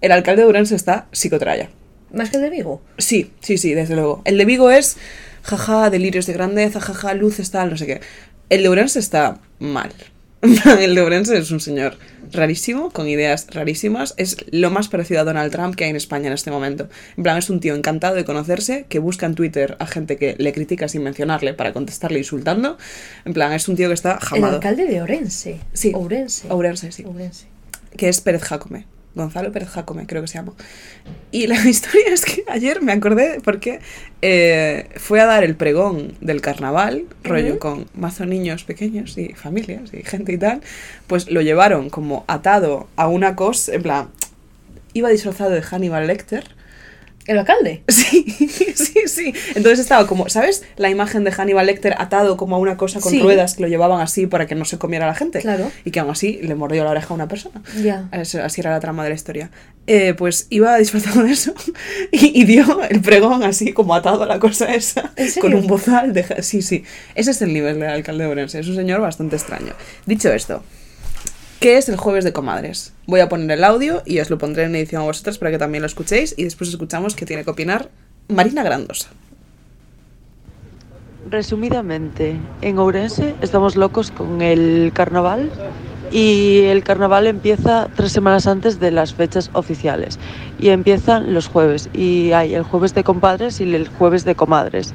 El 0.00 0.12
alcalde 0.12 0.42
de 0.42 0.46
Ourense 0.46 0.74
está 0.76 1.06
psicotraya. 1.12 1.70
Más 2.12 2.30
que 2.30 2.36
el 2.36 2.42
de 2.44 2.50
Vigo. 2.50 2.82
Sí, 2.98 3.32
sí, 3.40 3.58
sí, 3.58 3.74
desde 3.74 3.94
luego. 3.96 4.22
El 4.24 4.38
de 4.38 4.44
Vigo 4.44 4.70
es, 4.70 4.96
jaja, 5.42 5.90
delirios 5.90 6.26
de 6.26 6.34
grandeza, 6.34 6.80
jaja, 6.80 7.14
luces, 7.14 7.50
tal, 7.50 7.70
no 7.70 7.76
sé 7.76 7.86
qué. 7.86 8.00
El 8.48 8.62
de 8.62 8.68
Ourense 8.68 8.98
está 9.00 9.40
mal. 9.58 9.92
El 10.80 10.94
de 10.94 11.00
Ourense 11.00 11.36
es 11.36 11.50
un 11.50 11.60
señor 11.60 11.96
rarísimo, 12.32 12.90
con 12.90 13.08
ideas 13.08 13.46
rarísimas. 13.50 14.14
Es 14.16 14.36
lo 14.50 14.70
más 14.70 14.88
parecido 14.88 15.20
a 15.20 15.24
Donald 15.24 15.52
Trump 15.52 15.74
que 15.74 15.84
hay 15.84 15.90
en 15.90 15.96
España 15.96 16.28
en 16.28 16.32
este 16.32 16.50
momento. 16.50 16.88
En 17.16 17.22
plan, 17.22 17.36
es 17.36 17.50
un 17.50 17.60
tío 17.60 17.74
encantado 17.74 18.14
de 18.14 18.24
conocerse, 18.24 18.86
que 18.88 18.98
busca 18.98 19.26
en 19.26 19.34
Twitter 19.34 19.76
a 19.78 19.86
gente 19.86 20.16
que 20.16 20.34
le 20.38 20.52
critica 20.52 20.88
sin 20.88 21.02
mencionarle 21.02 21.54
para 21.54 21.72
contestarle 21.72 22.18
insultando. 22.18 22.78
En 23.24 23.32
plan, 23.32 23.52
es 23.52 23.68
un 23.68 23.76
tío 23.76 23.88
que 23.88 23.94
está 23.94 24.18
El 24.34 24.44
alcalde 24.44 24.86
de 24.86 25.02
Orense. 25.02 25.60
Sí. 25.72 25.92
Ourense. 25.94 26.48
Ourense, 26.50 26.92
sí 26.92 27.04
Ourense. 27.04 27.46
que 27.96 28.08
es 28.08 28.20
Pérez 28.20 28.42
Jacome. 28.42 28.86
Gonzalo 29.16 29.50
Pérez 29.50 29.70
Jacome, 29.70 30.06
creo 30.06 30.22
que 30.22 30.28
se 30.28 30.34
llama. 30.34 30.52
Y 31.32 31.46
la 31.46 31.56
historia 31.68 32.12
es 32.12 32.24
que 32.24 32.44
ayer 32.48 32.82
me 32.82 32.92
acordé 32.92 33.40
porque 33.42 33.80
eh, 34.22 34.88
fue 34.96 35.20
a 35.20 35.26
dar 35.26 35.42
el 35.42 35.56
pregón 35.56 36.14
del 36.20 36.40
carnaval, 36.40 37.06
rollo 37.24 37.58
con 37.58 37.86
mazo 37.94 38.26
niños 38.26 38.64
pequeños 38.64 39.16
y 39.18 39.30
familias 39.30 39.92
y 39.92 40.02
gente 40.02 40.32
y 40.32 40.38
tal, 40.38 40.60
pues 41.06 41.30
lo 41.30 41.40
llevaron 41.40 41.90
como 41.90 42.24
atado 42.28 42.88
a 42.96 43.08
una 43.08 43.34
cosa, 43.34 43.74
en 43.74 43.82
plan, 43.82 44.08
iba 44.92 45.08
disfrazado 45.08 45.50
de 45.50 45.62
Hannibal 45.62 46.06
Lecter. 46.06 46.55
¿El 47.26 47.38
alcalde? 47.38 47.82
Sí, 47.88 48.24
sí, 48.74 49.00
sí. 49.06 49.34
Entonces 49.54 49.80
estaba 49.80 50.06
como, 50.06 50.28
¿sabes? 50.28 50.62
La 50.76 50.90
imagen 50.90 51.24
de 51.24 51.32
Hannibal 51.32 51.66
Lecter 51.66 51.94
atado 51.98 52.36
como 52.36 52.56
a 52.56 52.58
una 52.58 52.76
cosa 52.76 53.00
con 53.00 53.10
Sí. 53.10 53.20
ruedas 53.20 53.54
que 53.54 53.62
lo 53.62 53.68
llevaban 53.68 54.00
así 54.00 54.26
para 54.26 54.46
que 54.46 54.54
no 54.54 54.64
se 54.64 54.78
comiera 54.78 55.06
la 55.06 55.14
gente. 55.14 55.40
Claro. 55.40 55.70
Y 55.84 55.90
que 55.90 56.00
aún 56.00 56.10
así 56.10 56.38
le 56.42 56.54
mordió 56.54 56.84
la 56.84 56.90
oreja 56.90 57.08
a 57.10 57.14
una 57.14 57.26
persona. 57.28 57.62
Ya. 57.82 58.08
Así 58.12 58.60
era 58.60 58.70
la 58.70 58.80
trama 58.80 59.02
de 59.04 59.08
la 59.10 59.14
historia. 59.14 59.50
Eh, 59.86 60.14
pues 60.14 60.46
iba 60.50 60.76
disfrazado 60.78 61.22
de 61.22 61.32
eso 61.32 61.54
y, 62.12 62.40
y 62.40 62.44
dio 62.44 62.82
el 62.88 63.00
pregón 63.00 63.44
así 63.44 63.72
como 63.72 63.94
atado 63.94 64.22
a 64.24 64.26
la 64.26 64.38
cosa 64.40 64.74
esa 64.74 65.12
¿En 65.16 65.28
serio? 65.28 65.42
con 65.42 65.54
un 65.54 65.66
bozal 65.68 66.12
de... 66.12 66.24
Sí, 66.42 66.60
sí. 66.62 66.84
Ese 67.14 67.30
es 67.30 67.40
el 67.42 67.52
nivel 67.52 67.78
del 67.80 67.88
alcalde 67.90 68.24
de 68.24 68.30
Orense. 68.30 68.58
Es 68.60 68.68
un 68.68 68.76
señor 68.76 69.00
bastante 69.00 69.36
extraño. 69.36 69.72
Dicho 70.04 70.32
esto, 70.32 70.62
¿qué 71.60 71.78
es 71.78 71.88
el 71.88 71.96
jueves 71.96 72.24
de 72.24 72.32
comadres? 72.32 72.92
Voy 73.06 73.20
a 73.20 73.28
poner 73.28 73.50
el 73.50 73.64
audio 73.64 74.02
y 74.04 74.20
os 74.20 74.30
lo 74.30 74.38
pondré 74.38 74.64
en 74.64 74.74
edición 74.74 75.02
a 75.02 75.04
vosotras 75.04 75.38
para 75.38 75.50
que 75.50 75.58
también 75.58 75.82
lo 75.82 75.86
escuchéis 75.86 76.34
y 76.36 76.44
después 76.44 76.70
escuchamos 76.70 77.14
qué 77.14 77.26
tiene 77.26 77.44
que 77.44 77.50
opinar 77.50 77.90
Marina 78.28 78.62
Grandosa. 78.62 79.08
Resumidamente, 81.28 82.36
en 82.62 82.78
Ourense 82.78 83.34
estamos 83.42 83.74
locos 83.74 84.10
con 84.10 84.42
el 84.42 84.92
carnaval 84.94 85.50
y 86.12 86.60
el 86.66 86.84
carnaval 86.84 87.26
empieza 87.26 87.88
tres 87.96 88.12
semanas 88.12 88.46
antes 88.46 88.78
de 88.78 88.92
las 88.92 89.14
fechas 89.14 89.50
oficiales 89.52 90.20
y 90.58 90.68
empiezan 90.68 91.34
los 91.34 91.48
jueves 91.48 91.88
y 91.92 92.30
hay 92.32 92.54
el 92.54 92.62
jueves 92.62 92.94
de 92.94 93.02
compadres 93.02 93.60
y 93.60 93.74
el 93.74 93.88
jueves 93.88 94.24
de 94.24 94.36
comadres. 94.36 94.94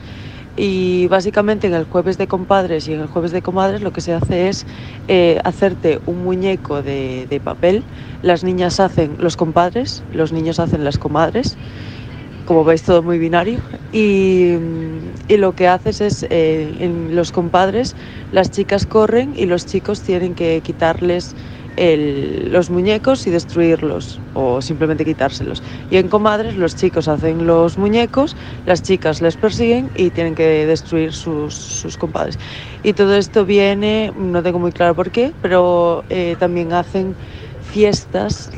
Y 0.56 1.08
básicamente 1.08 1.68
en 1.68 1.74
el 1.74 1.86
jueves 1.86 2.18
de 2.18 2.28
compadres 2.28 2.88
y 2.88 2.94
en 2.94 3.00
el 3.02 3.08
jueves 3.08 3.32
de 3.32 3.42
comadres 3.42 3.82
lo 3.82 3.92
que 3.92 4.02
se 4.02 4.14
hace 4.14 4.50
es 4.50 4.66
eh, 5.08 5.40
hacerte 5.46 6.00
un 6.06 6.24
muñeco 6.24 6.84
de, 6.84 7.28
de 7.30 7.42
papel. 7.42 7.88
Las 8.22 8.44
niñas 8.44 8.80
hacen 8.80 9.16
los 9.20 9.38
compadres, 9.38 10.06
los 10.10 10.32
niños 10.34 10.60
hacen 10.60 10.84
las 10.84 10.98
comadres 10.98 11.58
como 12.44 12.64
veis 12.64 12.84
todo 12.84 13.04
muy 13.04 13.20
binario 13.20 13.62
y, 13.92 14.54
y 15.28 15.38
lo 15.38 15.54
que 15.54 15.68
haces 15.68 16.02
es 16.02 16.26
eh, 16.30 16.76
en 16.80 17.16
los 17.16 17.32
compadres 17.32 17.96
las 18.32 18.50
chicas 18.52 18.86
corren 18.88 19.34
y 19.36 19.46
los 19.46 19.66
chicos 19.66 20.02
tienen 20.02 20.36
que 20.36 20.62
quitarles 20.64 21.36
los 21.82 22.70
muñecos 22.70 23.26
y 23.26 23.32
destruirlos 23.32 24.22
o 24.34 24.62
simplemente 24.62 25.04
quitárselos. 25.04 25.64
Y 25.90 25.98
en 25.98 26.10
comadres 26.10 26.56
los 26.56 26.76
chicos 26.76 27.08
hacen 27.08 27.48
los 27.48 27.78
muñecos 27.78 28.36
las 28.66 28.84
chicas 28.84 29.22
les 29.22 29.36
persiguen 29.36 29.90
y 29.96 30.12
tienen 30.12 30.36
que 30.36 30.66
destruir 30.68 31.14
sus, 31.14 31.56
sus 31.56 31.98
compadres. 31.98 32.38
Y 32.84 32.94
todo 32.94 33.16
esto 33.16 33.46
viene 33.46 34.14
no 34.16 34.44
tengo 34.44 34.60
muy 34.60 34.72
claro 34.72 34.96
por 34.96 35.12
qué 35.12 35.34
pero 35.42 36.06
eh, 36.10 36.36
también 36.38 36.72
hacen 36.74 37.18
fiestas, 37.72 38.50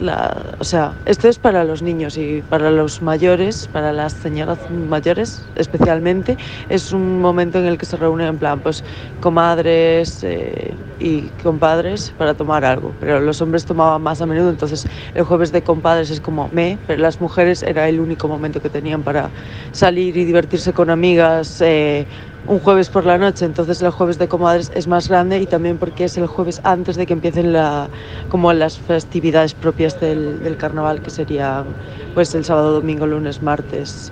o 0.60 0.64
sea, 0.64 0.98
esto 1.06 1.28
es 1.30 1.38
para 1.40 1.64
los 1.66 1.82
niños 1.84 2.18
y 2.18 2.42
para 2.42 2.72
los 2.72 3.02
mayores, 3.02 3.68
para 3.68 3.94
las 3.94 4.14
señoras 4.14 4.68
mayores 4.70 5.52
especialmente, 5.56 6.38
es 6.68 6.92
un 6.92 7.20
momento 7.20 7.60
en 7.60 7.66
el 7.66 7.78
que 7.78 7.86
se 7.86 7.96
reúnen 7.98 8.28
en 8.28 8.40
plan, 8.40 8.62
pues, 8.62 8.84
comadres 9.20 10.24
eh, 10.24 10.78
y 10.98 11.32
compadres 11.34 12.14
para 12.18 12.34
tomar 12.34 12.66
algo, 12.66 12.96
pero 13.00 13.20
los 13.22 13.40
hombres 13.42 13.66
tomaban 13.66 14.02
más 14.02 14.20
a 14.22 14.26
menudo, 14.26 14.50
entonces 14.50 14.84
el 15.14 15.24
jueves 15.24 15.52
de 15.52 15.64
compadres 15.64 16.10
es 16.10 16.20
como 16.22 16.50
me, 16.52 16.82
pero 16.86 17.02
las 17.02 17.20
mujeres 17.22 17.62
era 17.64 17.88
el 17.90 18.00
único 18.00 18.28
momento 18.28 18.62
que 18.62 18.70
tenían 18.72 19.04
para 19.04 19.32
salir 19.72 20.18
y 20.18 20.26
divertirse 20.26 20.74
con 20.74 20.90
amigas. 20.90 21.62
eh, 21.62 22.08
un 22.48 22.60
jueves 22.60 22.90
por 22.90 23.06
la 23.06 23.18
noche, 23.18 23.46
entonces 23.46 23.82
el 23.82 23.92
jueves 23.92 24.18
de 24.18 24.28
comadres 24.28 24.72
es 24.76 24.88
más 24.88 25.08
grande 25.08 25.40
y 25.40 25.46
también 25.46 25.78
porque 25.78 26.06
es 26.06 26.18
el 26.18 26.28
jueves 26.28 26.60
antes 26.64 26.96
de 26.96 27.06
que 27.06 27.14
empiecen 27.14 27.54
la, 27.54 27.90
como 28.30 28.52
las 28.54 28.78
festividades 28.78 29.54
propias 29.54 30.00
del, 30.00 30.44
del 30.44 30.58
carnaval, 30.58 31.02
que 31.02 31.10
serían 31.10 31.66
pues 32.14 32.36
el 32.36 32.44
sábado, 32.44 32.74
domingo, 32.74 33.08
lunes, 33.08 33.42
martes 33.42 34.12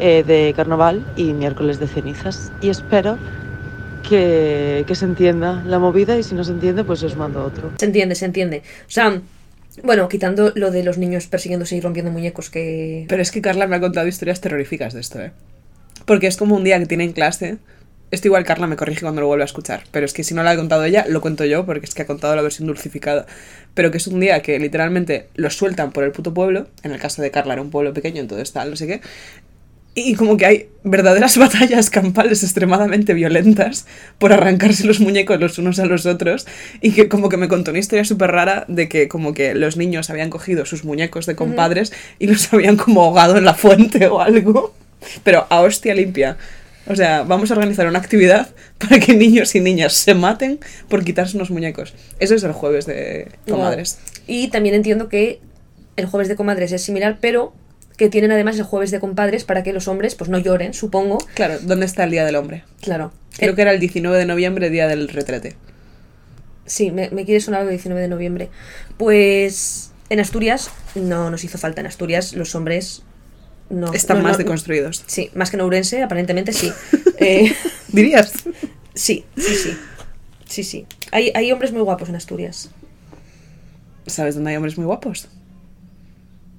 eh, 0.00 0.24
de 0.26 0.52
carnaval 0.56 1.04
y 1.16 1.32
miércoles 1.32 1.78
de 1.78 1.86
cenizas. 1.86 2.52
Y 2.60 2.68
espero 2.68 3.18
que, 4.08 4.84
que 4.86 4.94
se 4.94 5.04
entienda 5.04 5.62
la 5.64 5.78
movida 5.78 6.18
y 6.18 6.22
si 6.22 6.34
no 6.34 6.44
se 6.44 6.52
entiende, 6.52 6.84
pues 6.84 7.02
os 7.02 7.16
mando 7.16 7.44
otro. 7.44 7.72
Se 7.78 7.86
entiende, 7.86 8.14
se 8.14 8.24
entiende. 8.24 8.62
O 8.86 8.90
sea, 8.90 9.20
bueno, 9.82 10.08
quitando 10.08 10.52
lo 10.54 10.70
de 10.70 10.82
los 10.82 10.98
niños 10.98 11.26
persiguiéndose 11.26 11.76
y 11.76 11.80
rompiendo 11.80 12.10
muñecos 12.10 12.50
que... 12.50 13.06
Pero 13.08 13.22
es 13.22 13.30
que 13.30 13.40
Carla 13.40 13.66
me 13.66 13.76
ha 13.76 13.80
contado 13.80 14.08
historias 14.08 14.40
terroríficas 14.40 14.94
de 14.94 15.00
esto, 15.00 15.20
¿eh? 15.20 15.32
Porque 16.08 16.26
es 16.26 16.38
como 16.38 16.56
un 16.56 16.64
día 16.64 16.78
que 16.78 16.86
tiene 16.86 17.04
en 17.04 17.12
clase. 17.12 17.58
Esto 18.10 18.28
igual 18.28 18.42
Carla 18.42 18.66
me 18.66 18.76
corrige 18.76 19.02
cuando 19.02 19.20
lo 19.20 19.26
vuelva 19.26 19.44
a 19.44 19.44
escuchar. 19.44 19.84
Pero 19.90 20.06
es 20.06 20.14
que 20.14 20.24
si 20.24 20.32
no 20.32 20.42
lo 20.42 20.48
ha 20.48 20.56
contado 20.56 20.82
ella, 20.82 21.04
lo 21.06 21.20
cuento 21.20 21.44
yo, 21.44 21.66
porque 21.66 21.84
es 21.84 21.94
que 21.94 22.00
ha 22.00 22.06
contado 22.06 22.34
la 22.34 22.40
versión 22.40 22.66
dulcificada. 22.66 23.26
Pero 23.74 23.90
que 23.90 23.98
es 23.98 24.06
un 24.06 24.18
día 24.18 24.40
que 24.40 24.58
literalmente 24.58 25.28
los 25.34 25.54
sueltan 25.54 25.92
por 25.92 26.04
el 26.04 26.12
puto 26.12 26.32
pueblo. 26.32 26.66
En 26.82 26.92
el 26.92 26.98
caso 26.98 27.20
de 27.20 27.30
Carla 27.30 27.52
era 27.52 27.62
un 27.62 27.68
pueblo 27.68 27.92
pequeño, 27.92 28.22
entonces 28.22 28.50
tal, 28.52 28.70
no 28.70 28.76
sé 28.76 28.86
qué. 28.86 29.02
Y 29.94 30.14
como 30.14 30.38
que 30.38 30.46
hay 30.46 30.68
verdaderas 30.82 31.36
batallas 31.36 31.90
campales 31.90 32.42
extremadamente 32.42 33.12
violentas 33.12 33.86
por 34.16 34.32
arrancarse 34.32 34.86
los 34.86 35.00
muñecos 35.00 35.38
los 35.38 35.58
unos 35.58 35.78
a 35.78 35.84
los 35.84 36.06
otros. 36.06 36.46
Y 36.80 36.92
que 36.92 37.10
como 37.10 37.28
que 37.28 37.36
me 37.36 37.48
contó 37.48 37.72
una 37.72 37.80
historia 37.80 38.06
súper 38.06 38.30
rara 38.30 38.64
de 38.66 38.88
que 38.88 39.08
como 39.08 39.34
que 39.34 39.54
los 39.54 39.76
niños 39.76 40.08
habían 40.08 40.30
cogido 40.30 40.64
sus 40.64 40.84
muñecos 40.84 41.26
de 41.26 41.36
compadres 41.36 41.92
y 42.18 42.28
los 42.28 42.50
habían 42.54 42.78
como 42.78 43.02
ahogado 43.02 43.36
en 43.36 43.44
la 43.44 43.52
fuente 43.52 44.06
o 44.06 44.22
algo. 44.22 44.72
Pero 45.24 45.46
a 45.50 45.60
hostia 45.60 45.94
limpia. 45.94 46.36
O 46.86 46.96
sea, 46.96 47.22
vamos 47.22 47.50
a 47.50 47.54
organizar 47.54 47.86
una 47.86 47.98
actividad 47.98 48.48
para 48.78 48.98
que 48.98 49.14
niños 49.14 49.54
y 49.54 49.60
niñas 49.60 49.92
se 49.94 50.14
maten 50.14 50.58
por 50.88 51.04
quitarse 51.04 51.36
unos 51.36 51.50
muñecos. 51.50 51.94
Eso 52.18 52.34
es 52.34 52.42
el 52.44 52.52
jueves 52.52 52.86
de 52.86 53.28
comadres. 53.48 53.98
Y 54.26 54.48
también 54.48 54.74
entiendo 54.74 55.08
que 55.08 55.40
el 55.96 56.06
jueves 56.06 56.28
de 56.28 56.36
comadres 56.36 56.72
es 56.72 56.82
similar, 56.82 57.18
pero 57.20 57.52
que 57.96 58.08
tienen 58.08 58.30
además 58.30 58.56
el 58.56 58.62
jueves 58.62 58.90
de 58.92 59.00
compadres 59.00 59.44
para 59.44 59.62
que 59.64 59.72
los 59.72 59.88
hombres 59.88 60.14
pues 60.14 60.30
no 60.30 60.38
lloren, 60.38 60.72
supongo. 60.72 61.18
Claro, 61.34 61.58
¿dónde 61.60 61.84
está 61.84 62.04
el 62.04 62.12
Día 62.12 62.24
del 62.24 62.36
Hombre? 62.36 62.62
Claro. 62.80 63.12
Creo 63.36 63.52
Eh, 63.52 63.54
que 63.56 63.62
era 63.62 63.72
el 63.72 63.80
19 63.80 64.16
de 64.16 64.24
noviembre, 64.24 64.70
día 64.70 64.86
del 64.86 65.08
retrete. 65.08 65.56
Sí, 66.64 66.90
me, 66.90 67.10
me 67.10 67.24
quiere 67.24 67.40
sonar 67.40 67.62
el 67.62 67.70
19 67.70 68.00
de 68.00 68.08
noviembre. 68.08 68.50
Pues 68.98 69.90
en 70.10 70.20
Asturias 70.20 70.70
no 70.94 71.30
nos 71.30 71.42
hizo 71.44 71.58
falta. 71.58 71.80
En 71.80 71.86
Asturias 71.86 72.34
los 72.34 72.54
hombres 72.54 73.02
no... 73.70 73.92
Están 73.92 74.18
no- 74.18 74.22
más 74.24 74.32
no- 74.32 74.38
deconstruidos. 74.38 75.04
Sí, 75.06 75.30
más 75.34 75.50
que 75.50 75.56
en 75.56 75.62
Ourense, 75.62 76.02
aparentemente 76.02 76.52
sí. 76.52 76.72
Eh, 77.20 77.52
¿Dirías? 77.88 78.32
sí, 78.94 79.24
sí, 79.36 79.54
sí. 79.56 79.76
Sí, 80.46 80.62
sí. 80.64 80.86
Hay, 81.10 81.32
hay 81.34 81.50
hombres 81.52 81.72
muy 81.72 81.82
guapos 81.82 82.08
en 82.08 82.14
Asturias. 82.16 82.70
¿Sabes 84.06 84.34
dónde 84.36 84.50
hay 84.50 84.56
hombres 84.56 84.76
muy 84.78 84.86
guapos? 84.86 85.28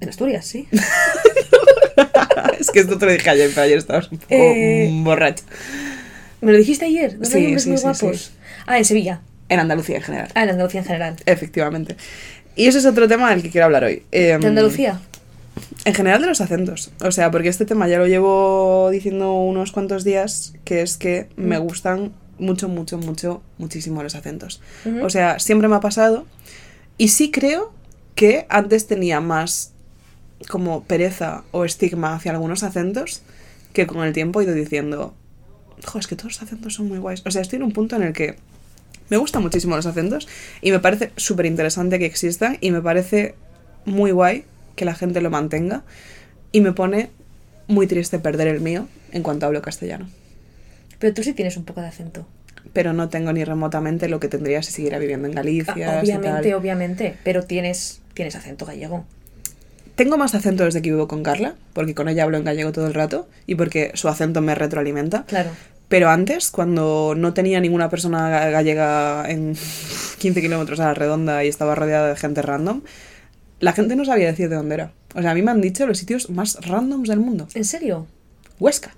En 0.02 0.10
Asturias, 0.10 0.46
sí. 0.46 0.68
es 2.60 2.70
que 2.72 2.80
esto 2.82 2.98
te 2.98 3.06
lo 3.06 3.12
dije 3.12 3.30
ayer, 3.30 3.50
pero 3.50 3.62
ayer 3.64 3.78
estabas 3.78 4.12
un 4.12 4.18
poco 4.18 4.28
Eh, 4.34 4.90
borracho. 5.04 5.44
¿Me 6.42 6.52
lo 6.52 6.58
dijiste 6.58 6.86
ayer? 6.86 7.12
¿Dónde 7.14 7.26
Sí, 7.28 7.38
hay 7.38 7.46
hombres 7.46 7.64
sí, 7.64 7.70
muy 7.70 7.78
sí, 7.78 7.84
guapos? 7.84 8.32
Ah, 8.66 8.78
en 8.78 8.86
Sevilla. 8.86 9.22
En 9.50 9.60
Andalucía 9.60 9.98
en 9.98 10.04
general. 10.04 10.30
Ah, 10.36 10.44
en 10.44 10.50
Andalucía 10.52 10.82
en 10.82 10.86
general. 10.86 11.16
Efectivamente. 11.26 11.96
Y 12.56 12.68
ese 12.68 12.78
es 12.80 12.86
otro 12.86 13.08
tema 13.08 13.30
del 13.32 13.42
que 13.42 13.50
quiero 13.50 13.66
hablar 13.66 13.84
hoy. 13.86 14.04
Em, 14.12 14.40
¿De 14.42 14.48
Andalucía? 14.48 15.00
En 15.86 15.94
general 15.94 16.22
de 16.22 16.28
los 16.28 16.42
acentos. 16.42 16.92
O 17.02 17.12
sea, 17.12 17.32
porque 17.32 17.50
este 17.50 17.66
tema 17.66 17.88
ya 17.88 17.98
lo 17.98 18.08
llevo 18.08 18.90
diciendo 18.92 19.34
unos 19.34 19.72
cuantos 19.72 20.04
días, 20.04 20.54
que 20.64 20.82
es 20.82 20.98
que 20.98 21.30
me 21.36 21.60
Mm. 21.60 21.64
gustan 21.64 22.12
mucho, 22.38 22.70
mucho, 22.70 22.98
mucho, 22.98 23.42
muchísimo 23.58 24.02
los 24.04 24.16
acentos. 24.16 24.62
O 25.04 25.10
sea, 25.10 25.40
siempre 25.40 25.68
me 25.68 25.76
ha 25.76 25.80
pasado. 25.82 26.26
Y 26.98 27.10
sí 27.10 27.32
creo 27.32 27.74
que 28.16 28.46
antes 28.50 28.88
tenía 28.88 29.22
más 29.22 29.74
como 30.50 30.84
pereza 30.84 31.44
o 31.52 31.66
estigma 31.66 32.16
hacia 32.16 32.32
algunos 32.32 32.64
acentos 32.64 33.22
que 33.74 33.88
con 33.88 34.04
el 34.06 34.14
tiempo 34.14 34.40
he 34.40 34.46
ido 34.46 34.54
diciendo, 34.54 35.14
jo, 35.86 36.00
es 36.00 36.08
que 36.08 36.16
todos 36.16 36.34
los 36.34 36.42
acentos 36.44 36.74
son 36.74 36.88
muy 36.88 36.98
guays. 36.98 37.24
O 37.26 37.32
sea, 37.32 37.42
estoy 37.42 37.58
en 37.58 37.64
un 37.64 37.72
punto 37.72 37.96
en 37.96 38.04
el 38.04 38.14
que 38.14 38.36
me 39.10 39.18
gustan 39.18 39.42
muchísimo 39.42 39.76
los 39.76 39.86
acentos 39.86 40.28
y 40.62 40.72
me 40.72 40.80
parece 40.80 41.12
súper 41.18 41.46
interesante 41.46 42.00
que 42.00 42.06
existan 42.06 42.58
y 42.62 42.72
me 42.72 42.82
parece 42.82 43.36
muy 43.86 44.12
guay 44.12 44.46
que 44.80 44.86
la 44.86 44.96
gente 44.96 45.20
lo 45.22 45.30
mantenga 45.30 45.84
y 46.52 46.62
me 46.62 46.72
pone 46.72 47.10
muy 47.68 47.86
triste 47.86 48.18
perder 48.18 48.48
el 48.48 48.62
mío 48.62 48.88
en 49.12 49.22
cuanto 49.24 49.46
hablo 49.46 49.62
castellano. 49.62 50.10
Pero 50.98 51.14
tú 51.14 51.22
sí 51.24 51.34
tienes 51.34 51.58
un 51.58 51.66
poco 51.66 51.82
de 51.82 51.88
acento. 51.88 52.26
Pero 52.74 52.94
no 52.94 53.10
tengo 53.10 53.32
ni 53.34 53.44
remotamente 53.44 54.10
lo 54.10 54.20
que 54.20 54.28
tendría 54.30 54.64
si 54.64 54.72
siguiera 54.72 54.98
viviendo 55.00 55.28
en 55.28 55.34
Galicia. 55.34 55.74
Ah, 56.00 56.02
y 56.04 56.06
obviamente, 56.12 56.50
tal. 56.50 56.54
obviamente. 56.60 57.16
Pero 57.24 57.44
tienes, 57.44 58.02
tienes 58.14 58.36
acento 58.36 58.66
gallego. 58.66 59.06
Tengo 59.96 60.18
más 60.18 60.34
acento 60.34 60.64
desde 60.64 60.82
que 60.82 60.90
vivo 60.92 61.08
con 61.08 61.24
Carla, 61.24 61.56
porque 61.74 61.94
con 61.94 62.08
ella 62.08 62.24
hablo 62.24 62.38
en 62.38 62.44
gallego 62.46 62.72
todo 62.72 62.88
el 62.88 62.94
rato 62.94 63.28
y 63.48 63.56
porque 63.56 63.92
su 63.96 64.08
acento 64.08 64.42
me 64.42 64.56
retroalimenta. 64.56 65.26
Claro. 65.26 65.50
Pero 65.90 66.10
antes, 66.10 66.52
cuando 66.52 67.16
no 67.18 67.34
tenía 67.34 67.60
ninguna 67.60 67.90
persona 67.90 68.30
ga- 68.30 68.52
gallega 68.52 69.26
en 69.30 69.56
15 70.20 70.42
kilómetros 70.42 70.80
a 70.80 70.86
la 70.86 70.94
redonda 70.94 71.44
y 71.44 71.48
estaba 71.48 71.76
rodeada 71.76 72.10
de 72.10 72.16
gente 72.16 72.42
random, 72.42 72.82
la 73.60 73.74
gente 73.74 73.96
no 73.96 74.06
sabía 74.06 74.28
decir 74.28 74.50
de 74.50 74.56
dónde 74.56 74.76
era. 74.76 74.94
O 75.16 75.22
sea, 75.22 75.32
a 75.32 75.34
mí 75.34 75.42
me 75.42 75.52
han 75.52 75.62
dicho 75.62 75.86
los 75.88 75.98
sitios 75.98 76.30
más 76.30 76.56
randoms 76.66 77.10
del 77.10 77.20
mundo. 77.20 77.48
¿En 77.54 77.66
serio? 77.66 78.08
Huesca. 78.60 78.96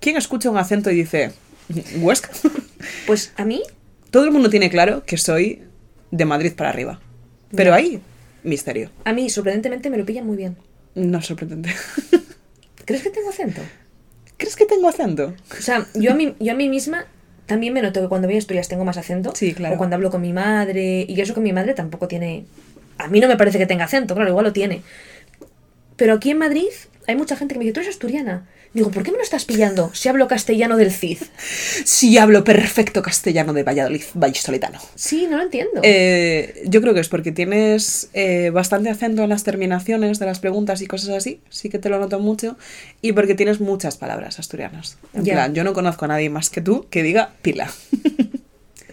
¿Quién 0.00 0.16
escucha 0.16 0.50
un 0.50 0.58
acento 0.58 0.90
y 0.90 0.96
dice 0.96 1.32
Huesca? 2.00 2.30
Pues 3.06 3.32
a 3.36 3.44
mí, 3.44 3.62
Todo 4.10 4.24
el 4.24 4.32
mundo 4.32 4.50
tiene 4.50 4.68
claro 4.68 5.04
que 5.06 5.16
soy 5.16 5.62
de 6.10 6.24
Madrid 6.24 6.52
para 6.56 6.70
arriba. 6.70 7.00
Pero 7.54 7.72
ahí, 7.72 8.00
misterio. 8.42 8.90
a 9.04 9.12
mí, 9.12 9.30
sorprendentemente, 9.30 9.88
me 9.88 9.98
lo 9.98 10.04
pillan 10.04 10.26
muy 10.26 10.36
bien. 10.36 10.56
No 10.96 11.22
sorprendente. 11.22 11.70
¿Crees 12.84 13.02
que 13.02 13.10
tengo 13.10 13.30
acento? 13.30 13.60
¿Crees 14.36 14.56
que 14.56 14.66
tengo 14.66 14.88
acento? 14.88 15.34
O 15.56 15.62
sea, 15.62 15.86
yo 15.94 16.10
a 16.10 16.14
mí, 16.14 16.34
yo 16.40 16.52
a 16.52 16.56
mí 16.56 16.68
misma 16.68 17.06
también 17.46 17.72
me 17.72 17.82
noto 17.82 18.00
que 18.00 18.08
cuando 18.08 18.26
voy 18.26 18.34
a 18.34 18.38
Asturias 18.38 18.66
tengo 18.68 18.84
más 18.84 18.96
acento. 18.96 19.32
Sí, 19.36 19.54
claro. 19.54 19.76
O 19.76 19.78
cuando 19.78 19.94
hablo 19.94 20.10
con 20.10 20.20
mi 20.20 20.32
madre. 20.32 21.06
Y 21.08 21.20
eso 21.20 21.34
que 21.34 21.40
mi 21.40 21.52
madre 21.52 21.74
tampoco 21.74 22.08
tiene. 22.08 22.46
A 23.02 23.08
mí 23.08 23.20
no 23.20 23.28
me 23.28 23.36
parece 23.36 23.58
que 23.58 23.66
tenga 23.66 23.84
acento, 23.84 24.14
claro, 24.14 24.30
igual 24.30 24.44
lo 24.44 24.52
tiene. 24.52 24.82
Pero 25.96 26.14
aquí 26.14 26.30
en 26.30 26.38
Madrid 26.38 26.68
hay 27.06 27.16
mucha 27.16 27.36
gente 27.36 27.54
que 27.54 27.58
me 27.58 27.64
dice, 27.64 27.74
tú 27.74 27.80
eres 27.80 27.94
asturiana. 27.94 28.46
Digo, 28.74 28.90
¿por 28.90 29.02
qué 29.02 29.10
me 29.10 29.18
lo 29.18 29.22
estás 29.22 29.44
pillando 29.44 29.90
si 29.92 30.08
hablo 30.08 30.28
castellano 30.28 30.76
del 30.78 30.90
CID? 30.90 31.18
Sí, 31.84 32.16
hablo 32.16 32.42
perfecto 32.44 33.02
castellano 33.02 33.52
de 33.52 33.64
Valladolid, 33.64 34.02
vallisoletano. 34.14 34.78
Sí, 34.94 35.26
no 35.28 35.36
lo 35.36 35.42
entiendo. 35.42 35.80
Eh, 35.82 36.62
yo 36.66 36.80
creo 36.80 36.94
que 36.94 37.00
es 37.00 37.08
porque 37.08 37.32
tienes 37.32 38.08
eh, 38.14 38.50
bastante 38.50 38.88
acento 38.88 39.22
en 39.24 39.28
las 39.28 39.44
terminaciones 39.44 40.18
de 40.18 40.26
las 40.26 40.40
preguntas 40.40 40.80
y 40.80 40.86
cosas 40.86 41.10
así, 41.10 41.40
sí 41.50 41.68
que 41.68 41.78
te 41.78 41.88
lo 41.88 41.98
noto 41.98 42.18
mucho, 42.18 42.56
y 43.02 43.12
porque 43.12 43.34
tienes 43.34 43.60
muchas 43.60 43.96
palabras 43.96 44.38
asturianas. 44.38 44.96
En 45.12 45.24
plan, 45.24 45.54
yo 45.54 45.64
no 45.64 45.72
conozco 45.72 46.04
a 46.06 46.08
nadie 46.08 46.30
más 46.30 46.50
que 46.50 46.60
tú 46.60 46.86
que 46.88 47.02
diga 47.02 47.32
pila. 47.42 47.70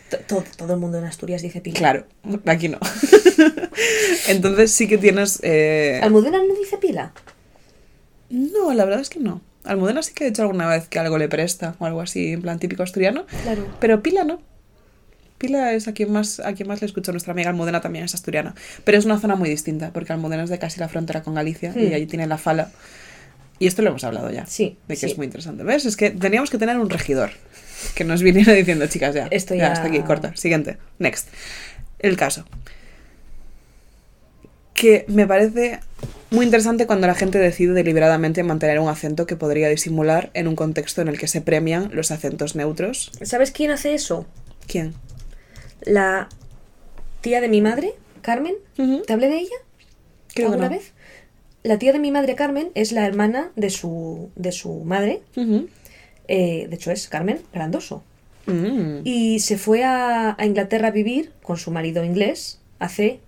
To- 0.10 0.18
todo, 0.28 0.44
todo 0.58 0.74
el 0.74 0.80
mundo 0.80 0.98
en 0.98 1.06
Asturias 1.06 1.42
dice 1.42 1.62
pila. 1.62 1.78
Claro, 1.78 2.06
aquí 2.46 2.68
no. 2.70 2.80
Entonces 4.28 4.72
sí 4.72 4.88
que 4.88 4.98
tienes... 4.98 5.40
eh, 5.44 6.00
¿Almudena 6.04 6.40
no 6.40 6.54
dice 6.56 6.78
pila? 6.78 7.14
No, 8.30 8.74
la 8.74 8.86
verdad 8.86 9.02
es 9.02 9.10
que 9.10 9.20
no. 9.20 9.42
Almudena 9.64 10.02
sí 10.04 10.14
que 10.14 10.26
he 10.26 10.28
hecho 10.28 10.44
alguna 10.44 10.68
vez 10.68 10.88
que 10.88 11.00
algo 11.00 11.18
le 11.18 11.28
presta 11.30 11.76
o 11.80 11.86
algo 11.86 12.02
así, 12.02 12.34
en 12.34 12.42
plan 12.42 12.60
típico 12.60 12.84
asturiano. 12.84 13.26
Claro. 13.44 13.68
Pero 13.80 14.02
Pila 14.02 14.24
no. 14.24 14.42
Pila 15.38 15.74
es 15.74 15.88
a 15.88 15.94
quien 15.94 16.12
más, 16.12 16.40
a 16.40 16.54
quien 16.54 16.68
más 16.68 16.82
le 16.82 16.88
escucho. 16.88 17.12
Nuestra 17.12 17.32
amiga 17.34 17.50
Almudena 17.50 17.82
también 17.82 18.06
es 18.06 18.14
asturiana. 18.14 18.56
Pero 18.84 18.98
es 18.98 19.06
una 19.06 19.20
zona 19.20 19.36
muy 19.36 19.50
distinta, 19.50 19.92
porque 19.94 20.12
Almudena 20.14 20.44
es 20.44 20.50
de 20.50 20.60
casi 20.60 20.80
la 20.80 20.90
frontera 20.90 21.24
con 21.24 21.34
Galicia 21.36 21.74
y 21.76 21.88
Hmm. 21.90 21.94
allí 21.94 22.06
tiene 22.08 22.28
la 22.28 22.38
fala. 22.38 22.72
Y 23.58 23.68
esto 23.68 23.82
lo 23.82 23.90
hemos 23.90 24.04
hablado 24.04 24.30
ya. 24.32 24.46
Sí, 24.46 24.78
De 24.88 24.96
que 24.96 25.02
sí. 25.02 25.06
es 25.08 25.18
muy 25.18 25.26
interesante. 25.26 25.64
¿Ves? 25.64 25.86
Es 25.86 25.98
que 25.98 26.12
teníamos 26.12 26.50
que 26.50 26.58
tener 26.58 26.78
un 26.78 26.90
regidor 26.90 27.32
que 27.96 28.04
nos 28.04 28.22
viniera 28.22 28.54
diciendo, 28.62 28.88
chicas, 28.88 29.14
ya. 29.16 29.28
Esto 29.32 29.56
ya. 29.56 29.62
ya- 29.64 29.72
Hasta 29.74 29.88
aquí, 29.88 30.00
corta. 30.02 30.36
Siguiente. 30.36 30.78
Next. 31.00 31.28
El 32.00 32.16
caso. 32.18 32.46
Que 34.74 35.04
me 35.10 35.28
parece 35.28 35.80
muy 36.32 36.46
interesante 36.46 36.88
cuando 36.88 37.08
la 37.08 37.16
gente 37.16 37.38
decide 37.38 37.74
deliberadamente 37.74 38.44
mantener 38.44 38.80
un 38.80 38.88
acento 38.88 39.26
que 39.28 39.36
podría 39.36 39.68
disimular 39.68 40.30
en 40.34 40.48
un 40.48 40.56
contexto 40.56 41.02
en 41.02 41.10
el 41.10 41.18
que 41.20 41.28
se 41.28 41.42
premian 41.42 41.90
los 41.94 42.12
acentos 42.12 42.56
neutros. 42.56 43.12
¿Sabes 43.24 43.52
quién 43.52 43.72
hace 43.72 43.94
eso? 43.94 44.26
¿Quién? 44.68 44.94
La 45.82 46.30
tía 47.22 47.42
de 47.42 47.50
mi 47.50 47.60
madre, 47.62 47.94
Carmen. 48.22 48.56
¿Te 49.06 49.12
hablé 49.14 49.28
de 49.28 49.40
ella? 49.40 49.56
Creo 50.34 50.48
que 50.50 50.54
¿Alguna 50.54 50.70
no. 50.70 50.76
vez? 50.76 50.94
La 51.64 51.78
tía 51.78 51.92
de 51.92 52.00
mi 52.00 52.12
madre, 52.12 52.36
Carmen, 52.36 52.70
es 52.74 52.94
la 52.94 53.06
hermana 53.06 53.52
de 53.58 53.70
su, 53.70 54.30
de 54.38 54.54
su 54.54 54.86
madre. 54.86 55.22
Eh, 56.30 56.68
de 56.70 56.76
hecho, 56.76 56.92
es 56.92 57.10
Carmen 57.10 57.42
Grandoso. 57.54 58.04
Mm. 58.46 59.02
Y 59.04 59.40
se 59.42 59.58
fue 59.58 59.84
a, 59.84 60.36
a 60.40 60.46
Inglaterra 60.46 60.88
a 60.88 60.92
vivir 60.92 61.32
con 61.44 61.58
su 61.58 61.72
marido 61.72 62.04
inglés 62.06 62.60
hace, 62.80 63.20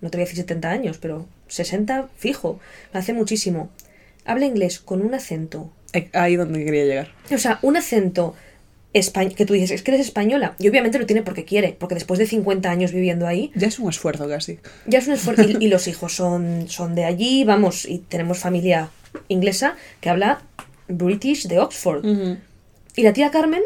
no 0.00 0.08
te 0.10 0.16
voy 0.18 0.22
a 0.22 0.26
decir 0.26 0.38
70 0.38 0.70
años, 0.70 0.98
pero 0.98 1.26
60 1.48 2.08
fijo, 2.16 2.60
hace 2.92 3.12
muchísimo. 3.12 3.70
Habla 4.24 4.46
inglés 4.46 4.78
con 4.78 5.02
un 5.02 5.14
acento, 5.14 5.70
Eh, 5.92 6.08
Ahí 6.12 6.36
donde 6.36 6.64
quería 6.64 6.84
llegar. 6.84 7.08
o 7.34 7.38
sea, 7.38 7.58
un 7.62 7.76
acento 7.76 8.34
español, 8.94 9.34
que 9.34 9.44
tú 9.46 9.54
dices, 9.54 9.70
es 9.72 9.82
que 9.82 9.90
eres 9.90 10.06
española. 10.06 10.54
Y 10.58 10.68
obviamente 10.68 10.98
lo 10.98 11.06
tiene 11.06 11.22
porque 11.22 11.44
quiere, 11.44 11.74
porque 11.78 11.94
después 11.96 12.18
de 12.18 12.26
50 12.26 12.70
años 12.70 12.92
viviendo 12.92 13.26
ahí, 13.26 13.50
Ya 13.54 13.66
es 13.68 13.78
un 13.78 13.88
esfuerzo 13.90 14.28
casi. 14.28 14.58
ya 14.86 14.98
es 15.00 15.06
un 15.08 15.14
esfuerzo. 15.14 15.42
Y, 15.42 15.56
y 15.64 15.68
los 15.74 15.88
hijos 15.88 16.14
son, 16.14 16.66
son 16.68 16.94
de 16.94 17.04
allí, 17.04 17.44
vamos, 17.44 17.84
y 17.86 17.98
tenemos 17.98 18.38
familia 18.38 18.90
inglesa 19.28 19.76
que 20.00 20.08
habla 20.08 20.42
British 20.92 21.46
de 21.46 21.58
Oxford. 21.58 22.04
Y 22.94 23.02
la 23.02 23.12
tía 23.12 23.30
Carmen, 23.30 23.62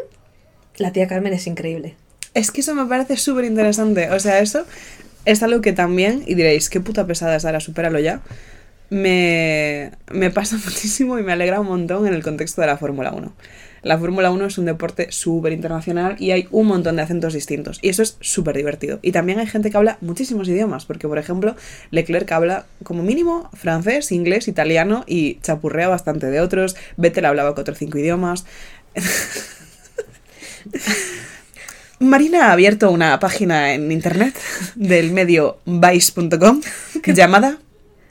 la 0.77 0.91
tía 0.91 1.07
Carmen 1.07 1.33
es 1.33 1.47
increíble. 1.47 1.95
Es 2.33 2.51
que 2.51 2.61
eso 2.61 2.75
me 2.75 2.85
parece 2.85 3.17
súper 3.17 3.45
interesante. 3.45 4.09
O 4.11 4.19
sea, 4.19 4.39
eso 4.39 4.65
es 5.25 5.43
algo 5.43 5.61
que 5.61 5.73
también, 5.73 6.23
y 6.25 6.35
diréis, 6.35 6.69
qué 6.69 6.79
puta 6.79 7.05
pesada 7.05 7.35
es 7.35 7.43
Sara, 7.43 7.59
supéralo 7.59 7.99
ya. 7.99 8.21
Me, 8.89 9.91
me 10.11 10.31
pasa 10.31 10.55
muchísimo 10.65 11.19
y 11.19 11.23
me 11.23 11.33
alegra 11.33 11.59
un 11.59 11.67
montón 11.67 12.07
en 12.07 12.13
el 12.13 12.23
contexto 12.23 12.61
de 12.61 12.67
la 12.67 12.77
Fórmula 12.77 13.11
1. 13.11 13.33
La 13.87 13.97
Fórmula 13.97 14.31
1 14.31 14.45
es 14.47 14.57
un 14.57 14.65
deporte 14.65 15.11
súper 15.11 15.53
internacional 15.53 16.17
y 16.19 16.31
hay 16.31 16.47
un 16.51 16.67
montón 16.67 16.97
de 16.97 17.03
acentos 17.03 17.33
distintos. 17.33 17.79
Y 17.81 17.87
eso 17.89 18.03
es 18.03 18.17
súper 18.19 18.57
divertido. 18.57 18.99
Y 19.01 19.13
también 19.13 19.39
hay 19.39 19.47
gente 19.47 19.71
que 19.71 19.77
habla 19.77 19.97
muchísimos 20.01 20.49
idiomas, 20.49 20.85
porque 20.85 21.07
por 21.07 21.17
ejemplo, 21.17 21.55
Leclerc 21.91 22.29
habla 22.33 22.65
como 22.83 23.01
mínimo 23.01 23.49
francés, 23.53 24.11
inglés, 24.11 24.49
italiano 24.49 25.05
y 25.07 25.39
chapurrea 25.39 25.87
bastante 25.87 26.27
de 26.27 26.41
otros. 26.41 26.75
Vettel 26.97 27.25
hablaba 27.25 27.55
cuatro 27.55 27.73
o 27.73 27.77
cinco 27.77 27.97
idiomas. 27.97 28.45
Marina 31.99 32.49
ha 32.49 32.51
abierto 32.51 32.91
una 32.91 33.19
página 33.19 33.73
en 33.73 33.91
internet 33.91 34.35
del 34.75 35.13
medio 35.13 35.59
vice.com 35.65 36.61
llamada 37.05 37.57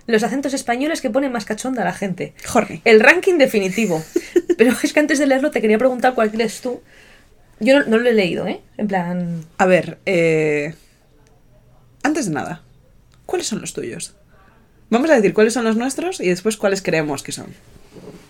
Los 0.06 0.22
acentos 0.22 0.54
españoles 0.54 1.00
que 1.00 1.10
ponen 1.10 1.32
más 1.32 1.44
cachonda 1.44 1.82
a 1.82 1.84
la 1.84 1.92
gente. 1.92 2.34
Horny. 2.54 2.80
El 2.84 3.00
ranking 3.00 3.38
definitivo. 3.38 4.02
Pero 4.56 4.74
es 4.82 4.92
que 4.92 5.00
antes 5.00 5.18
de 5.18 5.26
leerlo 5.26 5.50
te 5.50 5.60
quería 5.60 5.78
preguntar 5.78 6.14
cuál 6.14 6.30
crees 6.30 6.60
tú. 6.60 6.80
Yo 7.58 7.78
no, 7.80 7.86
no 7.86 7.98
lo 7.98 8.08
he 8.08 8.12
leído, 8.12 8.46
¿eh? 8.46 8.60
En 8.76 8.86
plan. 8.86 9.44
A 9.58 9.66
ver, 9.66 9.98
eh, 10.06 10.74
antes 12.02 12.26
de 12.26 12.32
nada, 12.34 12.62
¿cuáles 13.24 13.46
son 13.46 13.60
los 13.60 13.72
tuyos? 13.72 14.14
Vamos 14.90 15.10
a 15.10 15.16
decir 15.16 15.34
cuáles 15.34 15.54
son 15.54 15.64
los 15.64 15.76
nuestros 15.76 16.20
y 16.20 16.28
después 16.28 16.56
cuáles 16.56 16.82
creemos 16.82 17.22
que 17.22 17.32
son. 17.32 17.46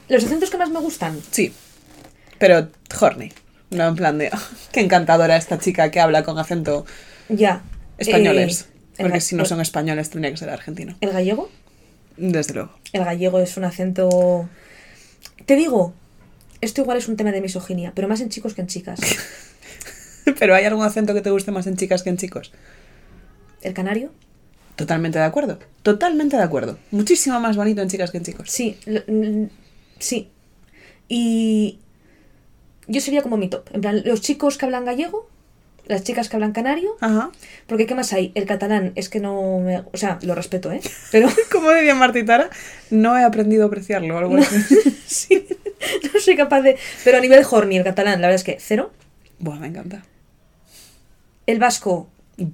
Los 0.09 0.25
acentos 0.25 0.49
que 0.51 0.57
más 0.57 0.71
me 0.71 0.79
gustan. 0.81 1.21
Sí, 1.31 1.53
pero 2.39 2.69
horny. 3.01 3.33
No 3.71 3.89
en 3.89 3.97
plan 3.97 4.17
de, 4.17 4.29
"Ah, 4.33 4.41
qué 4.73 4.81
encantadora 4.81 5.37
esta 5.37 5.59
chica 5.59 5.91
que 5.91 6.01
habla 6.01 6.23
con 6.23 6.39
acento 6.39 6.87
Ya. 7.29 7.63
españoles. 7.99 8.69
Eh, 8.97 9.03
porque 9.03 9.21
si 9.21 9.35
no 9.35 9.45
son 9.45 9.61
españoles 9.61 10.09
tendría 10.09 10.31
que 10.31 10.37
ser 10.39 10.49
argentino. 10.51 10.97
¿El 11.01 11.11
gallego? 11.13 11.51
Desde 12.17 12.55
luego. 12.55 12.73
El 12.93 13.05
gallego 13.05 13.41
es 13.41 13.57
un 13.57 13.65
acento. 13.65 14.49
Te 15.45 15.57
digo, 15.57 15.95
esto 16.61 16.81
igual 16.81 16.99
es 16.99 17.09
un 17.09 17.17
tema 17.17 17.33
de 17.33 17.41
misoginia, 17.41 17.93
pero 17.95 18.09
más 18.09 18.21
en 18.21 18.29
chicos 18.29 18.55
que 18.55 18.63
en 18.63 18.67
chicas. 18.67 19.01
Pero 20.39 20.57
¿hay 20.57 20.65
algún 20.65 20.85
acento 20.85 21.15
que 21.15 21.21
te 21.21 21.31
guste 21.31 21.53
más 21.53 21.69
en 21.69 21.77
chicas 21.77 22.03
que 22.03 22.11
en 22.11 22.17
chicos? 22.17 22.53
¿El 23.63 23.75
canario? 23.75 24.11
Totalmente 24.75 25.19
de 25.19 25.25
acuerdo. 25.25 25.59
Totalmente 25.83 26.37
de 26.37 26.43
acuerdo. 26.43 26.79
Muchísimo 26.91 27.39
más 27.39 27.57
bonito 27.57 27.81
en 27.81 27.89
chicas 27.89 28.11
que 28.11 28.19
en 28.19 28.25
chicos. 28.25 28.51
Sí, 28.51 28.77
mm, 29.07 29.45
sí. 29.99 30.29
Y 31.09 31.79
yo 32.89 33.01
sería 33.01 33.23
como 33.23 33.37
mi 33.37 33.49
top. 33.49 33.69
En 33.73 33.81
plan, 33.81 34.03
los 34.05 34.21
chicos 34.21 34.59
que 34.59 34.67
hablan 34.67 34.85
gallego, 34.85 35.29
las 35.87 36.03
chicas 36.05 36.29
que 36.29 36.37
hablan 36.37 36.53
canario, 36.53 36.97
Ajá. 37.01 37.31
porque 37.67 37.87
¿qué 37.87 37.95
más 37.95 38.13
hay? 38.13 38.33
El 38.35 38.47
catalán 38.47 38.93
es 38.97 39.09
que 39.09 39.21
no 39.21 39.61
me... 39.61 39.79
O 39.93 39.97
sea, 39.97 40.19
lo 40.23 40.35
respeto, 40.35 40.71
¿eh? 40.73 40.81
Pero 41.13 41.29
Como 41.53 41.71
diría 41.73 41.95
Martitara, 41.95 42.51
no 42.91 43.17
he 43.19 43.25
aprendido 43.25 43.65
a 43.65 43.67
apreciarlo 43.69 44.19
algo 44.19 44.37
así. 44.37 44.77
sí, 45.07 45.47
no 46.13 46.21
soy 46.21 46.37
capaz 46.37 46.63
de... 46.63 46.77
Pero 47.05 47.19
a 47.19 47.21
nivel 47.21 47.45
horny, 47.49 47.79
el 47.79 47.85
catalán, 47.85 48.21
la 48.21 48.29
verdad 48.29 48.41
es 48.41 48.45
que 48.45 48.59
cero. 48.61 48.93
Buah, 49.39 49.59
me 49.59 49.69
encanta. 49.69 50.03
El 51.47 51.59
vasco, 51.59 52.09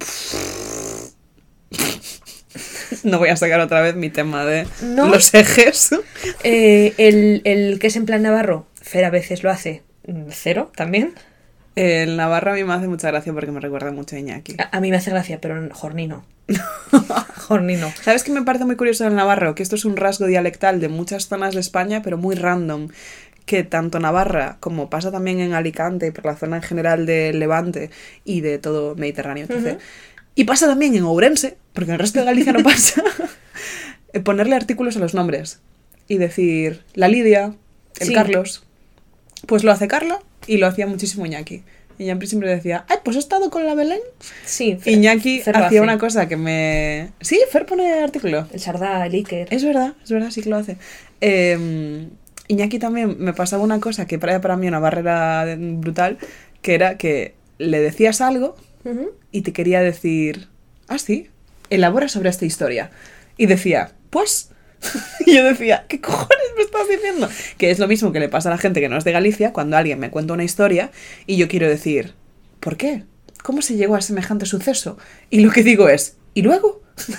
No 3.03 3.17
voy 3.19 3.29
a 3.29 3.35
sacar 3.35 3.59
otra 3.59 3.81
vez 3.81 3.95
mi 3.95 4.09
tema 4.09 4.45
de 4.45 4.67
¿No? 4.83 5.07
los 5.09 5.33
ejes. 5.33 5.89
eh, 6.43 6.93
el, 6.97 7.41
el 7.45 7.79
que 7.79 7.87
es 7.87 7.95
en 7.95 8.05
plan 8.05 8.21
navarro, 8.21 8.67
Fer 8.81 9.05
a 9.05 9.09
veces 9.09 9.43
lo 9.43 9.49
hace, 9.49 9.81
mm, 10.07 10.25
cero 10.29 10.71
también. 10.75 11.13
El 11.75 12.17
Navarra 12.17 12.51
a 12.51 12.55
mí 12.55 12.63
me 12.63 12.73
hace 12.73 12.87
mucha 12.87 13.09
gracia 13.09 13.33
porque 13.33 13.51
me 13.51 13.59
recuerda 13.59 13.91
mucho 13.91 14.15
a 14.15 14.19
Iñaki. 14.19 14.55
A, 14.59 14.69
a 14.77 14.79
mí 14.79 14.91
me 14.91 14.97
hace 14.97 15.09
gracia, 15.09 15.39
pero 15.41 15.69
horny 15.81 16.07
no. 16.07 16.23
horny 17.49 17.75
no. 17.77 17.91
¿Sabes 18.01 18.23
qué 18.23 18.31
me 18.31 18.43
parece 18.43 18.65
muy 18.65 18.75
curioso 18.75 19.03
del 19.05 19.15
Navarro? 19.15 19.55
Que 19.55 19.63
esto 19.63 19.75
es 19.75 19.85
un 19.85 19.95
rasgo 19.97 20.27
dialectal 20.27 20.79
de 20.79 20.89
muchas 20.89 21.27
zonas 21.27 21.53
de 21.55 21.61
España, 21.61 22.01
pero 22.03 22.17
muy 22.17 22.35
random. 22.35 22.89
Que 23.45 23.63
tanto 23.63 23.99
Navarra, 23.99 24.57
como 24.61 24.89
pasa 24.89 25.11
también 25.11 25.39
en 25.41 25.53
Alicante 25.53 26.07
y 26.07 26.11
por 26.11 26.25
la 26.25 26.35
zona 26.37 26.57
en 26.57 26.61
general 26.63 27.05
del 27.05 27.39
Levante 27.39 27.89
y 28.23 28.39
de 28.41 28.57
todo 28.57 28.95
Mediterráneo. 28.95 29.47
Y 30.35 30.45
pasa 30.45 30.65
también 30.67 30.95
en 30.95 31.03
Ourense, 31.03 31.57
porque 31.73 31.89
en 31.91 31.95
el 31.95 31.99
resto 31.99 32.19
de 32.19 32.25
Galicia 32.25 32.53
no 32.53 32.63
pasa. 32.63 33.03
eh, 34.13 34.19
ponerle 34.21 34.55
artículos 34.55 34.95
a 34.95 34.99
los 34.99 35.13
nombres 35.13 35.59
y 36.07 36.17
decir 36.19 36.83
la 36.93 37.07
Lidia, 37.09 37.53
el 37.99 38.07
Sí. 38.07 38.13
Carlos. 38.13 38.63
Pues 39.45 39.63
lo 39.65 39.71
hace 39.73 39.89
Carla 39.89 40.19
y 40.47 40.57
lo 40.57 40.67
hacía 40.67 40.87
muchísimo 40.87 41.25
Iñaki. 41.25 41.63
Iñaki 41.99 42.25
siempre 42.27 42.49
decía, 42.49 42.85
ay, 42.89 42.97
pues 43.03 43.15
he 43.15 43.19
estado 43.19 43.49
con 43.51 43.65
la 43.65 43.75
Belén. 43.75 43.99
Sí, 44.45 44.77
Fer- 44.81 44.93
Iñaki 44.93 45.41
Fer 45.41 45.55
hacía 45.57 45.81
una 45.81 45.97
cosa 45.97 46.27
que 46.27 46.37
me... 46.37 47.11
Sí, 47.21 47.39
Fer 47.51 47.65
pone 47.65 47.93
artículo. 48.01 48.47
El 48.51 48.59
Sardá, 48.59 49.05
el 49.05 49.13
Iker. 49.13 49.47
Es 49.51 49.63
verdad, 49.63 49.93
es 50.03 50.09
verdad, 50.09 50.31
sí 50.31 50.41
que 50.41 50.49
lo 50.49 50.57
hace. 50.57 50.77
Eh, 51.21 52.07
Iñaki 52.47 52.79
también 52.79 53.15
me 53.19 53.33
pasaba 53.33 53.63
una 53.63 53.79
cosa 53.79 54.07
que 54.07 54.15
era 54.15 54.41
para 54.41 54.57
mí 54.57 54.67
una 54.67 54.79
barrera 54.79 55.45
brutal, 55.57 56.17
que 56.61 56.73
era 56.73 56.97
que 56.97 57.35
le 57.59 57.79
decías 57.79 58.21
algo 58.21 58.55
y 59.31 59.41
te 59.43 59.53
quería 59.53 59.81
decir, 59.81 60.47
ah, 60.87 60.97
sí, 60.97 61.29
elabora 61.69 62.09
sobre 62.09 62.29
esta 62.29 62.45
historia. 62.45 62.91
Y 63.37 63.45
decía, 63.45 63.91
pues... 64.09 64.49
y 65.25 65.35
yo 65.35 65.43
decía, 65.43 65.85
¿qué 65.87 66.01
cojones 66.01 66.47
me 66.55 66.63
estás 66.63 66.87
diciendo? 66.87 67.29
Que 67.57 67.71
es 67.71 67.79
lo 67.79 67.87
mismo 67.87 68.11
que 68.11 68.19
le 68.19 68.29
pasa 68.29 68.49
a 68.49 68.51
la 68.51 68.57
gente 68.57 68.81
que 68.81 68.89
no 68.89 68.97
es 68.97 69.03
de 69.03 69.11
Galicia 69.11 69.53
cuando 69.53 69.77
alguien 69.77 69.99
me 69.99 70.09
cuenta 70.09 70.33
una 70.33 70.43
historia 70.43 70.91
y 71.25 71.37
yo 71.37 71.47
quiero 71.47 71.67
decir, 71.67 72.13
¿por 72.59 72.77
qué? 72.77 73.03
¿Cómo 73.43 73.61
se 73.61 73.75
llegó 73.75 73.95
a 73.95 74.01
semejante 74.01 74.45
suceso? 74.45 74.97
Y 75.29 75.41
lo 75.41 75.51
que 75.51 75.63
digo 75.63 75.89
es, 75.89 76.17
¿y 76.33 76.41
luego? 76.41 76.81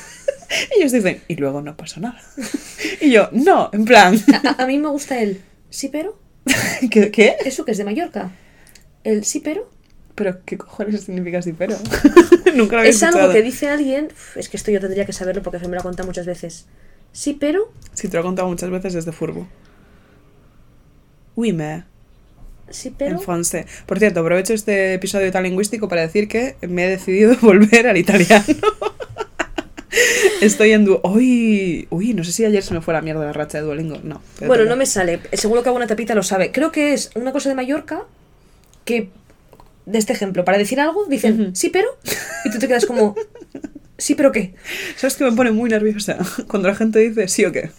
Y 0.76 0.80
ellos 0.80 0.92
dicen, 0.92 1.20
y 1.26 1.34
luego 1.34 1.62
no 1.62 1.76
pasó 1.76 2.00
nada. 2.00 2.20
Y 3.00 3.10
yo, 3.10 3.28
no, 3.32 3.70
en 3.72 3.84
plan, 3.84 4.22
A, 4.44 4.62
a 4.62 4.66
mí 4.66 4.78
me 4.78 4.88
gusta 4.88 5.20
el 5.20 5.40
sí, 5.70 5.88
pero. 5.88 6.18
¿qué? 6.90 7.10
qué? 7.10 7.36
Eso 7.44 7.64
que 7.64 7.72
es 7.72 7.78
de 7.78 7.84
Mallorca. 7.84 8.30
El 9.02 9.24
sí, 9.24 9.40
pero. 9.40 9.70
Pero, 10.14 10.44
¿qué 10.44 10.56
cojones 10.56 11.02
significa 11.02 11.42
sí, 11.42 11.52
pero? 11.52 11.76
Nunca 12.54 12.76
lo 12.76 12.80
había 12.80 12.90
Es 12.90 13.02
algo 13.02 13.32
que 13.32 13.42
dice 13.42 13.68
alguien. 13.68 14.08
Es 14.36 14.48
que 14.48 14.56
esto 14.56 14.70
yo 14.70 14.80
tendría 14.80 15.04
que 15.04 15.12
saberlo 15.12 15.42
porque 15.42 15.58
se 15.58 15.66
me 15.66 15.74
lo 15.74 15.80
ha 15.80 15.82
contado 15.82 16.06
muchas 16.06 16.26
veces. 16.26 16.66
Sí, 17.14 17.32
pero. 17.38 17.72
Sí, 17.94 18.08
te 18.08 18.16
lo 18.16 18.20
he 18.20 18.24
contado 18.24 18.48
muchas 18.48 18.68
veces 18.68 18.92
desde 18.92 19.12
Furbo. 19.12 19.48
Uy, 21.36 21.52
me. 21.54 21.84
Sí, 22.70 22.92
pero. 22.96 23.12
En 23.12 23.20
francés. 23.20 23.66
Por 23.86 23.98
cierto, 23.98 24.20
aprovecho 24.20 24.52
este 24.52 24.94
episodio 24.94 25.30
tan 25.32 25.44
lingüístico 25.44 25.88
para 25.88 26.02
decir 26.02 26.28
que 26.28 26.56
me 26.68 26.84
he 26.84 26.90
decidido 26.90 27.36
volver 27.40 27.86
al 27.88 27.96
italiano. 27.96 28.44
Estoy 30.40 30.72
en 30.72 30.84
du... 30.84 31.00
Uy, 31.04 31.86
uy, 31.90 32.12
no 32.14 32.24
sé 32.24 32.32
si 32.32 32.44
ayer 32.44 32.62
se 32.62 32.74
me 32.74 32.80
fue 32.80 32.92
la 32.92 33.00
mierda 33.00 33.24
la 33.24 33.32
racha 33.32 33.58
de 33.58 33.64
Duolingo. 33.64 33.98
No. 34.02 34.20
Bueno, 34.40 34.54
tengo- 34.64 34.70
no 34.70 34.76
me 34.76 34.86
sale. 34.86 35.20
Seguro 35.32 35.62
que 35.62 35.68
alguna 35.68 35.86
tapita 35.86 36.14
lo 36.14 36.22
sabe. 36.24 36.50
Creo 36.50 36.72
que 36.72 36.92
es 36.94 37.10
una 37.14 37.32
cosa 37.32 37.48
de 37.48 37.54
Mallorca 37.54 38.04
que. 38.84 39.08
De 39.86 39.98
este 39.98 40.14
ejemplo, 40.14 40.44
para 40.46 40.56
decir 40.58 40.80
algo, 40.80 41.04
dicen 41.06 41.54
sí, 41.54 41.68
pero. 41.70 41.88
Y 42.44 42.50
tú 42.50 42.58
te 42.58 42.66
quedas 42.66 42.86
como. 42.86 43.14
Sí, 43.98 44.14
pero 44.14 44.32
qué. 44.32 44.54
¿Sabes 44.96 45.16
que 45.16 45.24
me 45.24 45.32
pone 45.32 45.52
muy 45.52 45.70
nerviosa? 45.70 46.18
Cuando 46.48 46.68
la 46.68 46.74
gente 46.74 46.98
dice 46.98 47.28
sí 47.28 47.44
o 47.44 47.52
qué. 47.52 47.70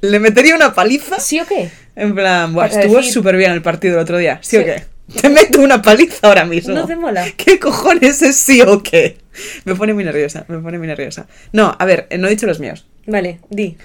Le 0.00 0.18
metería 0.18 0.56
una 0.56 0.74
paliza. 0.74 1.20
¿Sí 1.20 1.38
o 1.40 1.46
qué? 1.46 1.70
En 1.94 2.14
plan, 2.14 2.52
Buah, 2.52 2.68
Para 2.68 2.80
estuvo 2.82 2.98
decir- 2.98 3.12
súper 3.12 3.36
bien 3.36 3.52
el 3.52 3.62
partido 3.62 3.94
el 3.94 4.00
otro 4.00 4.18
día. 4.18 4.38
¿Sí, 4.42 4.56
o 4.56 4.60
Sí. 4.60 4.66
qué? 4.66 4.84
Te 5.20 5.28
meto 5.28 5.60
una 5.60 5.82
paliza 5.82 6.26
ahora 6.28 6.44
mismo. 6.44 6.74
¿No 6.74 6.86
te 6.86 6.94
mola? 6.96 7.26
¿Qué 7.36 7.58
cojones 7.58 8.22
es 8.22 8.36
sí 8.36 8.60
o 8.62 8.82
qué? 8.82 9.18
Me 9.64 9.74
pone 9.74 9.92
muy 9.92 10.04
nerviosa, 10.04 10.44
me 10.48 10.58
pone 10.58 10.78
muy 10.78 10.86
nerviosa. 10.86 11.26
No, 11.52 11.76
a 11.78 11.84
ver, 11.84 12.06
eh, 12.10 12.18
no 12.18 12.26
he 12.28 12.30
dicho 12.30 12.46
los 12.46 12.60
míos. 12.60 12.86
Vale, 13.06 13.40
di. 13.48 13.76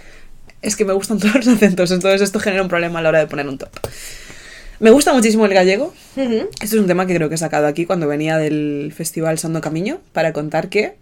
Es 0.61 0.75
que 0.75 0.85
me 0.85 0.93
gustan 0.93 1.19
todos 1.19 1.33
los 1.35 1.47
acentos, 1.47 1.91
entonces 1.91 2.21
esto 2.21 2.39
genera 2.39 2.61
un 2.63 2.67
problema 2.69 2.99
a 2.99 3.01
la 3.01 3.09
hora 3.09 3.19
de 3.19 3.27
poner 3.27 3.47
un 3.47 3.57
top. 3.57 3.69
Me 4.79 4.89
gusta 4.91 5.13
muchísimo 5.13 5.45
el 5.45 5.53
gallego. 5.53 5.93
Ujú. 6.15 6.49
Este 6.61 6.65
es 6.65 6.73
un 6.73 6.87
tema 6.87 7.07
que 7.07 7.15
creo 7.15 7.29
que 7.29 7.35
he 7.35 7.39
sacado 7.39 7.65
aquí 7.67 7.85
cuando 7.85 8.07
venía 8.07 8.37
del 8.37 8.93
festival 8.95 9.39
Sando 9.39 9.61
Camino 9.61 10.01
para 10.13 10.33
contar 10.33 10.69
que 10.69 10.95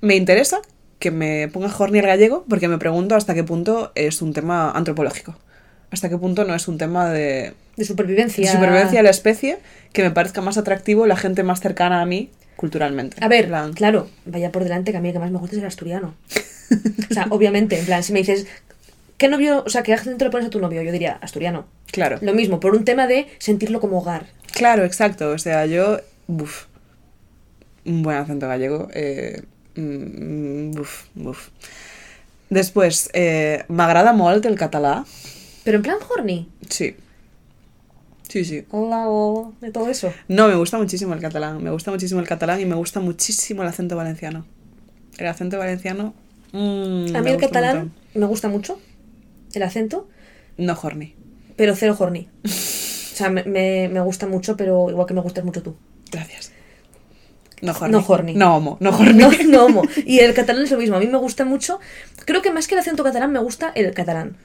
me 0.00 0.16
interesa 0.16 0.60
que 0.98 1.10
me 1.10 1.48
ponga 1.48 1.72
horny 1.76 1.98
el 2.00 2.06
gallego 2.06 2.44
porque 2.48 2.68
me 2.68 2.78
pregunto 2.78 3.14
hasta 3.14 3.34
qué 3.34 3.44
punto 3.44 3.92
es 3.94 4.20
un 4.22 4.32
tema 4.32 4.70
antropológico. 4.70 5.36
Hasta 5.90 6.08
qué 6.08 6.18
punto 6.18 6.44
no 6.44 6.54
es 6.54 6.68
un 6.68 6.76
tema 6.76 7.10
de, 7.10 7.54
De 7.76 7.84
supervivencia. 7.84 8.44
de 8.44 8.52
supervivencia 8.52 8.98
de 8.98 9.02
la 9.02 9.10
especie 9.10 9.58
que 9.92 10.02
me 10.02 10.10
parezca 10.10 10.40
más 10.40 10.58
atractivo 10.58 11.06
la 11.06 11.16
gente 11.16 11.42
más 11.42 11.60
cercana 11.60 12.02
a 12.02 12.06
mí 12.06 12.30
culturalmente. 12.56 13.16
A 13.20 13.28
ver, 13.28 13.46
plan, 13.48 13.72
claro, 13.72 14.08
vaya 14.26 14.52
por 14.52 14.64
delante 14.64 14.90
que 14.90 14.98
a 14.98 15.00
mí 15.00 15.08
el 15.08 15.14
que 15.14 15.20
más 15.20 15.30
me 15.30 15.38
gusta 15.38 15.56
es 15.56 15.62
el 15.62 15.68
asturiano. 15.68 16.14
O 17.10 17.14
sea, 17.14 17.26
obviamente, 17.30 17.78
en 17.78 17.86
plan, 17.86 18.02
si 18.02 18.12
me 18.12 18.18
dices, 18.18 18.46
¿qué 19.16 19.28
novio, 19.28 19.62
o 19.64 19.70
sea, 19.70 19.82
qué 19.82 19.94
acento 19.94 20.24
le 20.24 20.30
pones 20.30 20.48
a 20.48 20.50
tu 20.50 20.60
novio? 20.60 20.82
Yo 20.82 20.92
diría, 20.92 21.18
asturiano. 21.22 21.66
Claro. 21.90 22.18
Lo 22.20 22.34
mismo, 22.34 22.60
por 22.60 22.74
un 22.74 22.84
tema 22.84 23.06
de 23.06 23.26
sentirlo 23.38 23.80
como 23.80 24.00
hogar. 24.00 24.26
Claro, 24.52 24.84
exacto. 24.84 25.30
O 25.30 25.38
sea, 25.38 25.64
yo. 25.64 26.00
Uf, 26.26 26.66
un 27.86 28.02
buen 28.02 28.18
acento 28.18 28.46
gallego. 28.48 28.88
Eh, 28.92 29.42
mm, 29.80 30.80
uf, 30.80 30.94
uf. 31.24 31.48
Després, 32.50 33.08
eh, 33.12 33.64
m'agrada 33.68 34.12
molt 34.16 34.46
el 34.48 34.56
català. 34.56 35.04
Pero 35.64 35.76
en 35.78 35.82
plan 35.84 35.98
horny. 36.08 36.48
Sí. 36.70 36.94
Sí, 38.28 38.44
sí. 38.44 38.64
Hola, 38.70 39.08
hola, 39.08 39.50
de 39.60 39.70
todo 39.70 39.88
eso. 39.88 40.12
No, 40.28 40.48
me 40.48 40.54
gusta 40.56 40.78
muchísimo 40.78 41.14
el 41.14 41.20
catalán. 41.20 41.62
Me 41.62 41.70
gusta 41.70 41.90
muchísimo 41.90 42.20
el 42.20 42.26
catalán 42.28 42.60
y 42.60 42.64
me 42.66 42.74
gusta 42.74 43.00
muchísimo 43.00 43.62
el 43.62 43.68
acento 43.68 43.96
valenciano. 43.96 44.44
El 45.18 45.26
acento 45.26 45.58
valenciano. 45.58 46.14
mm, 46.52 47.16
A 47.16 47.20
mí 47.22 47.30
el 47.30 47.36
catalán 47.38 47.92
me 48.14 48.26
gusta 48.26 48.48
mucho, 48.48 48.78
el 49.54 49.62
acento, 49.62 50.08
No 50.56 50.76
horny. 50.82 51.14
pero 51.56 51.74
cero 51.76 51.96
horny. 51.98 52.28
O 53.12 53.20
sea, 53.20 53.30
me, 53.30 53.42
me, 53.42 53.88
me 53.88 54.00
gusta 54.00 54.28
mucho, 54.28 54.56
pero 54.56 54.88
igual 54.90 55.04
que 55.08 55.12
me 55.14 55.20
gustas 55.20 55.44
mucho 55.44 55.60
tú. 55.60 55.74
Gracias. 56.12 56.37
No 57.62 57.72
horny. 57.72 57.92
No 57.92 58.04
horny. 58.06 58.34
No 58.34 58.56
homo. 58.56 58.76
No 58.80 58.90
horny. 58.90 59.12
No, 59.14 59.30
no 59.48 59.64
homo. 59.66 59.82
Y 60.06 60.20
el 60.20 60.34
catalán 60.34 60.62
es 60.64 60.70
lo 60.70 60.78
mismo. 60.78 60.96
A 60.96 61.00
mí 61.00 61.06
me 61.06 61.18
gusta 61.18 61.44
mucho. 61.44 61.80
Creo 62.24 62.42
que 62.42 62.50
más 62.52 62.66
que 62.68 62.74
el 62.74 62.80
acento 62.80 63.02
catalán, 63.04 63.32
me 63.32 63.38
gusta 63.40 63.72
el 63.74 63.92
catalán. 63.94 64.36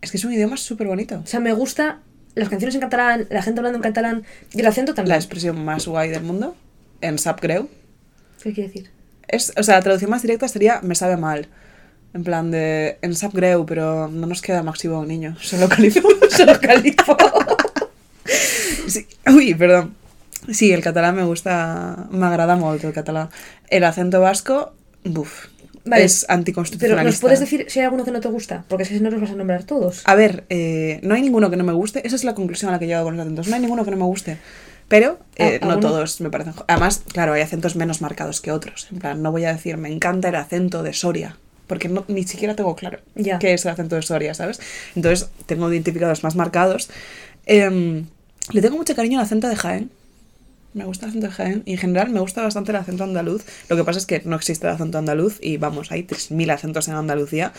Es 0.00 0.10
que 0.10 0.16
es 0.16 0.24
un 0.24 0.32
idioma 0.32 0.56
súper 0.56 0.86
bonito. 0.86 1.20
O 1.24 1.26
sea, 1.26 1.40
me 1.40 1.52
gusta 1.52 2.00
las 2.34 2.48
canciones 2.48 2.74
en 2.76 2.80
catalán, 2.82 3.26
la 3.30 3.42
gente 3.42 3.58
hablando 3.60 3.78
en 3.78 3.82
catalán 3.82 4.22
y 4.52 4.60
el 4.60 4.66
acento 4.66 4.92
La 4.92 4.96
también. 4.96 5.16
expresión 5.16 5.64
más 5.64 5.86
guay 5.86 6.08
del 6.10 6.22
mundo. 6.22 6.54
En 7.00 7.18
sap 7.18 7.40
greu. 7.40 7.68
¿Qué 8.42 8.52
quiere 8.52 8.68
decir? 8.68 8.90
Es, 9.26 9.52
o 9.56 9.62
sea, 9.62 9.74
la 9.76 9.82
traducción 9.82 10.10
más 10.10 10.22
directa 10.22 10.46
sería 10.48 10.80
me 10.82 10.94
sabe 10.94 11.16
mal. 11.16 11.48
En 12.14 12.24
plan 12.24 12.50
de, 12.50 12.98
en 13.02 13.14
sap 13.14 13.34
greu, 13.34 13.66
pero 13.66 14.08
no 14.08 14.26
nos 14.26 14.40
queda 14.40 14.62
máximo 14.62 15.04
niño. 15.04 15.36
Se 15.40 15.58
localizó. 15.58 16.00
Se 16.30 16.44
localizó. 16.46 17.16
Sí. 18.86 19.06
Uy, 19.26 19.54
perdón. 19.54 19.94
Sí, 20.50 20.72
el 20.72 20.82
catalán 20.82 21.14
me 21.16 21.24
gusta, 21.24 22.06
m'agrada 22.10 22.56
molt 22.56 22.82
el 22.84 22.92
català. 22.92 23.28
El 23.68 23.84
acento 23.84 24.20
vasco, 24.20 24.72
buf, 25.04 25.46
Vale. 25.84 26.04
es 26.04 26.24
Pero 26.26 26.34
anticonstitucionalista. 26.38 27.04
¿nos 27.04 27.20
puedes 27.20 27.40
decir 27.40 27.66
si 27.68 27.80
hay 27.80 27.84
alguno 27.84 28.04
que 28.04 28.10
no 28.10 28.20
te 28.20 28.28
gusta? 28.28 28.64
Porque 28.68 28.82
es 28.84 28.88
que 28.88 28.96
si 28.96 29.02
no 29.02 29.10
los 29.10 29.20
vas 29.20 29.30
a 29.30 29.34
nombrar 29.34 29.64
todos. 29.64 30.02
A 30.04 30.14
ver, 30.14 30.44
eh, 30.48 31.00
no 31.02 31.14
hay 31.14 31.22
ninguno 31.22 31.50
que 31.50 31.56
no 31.56 31.64
me 31.64 31.72
guste. 31.72 32.06
Esa 32.06 32.16
es 32.16 32.24
la 32.24 32.34
conclusión 32.34 32.70
a 32.70 32.72
la 32.72 32.78
que 32.78 32.86
he 32.86 32.88
llegado 32.88 33.04
con 33.04 33.16
los 33.16 33.22
acentos. 33.24 33.48
No 33.48 33.54
hay 33.56 33.60
ninguno 33.60 33.84
que 33.84 33.90
no 33.90 33.96
me 33.98 34.04
guste. 34.04 34.38
Pero 34.88 35.18
eh, 35.36 35.58
Ah, 35.60 35.66
no 35.66 35.72
¿alguno? 35.72 35.88
todos 35.90 36.20
me 36.22 36.30
parecen. 36.30 36.54
Además, 36.66 37.02
claro, 37.12 37.34
hay 37.34 37.42
acentos 37.42 37.76
menos 37.76 38.00
marcados 38.00 38.40
que 38.40 38.50
otros. 38.52 38.88
En 38.90 38.98
plan, 39.00 39.20
no 39.22 39.30
voy 39.32 39.44
a 39.44 39.52
decir, 39.52 39.76
me 39.76 39.92
encanta 39.92 40.30
el 40.30 40.34
acento 40.36 40.82
de 40.82 40.94
Soria. 40.94 41.36
Porque 41.66 41.90
no, 41.90 42.06
ni 42.08 42.22
siquiera 42.22 42.54
tengo 42.56 42.74
claro 42.74 43.00
Ya. 43.14 43.38
qué 43.38 43.52
es 43.52 43.66
el 43.66 43.72
acento 43.72 43.96
de 43.96 44.00
Soria, 44.02 44.32
¿sabes? 44.32 44.58
Entonces, 44.96 45.28
tengo 45.44 45.70
identificados 45.70 46.24
más 46.24 46.34
marcados. 46.36 46.88
Em, 47.44 48.06
le 48.52 48.62
tengo 48.62 48.78
mucho 48.78 48.94
cariño 48.96 49.18
al 49.18 49.26
acento 49.26 49.46
de 49.48 49.56
Jaén. 49.56 49.90
Me 50.78 50.84
gusta 50.84 51.06
el 51.06 51.10
acento 51.10 51.26
de 51.26 51.32
Jaén. 51.32 51.62
Y 51.66 51.72
en 51.72 51.78
general 51.78 52.10
me 52.10 52.20
gusta 52.20 52.40
bastante 52.42 52.70
el 52.70 52.76
acento 52.76 53.02
andaluz. 53.02 53.44
Lo 53.68 53.76
que 53.76 53.82
pasa 53.82 53.98
es 53.98 54.06
que 54.06 54.22
no 54.24 54.36
existe 54.36 54.66
el 54.66 54.72
acento 54.72 54.96
andaluz. 54.96 55.38
Y 55.42 55.56
vamos, 55.56 55.90
hay 55.90 56.04
3.000 56.04 56.52
acentos 56.52 56.86
en 56.86 56.94
Andalucía. 56.94 57.52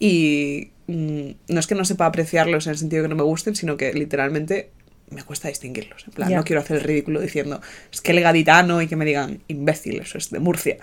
Y 0.00 0.72
mm, 0.88 1.30
no 1.48 1.60
es 1.60 1.66
que 1.68 1.76
no 1.76 1.84
sepa 1.84 2.06
apreciarlos 2.06 2.66
en 2.66 2.72
el 2.72 2.78
sentido 2.78 3.04
que 3.04 3.08
no 3.08 3.14
me 3.14 3.22
gusten, 3.22 3.54
sino 3.54 3.76
que 3.76 3.92
literalmente 3.92 4.70
me 5.10 5.22
cuesta 5.22 5.46
distinguirlos. 5.46 6.04
En 6.08 6.12
plan, 6.12 6.32
no 6.32 6.42
quiero 6.42 6.60
hacer 6.60 6.78
el 6.78 6.82
ridículo 6.82 7.20
diciendo, 7.20 7.60
es 7.92 8.00
que 8.00 8.10
el 8.10 8.20
gaditano 8.20 8.82
y 8.82 8.88
que 8.88 8.96
me 8.96 9.04
digan, 9.04 9.40
imbécil, 9.46 10.00
eso 10.00 10.18
es 10.18 10.30
de 10.30 10.40
Murcia. 10.40 10.78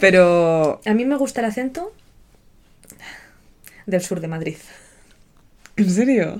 Pero, 0.00 0.80
A 0.84 0.92
mí 0.92 1.04
me 1.04 1.16
gusta 1.16 1.40
el 1.40 1.46
acento 1.46 1.92
del 3.86 4.02
sur 4.02 4.18
de 4.18 4.26
Madrid. 4.26 4.56
¿en 5.76 5.90
serio? 5.90 6.38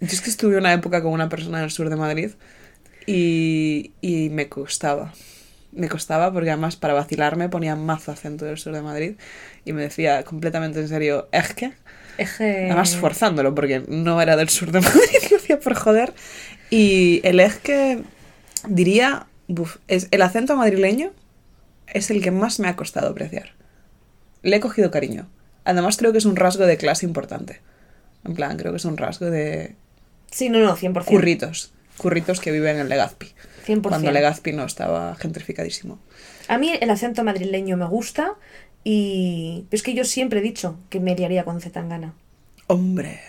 Yo 0.00 0.06
es 0.06 0.20
que 0.20 0.30
estuve 0.30 0.56
una 0.56 0.72
época 0.72 1.02
con 1.02 1.12
una 1.12 1.28
persona 1.28 1.60
del 1.60 1.70
sur 1.70 1.90
de 1.90 1.96
Madrid 1.96 2.30
y, 3.08 3.92
y 4.00 4.28
me 4.28 4.48
costaba. 4.48 5.14
Me 5.72 5.88
costaba 5.88 6.32
porque 6.32 6.50
además 6.50 6.76
para 6.76 6.94
vacilarme 6.94 7.48
ponía 7.48 7.74
mazo 7.74 8.12
acento 8.12 8.44
del 8.44 8.58
sur 8.58 8.74
de 8.74 8.82
Madrid 8.82 9.14
y 9.64 9.72
me 9.72 9.82
decía 9.82 10.24
completamente 10.24 10.80
en 10.80 10.88
serio, 10.88 11.28
es 11.32 11.54
que... 11.54 11.72
Eje... 12.18 12.66
Además 12.66 12.96
forzándolo, 12.96 13.54
porque 13.54 13.82
no 13.88 14.20
era 14.20 14.36
del 14.36 14.48
sur 14.48 14.72
de 14.72 14.80
Madrid, 14.82 15.30
lo 15.30 15.36
hacía 15.38 15.58
por 15.60 15.74
joder. 15.74 16.12
Y 16.68 17.20
el 17.24 17.40
eje 17.40 17.60
que 17.62 18.02
diría, 18.68 19.26
buf, 19.46 19.76
es 19.88 20.08
el 20.10 20.20
acento 20.22 20.56
madrileño 20.56 21.12
es 21.86 22.10
el 22.10 22.22
que 22.22 22.30
más 22.30 22.60
me 22.60 22.68
ha 22.68 22.76
costado 22.76 23.08
apreciar. 23.08 23.54
Le 24.42 24.56
he 24.56 24.60
cogido 24.60 24.90
cariño. 24.90 25.28
Además 25.64 25.96
creo 25.96 26.12
que 26.12 26.18
es 26.18 26.26
un 26.26 26.36
rasgo 26.36 26.66
de 26.66 26.76
clase 26.76 27.06
importante. 27.06 27.60
En 28.24 28.34
plan, 28.34 28.58
creo 28.58 28.72
que 28.72 28.76
es 28.78 28.84
un 28.84 28.98
rasgo 28.98 29.30
de 29.30 29.76
Sí, 30.30 30.50
no, 30.50 30.58
no, 30.58 30.76
100%. 30.76 31.04
curritos. 31.04 31.72
Curritos 31.98 32.40
que 32.40 32.50
viven 32.52 32.78
en 32.78 32.88
Legazpi. 32.88 33.32
100%. 33.66 33.82
Cuando 33.82 34.10
Legazpi 34.10 34.52
no 34.52 34.64
estaba 34.64 35.14
gentrificadísimo. 35.16 35.98
A 36.48 36.56
mí 36.56 36.72
el 36.80 36.88
acento 36.90 37.22
madrileño 37.24 37.76
me 37.76 37.84
gusta 37.86 38.32
y 38.84 39.66
es 39.70 39.82
que 39.82 39.92
yo 39.94 40.04
siempre 40.04 40.38
he 40.38 40.42
dicho 40.42 40.78
que 40.88 41.00
me 41.00 41.14
liaría 41.14 41.44
con 41.44 41.60
Zetangana. 41.60 42.14
Hombre, 42.68 43.20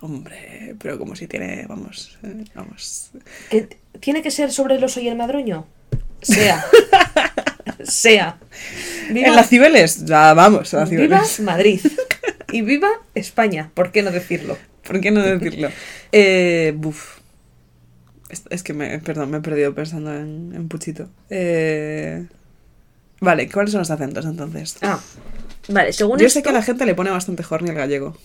hombre, 0.00 0.74
pero 0.78 0.98
como 0.98 1.16
si 1.16 1.26
tiene, 1.26 1.64
vamos, 1.66 2.18
eh, 2.22 2.44
vamos. 2.54 3.10
¿Que 3.50 3.62
t- 3.62 3.78
¿Tiene 4.00 4.20
que 4.22 4.30
ser 4.30 4.52
sobre 4.52 4.74
el 4.76 4.84
oso 4.84 5.00
y 5.00 5.08
el 5.08 5.16
madroño? 5.16 5.66
Sea. 6.20 6.64
sea. 7.84 8.38
Viva, 9.10 9.28
En 9.28 9.36
las 9.36 9.48
Cibeles, 9.48 10.04
vamos, 10.08 10.74
a 10.74 10.80
las 10.80 10.90
viva 10.90 11.04
Cibeles. 11.24 11.40
Madrid. 11.40 11.80
Y 12.50 12.62
viva 12.62 12.88
España, 13.14 13.70
¿por 13.74 13.92
qué 13.92 14.02
no 14.02 14.10
decirlo? 14.10 14.56
¿Por 14.82 15.02
qué 15.02 15.10
no 15.10 15.20
decirlo? 15.22 15.68
Eh, 16.12 16.72
buf. 16.74 17.18
Es, 18.28 18.42
es 18.50 18.62
que 18.62 18.74
me, 18.74 18.98
perdón, 18.98 19.30
me 19.30 19.38
he 19.38 19.40
perdido 19.40 19.74
pensando 19.74 20.14
en, 20.14 20.52
en 20.54 20.68
Puchito. 20.68 21.08
Eh, 21.30 22.26
vale, 23.20 23.48
¿cuáles 23.50 23.72
son 23.72 23.80
los 23.80 23.90
acentos 23.90 24.24
entonces? 24.26 24.76
Ah, 24.82 25.00
vale, 25.68 25.92
según 25.92 26.18
Yo 26.18 26.26
esto... 26.26 26.38
sé 26.38 26.42
que 26.42 26.50
a 26.50 26.52
la 26.52 26.62
gente 26.62 26.84
le 26.84 26.94
pone 26.94 27.10
bastante 27.10 27.44
horny 27.48 27.70
el 27.70 27.76
gallego. 27.76 28.16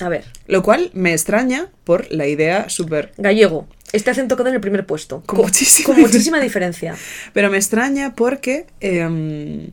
A 0.00 0.08
ver, 0.08 0.24
Lo 0.46 0.62
cual 0.62 0.90
me 0.92 1.12
extraña 1.12 1.70
por 1.84 2.10
la 2.10 2.26
idea 2.26 2.68
súper... 2.68 3.12
gallego. 3.16 3.68
Este 3.92 4.10
acento 4.10 4.36
queda 4.36 4.48
en 4.48 4.56
el 4.56 4.60
primer 4.60 4.86
puesto. 4.86 5.22
Con 5.24 5.38
muchísima 5.38 5.86
con 5.86 6.00
muchísima 6.00 6.40
diferencia. 6.40 6.96
Pero 7.32 7.48
me 7.48 7.58
extraña 7.58 8.16
porque 8.16 8.66
em, 8.80 9.68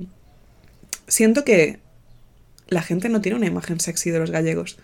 siento 1.08 1.44
que 1.44 1.80
la 2.68 2.84
gente 2.84 3.10
no 3.10 3.20
tiene 3.22 3.38
una 3.38 3.48
imagen 3.48 3.80
sexy 3.80 4.12
de 4.12 4.20
los 4.20 4.30
gallegos. 4.30 4.78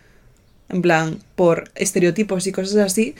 En 0.70 0.82
plan, 0.82 1.20
por 1.36 1.70
estereotipos 1.76 2.48
y 2.48 2.52
cosas 2.52 2.78
así, 2.78 3.14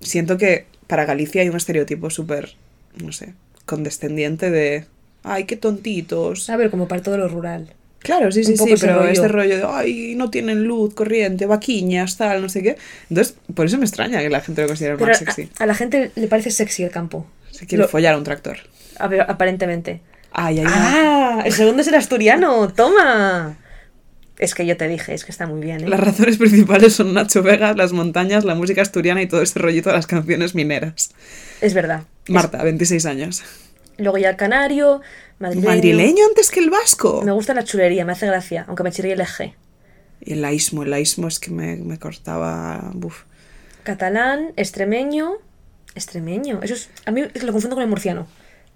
siento 0.00 0.38
que 0.38 0.66
para 0.86 1.04
Galicia 1.04 1.42
hay 1.42 1.48
un 1.48 1.56
estereotipo 1.56 2.10
súper, 2.10 2.54
no 3.02 3.12
sé, 3.12 3.34
condescendiente 3.66 4.50
de, 4.50 4.86
ay, 5.22 5.44
qué 5.44 5.56
tontitos. 5.56 6.48
A 6.50 6.56
ver, 6.56 6.70
como 6.70 6.88
para 6.88 7.02
todo 7.02 7.18
lo 7.18 7.28
rural. 7.28 7.72
Claro, 8.00 8.30
sí, 8.30 8.40
Un 8.40 8.46
sí, 8.46 8.56
sí, 8.56 8.74
pero 8.80 8.98
rollo. 9.00 9.08
este 9.10 9.28
rollo 9.28 9.56
de, 9.56 9.64
ay, 9.66 10.14
no 10.16 10.30
tienen 10.30 10.64
luz, 10.64 10.94
corriente, 10.94 11.46
vaquiñas, 11.46 12.16
tal, 12.16 12.40
no 12.40 12.48
sé 12.48 12.62
qué. 12.62 12.76
Entonces, 13.10 13.34
por 13.54 13.66
eso 13.66 13.76
me 13.76 13.84
extraña 13.84 14.20
que 14.20 14.30
la 14.30 14.40
gente 14.40 14.62
lo 14.62 14.68
considere 14.68 14.94
Pero 14.96 15.08
más 15.08 15.16
a, 15.20 15.24
sexy. 15.24 15.50
a 15.58 15.66
la 15.66 15.74
gente 15.74 16.12
le 16.14 16.28
parece 16.28 16.50
sexy 16.52 16.84
el 16.84 16.90
campo. 16.90 17.26
Se 17.50 17.66
quiere 17.66 17.82
lo- 17.82 17.88
follar 17.88 18.14
a 18.14 18.18
un 18.18 18.24
tractor. 18.24 18.58
A 19.00 19.08
ver, 19.08 19.22
aparentemente. 19.22 20.00
Ay, 20.30 20.60
ay, 20.60 20.64
ay. 20.66 20.72
¡Ah! 20.76 21.42
El 21.44 21.52
segundo 21.52 21.82
es 21.82 21.88
el 21.88 21.94
asturiano. 21.96 22.68
¡Toma! 22.72 23.56
Es 24.38 24.54
que 24.54 24.64
yo 24.66 24.76
te 24.76 24.86
dije, 24.86 25.14
es 25.14 25.24
que 25.24 25.32
está 25.32 25.46
muy 25.46 25.60
bien, 25.60 25.82
¿eh? 25.84 25.88
Las 25.88 25.98
razones 26.00 26.36
principales 26.38 26.94
son 26.94 27.12
Nacho 27.12 27.42
Vegas, 27.42 27.76
las 27.76 27.92
montañas, 27.92 28.44
la 28.44 28.54
música 28.54 28.82
asturiana 28.82 29.20
y 29.20 29.26
todo 29.26 29.42
ese 29.42 29.58
rollito 29.58 29.88
de 29.90 29.96
las 29.96 30.06
canciones 30.06 30.54
mineras. 30.54 31.10
Es 31.60 31.74
verdad. 31.74 32.02
Es- 32.26 32.30
Marta, 32.34 32.62
26 32.62 33.04
años. 33.06 33.42
Luego 33.96 34.16
ya 34.18 34.30
el 34.30 34.36
canario, 34.36 35.00
madrileño. 35.40 35.68
¿Madrileño 35.68 36.24
antes 36.28 36.50
que 36.52 36.60
el 36.60 36.70
vasco? 36.70 37.22
Me 37.24 37.32
gusta 37.32 37.52
la 37.52 37.64
chulería, 37.64 38.04
me 38.04 38.12
hace 38.12 38.26
gracia, 38.26 38.64
aunque 38.68 38.84
me 38.84 38.92
chirría 38.92 39.14
el 39.14 39.20
eje. 39.20 39.56
Y 40.20 40.34
el 40.34 40.42
laísmo, 40.42 40.84
el 40.84 40.90
laísmo 40.90 41.26
es 41.26 41.40
que 41.40 41.50
me, 41.50 41.74
me 41.76 41.98
cortaba... 41.98 42.90
Buf. 42.94 43.22
Catalán, 43.82 44.52
extremeño. 44.56 45.32
Extremeño. 45.96 46.60
Eso 46.62 46.74
es. 46.74 46.90
A 47.06 47.10
mí 47.10 47.22
lo 47.22 47.52
confundo 47.52 47.74
con 47.74 47.82
el 47.82 47.88
murciano. 47.88 48.28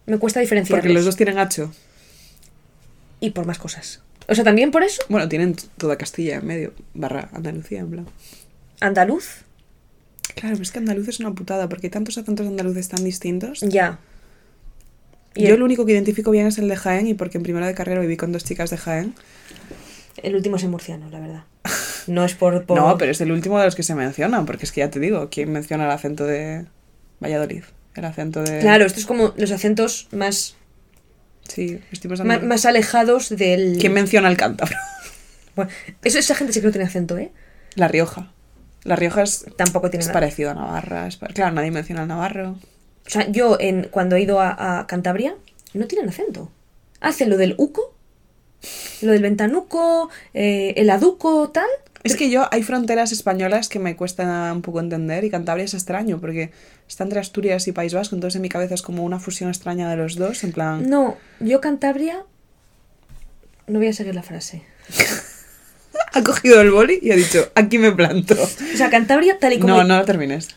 Me 0.07 0.19
cuesta 0.19 0.41
diferenciar. 0.41 0.81
Porque 0.81 0.93
los 0.93 1.05
dos 1.05 1.15
tienen 1.17 1.39
hacho. 1.39 1.73
Y 3.21 3.31
por 3.31 3.47
más 3.47 3.59
cosas. 3.59 4.01
O 4.33 4.35
sea, 4.35 4.45
también 4.45 4.71
por 4.71 4.83
eso. 4.83 5.03
Bueno, 5.09 5.29
tienen 5.29 5.55
toda 5.77 5.97
Castilla 5.97 6.37
en 6.37 6.47
medio, 6.47 6.73
barra 6.95 7.29
Andalucía, 7.33 7.81
en 7.81 7.91
plan. 7.91 8.07
Andaluz. 8.81 9.45
Claro, 10.35 10.55
pero 10.55 10.63
es 10.63 10.73
que 10.73 10.79
andaluz 10.79 11.09
es 11.09 11.21
una 11.21 11.33
putada, 11.35 11.69
porque 11.69 11.89
hay 11.89 11.91
tantos 11.91 12.17
acentos 12.19 12.47
andaluces 12.47 12.89
tan 12.89 13.05
distintos. 13.05 13.61
Ya. 13.61 13.99
Y 15.35 15.45
Yo 15.47 15.55
el, 15.55 15.61
lo 15.61 15.65
único 15.67 15.85
que 15.87 15.93
identifico 15.93 16.31
bien 16.31 16.47
es 16.47 16.59
el 16.59 16.69
de 16.69 16.77
Jaén, 16.77 17.07
y 17.07 17.15
porque 17.15 17.39
en 17.39 17.43
primera 17.45 17.67
de 17.67 17.75
carrera 17.75 18.01
viví 18.01 18.17
con 18.17 18.33
dos 18.33 18.45
chicas 18.45 18.71
de 18.71 18.79
Jaén. 18.79 19.15
el 20.23 20.35
último 20.35 20.57
es 20.57 20.63
el 20.63 20.71
murciano, 20.71 21.09
la 21.11 21.21
verdad. 21.21 21.45
No 22.07 22.25
es 22.25 22.35
por. 22.35 22.65
por- 22.67 22.79
No, 22.79 22.97
pero 22.99 23.11
es 23.13 23.21
el 23.21 23.31
último 23.33 23.59
de 23.59 23.67
los 23.67 23.75
que 23.75 23.83
se 23.83 23.95
mencionan, 23.95 24.47
porque 24.47 24.65
es 24.65 24.73
que 24.73 24.81
ya 24.81 24.91
te 24.91 25.01
digo, 25.01 25.29
¿quién 25.31 25.53
menciona 25.53 25.85
el 25.85 25.91
acento 25.91 26.25
de 26.27 26.65
Valladolid? 27.21 27.65
El 27.95 28.05
acento 28.07 28.43
de... 28.43 28.61
Claro, 28.61 28.87
esto 28.87 28.99
es 29.01 29.05
como 29.07 29.35
los 29.37 29.51
acentos 29.51 30.09
más, 30.13 30.57
Sí, 31.55 31.81
más, 32.25 32.65
alejados 32.65 33.29
del. 33.29 33.77
¿Quién 33.79 33.93
menciona 33.93 34.29
el 34.29 34.37
cántabro? 34.37 34.77
Bueno, 35.55 35.71
eso, 36.03 36.19
esa 36.19 36.35
gente 36.35 36.55
sí 36.55 36.61
que 36.61 36.67
no 36.69 36.73
tiene 36.73 36.87
acento, 36.87 37.19
¿eh? 37.19 37.31
La 37.75 37.87
Rioja. 37.87 38.33
La 38.85 38.97
Rioja 38.97 39.23
es, 39.23 39.45
Tampoco 39.57 39.91
tiene 39.91 40.01
es 40.01 40.07
nada. 40.07 40.19
parecido 40.19 40.51
a 40.51 40.55
Navarra. 40.55 41.07
es 41.07 41.19
Claro, 41.19 41.55
nadie 41.55 41.71
menciona 41.71 42.03
al 42.03 42.09
Navarro. 42.09 42.57
O 43.07 43.11
sea, 43.11 43.29
yo 43.31 43.59
en, 43.61 43.89
cuando 43.91 44.17
he 44.17 44.23
ido 44.23 44.41
a, 44.41 44.79
a 44.81 44.87
Cantabria, 44.87 45.35
no 45.75 45.87
tienen 45.87 46.09
acento. 46.09 46.51
Hacen 47.01 47.29
lo 47.29 47.37
del 47.37 47.55
uco, 47.59 47.95
lo 49.03 49.13
del 49.13 49.23
ventanuco, 49.23 50.11
eh, 50.35 50.75
el 50.77 50.91
aduco, 50.91 51.51
tal. 51.51 51.67
Es 52.05 52.17
que 52.17 52.31
yo, 52.31 52.49
hay 52.51 52.63
fronteras 52.63 53.13
españolas 53.13 53.69
que 53.69 53.79
me 53.79 53.95
cuesta 53.95 54.53
un 54.53 54.63
poco 54.63 54.81
entender 54.81 55.25
y 55.25 55.31
Cantabria 55.31 55.65
es 55.65 55.75
extraño 55.75 56.21
porque 56.21 56.51
está 56.89 57.05
entre 57.05 57.21
Asturias 57.21 57.69
y 57.69 57.73
País 57.73 57.95
Vasco, 57.95 58.17
entonces 58.17 58.37
en 58.37 58.43
mi 58.43 58.49
cabeza 58.49 58.75
es 58.75 58.83
como 58.83 59.05
una 59.05 59.21
fusión 59.21 59.51
extraña 59.51 59.89
de 59.89 59.97
los 59.97 60.17
dos, 60.17 60.43
en 60.43 60.53
plan... 60.53 60.91
No, 60.91 61.17
yo 61.39 61.61
Cantabria. 61.61 62.25
No 63.69 63.79
voy 63.79 63.89
a 63.89 63.93
seguir 63.93 64.15
la 64.15 64.23
frase. 64.23 64.63
Ha 66.15 66.23
cogido 66.23 66.61
el 66.61 66.71
boli 66.71 66.99
y 67.01 67.11
ha 67.11 67.17
dicho, 67.17 67.51
aquí 67.55 67.79
me 67.79 67.91
planto. 67.93 68.35
O 68.35 68.77
sea, 68.77 68.91
Cantabria, 68.91 69.39
tal 69.39 69.55
y 69.55 69.59
como. 69.59 69.77
No, 69.77 69.85
no 69.85 69.99
lo 69.99 70.05
termines. 70.05 70.49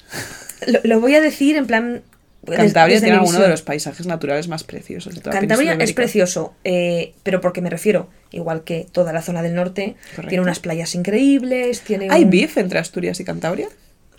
Lo, 0.67 0.79
lo 0.83 0.99
voy 0.99 1.15
a 1.15 1.21
decir 1.21 1.55
en 1.55 1.65
plan. 1.65 2.03
Cantabria 2.45 2.95
desde 2.95 3.07
tiene 3.07 3.17
alguno 3.19 3.39
de 3.39 3.47
los 3.47 3.61
paisajes 3.61 4.05
naturales 4.07 4.47
más 4.47 4.63
preciosos 4.63 5.15
de 5.15 5.21
toda 5.21 5.39
Cantabria 5.39 5.73
es 5.73 5.93
precioso, 5.93 6.53
eh, 6.63 7.13
pero 7.23 7.41
porque 7.41 7.61
me 7.61 7.69
refiero, 7.69 8.09
igual 8.31 8.63
que 8.63 8.85
toda 8.91 9.11
la 9.13 9.21
zona 9.21 9.41
del 9.41 9.55
norte, 9.55 9.95
Correcto. 10.11 10.29
tiene 10.29 10.41
unas 10.43 10.59
playas 10.59 10.93
increíbles, 10.95 11.81
tiene 11.81 12.07
¿Hay 12.11 12.23
un- 12.25 12.29
beef 12.29 12.57
entre 12.57 12.79
Asturias 12.79 13.19
y 13.19 13.23
Cantabria? 13.25 13.67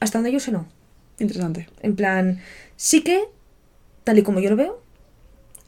Hasta 0.01 0.19
donde 0.19 0.33
yo 0.33 0.41
sé 0.41 0.51
no. 0.53 0.67
Interesante. 1.19 1.69
En 1.83 1.97
plan, 1.97 2.41
sí 2.77 3.03
que, 3.03 3.21
tal 4.05 4.19
y 4.19 4.23
como 4.23 4.41
yo 4.41 4.51
lo 4.51 4.57
veo, 4.57 4.83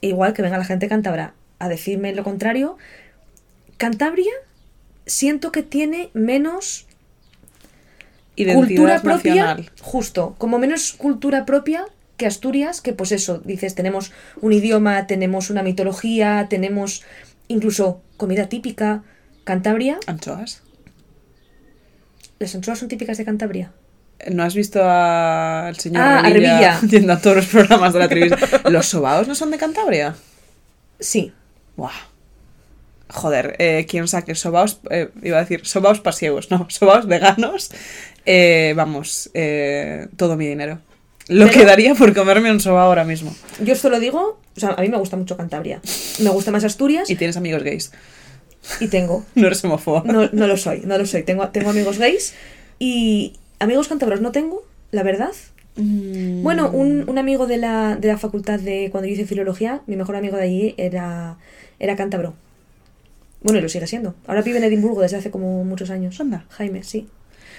igual 0.00 0.32
que 0.34 0.42
venga 0.42 0.58
la 0.58 0.64
gente 0.64 0.88
cántabra 0.88 1.34
a 1.58 1.68
decirme 1.68 2.12
lo 2.14 2.24
contrario, 2.24 2.76
Cantabria 3.78 4.32
siento 5.06 5.52
que 5.52 5.62
tiene 5.62 6.10
menos 6.12 6.86
Identidad 8.36 8.66
cultura 8.66 9.02
propia, 9.02 9.34
nacional. 9.34 9.70
justo, 9.80 10.34
como 10.38 10.58
menos 10.58 10.92
cultura 10.92 11.44
propia 11.44 11.84
que 12.18 12.26
Asturias, 12.26 12.82
que 12.82 12.92
pues 12.92 13.12
eso, 13.12 13.38
dices, 13.38 13.74
tenemos 13.74 14.12
un 14.42 14.52
idioma, 14.52 15.06
tenemos 15.06 15.48
una 15.48 15.62
mitología, 15.62 16.46
tenemos 16.50 17.04
incluso 17.46 18.02
comida 18.18 18.50
típica. 18.50 19.02
Cantabria, 19.44 19.98
Anchoas. 20.06 20.62
las 22.38 22.54
anchoas 22.54 22.78
son 22.80 22.88
típicas 22.88 23.16
de 23.16 23.24
Cantabria. 23.24 23.72
¿No 24.30 24.42
has 24.42 24.54
visto 24.54 24.80
al 24.84 25.76
señor 25.78 26.02
Ah, 26.04 26.80
yendo 26.86 27.12
a 27.14 27.20
todos 27.20 27.36
los 27.36 27.46
programas 27.46 27.94
de 27.94 27.98
la 28.00 28.08
televisión? 28.08 28.40
¿Los 28.64 28.86
sobaos 28.86 29.26
no 29.26 29.34
son 29.34 29.50
de 29.50 29.56
Cantabria? 29.56 30.16
Sí, 31.00 31.32
Buah. 31.76 31.92
Joder, 33.10 33.56
eh, 33.58 33.86
quien 33.88 34.06
saque 34.08 34.34
sobaos, 34.34 34.80
eh, 34.90 35.08
iba 35.22 35.38
a 35.38 35.40
decir 35.40 35.64
sobaos 35.64 36.00
pasiegos, 36.00 36.50
no, 36.50 36.66
sobaos 36.68 37.06
veganos, 37.06 37.70
eh, 38.26 38.74
vamos, 38.76 39.30
eh, 39.32 40.08
todo 40.16 40.36
mi 40.36 40.46
dinero. 40.46 40.80
Lo 41.28 41.46
Pero- 41.46 41.58
que 41.58 41.64
daría 41.66 41.94
por 41.94 42.14
comerme 42.14 42.50
un 42.50 42.60
sobao 42.60 42.86
ahora 42.86 43.04
mismo. 43.04 43.34
yo 43.62 43.72
esto 43.72 43.90
lo 43.90 44.00
digo, 44.00 44.38
o 44.56 44.60
sea, 44.60 44.70
a 44.70 44.80
mí 44.82 44.88
me 44.88 44.96
gusta 44.96 45.16
mucho 45.16 45.36
Cantabria. 45.36 45.80
Me 46.20 46.30
gusta 46.30 46.50
más 46.50 46.64
Asturias 46.64 47.08
Y 47.10 47.16
tienes 47.16 47.36
amigos 47.36 47.62
gays. 47.62 47.92
y 48.80 48.88
tengo. 48.88 49.24
No 49.34 49.46
eres 49.46 49.62
homófobo. 49.64 50.02
No, 50.04 50.28
no 50.32 50.46
lo 50.46 50.56
soy, 50.56 50.80
no 50.84 50.96
lo 50.98 51.06
soy. 51.06 51.22
Tengo, 51.22 51.48
tengo 51.48 51.70
amigos 51.70 51.98
gays 51.98 52.34
y 52.78 53.34
amigos 53.58 53.88
cántabros 53.88 54.20
no 54.20 54.32
tengo, 54.32 54.62
la 54.90 55.02
verdad. 55.02 55.32
Mm, 55.76 56.42
Bueno, 56.42 56.70
un, 56.70 57.08
un 57.08 57.18
amigo 57.18 57.46
de 57.46 57.56
la, 57.58 57.96
de 57.96 58.08
la 58.08 58.18
facultad 58.18 58.58
de 58.58 58.88
cuando 58.90 59.06
yo 59.06 59.14
hice 59.14 59.26
filología, 59.26 59.82
mi 59.86 59.96
mejor 59.96 60.16
amigo 60.16 60.36
de 60.36 60.42
allí 60.44 60.74
era, 60.78 61.36
era 61.78 61.94
cántabro. 61.96 62.34
Bueno, 63.42 63.58
y 63.60 63.62
lo 63.62 63.68
sigue 63.68 63.86
siendo. 63.86 64.14
Ahora 64.26 64.42
vive 64.42 64.58
en 64.58 64.64
Edimburgo 64.64 65.00
desde 65.02 65.18
hace 65.18 65.30
como 65.30 65.62
muchos 65.64 65.90
años. 65.90 66.18
Anda. 66.20 66.46
Jaime, 66.50 66.82
sí. 66.82 67.06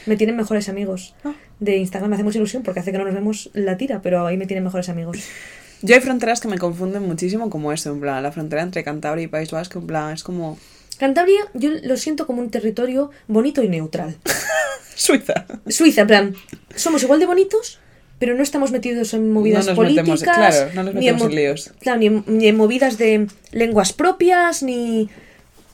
Me 0.06 0.16
tienen 0.16 0.36
mejores 0.38 0.70
amigos. 0.70 1.14
Ah. 1.24 1.34
De 1.60 1.78
Instagram 1.78 2.10
me 2.10 2.16
hace 2.16 2.24
mucha 2.24 2.38
ilusión 2.38 2.64
porque 2.64 2.80
hace 2.80 2.92
que 2.92 2.98
no 2.98 3.06
nos 3.06 3.14
vemos 3.14 3.50
la 3.54 3.78
tira, 3.78 4.02
pero 4.02 4.26
ahí 4.26 4.38
me 4.38 4.46
tienen 4.46 4.64
mejores 4.64 4.90
amigos. 4.90 5.18
Yo 5.82 5.96
hay 5.96 6.02
fronteras 6.02 6.42
que 6.42 6.48
me 6.50 6.58
confunden 6.58 7.04
muchísimo 7.04 7.50
como 7.50 7.72
eso, 7.72 7.92
en 7.92 8.02
plan, 8.02 8.22
la 8.22 8.32
frontera 8.34 8.62
entre 8.64 8.84
Cantabria 8.84 9.24
y 9.24 9.28
País 9.28 9.50
Vasco, 9.52 9.80
en 9.80 9.88
plan, 9.88 10.14
es 10.14 10.24
como 10.24 10.58
Cantabria 10.98 11.40
yo 11.54 11.70
lo 11.84 11.96
siento 11.96 12.28
como 12.28 12.42
un 12.42 12.50
territorio 12.52 13.12
bonito 13.30 13.64
y 13.64 13.70
neutral. 13.70 14.18
Suiza. 14.96 15.46
Suiza, 15.68 16.02
en 16.02 16.08
plan, 16.08 16.36
somos 16.76 17.04
igual 17.04 17.22
de 17.22 17.26
bonitos, 17.26 17.80
pero 18.20 18.36
no 18.36 18.44
estamos 18.44 18.72
metidos 18.72 19.14
en 19.14 19.32
movidas 19.32 19.66
No 19.66 19.72
nos 19.72 19.76
políticas. 19.78 20.22
metemos- 20.22 20.24
claro, 20.36 20.72
no 20.76 20.84
nos 20.84 20.94
ni 20.96 21.08
en 21.08 21.16
metemos 21.16 21.22
mo- 21.24 21.30
en 21.30 21.36
líos. 21.36 21.72
Claro, 21.80 22.00
ni 22.00 22.08
en, 22.08 22.24
ni 22.28 22.48
en 22.48 22.58
movidas 22.58 22.98
de 22.98 23.28
lenguas 23.54 23.94
propias, 23.94 24.62
ni. 24.64 25.10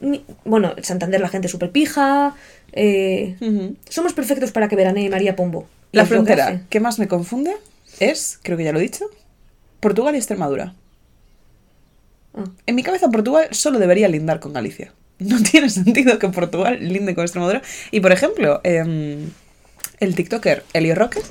ni- 0.01 0.23
bueno, 0.43 0.73
en 0.77 0.83
Santander 0.83 1.19
la 1.19 1.29
gente 1.29 1.47
súper 1.47 1.71
pija. 1.71 2.35
Eh, 2.75 3.35
somos 3.89 4.13
perfectos 4.13 4.51
para 4.51 4.67
que 4.67 4.75
veranee 4.75 5.09
María 5.09 5.35
Pombo. 5.35 5.67
La 5.91 6.03
que 6.03 6.09
frontera 6.09 6.61
que 6.69 6.79
más 6.79 6.99
me 6.99 7.07
confunde 7.07 7.55
es, 7.99 8.39
creo 8.43 8.57
que 8.57 8.65
ya 8.65 8.73
lo 8.73 8.79
he 8.79 8.83
dicho, 8.83 9.05
Portugal 9.79 10.13
y 10.15 10.17
Extremadura. 10.17 10.75
Ah. 12.33 12.43
En 12.65 12.75
mi 12.75 12.83
cabeza 12.83 13.09
Portugal 13.09 13.47
solo 13.51 13.79
debería 13.79 14.07
lindar 14.07 14.39
con 14.39 14.53
Galicia. 14.53 14.93
No 15.17 15.41
tiene 15.41 15.69
sentido 15.69 16.19
que 16.19 16.27
Portugal 16.27 16.77
linde 16.81 17.15
con 17.15 17.23
Extremadura. 17.23 17.61
Y 17.91 18.01
por 18.01 18.11
ejemplo, 18.11 18.59
em, 18.63 19.29
el 20.01 20.13
TikToker 20.13 20.63
Elio 20.73 20.93
Roque, 20.93 21.21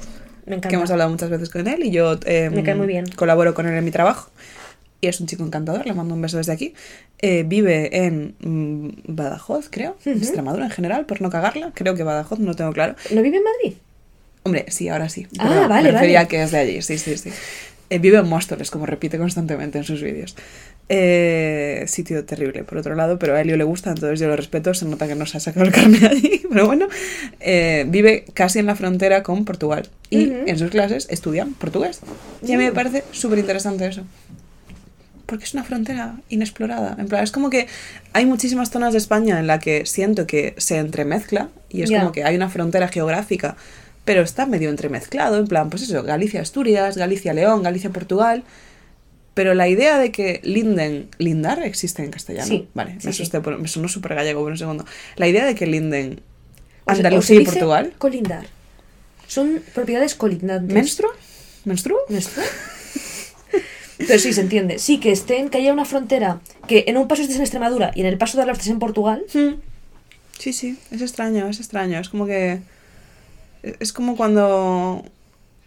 Me 0.46 0.58
que 0.58 0.74
hemos 0.74 0.90
hablado 0.90 1.10
muchas 1.10 1.28
veces 1.28 1.50
con 1.50 1.68
él 1.68 1.84
y 1.84 1.90
yo 1.90 2.18
em, 2.24 2.54
Me 2.54 2.62
cae 2.62 2.74
muy 2.74 2.86
bien. 2.86 3.04
colaboro 3.14 3.52
con 3.52 3.66
él 3.66 3.74
en 3.74 3.84
mi 3.84 3.90
trabajo. 3.90 4.30
Y 5.04 5.06
es 5.06 5.20
un 5.20 5.26
chico 5.26 5.44
encantador, 5.44 5.84
le 5.86 5.92
mando 5.92 6.14
un 6.14 6.22
beso 6.22 6.38
desde 6.38 6.52
aquí. 6.52 6.72
Eh, 7.18 7.44
vive 7.46 8.06
en 8.06 8.34
mm, 8.40 9.14
Badajoz, 9.14 9.68
creo. 9.70 9.98
Extremadura 10.06 10.64
en 10.64 10.70
general, 10.70 11.04
por 11.04 11.20
no 11.20 11.28
cagarla. 11.28 11.72
Creo 11.74 11.94
que 11.94 12.02
Badajoz, 12.04 12.38
no 12.38 12.54
tengo 12.56 12.72
claro. 12.72 12.94
¿No 13.10 13.20
vive 13.20 13.36
en 13.36 13.42
Madrid? 13.44 13.76
Hombre, 14.44 14.64
sí, 14.68 14.88
ahora 14.88 15.10
sí. 15.10 15.26
Ah, 15.38 15.46
pero 15.46 15.68
vale, 15.68 15.82
me 15.84 15.90
refería 15.92 16.20
vale. 16.20 16.28
que 16.28 16.42
es 16.42 16.50
de 16.52 16.58
allí, 16.58 16.80
sí, 16.80 16.96
sí, 16.96 17.18
sí. 17.18 17.28
Eh, 17.90 17.98
vive 17.98 18.16
en 18.16 18.26
Móstoles, 18.26 18.70
como 18.70 18.86
repite 18.86 19.18
constantemente 19.18 19.76
en 19.76 19.84
sus 19.84 20.02
vídeos. 20.02 20.36
Eh, 20.88 21.84
sitio 21.86 22.24
terrible, 22.24 22.64
por 22.64 22.78
otro 22.78 22.94
lado, 22.94 23.18
pero 23.18 23.34
a 23.34 23.40
Elio 23.42 23.58
le 23.58 23.64
gusta, 23.64 23.90
entonces 23.90 24.18
yo 24.20 24.26
lo 24.28 24.36
respeto. 24.36 24.72
Se 24.72 24.86
nota 24.86 25.06
que 25.06 25.14
no 25.14 25.26
se 25.26 25.36
ha 25.36 25.40
sacado 25.40 25.66
el 25.66 25.72
carne 25.72 25.98
allí, 26.06 26.42
pero 26.50 26.66
bueno. 26.66 26.88
Eh, 27.40 27.84
vive 27.88 28.24
casi 28.32 28.58
en 28.58 28.66
la 28.66 28.74
frontera 28.74 29.22
con 29.22 29.44
Portugal. 29.44 29.86
Y 30.08 30.28
Ujú. 30.28 30.36
en 30.46 30.58
sus 30.58 30.70
clases 30.70 31.06
estudian 31.10 31.52
portugués. 31.52 32.00
Y 32.42 32.52
a 32.54 32.58
mí 32.58 32.64
me 32.64 32.72
parece 32.72 33.04
súper 33.12 33.38
interesante 33.38 33.86
eso. 33.86 34.02
Porque 35.26 35.44
es 35.44 35.54
una 35.54 35.64
frontera 35.64 36.16
inexplorada. 36.28 36.96
En 36.98 37.08
plan, 37.08 37.22
es 37.24 37.32
como 37.32 37.50
que 37.50 37.66
hay 38.12 38.26
muchísimas 38.26 38.70
zonas 38.70 38.92
de 38.92 38.98
España 38.98 39.38
en 39.38 39.46
la 39.46 39.58
que 39.58 39.86
siento 39.86 40.26
que 40.26 40.54
se 40.58 40.76
entremezcla 40.78 41.48
y 41.70 41.82
es 41.82 41.90
Ya. 41.90 42.00
como 42.00 42.12
que 42.12 42.24
hay 42.24 42.36
una 42.36 42.48
frontera 42.50 42.88
geográfica, 42.88 43.56
pero 44.04 44.22
está 44.22 44.46
medio 44.46 44.70
entremezclado. 44.70 45.38
En 45.38 45.46
plan, 45.46 45.70
pues 45.70 45.82
eso, 45.82 46.02
Galicia-Asturias, 46.02 46.96
Galicia-León, 46.96 47.62
Galicia-Portugal. 47.62 48.42
Pero 49.34 49.54
la 49.54 49.66
idea 49.66 49.98
de 49.98 50.12
que 50.12 50.40
Linden, 50.44 51.08
Lindar 51.18 51.60
existe 51.64 52.04
en 52.04 52.10
castellano. 52.12 52.46
Sí, 52.46 52.68
Vale, 52.72 52.92
sí, 52.92 52.96
me 53.08 53.12
sí. 53.12 53.22
asusté, 53.22 53.40
por- 53.40 53.58
me 53.58 53.66
sonó 53.66 53.88
súper 53.88 54.14
gallego 54.14 54.42
por 54.42 54.52
un 54.52 54.58
segundo. 54.58 54.84
La 55.16 55.26
idea 55.26 55.44
de 55.44 55.56
que 55.56 55.66
Linden, 55.66 56.20
Andalucía 56.86 57.40
y 57.40 57.44
Portugal. 57.44 57.92
Colindar. 57.98 58.46
Son 59.26 59.60
propiedades 59.74 60.14
colindantes. 60.14 60.72
¿Menstruo? 60.72 61.10
¿Menstruo? 61.64 61.98
¿Menstrua? 62.10 62.44
Pero 63.98 64.18
sí, 64.18 64.32
se 64.32 64.40
entiende. 64.40 64.78
Sí, 64.78 64.98
que 64.98 65.12
estén, 65.12 65.48
que 65.50 65.58
haya 65.58 65.72
una 65.72 65.84
frontera, 65.84 66.40
que 66.66 66.84
en 66.88 66.96
un 66.96 67.06
paso 67.08 67.22
estés 67.22 67.36
en 67.36 67.42
Extremadura 67.42 67.92
y 67.94 68.00
en 68.00 68.06
el 68.06 68.18
paso 68.18 68.38
de 68.38 68.46
la 68.46 68.52
estés 68.52 68.68
en 68.68 68.78
Portugal. 68.78 69.24
Mm. 69.34 69.54
Sí, 70.38 70.52
sí, 70.52 70.76
es 70.90 71.00
extraño, 71.00 71.46
es 71.48 71.60
extraño. 71.60 71.98
Es 72.00 72.08
como 72.08 72.26
que. 72.26 72.60
Es 73.80 73.92
como 73.92 74.16
cuando. 74.16 75.04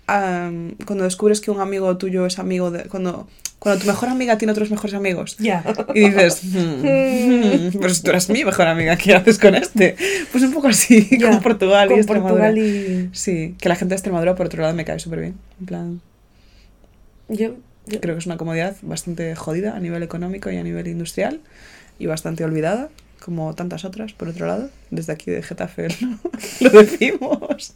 am, 0.08 0.76
cuando 0.86 1.04
descubres 1.06 1.42
que 1.42 1.52
un 1.52 1.60
amigo 1.62 1.98
tuyo 1.98 2.26
es 2.26 2.38
amigo 2.38 2.70
de. 2.70 2.84
Cuando, 2.84 3.28
cuando 3.60 3.82
tu 3.82 3.88
mejor 3.88 4.10
amiga 4.10 4.38
tiene 4.38 4.52
otros 4.52 4.70
mejores 4.70 4.94
amigos. 4.94 5.38
Ya. 5.40 5.64
Y 5.96 6.02
dices, 6.10 6.42
"Hmm, 6.44 6.82
hmm, 6.84 7.80
pero 7.80 7.94
si 7.94 8.04
tú 8.04 8.10
eras 8.12 8.30
mi 8.30 8.44
mejor 8.46 8.68
amiga, 8.68 8.98
¿qué 8.98 9.16
haces 9.16 9.40
con 9.40 9.56
este? 9.56 9.96
Pues 10.32 10.44
un 10.44 10.52
poco 10.54 10.68
así, 10.68 11.08
Ya, 11.18 11.30
con 11.30 11.42
Portugal 11.42 11.86
y 11.88 11.90
con 11.92 11.98
Extremadura. 12.00 12.48
Portugal 12.50 12.58
y- 12.60 13.10
Sí, 13.14 13.56
que 13.60 13.70
la 13.70 13.76
gente 13.76 13.92
de 13.94 13.96
Extremadura, 13.96 14.36
por 14.36 14.46
otro 14.48 14.62
lado, 14.62 14.74
me 14.76 14.86
cae 14.86 15.00
súper 15.00 15.22
bien. 15.22 15.36
En 15.62 15.66
plan, 15.66 16.02
yo- 17.30 17.56
creo 17.88 18.16
que 18.16 18.20
es 18.20 18.26
una 18.26 18.38
comodidad 18.38 18.76
bastante 18.82 19.36
jodida 19.36 19.76
a 19.76 19.80
nivel 19.80 20.04
económico 20.04 20.52
y 20.52 20.58
a 20.58 20.64
nivel 20.64 20.88
industrial 20.88 21.42
y 22.00 22.06
bastante 22.06 22.44
olvidada, 22.44 22.90
como 23.24 23.56
tantas 23.56 23.86
otras, 23.86 24.14
por 24.14 24.28
otro 24.30 24.48
lado. 24.48 24.70
Desde 24.92 25.14
aquí 25.14 25.32
de 25.32 25.42
Getafe 25.42 25.88
lo, 26.02 26.70
lo 26.70 26.80
decimos. 26.82 27.74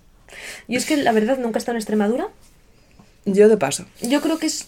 yo 0.67 0.77
es 0.77 0.85
que 0.85 0.97
la 0.97 1.11
verdad 1.11 1.37
nunca 1.37 1.57
he 1.57 1.59
estado 1.59 1.75
en 1.75 1.81
Extremadura. 1.81 2.27
Yo 3.25 3.49
de 3.49 3.57
paso. 3.57 3.85
Yo 4.01 4.21
creo 4.21 4.37
que 4.37 4.47
es. 4.47 4.67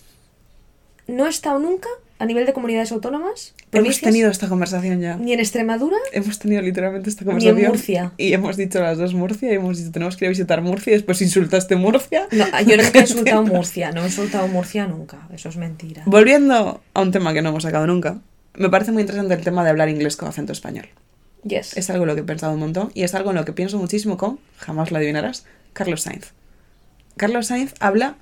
No 1.08 1.26
he 1.26 1.30
estado 1.30 1.60
nunca 1.60 1.90
a 2.24 2.26
nivel 2.26 2.46
de 2.46 2.54
comunidades 2.54 2.92
autónomas. 2.94 3.54
Hemos 3.74 4.00
tenido 4.00 4.32
esta 4.32 4.48
conversación 4.48 5.02
ya. 5.02 5.18
Ni 5.18 5.34
en 5.34 5.42
Extremadura. 5.42 5.98
Hemos 6.14 6.40
tenido 6.40 6.62
literalmente 6.62 7.10
esta 7.10 7.26
Ni 7.26 7.32
en 7.32 7.38
conversación. 7.38 7.70
Murcia. 7.70 8.12
Y 8.18 8.32
hemos 8.32 8.56
dicho 8.56 8.80
las 8.80 8.98
dos 8.98 9.14
Murcia 9.14 9.52
y 9.52 9.56
hemos 9.56 9.78
dicho 9.78 9.92
tenemos 9.92 10.16
que 10.16 10.24
ir 10.24 10.28
a 10.28 10.30
visitar 10.30 10.62
Murcia 10.62 10.92
y 10.92 10.94
después 10.94 11.22
insultaste 11.22 11.76
Murcia. 11.76 12.28
No, 12.32 12.46
yo 12.62 12.78
nunca 12.78 13.00
he 13.00 13.02
insultado 13.02 13.44
Murcia. 13.44 13.92
No 13.92 14.04
he 14.04 14.06
insultado 14.06 14.48
Murcia 14.48 14.88
nunca. 14.88 15.28
Eso 15.34 15.50
es 15.50 15.58
mentira. 15.58 16.04
Volviendo 16.06 16.82
a 16.94 17.02
un 17.02 17.12
tema 17.12 17.34
que 17.34 17.42
no 17.42 17.50
hemos 17.50 17.64
sacado 17.64 17.86
nunca, 17.88 18.22
me 18.56 18.70
parece 18.70 18.94
muy 18.94 19.02
interesante 19.02 19.34
el 19.34 19.42
tema 19.42 19.66
de 19.66 19.72
hablar 19.72 19.90
inglés 19.90 20.16
con 20.16 20.30
acento 20.30 20.54
español. 20.54 20.88
Yes. 21.44 21.76
Es 21.76 21.90
algo 21.90 22.04
en 22.04 22.08
lo 22.08 22.16
que 22.16 22.22
he 22.22 22.26
pensado 22.26 22.54
un 22.54 22.60
montón 22.62 22.90
y 22.94 23.04
es 23.04 23.14
algo 23.16 23.32
en 23.32 23.36
lo 23.36 23.44
que 23.44 23.52
pienso 23.52 23.78
muchísimo 23.80 24.16
con, 24.16 24.40
jamás 24.60 24.92
lo 24.92 24.98
adivinarás, 24.98 25.46
Carlos 25.74 26.04
Sainz. 26.04 26.32
Carlos 27.18 27.48
Sainz 27.48 27.74
habla 27.82 28.16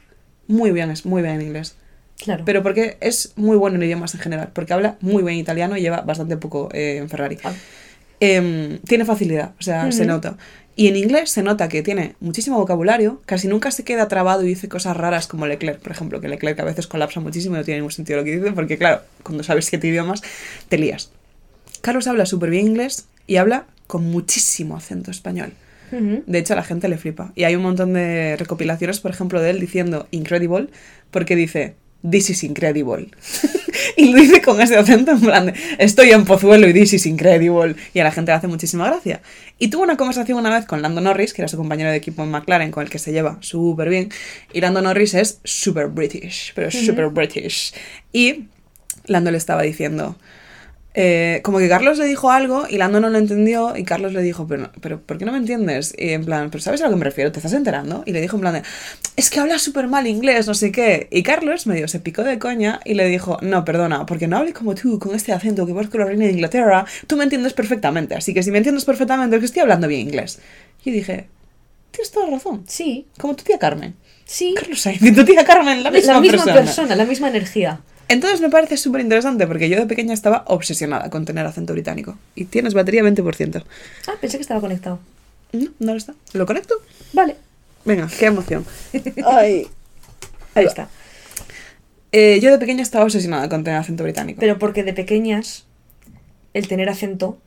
muy 0.48 0.72
bien, 0.72 0.90
es 0.90 1.06
muy 1.06 1.22
bien 1.22 1.36
en 1.36 1.42
inglés. 1.44 1.76
Claro. 2.24 2.44
Pero 2.46 2.62
porque 2.64 2.98
es 3.02 3.34
muy 3.36 3.58
bueno 3.58 3.78
en 3.78 3.84
idiomas 3.84 4.14
en 4.14 4.22
general, 4.22 4.50
porque 4.54 4.74
habla 4.74 4.98
muy 5.02 5.24
bien 5.24 5.38
italiano 5.38 5.76
y 5.78 5.82
lleva 5.82 6.02
bastante 6.02 6.38
poco 6.38 6.70
eh, 6.72 6.98
en 6.98 7.10
Ferrari. 7.10 7.38
Ah. 7.44 7.54
Em, 8.20 8.78
tiene 8.80 9.04
facilidad, 9.06 9.54
o 9.60 9.64
sea, 9.64 9.92
se 9.92 10.04
Ujú. 10.04 10.12
nota. 10.12 10.38
Y 10.76 10.88
en 10.88 10.96
inglés 10.96 11.32
se 11.32 11.44
nota 11.44 11.68
que 11.68 11.82
tiene 11.82 12.16
muchísimo 12.20 12.58
vocabulario, 12.58 13.22
casi 13.26 13.48
nunca 13.48 13.72
se 13.72 13.84
queda 13.84 14.08
trabado 14.08 14.44
y 14.44 14.48
dice 14.48 14.70
cosas 14.70 14.96
raras 14.96 15.28
como 15.28 15.48
Leclerc, 15.48 15.80
por 15.82 15.92
ejemplo, 15.92 16.22
que 16.22 16.30
Leclerc 16.30 16.60
a 16.60 16.64
veces 16.64 16.88
colapsa 16.88 17.20
muchísimo 17.20 17.56
y 17.56 17.60
no 17.60 17.66
tiene 17.66 17.80
ningún 17.80 17.92
sentido 17.92 18.20
lo 18.20 18.24
que 18.24 18.38
dice, 18.38 18.52
porque 18.54 18.78
claro, 18.78 19.02
cuando 19.24 19.44
sabes 19.44 19.66
siete 19.66 19.88
idiomas, 19.88 20.22
te 20.70 20.78
lías. 20.78 21.12
Carlos 21.82 22.08
habla 22.08 22.26
súper 22.26 22.52
bien 22.52 22.68
inglés 22.68 23.08
y 23.28 23.38
habla 23.38 23.66
con 23.88 24.06
muchísimo 24.06 24.78
acento 24.78 25.12
español. 25.12 25.54
Ujú. 25.92 26.24
De 26.26 26.40
hecho, 26.40 26.54
a 26.54 26.56
la 26.56 26.64
gente 26.64 26.88
le 26.88 26.98
flipa. 26.98 27.34
Y 27.36 27.44
hay 27.44 27.56
un 27.56 27.64
montón 27.64 27.94
de 27.94 28.38
recopilaciones, 28.38 29.00
por 29.02 29.12
ejemplo, 29.12 29.42
de 29.42 29.50
él 29.50 29.60
diciendo 29.60 30.08
incredible, 30.12 30.68
porque 31.10 31.36
dice 31.36 31.76
this 32.10 32.30
is 32.30 32.44
incredible. 32.44 33.08
y 33.98 34.12
lo 34.12 34.18
dice 34.20 34.42
con 34.42 34.62
ese 34.62 34.78
acento 34.78 35.12
en 35.12 35.22
plan 35.22 35.46
de, 35.48 35.54
estoy 35.78 36.12
en 36.12 36.26
Pozuelo 36.26 36.68
y 36.68 36.74
this 36.74 36.94
is 36.94 37.06
incredible. 37.06 37.76
Y 37.94 38.00
a 38.00 38.04
la 38.04 38.12
gente 38.12 38.32
le 38.32 38.38
hace 38.38 38.48
muchísima 38.48 38.88
gracia. 38.88 39.22
Y 39.60 39.70
tuvo 39.70 39.84
una 39.84 39.98
conversación 39.98 40.38
una 40.38 40.50
vez 40.50 40.66
con 40.66 40.82
Lando 40.82 41.02
Norris, 41.02 41.34
que 41.34 41.42
era 41.42 41.50
su 41.50 41.58
compañero 41.58 41.90
de 41.90 41.98
equipo 41.98 42.24
en 42.24 42.32
McLaren, 42.32 42.72
con 42.72 42.84
el 42.84 42.90
que 42.90 43.00
se 43.00 43.12
lleva 43.12 43.38
súper 43.42 43.90
bien. 43.90 44.10
Y 44.54 44.62
Lando 44.62 44.82
Norris 44.82 45.14
es 45.14 45.40
super 45.44 45.88
British, 45.88 46.54
pero 46.56 46.72
super 46.72 47.10
British. 47.10 47.74
Y 48.12 48.46
Lando 49.06 49.32
le 49.32 49.38
estaba 49.38 49.62
diciendo, 49.62 50.18
eh, 50.94 51.40
como 51.44 51.60
que 51.60 51.70
Carlos 51.70 51.98
le 51.98 52.06
dijo 52.06 52.32
algo 52.32 52.66
y 52.70 52.78
Lando 52.78 53.00
no 53.00 53.10
lo 53.10 53.18
entendió 53.18 53.78
y 53.78 53.84
Carlos 53.84 54.12
le 54.12 54.22
dijo, 54.22 54.46
pero, 54.48 54.70
pero 54.82 55.00
¿por 55.02 55.18
qué 55.18 55.24
no 55.26 55.32
me 55.32 55.38
entiendes? 55.38 55.94
Y 55.98 56.10
en 56.10 56.26
plan, 56.26 56.50
¿pero 56.52 56.62
sabes 56.62 56.82
a 56.82 56.86
lo 56.86 56.90
que 56.92 56.98
me 56.98 57.06
refiero? 57.06 57.32
¿Te 57.32 57.40
estás 57.40 57.54
enterando? 57.54 58.04
Y 58.06 58.12
le 58.12 58.20
dijo 58.20 58.36
en 58.36 58.42
plan 58.42 58.54
de, 58.56 58.64
es 59.16 59.30
que 59.30 59.40
hablas 59.40 59.62
súper 59.62 59.88
mal 59.88 60.06
inglés, 60.06 60.48
no 60.48 60.54
sé 60.54 60.72
qué. 60.72 61.08
Y 61.12 61.24
Carlos 61.24 61.66
medio 61.66 61.88
se 61.88 62.00
picó 62.02 62.24
de 62.24 62.40
coña 62.40 62.82
y 62.84 62.96
le 62.96 63.06
dijo, 63.08 63.38
no, 63.42 63.64
perdona, 63.64 64.06
porque 64.06 64.28
no 64.28 64.38
hable 64.38 64.52
como 64.54 64.76
tú, 64.76 65.00
con 65.00 65.16
este 65.16 65.32
acento 65.32 65.66
que 65.66 65.74
parezco 65.74 65.98
la 65.98 66.06
reina 66.06 66.26
de 66.26 66.32
Inglaterra, 66.32 66.86
tú 67.08 67.16
me 67.16 67.24
entiendes 67.24 67.54
perfectamente, 67.54 68.16
así 68.16 68.34
que 68.34 68.44
si 68.44 68.52
me 68.52 68.58
entiendes 68.58 68.84
perfectamente 68.84 69.36
es 69.38 69.40
que 69.40 69.46
estoy 69.46 69.62
hablando 69.62 69.88
bien 69.88 70.02
inglés. 70.02 70.40
Y 70.84 70.92
dije, 70.92 71.28
tienes 71.92 72.12
toda 72.12 72.28
razón, 72.30 72.64
Sí. 72.68 73.08
como 73.18 73.36
tu 73.36 73.44
tía 73.44 73.58
Carmen. 73.60 73.96
Sí. 74.26 74.54
Carlos 74.58 74.82
Sainz 74.82 75.02
y 75.02 75.12
tu 75.14 75.24
tía 75.26 75.44
Carmen, 75.46 75.84
la 75.84 75.92
misma, 75.92 76.14
la 76.14 76.22
misma 76.22 76.38
persona. 76.44 76.54
persona, 76.62 76.96
la 76.96 77.06
misma 77.06 77.28
energía. 77.30 77.80
Entonces 78.12 78.42
me 78.42 78.50
parece 78.50 78.78
súper 78.78 79.02
interesante 79.02 79.48
porque 79.48 79.70
yo 79.70 79.80
de 79.80 79.86
pequeña 79.86 80.14
estaba 80.14 80.44
obsesionada 80.48 81.10
con 81.10 81.26
tener 81.26 81.46
acento 81.46 81.74
británico. 81.74 82.18
Y 82.36 82.46
tienes 82.46 82.74
batería 82.74 83.04
20%. 83.04 83.64
Ah, 84.08 84.12
pensé 84.20 84.38
que 84.38 84.42
estaba 84.42 84.60
conectado. 84.60 85.00
No, 85.54 85.70
no 85.80 85.92
lo 85.94 85.98
está. 85.98 86.14
¿Lo 86.34 86.46
conecto? 86.46 86.76
Vale. 87.14 87.36
Venga, 87.86 88.10
qué 88.20 88.26
emoción. 88.26 88.66
Ay. 89.26 89.68
Ahí 90.56 90.66
está. 90.66 90.90
Eh, 92.12 92.40
yo 92.42 92.52
de 92.52 92.58
pequeña 92.58 92.84
estaba 92.84 93.06
obsesionada 93.06 93.48
con 93.48 93.64
tener 93.64 93.80
acento 93.80 94.04
británico. 94.04 94.40
Pero 94.40 94.60
porque 94.60 94.84
de 94.84 94.94
pequeñas 94.94 95.66
el 96.54 96.68
tener 96.68 96.90
acento 96.90 97.38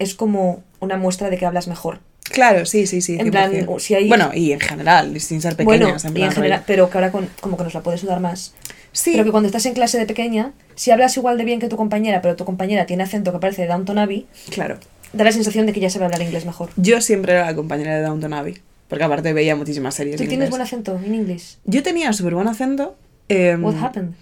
es 0.00 0.14
como 0.16 0.64
una 0.80 0.96
muestra 0.96 1.30
de 1.30 1.38
que 1.38 1.46
hablas 1.46 1.68
mejor. 1.68 2.00
claro, 2.24 2.66
sí, 2.66 2.86
sí, 2.88 3.00
sí. 3.02 3.16
En 3.20 3.30
plan, 3.30 3.52
100%. 3.52 3.66
o 3.68 3.78
si 3.78 3.94
hay- 3.94 4.08
Bueno, 4.08 4.30
y 4.34 4.50
en 4.52 4.58
general, 4.60 5.20
sin 5.20 5.40
ser 5.40 5.54
bueno, 5.62 5.84
pequeñas. 5.86 6.04
en 6.04 6.10
y 6.10 6.14
plan, 6.14 6.28
en 6.28 6.32
general, 6.34 6.64
pero 6.66 6.90
que 6.90 6.98
ahora 6.98 7.12
con- 7.12 7.28
como 7.40 7.56
que 7.56 7.62
nos 7.64 7.74
la 7.74 7.82
puedes 7.82 8.00
sudar 8.00 8.18
más. 8.20 8.54
Sí, 8.92 9.12
Pero 9.12 9.24
que 9.24 9.30
cuando 9.30 9.46
estás 9.46 9.64
en 9.66 9.74
clase 9.74 9.98
de 9.98 10.06
pequeña, 10.06 10.52
si 10.74 10.90
hablas 10.90 11.16
igual 11.16 11.38
de 11.38 11.44
bien 11.44 11.60
que 11.60 11.68
tu 11.68 11.76
compañera, 11.76 12.20
pero 12.22 12.36
tu 12.36 12.44
compañera 12.44 12.84
tiene 12.86 13.02
acento 13.04 13.32
que 13.32 13.38
parece 13.38 13.62
de 13.62 13.68
Downton 13.68 13.98
Abbey, 13.98 14.26
claro. 14.50 14.78
da 15.14 15.24
la 15.24 15.32
sensación 15.32 15.64
de 15.66 15.72
que 15.72 15.80
ya 15.80 15.88
sabe 15.90 16.04
hablar 16.04 16.20
inglés 16.22 16.44
mejor. 16.44 16.68
Yo 16.76 17.00
siempre 17.00 17.32
era 17.32 17.46
la 17.46 17.54
compañera 17.54 17.96
de 17.96 18.02
Downton 18.02 18.32
Abbey. 18.34 18.58
Porque 18.88 19.04
aparte 19.04 19.32
veía 19.32 19.56
muchísimas 19.56 19.94
series. 19.94 20.16
¿Tú 20.18 20.24
en 20.24 20.28
tienes 20.28 20.48
inglés. 20.48 20.50
buen 20.50 20.60
acento 20.62 21.00
en 21.02 21.14
inglés? 21.14 21.56
Yo 21.64 21.82
tenía 21.82 22.12
súper 22.12 22.34
buen 22.34 22.46
acento. 22.46 22.94
em, 23.30 23.64
What 23.64 23.76
happened? 23.82 24.12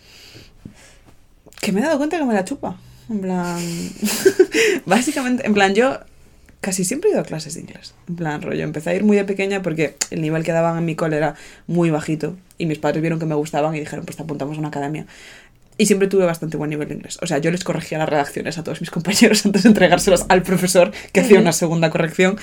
que 1.61 1.73
me 1.73 1.81
he 1.81 1.83
dado 1.85 1.99
cuenta 1.99 2.17
que 2.19 2.25
me 2.25 2.33
la 2.35 2.45
chupa. 2.45 2.77
En 3.09 3.21
plan. 3.21 3.59
básicamente, 4.87 5.47
en 5.47 5.55
plan, 5.55 5.75
yo 5.75 5.99
casi 6.61 6.85
siempre 6.85 7.11
he 7.11 7.13
ido 7.15 7.21
a 7.21 7.25
clases 7.25 7.55
de 7.55 7.61
inglés. 7.63 7.95
En 8.09 8.17
plan, 8.17 8.43
rollo. 8.43 8.63
Empecé 8.63 8.91
a 8.91 8.95
ir 8.95 9.03
muy 9.05 9.17
de 9.17 9.25
pequeña 9.25 9.61
porque 9.63 9.97
el 10.11 10.21
nivel 10.23 10.45
que 10.45 10.53
daban 10.53 10.79
en 10.79 10.85
mi 10.85 10.95
cole 10.95 11.17
era 11.17 11.35
muy 11.67 11.91
bajito. 11.91 12.37
Y 12.61 12.67
mis 12.67 12.79
padres 12.79 13.01
vieron 13.01 13.19
que 13.19 13.25
me 13.25 13.35
gustaban 13.35 13.75
y 13.75 13.81
dijeron, 13.81 14.05
pues 14.05 14.19
te 14.19 14.23
apuntamos 14.23 14.57
a 14.57 14.59
una 14.61 14.69
academia. 14.69 15.07
Y 15.79 15.87
siempre 15.87 16.09
tuve 16.09 16.27
bastante 16.27 16.59
buen 16.59 16.69
nivel 16.69 16.89
de 16.89 16.95
inglés. 16.95 17.19
O 17.23 17.27
sea, 17.27 17.39
yo 17.39 17.51
les 17.51 17.65
corregía 17.65 17.97
las 17.97 18.07
redacciones 18.07 18.59
a 18.59 18.63
todos 18.63 18.83
mis 18.83 18.91
compañeros 18.97 19.47
antes 19.47 19.63
de 19.63 19.71
entregárselos 19.71 20.27
al 20.29 20.43
profesor, 20.43 20.93
que 21.13 21.21
hacía 21.21 21.41
una 21.41 21.53
segunda 21.53 21.89
corrección. 21.89 22.39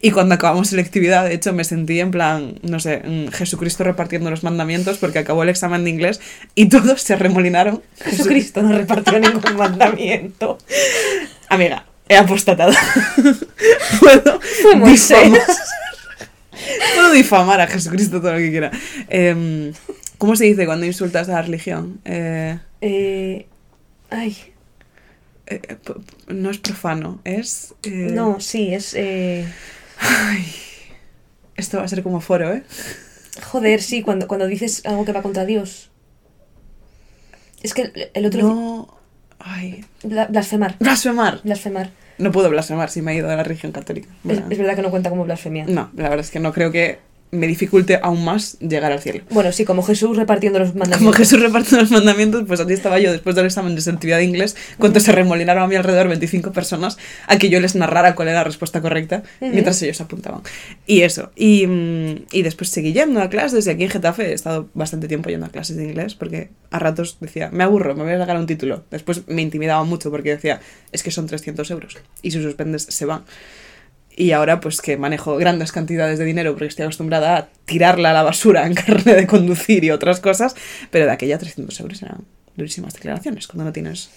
Y 0.00 0.12
cuando 0.12 0.36
acabamos 0.36 0.68
selectividad, 0.68 1.24
de 1.24 1.34
hecho, 1.34 1.52
me 1.52 1.64
sentí 1.64 1.98
en 1.98 2.12
plan, 2.12 2.60
no 2.62 2.78
sé, 2.78 3.02
Jesucristo 3.32 3.82
repartiendo 3.82 4.30
los 4.30 4.44
mandamientos 4.44 4.98
porque 4.98 5.18
acabó 5.18 5.42
el 5.42 5.48
examen 5.48 5.82
de 5.82 5.90
inglés 5.90 6.20
y 6.54 6.68
todos 6.68 7.02
se 7.02 7.14
arremolinaron. 7.14 7.82
Jesucristo 8.04 8.62
no 8.62 8.76
repartió 8.76 9.18
ningún 9.18 9.56
mandamiento. 9.56 10.58
Amiga, 11.48 11.86
he 12.08 12.16
apostatado. 12.16 12.72
Puedo 14.00 14.38
difamar. 14.86 15.40
Puedo 16.94 17.12
difamar 17.12 17.60
a 17.60 17.66
Jesucristo 17.66 18.20
todo 18.20 18.32
lo 18.32 18.38
que 18.38 18.50
quiera. 18.50 18.70
Em, 19.08 19.72
¿Cómo 20.18 20.34
se 20.36 20.44
dice 20.44 20.64
cuando 20.66 20.86
insultas 20.86 21.28
a 21.28 21.32
la 21.32 21.42
religión? 21.42 22.00
Eh, 22.04 22.58
Eh, 22.80 23.46
ay, 24.10 24.36
eh, 25.46 25.58
p- 25.58 25.94
no 26.34 26.50
es 26.50 26.58
profano, 26.58 27.20
es... 27.24 27.74
eh, 27.82 28.08
no, 28.12 28.40
sí, 28.40 28.72
es... 28.74 28.94
eh, 28.94 29.46
ay, 29.98 30.44
esto 31.56 31.78
va 31.78 31.84
a 31.84 31.88
ser 31.88 32.02
como 32.02 32.20
foro, 32.20 32.52
¿eh? 32.52 32.62
joder, 33.42 33.82
sí, 33.82 34.02
cuando, 34.02 34.26
cuando 34.28 34.46
dices 34.46 34.82
algo 34.86 35.04
que 35.04 35.12
va 35.12 35.22
contra 35.22 35.44
Dios. 35.44 35.90
Es 37.62 37.74
que 37.74 37.82
el- 37.82 38.10
el 38.14 38.26
otro... 38.26 38.42
No... 38.42 38.98
Ay... 39.38 39.84
bla- 40.02 40.28
blasfemar. 40.30 40.76
Blasfemar. 40.78 41.40
Blasfemar. 41.44 41.90
No 42.18 42.32
puedo 42.32 42.48
blasfemar 42.50 42.90
si 42.90 43.02
me 43.02 43.12
he 43.12 43.16
ido 43.16 43.28
de 43.28 43.36
la 43.36 43.42
religión 43.42 43.72
católica. 43.72 44.08
Es, 44.28 44.38
es 44.48 44.58
verdad 44.58 44.76
que 44.76 44.82
no 44.82 44.90
cuenta 44.90 45.10
como 45.10 45.24
blasfemia. 45.24 45.64
No, 45.66 45.90
la 45.94 46.04
verdad 46.04 46.20
es 46.20 46.30
que 46.30 46.40
no 46.40 46.52
creo 46.52 46.72
que 46.72 46.98
me 47.32 47.46
dificulte 47.46 47.98
aún 48.02 48.24
más 48.24 48.58
llegar 48.60 48.92
al 48.92 49.00
cielo. 49.00 49.24
Bueno, 49.30 49.52
sí, 49.52 49.64
como 49.64 49.82
Jesús 49.82 50.16
repartiendo 50.16 50.58
los 50.58 50.68
mandamientos. 50.68 50.98
Como 50.98 51.12
Jesús 51.12 51.40
reparte 51.40 51.76
los 51.76 51.90
mandamientos, 51.90 52.44
pues 52.46 52.60
así 52.60 52.72
estaba 52.72 52.98
yo 52.98 53.12
después 53.12 53.34
del 53.36 53.46
examen 53.46 53.74
de 53.74 53.80
selectividad 53.80 54.18
de 54.18 54.24
inglés, 54.24 54.56
cuando 54.78 55.00
se 55.00 55.12
remolinaron 55.12 55.62
a 55.64 55.66
mi 55.66 55.74
alrededor 55.76 56.08
25 56.08 56.52
personas 56.52 56.96
a 57.26 57.36
que 57.38 57.48
yo 57.50 57.60
les 57.60 57.74
narrara 57.74 58.14
cuál 58.14 58.28
era 58.28 58.38
la 58.38 58.44
respuesta 58.44 58.80
correcta, 58.80 59.22
Ujú. 59.40 59.50
mientras 59.52 59.82
ellos 59.82 60.00
apuntaban. 60.00 60.42
Y 60.86 61.02
eso. 61.02 61.30
Y, 61.36 61.66
mm, 61.66 62.26
y 62.32 62.42
después 62.42 62.70
seguí 62.70 62.92
yendo 62.92 63.20
a 63.20 63.28
clases, 63.28 63.66
y 63.66 63.70
aquí 63.70 63.84
en 63.84 63.90
Getafe 63.90 64.30
he 64.30 64.32
estado 64.32 64.68
bastante 64.74 65.08
tiempo 65.08 65.28
yendo 65.28 65.46
a 65.46 65.50
clases 65.50 65.76
de 65.76 65.84
inglés, 65.84 66.14
porque 66.14 66.50
a 66.70 66.78
ratos 66.78 67.18
decía, 67.20 67.50
me 67.52 67.64
aburro, 67.64 67.94
me 67.94 68.04
voy 68.04 68.12
a 68.12 68.18
sacar 68.18 68.36
un 68.36 68.46
título. 68.46 68.84
Después 68.90 69.22
me 69.26 69.42
intimidaba 69.42 69.82
mucho 69.84 70.10
porque 70.10 70.30
decía, 70.30 70.60
es 70.92 71.02
que 71.02 71.10
son 71.10 71.26
300 71.26 71.70
euros, 71.70 71.98
y 72.22 72.30
si 72.30 72.42
suspendes 72.42 72.84
se 72.88 73.04
van. 73.04 73.24
Y 74.16 74.32
ahora, 74.32 74.60
pues 74.60 74.80
que 74.80 74.96
manejo 74.96 75.36
grandes 75.36 75.72
cantidades 75.72 76.18
de 76.18 76.24
dinero 76.24 76.52
porque 76.52 76.66
estoy 76.66 76.84
acostumbrada 76.84 77.36
a 77.36 77.48
tirarla 77.66 78.10
a 78.10 78.12
la 78.14 78.22
basura 78.22 78.66
en 78.66 78.74
carne 78.74 79.14
de 79.14 79.26
conducir 79.26 79.84
y 79.84 79.90
otras 79.90 80.20
cosas, 80.20 80.56
pero 80.90 81.04
de 81.04 81.12
aquella 81.12 81.38
300 81.38 81.78
euros 81.80 82.02
eran 82.02 82.24
durísimas 82.56 82.94
declaraciones 82.94 83.46
cuando 83.46 83.64
no 83.64 83.72
tienes 83.72 84.10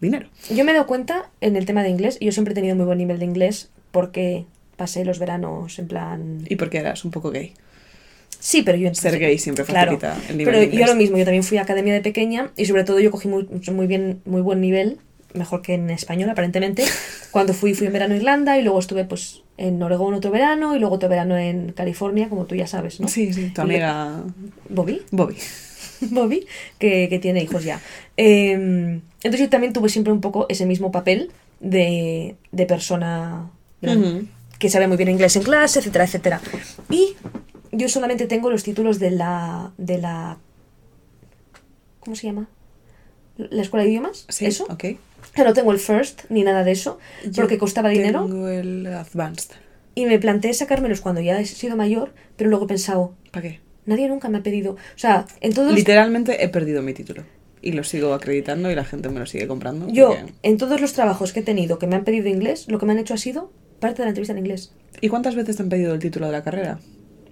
dinero. 0.00 0.28
Yo 0.50 0.64
me 0.64 0.70
he 0.70 0.74
dado 0.74 0.86
cuenta 0.86 1.30
en 1.40 1.56
el 1.56 1.66
tema 1.66 1.82
de 1.82 1.88
inglés, 1.88 2.16
y 2.20 2.26
yo 2.26 2.32
siempre 2.32 2.52
he 2.52 2.54
tenido 2.54 2.76
muy 2.76 2.86
buen 2.86 2.98
nivel 2.98 3.18
de 3.18 3.24
inglés 3.24 3.70
porque 3.90 4.44
pasé 4.76 5.04
los 5.04 5.18
veranos 5.18 5.78
en 5.80 5.88
plan... 5.88 6.44
Y 6.48 6.54
porque 6.54 6.78
eras 6.78 7.04
un 7.04 7.10
poco 7.10 7.32
gay. 7.32 7.54
Sí, 8.40 8.62
pero 8.62 8.78
yo 8.78 8.86
en 8.86 8.94
Ser 8.94 9.18
gay 9.18 9.36
siempre 9.38 9.64
Claro, 9.64 9.98
facilita 9.98 10.16
el 10.30 10.38
nivel 10.38 10.54
pero 10.54 10.70
de 10.70 10.76
yo 10.76 10.86
lo 10.86 10.94
mismo, 10.94 11.18
yo 11.18 11.24
también 11.24 11.42
fui 11.42 11.58
a 11.58 11.62
academia 11.62 11.92
de 11.92 12.00
pequeña 12.00 12.52
y 12.56 12.66
sobre 12.66 12.84
todo 12.84 13.00
yo 13.00 13.10
cogí 13.10 13.26
muy, 13.26 13.48
muy 13.72 13.86
bien, 13.88 14.20
muy 14.24 14.40
buen 14.42 14.60
nivel, 14.60 14.98
mejor 15.34 15.62
que 15.62 15.74
en 15.74 15.90
español 15.90 16.30
aparentemente. 16.30 16.84
Cuando 17.30 17.52
fui, 17.52 17.74
fui 17.74 17.86
en 17.86 17.92
verano 17.92 18.14
a 18.14 18.16
Irlanda 18.16 18.58
y 18.58 18.62
luego 18.62 18.78
estuve 18.78 19.04
pues 19.04 19.42
en 19.56 19.82
Oregón 19.82 20.14
otro 20.14 20.30
verano 20.30 20.74
y 20.74 20.78
luego 20.78 20.94
otro 20.96 21.08
verano 21.08 21.36
en 21.36 21.72
California, 21.72 22.28
como 22.28 22.46
tú 22.46 22.54
ya 22.54 22.66
sabes, 22.66 23.00
¿no? 23.00 23.08
Sí, 23.08 23.32
sí, 23.32 23.50
tu 23.50 23.60
amiga 23.62 24.22
Bobby, 24.68 25.02
Bobby. 25.10 25.36
Bobby, 26.00 26.46
que, 26.78 27.08
que 27.08 27.18
tiene 27.18 27.42
hijos 27.42 27.64
ya. 27.64 27.80
Eh, 28.16 28.52
entonces 28.52 29.40
yo 29.40 29.48
también 29.48 29.72
tuve 29.72 29.88
siempre 29.88 30.12
un 30.12 30.20
poco 30.20 30.46
ese 30.48 30.64
mismo 30.64 30.92
papel 30.92 31.32
de, 31.60 32.36
de 32.52 32.66
persona 32.66 33.50
que 34.58 34.70
sabe 34.70 34.86
muy 34.88 34.96
bien 34.96 35.08
inglés 35.08 35.36
en 35.36 35.42
clase, 35.42 35.80
etcétera, 35.80 36.04
etcétera. 36.04 36.40
Y 36.90 37.16
yo 37.72 37.88
solamente 37.88 38.26
tengo 38.26 38.50
los 38.50 38.62
títulos 38.62 38.98
de 38.98 39.10
la. 39.10 39.72
de 39.76 39.98
la. 39.98 40.38
¿Cómo 42.00 42.16
se 42.16 42.26
llama? 42.26 42.48
¿La 43.36 43.62
escuela 43.62 43.84
de 43.84 43.90
idiomas? 43.90 44.26
Sí, 44.28 44.46
¿Eso? 44.46 44.66
ok. 44.68 44.84
No 45.44 45.52
tengo 45.54 45.72
el 45.72 45.78
first 45.78 46.22
ni 46.30 46.42
nada 46.42 46.64
de 46.64 46.72
eso, 46.72 46.98
Yo 47.24 47.30
porque 47.42 47.58
costaba 47.58 47.88
dinero. 47.88 48.24
Tengo 48.26 48.48
el 48.48 48.86
advanced. 48.86 49.52
Y 49.94 50.06
me 50.06 50.18
planteé 50.18 50.52
sacármelos 50.54 51.00
cuando 51.00 51.20
ya 51.20 51.40
he 51.40 51.46
sido 51.46 51.76
mayor, 51.76 52.12
pero 52.36 52.50
luego 52.50 52.64
he 52.66 52.68
pensado, 52.68 53.14
¿Para 53.32 53.42
qué? 53.48 53.60
nadie 53.86 54.08
nunca 54.08 54.28
me 54.28 54.38
ha 54.38 54.42
pedido. 54.42 54.72
O 54.72 54.76
sea, 54.98 55.26
en 55.40 55.52
todos. 55.54 55.72
Literalmente 55.74 56.44
he 56.44 56.48
perdido 56.48 56.82
mi 56.82 56.92
título. 56.94 57.24
Y 57.60 57.72
lo 57.72 57.82
sigo 57.82 58.14
acreditando 58.14 58.70
y 58.70 58.74
la 58.76 58.84
gente 58.84 59.08
me 59.08 59.18
lo 59.18 59.26
sigue 59.26 59.48
comprando. 59.48 59.88
Yo, 59.88 60.08
porque- 60.10 60.32
en 60.42 60.56
todos 60.58 60.80
los 60.80 60.92
trabajos 60.92 61.32
que 61.32 61.40
he 61.40 61.42
tenido 61.42 61.78
que 61.80 61.86
me 61.88 61.96
han 61.96 62.04
pedido 62.04 62.28
inglés, 62.28 62.66
lo 62.68 62.78
que 62.78 62.86
me 62.86 62.92
han 62.92 62.98
hecho 63.00 63.14
ha 63.14 63.18
sido 63.18 63.50
parte 63.80 63.98
de 64.02 64.04
la 64.04 64.10
entrevista 64.10 64.32
en 64.32 64.38
inglés. 64.38 64.72
¿Y 65.00 65.08
cuántas 65.08 65.34
veces 65.34 65.56
te 65.56 65.62
han 65.62 65.68
pedido 65.68 65.92
el 65.94 65.98
título 66.00 66.26
de 66.26 66.32
la 66.32 66.44
carrera? 66.44 66.78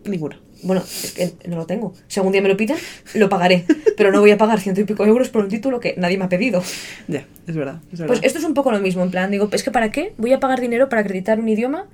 Ninguna. 0.05 0.41
Bueno, 0.63 0.83
es 0.83 1.13
que 1.13 1.35
no 1.49 1.57
lo 1.57 1.67
tengo. 1.67 1.95
Si 2.09 2.19
algún 2.21 2.33
día 2.33 2.43
me 2.43 2.49
lo 2.49 2.57
piden, 2.57 2.77
lo 3.15 3.29
pagaré. 3.29 3.65
Pero 3.97 4.13
no 4.13 4.21
voy 4.21 4.31
a 4.31 4.39
pagar 4.39 4.61
ciento 4.61 4.81
y 4.81 4.85
pico 4.85 5.05
euros 5.05 5.29
por 5.29 5.45
un 5.45 5.49
título 5.49 5.81
que 5.81 5.95
nadie 5.97 6.19
me 6.19 6.25
ha 6.25 6.29
pedido. 6.29 6.63
Ya, 7.09 7.27
es 7.47 7.57
verdad. 7.57 7.81
Es 7.93 8.01
verdad. 8.01 8.07
Pues 8.07 8.21
esto 8.23 8.39
es 8.39 8.45
un 8.45 8.55
poco 8.55 8.73
lo 8.73 8.81
mismo, 8.81 9.03
en 9.03 9.11
plan, 9.11 9.31
digo, 9.31 9.49
es 9.53 9.63
que 9.63 9.71
¿para 9.71 9.91
qué? 9.91 10.15
Voy 10.17 10.33
a 10.33 10.41
pagar 10.41 10.61
dinero 10.61 10.89
para 10.89 11.03
acreditar 11.03 11.39
un 11.39 11.49
idioma. 11.49 11.87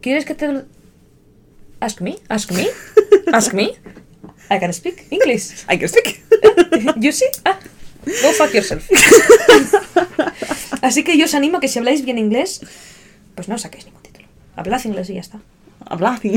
¿Quieres 0.00 0.24
que 0.24 0.34
te... 0.34 0.64
Ask 1.78 2.00
me, 2.00 2.16
ask 2.28 2.50
me, 2.52 2.66
ask 3.32 3.52
me. 3.52 3.72
I 4.50 4.58
can 4.58 4.72
speak 4.72 5.06
English. 5.10 5.64
Hay 5.66 5.78
que 5.78 5.88
speak. 5.88 6.22
You 6.96 7.12
see? 7.12 7.26
Ah, 7.44 7.58
go 8.06 8.32
fuck 8.32 8.52
yourself. 8.54 8.88
Así 10.82 11.04
que 11.04 11.18
yo 11.18 11.24
os 11.24 11.34
animo 11.34 11.58
a 11.58 11.60
que 11.60 11.68
si 11.68 11.78
habláis 11.78 12.04
bien 12.04 12.18
inglés, 12.18 12.60
pues 13.34 13.48
no 13.48 13.58
saquéis 13.58 13.86
ningún 13.86 14.02
título. 14.02 14.26
Hablad 14.54 14.84
inglés 14.84 15.10
y 15.10 15.14
ya 15.14 15.20
está. 15.20 15.40
Habla. 15.86 16.20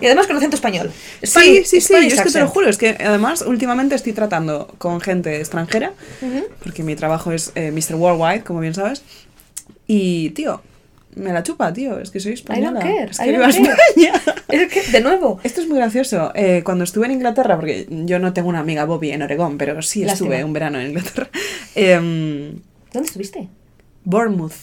Y 0.00 0.06
además 0.06 0.28
con 0.28 0.36
acento 0.36 0.54
español. 0.54 0.92
Sí, 1.24 1.64
sí, 1.64 1.80
sí, 1.80 1.92
yo 1.92 2.14
es 2.14 2.20
que 2.20 2.30
te 2.30 2.38
lo 2.38 2.48
juro, 2.48 2.68
es 2.68 2.78
que 2.78 2.96
además 3.00 3.42
últimamente 3.42 3.96
estoy 3.96 4.12
tratando 4.12 4.72
con 4.78 5.00
gente 5.00 5.38
extranjera, 5.38 5.92
porque 6.62 6.84
mi 6.84 6.94
trabajo 6.94 7.32
es 7.32 7.50
eh, 7.56 7.72
Mr. 7.72 7.96
Worldwide, 7.96 8.44
como 8.44 8.60
bien 8.60 8.74
sabes, 8.74 9.02
y, 9.88 10.30
tío, 10.30 10.60
me 11.16 11.32
la 11.32 11.42
chupa, 11.42 11.72
tío, 11.72 11.98
es 11.98 12.10
que 12.10 12.20
soy 12.20 12.32
I 12.32 12.34
española. 12.34 12.80
don't 12.80 12.82
care. 12.82 13.10
Es 13.10 13.18
I 13.18 13.24
que 13.24 13.32
don't 13.32 13.54
viva 13.54 13.76
care. 13.76 13.76
España. 13.96 14.34
Es 14.48 14.72
que, 14.72 14.82
de 14.92 15.00
nuevo, 15.00 15.40
Esto 15.42 15.60
es 15.60 15.68
muy 15.68 15.76
gracioso. 15.78 16.32
Eh, 16.34 16.62
cuando 16.64 16.84
estuve 16.84 17.06
en 17.06 17.12
Inglaterra, 17.12 17.56
porque 17.56 17.86
yo 17.90 18.18
no 18.18 18.32
tengo 18.32 18.48
una 18.48 18.60
amiga 18.60 18.84
Bobby 18.84 19.10
en 19.10 19.22
Oregón, 19.22 19.58
pero 19.58 19.82
sí 19.82 20.04
estuve 20.04 20.42
un 20.44 20.52
verano 20.52 20.80
en 20.80 20.88
Inglaterra. 20.88 21.28
em, 21.74 22.60
¿dónde 22.92 23.08
estuviste? 23.08 23.48
Bournemouth, 24.04 24.54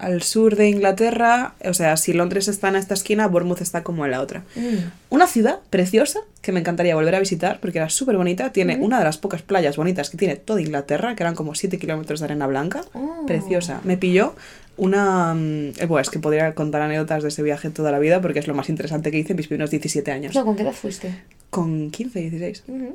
al 0.00 0.22
sur 0.22 0.56
de 0.56 0.68
Inglaterra, 0.68 1.54
o 1.64 1.74
sea, 1.74 1.96
si 1.96 2.12
Londres 2.12 2.48
está 2.48 2.68
en 2.68 2.76
esta 2.76 2.94
esquina, 2.94 3.28
Bournemouth 3.28 3.60
está 3.60 3.82
como 3.82 4.04
en 4.06 4.12
la 4.12 4.20
otra. 4.22 4.44
Mm. 4.56 4.90
Una 5.10 5.26
ciudad 5.26 5.60
preciosa 5.68 6.20
que 6.40 6.52
me 6.52 6.60
encantaría 6.60 6.94
volver 6.94 7.14
a 7.14 7.20
visitar 7.20 7.60
porque 7.60 7.78
era 7.78 7.90
súper 7.90 8.16
bonita. 8.16 8.50
Tiene 8.50 8.76
una 8.76 8.98
de 8.98 9.04
las 9.04 9.18
pocas 9.18 9.42
playas 9.42 9.76
bonitas 9.76 10.08
que 10.08 10.16
tiene 10.16 10.36
toda 10.36 10.60
Inglaterra, 10.60 11.14
que 11.14 11.22
eran 11.22 11.34
como 11.34 11.54
7 11.54 11.78
kilómetros 11.78 12.20
de 12.20 12.24
arena 12.24 12.46
blanca. 12.46 12.82
Oh. 12.94 13.24
Preciosa. 13.26 13.80
Me 13.84 13.96
pilló 13.98 14.34
una... 14.78 15.34
mm, 15.34 15.72
eh, 15.78 15.86
bueno, 15.86 16.00
es 16.00 16.08
que 16.10 16.18
podría 16.18 16.54
contar 16.54 16.80
anécdotas 16.80 17.22
de 17.22 17.28
ese 17.28 17.42
viaje 17.42 17.68
toda 17.70 17.92
la 17.92 17.98
vida 17.98 18.22
porque 18.22 18.38
es 18.38 18.48
lo 18.48 18.54
más 18.54 18.70
interesante 18.70 19.10
que 19.10 19.18
hice 19.18 19.34
en 19.34 19.36
mis 19.36 19.48
primeros 19.48 19.70
17 19.70 20.10
años. 20.10 20.34
No, 20.34 20.44
¿con 20.44 20.56
qué 20.56 20.62
edad 20.62 20.72
fuiste? 20.72 21.14
Con 21.50 21.90
15, 21.90 22.20
16 22.20 22.64
Ujú. 22.68 22.94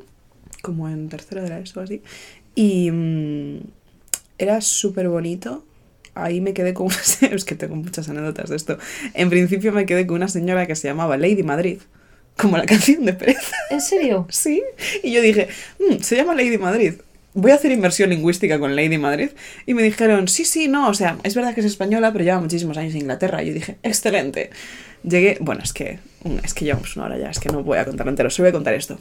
como 0.63 0.89
en 0.89 1.07
tercero 1.09 1.43
de 1.43 1.49
la 1.49 1.59
ESO 1.59 1.81
o 1.81 1.83
así. 1.83 2.01
Y 2.55 2.89
mm, 2.89 3.59
era 4.39 4.59
súper 4.61 5.07
bonito. 5.09 5.63
Ahí 6.15 6.41
me 6.41 6.53
quedé 6.53 6.73
con 6.73 6.87
una... 6.87 6.95
Es 7.35 7.45
que 7.45 7.55
tengo 7.55 7.75
muchas 7.75 8.09
anécdotas 8.09 8.49
de 8.49 8.55
esto. 8.55 8.77
En 9.13 9.29
principio 9.29 9.71
me 9.73 9.85
quedé 9.85 10.07
con 10.07 10.15
una 10.17 10.27
señora 10.27 10.65
que 10.65 10.75
se 10.75 10.87
llamaba 10.87 11.17
Lady 11.17 11.43
Madrid. 11.43 11.79
Como 12.37 12.57
la 12.57 12.65
canción 12.65 13.05
de 13.05 13.13
Pérez. 13.13 13.37
¿En 13.69 13.81
serio? 13.81 14.25
Sí. 14.31 14.63
Y 15.03 15.11
yo 15.11 15.21
dije, 15.21 15.47
"Mm, 15.79 16.01
se 16.01 16.15
llama 16.15 16.33
Lady 16.35 16.57
Madrid. 16.57 16.93
Voy 17.33 17.51
a 17.51 17.55
hacer 17.55 17.71
inversión 17.73 18.09
lingüística 18.11 18.59
con 18.59 18.75
Lady 18.77 18.97
Madrid. 18.97 19.29
Y 19.65 19.73
me 19.73 19.83
dijeron, 19.83 20.29
sí, 20.29 20.45
sí, 20.45 20.69
no, 20.69 20.87
o 20.87 20.93
sea, 20.93 21.17
es 21.23 21.35
verdad 21.35 21.53
que 21.53 21.59
es 21.59 21.65
española, 21.65 22.13
pero 22.13 22.23
lleva 22.23 22.39
muchísimos 22.39 22.77
años 22.77 22.93
en 22.95 23.01
Inglaterra. 23.01 23.43
Y 23.43 23.47
yo 23.47 23.53
dije, 23.53 23.75
excelente. 23.83 24.51
Llegué, 25.03 25.37
bueno, 25.41 25.61
es 25.61 25.73
que, 25.73 25.99
es 26.43 26.53
que 26.53 26.63
llevamos 26.65 26.95
una 26.95 27.05
hora 27.07 27.17
ya, 27.17 27.29
es 27.29 27.39
que 27.39 27.49
no 27.49 27.61
voy 27.61 27.77
a 27.77 27.83
contarlo 27.85 28.09
entero, 28.09 28.29
solo 28.29 28.45
voy 28.45 28.49
a 28.51 28.53
contar 28.53 28.73
esto. 28.73 28.99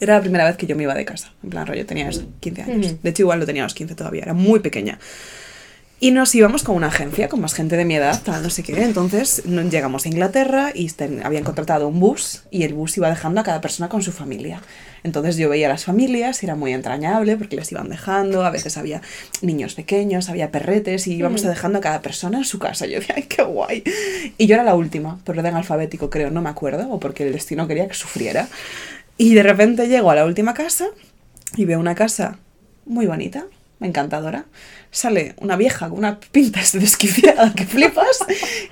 Era 0.00 0.14
la 0.14 0.20
primera 0.22 0.46
vez 0.46 0.56
que 0.56 0.66
yo 0.66 0.76
me 0.76 0.84
iba 0.84 0.94
de 0.94 1.04
casa. 1.04 1.32
En 1.44 1.50
plan, 1.50 1.66
rollo, 1.66 1.84
tenía 1.84 2.08
eso, 2.08 2.26
15 2.40 2.62
años. 2.62 3.02
De 3.02 3.10
hecho, 3.10 3.22
igual 3.24 3.38
lo 3.38 3.46
tenía 3.46 3.62
a 3.62 3.66
los 3.66 3.74
15 3.74 3.94
todavía, 3.94 4.22
era 4.22 4.32
muy 4.32 4.60
pequeña. 4.60 4.98
Y 6.00 6.12
nos 6.12 6.32
íbamos 6.36 6.62
con 6.62 6.76
una 6.76 6.86
agencia, 6.86 7.28
con 7.28 7.40
más 7.40 7.54
gente 7.54 7.76
de 7.76 7.84
mi 7.84 7.96
edad, 7.96 8.22
tal, 8.24 8.40
no 8.44 8.50
sé 8.50 8.62
qué. 8.62 8.84
Entonces 8.84 9.42
llegamos 9.44 10.04
a 10.04 10.08
Inglaterra 10.08 10.70
y 10.72 10.88
ten- 10.90 11.26
habían 11.26 11.42
contratado 11.42 11.88
un 11.88 11.98
bus 11.98 12.42
y 12.52 12.62
el 12.62 12.72
bus 12.74 12.96
iba 12.98 13.10
dejando 13.10 13.40
a 13.40 13.44
cada 13.44 13.60
persona 13.60 13.88
con 13.88 14.00
su 14.02 14.12
familia. 14.12 14.62
Entonces 15.02 15.36
yo 15.36 15.48
veía 15.48 15.66
a 15.66 15.70
las 15.70 15.84
familias 15.86 16.40
era 16.44 16.54
muy 16.54 16.72
entrañable 16.72 17.36
porque 17.36 17.56
les 17.56 17.72
iban 17.72 17.88
dejando. 17.88 18.44
A 18.44 18.50
veces 18.50 18.76
había 18.76 19.02
niños 19.42 19.74
pequeños, 19.74 20.28
había 20.28 20.52
perretes 20.52 21.08
y 21.08 21.14
íbamos 21.16 21.42
Mm. 21.44 21.48
dejando 21.48 21.78
a 21.78 21.80
cada 21.80 22.00
persona 22.00 22.38
en 22.38 22.44
su 22.44 22.60
casa. 22.60 22.86
Yo 22.86 23.00
decía, 23.00 23.16
¡ay, 23.16 23.24
qué 23.24 23.42
guay! 23.42 23.82
Y 24.38 24.46
yo 24.46 24.54
era 24.54 24.62
la 24.62 24.76
última, 24.76 25.18
por 25.24 25.36
orden 25.36 25.56
alfabético 25.56 26.10
creo, 26.10 26.30
no 26.30 26.42
me 26.42 26.48
acuerdo, 26.50 26.88
o 26.92 27.00
porque 27.00 27.26
el 27.26 27.32
destino 27.32 27.66
quería 27.66 27.88
que 27.88 27.94
sufriera. 27.94 28.46
Y 29.16 29.34
de 29.34 29.42
repente 29.42 29.88
llego 29.88 30.12
a 30.12 30.14
la 30.14 30.26
última 30.26 30.54
casa 30.54 30.86
y 31.56 31.64
veo 31.64 31.80
una 31.80 31.96
casa 31.96 32.38
muy 32.86 33.06
bonita, 33.06 33.46
encantadora. 33.80 34.44
Sale 34.90 35.34
una 35.38 35.56
vieja 35.56 35.88
con 35.88 35.98
una 35.98 36.18
pinta 36.20 36.60
desquiciada 36.72 37.52
que 37.54 37.64
flipas. 37.66 38.18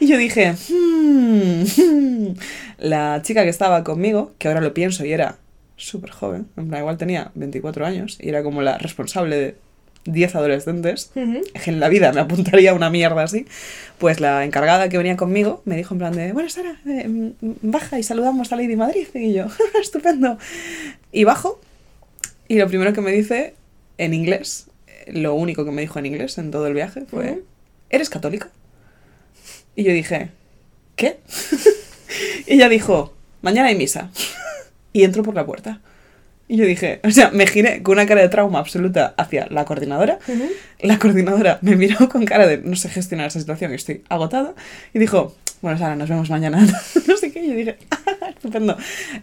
Y 0.00 0.06
yo 0.08 0.16
dije, 0.18 0.54
"Hmm, 0.68 1.62
hmm". 1.64 2.34
la 2.78 3.20
chica 3.22 3.42
que 3.44 3.50
estaba 3.50 3.84
conmigo, 3.84 4.32
que 4.38 4.48
ahora 4.48 4.60
lo 4.60 4.72
pienso 4.74 5.04
y 5.04 5.12
era 5.12 5.36
súper 5.76 6.10
joven, 6.10 6.46
en 6.56 6.68
plan, 6.68 6.80
igual 6.80 6.96
tenía 6.96 7.30
24 7.34 7.84
años 7.84 8.16
y 8.20 8.30
era 8.30 8.42
como 8.42 8.62
la 8.62 8.78
responsable 8.78 9.36
de 9.36 9.56
10 10.06 10.34
adolescentes, 10.36 11.10
Ujú. 11.16 11.40
que 11.62 11.70
en 11.70 11.80
la 11.80 11.88
vida 11.88 12.12
me 12.12 12.20
apuntaría 12.20 12.70
a 12.70 12.74
una 12.74 12.88
mierda 12.90 13.22
así, 13.24 13.44
pues 13.98 14.20
la 14.20 14.44
encargada 14.44 14.88
que 14.88 14.96
venía 14.96 15.16
conmigo 15.16 15.62
me 15.64 15.76
dijo 15.76 15.94
en 15.94 15.98
plan 15.98 16.14
de, 16.14 16.32
bueno, 16.32 16.48
Sara, 16.48 16.76
eh, 16.86 17.32
baja 17.40 17.98
y 17.98 18.02
saludamos 18.04 18.52
a 18.52 18.56
Lady 18.56 18.76
Madrid. 18.76 19.06
Y 19.14 19.32
yo, 19.34 19.46
estupendo. 19.82 20.38
Y 21.12 21.24
bajo 21.24 21.60
y 22.48 22.56
lo 22.58 22.68
primero 22.68 22.92
que 22.92 23.00
me 23.00 23.10
dice 23.12 23.54
en 23.98 24.14
inglés, 24.14 24.65
lo 25.06 25.34
único 25.34 25.64
que 25.64 25.70
me 25.70 25.82
dijo 25.82 25.98
en 25.98 26.06
inglés 26.06 26.38
en 26.38 26.50
todo 26.50 26.66
el 26.66 26.74
viaje 26.74 27.04
fue. 27.06 27.42
¿eres 27.90 28.10
católica? 28.10 28.50
Y 29.74 29.84
yo 29.84 29.92
dije, 29.92 30.30
¿qué? 30.96 31.18
y 32.46 32.54
ella 32.54 32.68
dijo, 32.68 33.14
mañana 33.42 33.68
hay 33.68 33.76
misa. 33.76 34.10
y 34.92 35.04
entró 35.04 35.22
por 35.22 35.34
la 35.34 35.46
puerta. 35.46 35.80
Y 36.48 36.56
yo 36.58 36.64
dije, 36.64 37.00
o 37.02 37.10
sea, 37.10 37.30
me 37.30 37.46
giré 37.46 37.82
con 37.82 37.94
una 37.94 38.06
cara 38.06 38.22
de 38.22 38.28
trauma 38.28 38.60
absoluta 38.60 39.14
hacia 39.16 39.48
la 39.50 39.64
coordinadora. 39.64 40.20
La 40.78 40.98
coordinadora 40.98 41.58
me 41.60 41.74
miró 41.74 42.08
con 42.08 42.24
cara 42.24 42.46
de 42.46 42.58
no 42.58 42.76
sé 42.76 42.88
gestionar 42.88 43.26
esa 43.26 43.40
situación, 43.40 43.72
estoy 43.72 44.04
agotada. 44.08 44.54
Y 44.94 45.00
dijo, 45.00 45.34
bueno, 45.60 45.76
Sara, 45.76 45.96
nos 45.96 46.08
vemos 46.08 46.30
mañana. 46.30 46.64
no 47.08 47.16
sé 47.16 47.32
qué. 47.32 47.40
Y 47.40 47.48
yo 47.48 47.54
dije, 47.54 47.78
ah, 47.90 48.28
estupendo. 48.28 48.76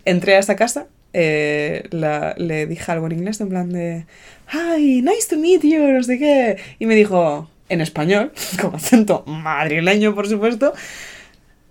Entré 0.03 0.35
a 0.35 0.39
esa 0.39 0.57
casa, 0.57 0.87
eh, 1.13 1.87
le 1.91 2.65
dije 2.65 2.91
algo 2.91 3.05
en 3.07 3.13
inglés, 3.13 3.39
en 3.39 3.49
plan 3.49 3.69
de, 3.69 4.05
hi, 4.51 5.01
nice 5.01 5.27
to 5.29 5.37
meet 5.37 5.61
you, 5.61 5.79
no 5.79 6.03
sé 6.03 6.17
qué. 6.17 6.57
Y 6.79 6.85
me 6.85 6.95
dijo, 6.95 7.49
en 7.69 7.81
español, 7.81 8.31
con 8.61 8.75
acento 8.75 9.23
madrileño, 9.25 10.15
por 10.15 10.27
supuesto, 10.27 10.73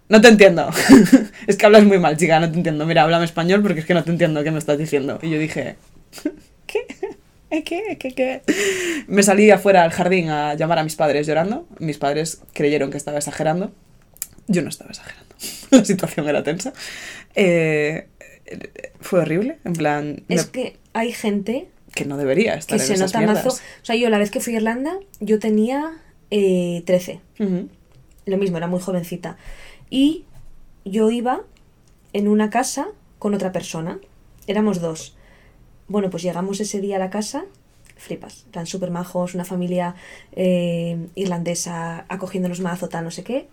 no 0.08 0.20
te 0.20 0.28
entiendo. 0.28 0.70
es 1.46 1.56
que 1.56 1.66
hablas 1.66 1.84
muy 1.84 1.98
mal, 1.98 2.16
chica, 2.16 2.38
no 2.38 2.50
te 2.50 2.56
entiendo. 2.56 2.86
Mira, 2.86 3.02
háblame 3.02 3.24
español 3.24 3.62
porque 3.62 3.80
es 3.80 3.86
que 3.86 3.94
no 3.94 4.04
te 4.04 4.10
entiendo 4.10 4.44
qué 4.44 4.50
me 4.50 4.58
estás 4.58 4.78
diciendo. 4.78 5.18
Y 5.22 5.30
yo 5.30 5.38
dije, 5.38 5.76
¿qué? 6.66 6.86
¿Eh, 7.50 7.64
¿Qué? 7.64 7.96
¿Qué? 7.98 8.14
¿Qué? 8.14 8.42
Me 9.06 9.22
salí 9.22 9.50
afuera 9.50 9.84
al 9.84 9.90
jardín 9.90 10.30
a 10.30 10.54
llamar 10.54 10.78
a 10.78 10.84
mis 10.84 10.96
padres 10.96 11.26
llorando. 11.26 11.66
Mis 11.78 11.98
padres 11.98 12.40
creyeron 12.52 12.90
que 12.90 12.96
estaba 12.96 13.18
exagerando. 13.18 13.72
Yo 14.48 14.62
no 14.62 14.70
estaba 14.70 14.90
exagerando. 14.90 15.34
La 15.70 15.84
situación 15.84 16.28
era 16.28 16.42
tensa. 16.42 16.72
Eh, 17.34 18.08
fue 19.00 19.20
horrible. 19.20 19.58
En 19.64 19.72
plan, 19.74 20.22
Es 20.28 20.46
me- 20.46 20.52
que 20.52 20.76
hay 20.92 21.12
gente 21.12 21.68
que 21.94 22.04
no 22.06 22.16
debería 22.16 22.54
estar 22.54 22.78
que 22.78 22.82
en 22.82 22.86
se 22.88 22.94
esas 22.94 23.12
nota 23.14 23.26
mazo. 23.26 23.48
O 23.50 23.84
sea, 23.84 23.96
yo 23.96 24.08
la 24.10 24.18
vez 24.18 24.30
que 24.30 24.40
fui 24.40 24.54
a 24.54 24.56
Irlanda, 24.56 24.94
yo 25.20 25.38
tenía 25.38 25.92
eh, 26.30 26.82
13. 26.86 27.20
Ujú. 27.40 27.68
Lo 28.24 28.36
mismo, 28.38 28.56
era 28.56 28.66
muy 28.66 28.80
jovencita. 28.80 29.36
Y 29.90 30.24
yo 30.84 31.10
iba 31.10 31.42
en 32.14 32.28
una 32.28 32.48
casa 32.50 32.88
con 33.18 33.34
otra 33.34 33.52
persona. 33.52 33.98
Éramos 34.46 34.80
dos. 34.80 35.14
Bueno, 35.88 36.08
pues 36.08 36.22
llegamos 36.22 36.60
ese 36.60 36.80
día 36.80 36.96
a 36.96 36.98
la 36.98 37.10
casa, 37.10 37.44
flipas. 37.96 38.46
Plan 38.50 38.66
súper 38.66 38.90
majos, 38.90 39.34
una 39.34 39.44
familia 39.44 39.94
eh, 40.34 40.96
irlandesa 41.14 42.06
acogiéndonos 42.08 42.60
mazo, 42.60 42.88
tal, 42.88 43.04
no 43.04 43.10
sé 43.10 43.22
qué. 43.24 43.48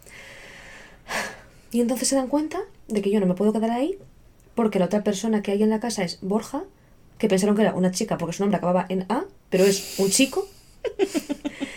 Y 1.72 1.82
entonces 1.82 2.08
se 2.08 2.16
dan 2.16 2.28
cuenta 2.28 2.60
de 2.88 3.02
que 3.02 3.12
yo 3.12 3.20
no 3.20 3.26
me 3.26 3.34
puedo 3.36 3.54
quedar 3.54 3.72
ahí 3.72 3.98
porque 4.60 4.78
la 4.78 4.88
otra 4.88 5.06
persona 5.06 5.42
que 5.42 5.54
hay 5.54 5.64
en 5.64 5.70
la 5.70 5.80
casa 5.80 6.04
es 6.04 6.20
Borja, 6.22 6.64
que 7.18 7.30
pensaron 7.30 7.56
que 7.56 7.62
era 7.62 7.74
una 7.76 7.92
chica 7.92 8.18
porque 8.18 8.34
su 8.36 8.44
nombre 8.44 8.58
acababa 8.58 8.86
en 8.90 9.06
A, 9.08 9.24
pero 9.50 9.64
es 9.64 9.98
un 10.00 10.10
chico. 10.10 10.50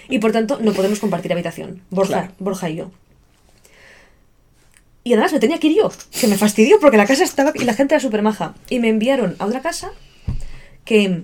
y 0.08 0.18
por 0.18 0.32
tanto 0.32 0.58
no 0.60 0.72
podemos 0.72 0.98
compartir 0.98 1.32
habitación. 1.32 1.80
Borja, 1.90 2.08
Claro. 2.12 2.32
Borja 2.40 2.70
y 2.70 2.74
yo. 2.74 2.90
Y 5.04 5.12
además 5.12 5.32
me 5.32 5.38
tenía 5.38 5.60
que 5.60 5.68
ir 5.68 5.76
yo, 5.76 5.92
que 6.20 6.26
me 6.26 6.36
fastidió 6.36 6.80
porque 6.80 6.96
la 6.96 7.06
casa 7.06 7.22
estaba 7.22 7.52
y 7.54 7.60
la 7.62 7.74
gente 7.74 7.94
era 7.94 8.00
súper 8.02 8.20
maja. 8.22 8.56
Y 8.68 8.80
me 8.80 8.88
enviaron 8.88 9.36
a 9.38 9.46
otra 9.46 9.62
casa 9.62 9.92
que 10.84 11.22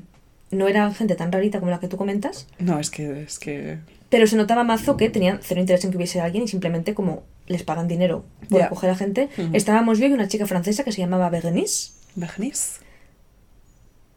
no 0.53 0.69
era 0.69 0.95
gente 0.95 1.17
tan 1.17 1.33
rarita 1.33 1.59
como 1.59 1.73
la 1.73 1.81
que 1.81 1.89
tú 1.89 1.97
comentas, 1.97 2.47
No, 2.61 2.79
es 2.79 2.89
que, 2.89 3.23
es 3.25 3.41
que... 3.41 3.79
pero 4.11 4.29
se 4.29 4.37
notaba 4.37 4.63
mazo 4.63 4.97
que 4.97 5.11
tenían 5.11 5.41
cero 5.43 5.59
interés 5.61 5.85
en 5.85 5.91
que 5.91 5.97
hubiese 5.97 6.21
alguien 6.21 6.45
y 6.45 6.49
simplemente 6.49 6.95
como 6.95 7.25
les 7.49 7.63
pagan 7.65 7.89
dinero 7.89 8.25
por 8.49 8.61
Ya. 8.61 8.67
acoger 8.67 8.91
a 8.91 8.95
gente. 8.97 9.29
Estábamos 9.53 9.99
yo 9.99 10.07
y 10.07 10.13
una 10.13 10.29
chica 10.29 10.47
francesa 10.47 10.85
que 10.85 10.93
se 10.93 10.99
llamaba 11.01 11.29
Berenice 11.31 11.93
¿Bernice? 12.15 12.81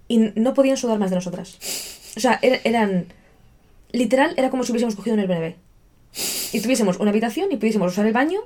y 0.08 0.18
no 0.36 0.54
podían 0.54 0.78
sudar 0.78 1.00
más 1.00 1.10
de 1.10 1.16
nosotras. 1.16 1.58
O 2.18 2.20
sea, 2.20 2.40
er- 2.42 2.62
eran... 2.64 3.06
Literal, 3.94 4.34
era 4.38 4.50
como 4.50 4.64
si 4.64 4.72
hubiésemos 4.72 4.96
cogido 4.96 5.14
un 5.16 5.20
Airbnb. 5.22 5.56
Y 6.54 6.60
tuviésemos 6.62 6.98
una 7.00 7.12
habitación 7.12 7.52
y 7.52 7.58
pudiésemos 7.58 7.92
usar 7.92 8.06
el 8.06 8.14
baño, 8.14 8.40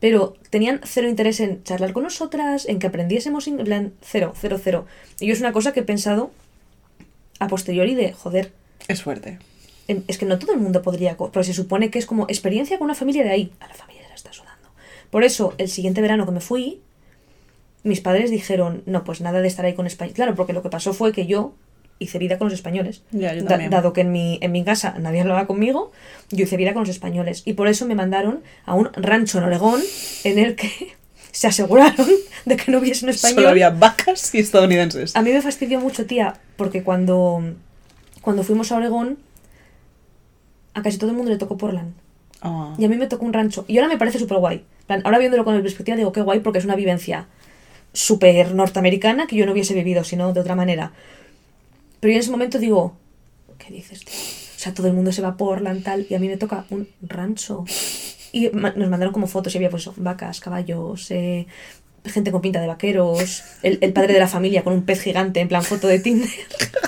pero 0.00 0.34
tenían 0.50 0.80
cero 0.84 1.08
interés 1.08 1.40
en 1.40 1.62
charlar 1.64 1.92
con 1.92 2.02
nosotras, 2.04 2.66
en 2.66 2.78
que 2.78 2.86
aprendiésemos 2.86 3.46
en 3.48 3.56
plan, 3.58 3.92
cero, 4.02 4.32
cero, 4.38 4.58
cero. 4.62 4.86
Y 5.20 5.26
yo 5.26 5.32
es 5.32 5.40
una 5.40 5.52
cosa 5.52 5.72
que 5.72 5.80
he 5.80 5.82
pensado 5.82 6.30
a 7.38 7.48
posteriori 7.48 7.94
de, 7.94 8.12
joder, 8.12 8.52
Es 8.88 9.02
fuerte. 9.02 9.38
en- 9.88 10.04
es 10.08 10.18
que 10.18 10.26
no 10.26 10.38
todo 10.38 10.52
el 10.52 10.58
mundo 10.58 10.82
podría, 10.82 11.16
pero 11.16 11.42
se 11.44 11.54
supone 11.54 11.90
que 11.90 11.98
es 11.98 12.06
como 12.06 12.24
experiencia 12.28 12.76
con 12.78 12.86
una 12.86 12.94
familia 12.94 13.24
de 13.24 13.30
ahí. 13.30 13.52
A 13.60 13.68
la 13.68 13.74
familia 13.74 14.02
se 14.04 14.08
la 14.10 14.14
está 14.14 14.32
sudando. 14.32 14.68
Por 15.10 15.24
eso, 15.24 15.54
el 15.58 15.68
siguiente 15.68 16.00
verano 16.00 16.26
que 16.26 16.32
me 16.32 16.40
fui, 16.40 16.80
mis 17.82 18.00
padres 18.00 18.30
dijeron, 18.30 18.82
no, 18.86 19.04
pues 19.04 19.20
nada 19.20 19.40
de 19.40 19.48
estar 19.48 19.64
ahí 19.64 19.74
con 19.74 19.86
España. 19.86 20.12
Claro, 20.12 20.34
porque 20.34 20.52
lo 20.52 20.62
que 20.62 20.68
pasó 20.70 20.92
fue 20.92 21.12
que 21.12 21.26
yo 21.26 21.54
hice 22.00 22.18
vida 22.18 22.38
con 22.38 22.46
los 22.48 22.54
españoles. 22.54 23.02
Ya, 23.10 23.34
yo 23.34 23.42
Da- 23.42 23.48
también. 23.48 23.70
dado 23.70 23.92
que 23.92 24.02
en 24.02 24.12
mi, 24.12 24.38
en 24.42 24.52
mi 24.52 24.62
casa 24.64 24.94
nadie 25.00 25.20
hablaba 25.20 25.46
conmigo, 25.46 25.90
yo 26.30 26.44
hice 26.44 26.56
vida 26.56 26.72
con 26.72 26.82
los 26.82 26.90
españoles. 26.90 27.42
Y 27.44 27.54
por 27.54 27.68
eso 27.68 27.86
me 27.86 27.94
mandaron 27.94 28.42
a 28.66 28.74
un 28.74 28.90
rancho 28.92 29.38
en 29.38 29.44
Oregón 29.44 29.80
en 30.24 30.38
el 30.38 30.54
que 30.56 30.70
se 31.32 31.46
aseguraron 31.46 32.06
de 32.44 32.56
que 32.56 32.70
no 32.70 32.78
hubiese 32.78 33.04
un 33.04 33.10
español. 33.10 33.36
Solo 33.36 33.48
había 33.48 33.70
vacas 33.70 34.34
y 34.34 34.38
estadounidenses. 34.38 35.16
A 35.16 35.22
mí 35.22 35.32
me 35.32 35.40
fastidió 35.42 35.80
mucho, 35.80 36.04
tía, 36.06 36.34
porque 36.56 36.82
cuando, 36.82 37.42
cuando 38.20 38.42
fuimos 38.44 38.70
a 38.72 38.76
Oregón, 38.76 39.18
a 40.74 40.82
casi 40.82 40.98
todo 40.98 41.10
el 41.10 41.16
mundo 41.16 41.30
le 41.32 41.38
tocó 41.38 41.56
Portland. 41.56 41.94
Ah. 42.42 42.74
Y 42.78 42.84
a 42.84 42.88
mí 42.88 42.96
me 42.96 43.06
tocó 43.06 43.24
un 43.24 43.32
rancho. 43.32 43.64
Y 43.68 43.78
ahora 43.78 43.88
me 43.88 43.98
parece 43.98 44.18
súper 44.18 44.38
guay. 44.38 44.64
Ahora 44.88 45.18
viéndolo 45.18 45.44
con 45.44 45.54
el 45.54 45.62
perspectiva 45.62 45.96
digo, 45.96 46.12
qué 46.12 46.22
guay, 46.22 46.40
porque 46.40 46.58
es 46.58 46.64
una 46.64 46.76
vivencia 46.76 47.28
súper 47.92 48.54
norteamericana 48.54 49.26
que 49.26 49.36
yo 49.36 49.46
no 49.46 49.52
hubiese 49.52 49.74
vivido, 49.74 50.04
sino 50.04 50.32
de 50.32 50.40
otra 50.40 50.54
manera. 50.54 50.92
Pero 52.00 52.12
yo 52.12 52.16
en 52.16 52.20
ese 52.20 52.30
momento 52.30 52.58
digo, 52.58 52.96
¿qué 53.58 53.72
dices, 53.72 54.04
tío? 54.04 54.14
O 54.14 54.60
sea, 54.60 54.74
todo 54.74 54.88
el 54.88 54.92
mundo 54.92 55.12
se 55.12 55.22
va 55.22 55.28
a 55.28 55.36
Portland, 55.36 55.84
tal, 55.84 56.06
y 56.08 56.14
a 56.14 56.18
mí 56.18 56.28
me 56.28 56.36
toca 56.36 56.64
un 56.70 56.88
rancho. 57.00 57.64
Y 58.32 58.50
nos 58.50 58.88
mandaron 58.88 59.12
como 59.12 59.26
fotos 59.26 59.54
y 59.54 59.58
había 59.58 59.70
pues 59.70 59.88
vacas, 59.96 60.40
caballos, 60.40 61.10
eh, 61.10 61.46
gente 62.04 62.32
con 62.32 62.40
pinta 62.40 62.60
de 62.60 62.66
vaqueros, 62.66 63.44
el, 63.62 63.92
padre 63.92 64.14
de 64.14 64.20
la 64.20 64.28
familia 64.28 64.64
con 64.64 64.72
un 64.72 64.82
pez 64.82 65.00
gigante 65.00 65.40
en 65.40 65.48
plan 65.48 65.62
foto 65.62 65.86
de 65.86 66.00
Tinder. 66.00 66.28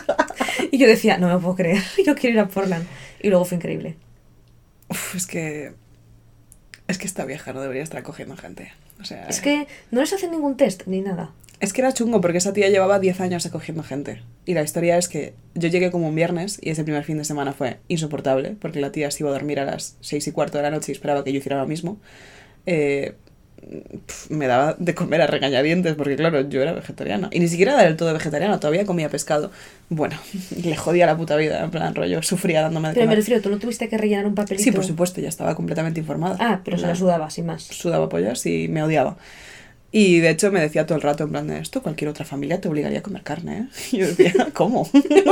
y 0.73 0.79
yo 0.79 0.87
decía, 0.87 1.19
no 1.19 1.29
me 1.29 1.39
puedo 1.39 1.55
creer, 1.55 1.83
yo 2.07 2.15
quiero 2.15 2.35
ir 2.35 2.41
a 2.41 2.49
Portland. 2.49 2.87
Y 3.23 3.29
luego 3.29 3.45
fue 3.45 3.57
increíble. 3.57 3.97
Uf, 4.89 5.15
es 5.15 5.27
que... 5.27 5.73
Es 6.91 6.99
que 6.99 7.07
esta 7.07 7.25
vieja 7.25 7.53
no 7.53 7.61
debería 7.61 7.85
estar 7.85 8.03
cogiendo 8.03 8.37
gente. 8.37 8.73
O 9.01 9.05
sea... 9.05 9.29
Es 9.29 9.41
que 9.41 9.69
no 9.93 10.01
les 10.01 10.13
hacen 10.13 10.33
ningún 10.33 10.57
test 10.57 10.87
ni 10.87 11.01
nada. 11.01 11.31
Es 11.61 11.73
que 11.73 11.83
era 11.83 11.93
chungo 11.93 12.21
porque 12.21 12.39
esa 12.39 12.53
tía 12.53 12.69
llevaba 12.69 12.99
10 12.99 13.21
años 13.21 13.47
acogiendo 13.47 13.85
gente. 13.85 14.23
Y 14.45 14.55
la 14.55 14.63
historia 14.63 14.99
es 14.99 15.09
que 15.09 15.35
yo 15.55 15.69
llegué 15.69 15.93
como 15.93 16.09
un 16.09 16.15
viernes 16.17 16.59
y 16.61 16.71
ese 16.71 16.83
primer 16.83 17.05
fin 17.05 17.19
de 17.19 17.25
semana 17.25 17.53
fue 17.53 17.79
insoportable 17.87 18.57
porque 18.61 18.81
la 18.81 18.91
tía 18.91 19.11
se 19.13 19.23
iba 19.23 19.31
a 19.31 19.35
dormir 19.35 19.61
a 19.61 19.65
las 19.65 19.97
6 20.01 20.27
y 20.27 20.33
cuarto 20.33 20.59
de 20.59 20.65
la 20.65 20.71
noche 20.73 20.91
y 20.91 20.95
esperaba 20.95 21.23
que 21.23 21.33
yo 21.33 21.39
hiciera 21.39 21.59
lo 21.59 21.69
mismo. 21.69 22.01
Eh, 22.67 23.15
pf, 24.07 24.31
me 24.35 24.47
daba 24.47 24.75
de 24.79 24.95
comer 24.95 25.21
a 25.23 25.27
regañadientes 25.27 25.95
porque 25.95 26.17
claro, 26.17 26.41
yo 26.49 26.63
era 26.63 26.73
vegetariana. 26.73 27.29
Y 27.33 27.41
ni 27.41 27.49
siquiera 27.49 27.75
era 27.75 27.85
del 27.85 27.97
todo 27.97 28.13
vegetariana, 28.13 28.59
todavía 28.61 28.85
comía 28.87 29.09
pescado. 29.09 29.51
Bueno, 29.89 30.17
le 30.65 30.77
jodía 30.77 31.07
la 31.07 31.17
puta 31.17 31.37
vida, 31.37 31.63
en 31.63 31.71
plan 31.71 31.95
rollo, 31.95 32.23
sufría 32.23 32.63
dándome 32.63 32.89
de 32.89 32.95
Pero 32.95 33.07
me 33.07 33.17
refiero, 33.17 33.41
tú 33.43 33.51
no 33.51 33.59
tuviste 33.59 33.89
que 33.89 33.99
rellenar 33.99 34.27
un 34.27 34.35
papelito. 34.35 34.65
Sí, 34.65 34.73
por 34.73 34.85
supuesto, 34.85 35.21
ya 35.21 35.29
estaba 35.29 35.55
completamente 35.55 36.01
informada. 36.01 36.37
Ah, 36.41 36.61
pero 36.65 36.79
se 36.79 36.87
la 36.87 36.95
sudaba, 36.95 37.31
sin 37.31 37.47
más. 37.47 37.63
sudaba 37.63 38.09
pollas 38.09 38.45
y 38.47 38.69
me 38.69 38.83
odiaba. 38.83 39.17
Y 39.93 40.21
de 40.21 40.31
hecho 40.31 40.53
me 40.53 40.61
decía 40.61 40.87
todo 40.87 40.95
el 40.95 41.03
rato 41.03 41.25
en 41.25 41.31
plan 41.31 41.49
de 41.49 41.59
esto, 41.59 41.83
cualquier 41.83 42.11
otra 42.11 42.25
familia 42.25 42.61
te 42.61 42.69
obligaría 42.69 43.01
a 43.01 43.03
comer 43.03 43.23
carne, 43.23 43.59
¿eh? 43.59 43.65
Y 43.93 43.97
yo 43.99 44.07
decía, 44.07 44.33
¿cómo? 44.55 44.89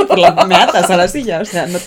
Por 0.07 0.19
la, 0.19 0.45
me 0.45 0.55
atas 0.55 0.89
a 0.89 0.97
la 0.97 1.07
silla, 1.07 1.39
o 1.39 1.45
sea, 1.45 1.65
no- 1.65 1.79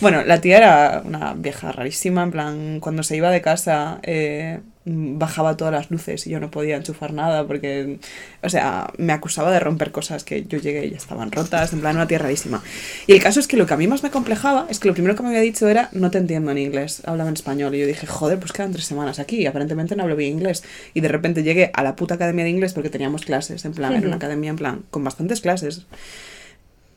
Bueno, 0.00 0.24
la 0.24 0.40
tía 0.40 0.56
era 0.56 1.02
una 1.04 1.34
vieja 1.34 1.72
rarísima, 1.72 2.22
en 2.22 2.30
plan, 2.30 2.80
cuando 2.80 3.02
se 3.02 3.16
iba 3.16 3.30
de 3.30 3.42
casa 3.42 3.98
eh, 4.02 4.60
bajaba 4.88 5.56
todas 5.56 5.72
las 5.72 5.90
luces 5.90 6.26
y 6.28 6.30
yo 6.30 6.38
no 6.38 6.50
podía 6.50 6.76
enchufar 6.76 7.12
nada 7.12 7.44
porque, 7.44 7.98
o 8.42 8.48
sea, 8.48 8.92
me 8.98 9.12
acusaba 9.12 9.50
de 9.50 9.58
romper 9.58 9.90
cosas 9.90 10.22
que 10.22 10.44
yo 10.44 10.58
llegué 10.58 10.86
y 10.86 10.90
ya 10.90 10.96
estaban 10.96 11.32
rotas, 11.32 11.72
en 11.72 11.80
plan, 11.80 11.96
una 11.96 12.06
tía 12.06 12.18
rarísima. 12.18 12.62
Y 13.08 13.12
el 13.12 13.20
caso 13.20 13.40
es 13.40 13.48
que 13.48 13.56
lo 13.56 13.66
que 13.66 13.74
a 13.74 13.76
mí 13.76 13.88
más 13.88 14.04
me 14.04 14.10
complejaba 14.10 14.66
es 14.70 14.78
que 14.78 14.86
lo 14.86 14.94
primero 14.94 15.16
que 15.16 15.24
me 15.24 15.30
había 15.30 15.40
dicho 15.40 15.68
era, 15.68 15.88
no 15.90 16.12
te 16.12 16.18
entiendo 16.18 16.52
en 16.52 16.58
inglés, 16.58 17.02
háblame 17.04 17.30
en 17.30 17.34
español. 17.34 17.74
Y 17.74 17.80
yo 17.80 17.86
dije, 17.86 18.06
joder, 18.06 18.38
pues 18.38 18.52
quedan 18.52 18.70
tres 18.70 18.84
semanas 18.84 19.18
aquí 19.18 19.38
y 19.38 19.46
aparentemente 19.46 19.96
no 19.96 20.04
hablo 20.04 20.14
bien 20.14 20.34
inglés. 20.34 20.62
Y 20.94 21.00
de 21.00 21.08
repente 21.08 21.42
llegué 21.42 21.70
a 21.74 21.82
la 21.82 21.96
puta 21.96 22.14
academia 22.14 22.44
de 22.44 22.50
inglés 22.50 22.72
porque 22.72 22.88
teníamos 22.88 23.24
clases, 23.24 23.64
en 23.64 23.72
plan, 23.72 23.92
era 23.92 24.06
una 24.06 24.16
academia 24.16 24.50
en 24.50 24.56
plan, 24.56 24.82
con 24.90 25.02
bastantes 25.02 25.40
clases. 25.40 25.86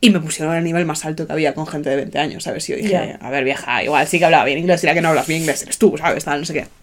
Y 0.00 0.10
me 0.10 0.20
pusieron 0.20 0.54
al 0.54 0.62
nivel 0.62 0.86
más 0.86 1.04
alto 1.04 1.26
que 1.26 1.32
había 1.32 1.54
con 1.54 1.66
gente 1.66 1.90
de 1.90 1.96
20 1.96 2.18
años, 2.18 2.44
¿sabes? 2.44 2.68
Y 2.68 2.72
yo 2.72 2.78
dije, 2.78 3.18
a 3.20 3.30
ver, 3.30 3.44
vieja, 3.44 3.82
igual 3.82 4.06
sí 4.06 4.18
que 4.18 4.24
hablaba 4.26 4.44
bien 4.44 4.58
inglés 4.58 4.82
y 4.84 4.86
la 4.86 4.94
que 4.94 5.02
no 5.02 5.08
hablas 5.08 5.26
bien 5.26 5.40
inglés 5.40 5.62
eres 5.62 5.76
tú, 5.76 5.96
¿sabes? 5.98 6.24
Tal, 6.24 6.40
no 6.40 6.46
sé 6.46 6.54
qué. 6.54 6.79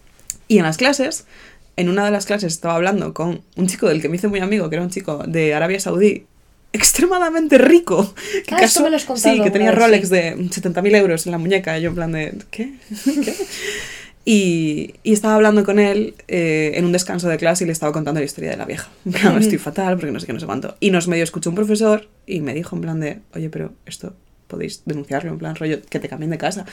Y 0.48 0.57
en 0.57 0.64
las 0.64 0.78
clases, 0.78 1.26
en 1.76 1.90
una 1.90 2.06
de 2.06 2.11
las 2.11 2.26
clases 2.26 2.53
estaba 2.53 2.76
hablando 2.76 3.14
con 3.14 3.41
un 3.56 3.68
chico 3.68 3.88
del 3.88 4.02
que 4.02 4.10
me 4.10 4.15
hice 4.18 4.28
muy 4.28 4.40
amigo, 4.40 4.69
que 4.69 4.76
era 4.76 4.84
un 4.84 4.90
chico 4.91 5.24
de 5.28 5.53
Arabia 5.53 5.80
Saudí, 5.80 6.26
extremadamente 6.74 7.57
rico. 7.57 8.14
Que 8.45 8.56
Ah, 8.56 8.68
me 8.84 8.90
lo 8.90 8.95
has 8.95 9.06
contado 9.06 9.36
Sí, 9.36 9.41
que 9.41 9.52
tenía 9.52 9.72
Rolex 9.72 10.10
de 10.10 10.38
70.000 10.38 10.95
euros 10.95 11.26
en 11.26 11.32
la 11.32 11.38
muñeca. 11.38 11.78
Y 11.78 11.82
yo 11.82 11.90
en 11.90 11.95
plan 11.95 12.11
de, 12.11 12.38
¿qué? 12.52 12.74
¿Qué? 13.24 13.34
Y, 14.30 14.95
y 15.03 15.14
estaba 15.14 15.36
hablando 15.36 15.64
con 15.64 15.80
él 15.80 16.14
eh, 16.28 16.74
en 16.76 16.84
un 16.84 16.91
descanso 16.91 17.30
de 17.30 17.38
clase 17.38 17.64
y 17.64 17.68
le 17.68 17.72
estaba 17.72 17.94
contando 17.94 18.19
la 18.19 18.26
historia 18.26 18.49
de 18.49 18.57
la 18.57 18.65
vieja. 18.65 18.90
En 19.06 19.14
plan, 19.14 19.38
estoy 19.41 19.57
fatal 19.57 19.95
porque 19.95 20.11
no 20.11 20.19
sé 20.19 20.26
qué, 20.26 20.34
no 20.34 20.40
sé 20.41 20.45
cuánto. 20.45 20.76
Y 20.82 20.91
nos 20.91 21.07
medio 21.07 21.24
escuchó 21.24 21.49
un 21.49 21.56
profesor 21.56 22.10
y 22.26 22.41
me 22.41 22.53
dijo 22.53 22.76
en 22.76 22.82
plan 22.82 22.99
de, 22.99 23.19
oye, 23.34 23.49
pero 23.49 23.72
esto 23.86 24.14
podéis 24.48 24.84
denunciarlo, 24.86 25.32
en 25.32 25.38
plan 25.38 25.56
rollo, 25.56 25.82
que 25.90 25.99
te 25.99 26.10
cambien 26.10 26.32
de 26.32 26.38
casa. 26.38 26.65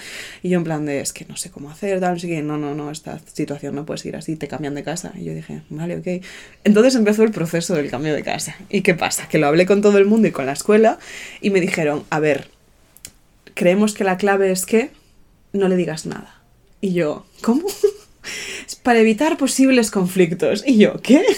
Y 0.42 0.50
yo 0.50 0.58
en 0.58 0.64
plan 0.64 0.86
de, 0.86 1.00
es 1.00 1.12
que 1.12 1.24
no 1.26 1.36
sé 1.36 1.50
cómo 1.50 1.70
hacer, 1.70 2.00
tal, 2.00 2.14
no 2.14 2.20
sé 2.20 2.42
no, 2.42 2.56
no, 2.56 2.74
no, 2.74 2.90
esta 2.90 3.18
situación 3.32 3.74
no 3.74 3.84
puede 3.84 3.98
seguir 3.98 4.16
así, 4.16 4.36
te 4.36 4.48
cambian 4.48 4.74
de 4.74 4.82
casa. 4.82 5.12
Y 5.16 5.24
yo 5.24 5.34
dije, 5.34 5.62
vale, 5.70 5.96
ok. 5.96 6.24
Entonces 6.64 6.94
empezó 6.94 7.22
el 7.22 7.30
proceso 7.30 7.74
del 7.74 7.90
cambio 7.90 8.14
de 8.14 8.22
casa. 8.22 8.56
¿Y 8.68 8.82
qué 8.82 8.94
pasa? 8.94 9.28
Que 9.28 9.38
lo 9.38 9.46
hablé 9.46 9.66
con 9.66 9.82
todo 9.82 9.98
el 9.98 10.06
mundo 10.06 10.28
y 10.28 10.32
con 10.32 10.46
la 10.46 10.52
escuela 10.52 10.98
y 11.40 11.50
me 11.50 11.60
dijeron, 11.60 12.04
a 12.10 12.20
ver, 12.20 12.48
creemos 13.54 13.94
que 13.94 14.04
la 14.04 14.16
clave 14.16 14.50
es 14.50 14.66
que 14.66 14.90
no 15.52 15.68
le 15.68 15.76
digas 15.76 16.06
nada. 16.06 16.42
Y 16.80 16.92
yo, 16.92 17.26
¿cómo? 17.40 17.66
Para 18.82 19.00
evitar 19.00 19.36
posibles 19.36 19.90
conflictos. 19.90 20.62
Y 20.66 20.78
yo, 20.78 21.00
¿qué? 21.02 21.24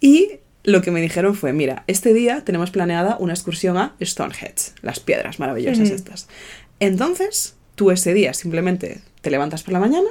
Y 0.00 0.38
lo 0.66 0.82
que 0.82 0.90
me 0.90 1.00
dijeron 1.00 1.36
fue, 1.36 1.52
mira, 1.52 1.84
este 1.86 2.12
día 2.12 2.42
tenemos 2.44 2.72
planeada 2.72 3.16
una 3.20 3.32
excursión 3.32 3.78
a 3.78 3.94
Stonehenge, 4.02 4.72
las 4.82 4.98
piedras 4.98 5.38
maravillosas 5.38 5.90
estas. 5.90 6.26
Entonces, 6.80 7.54
tú 7.76 7.92
ese 7.92 8.12
día 8.12 8.34
simplemente 8.34 9.00
te 9.20 9.30
levantas 9.30 9.62
por 9.62 9.72
la 9.72 9.78
mañana, 9.78 10.08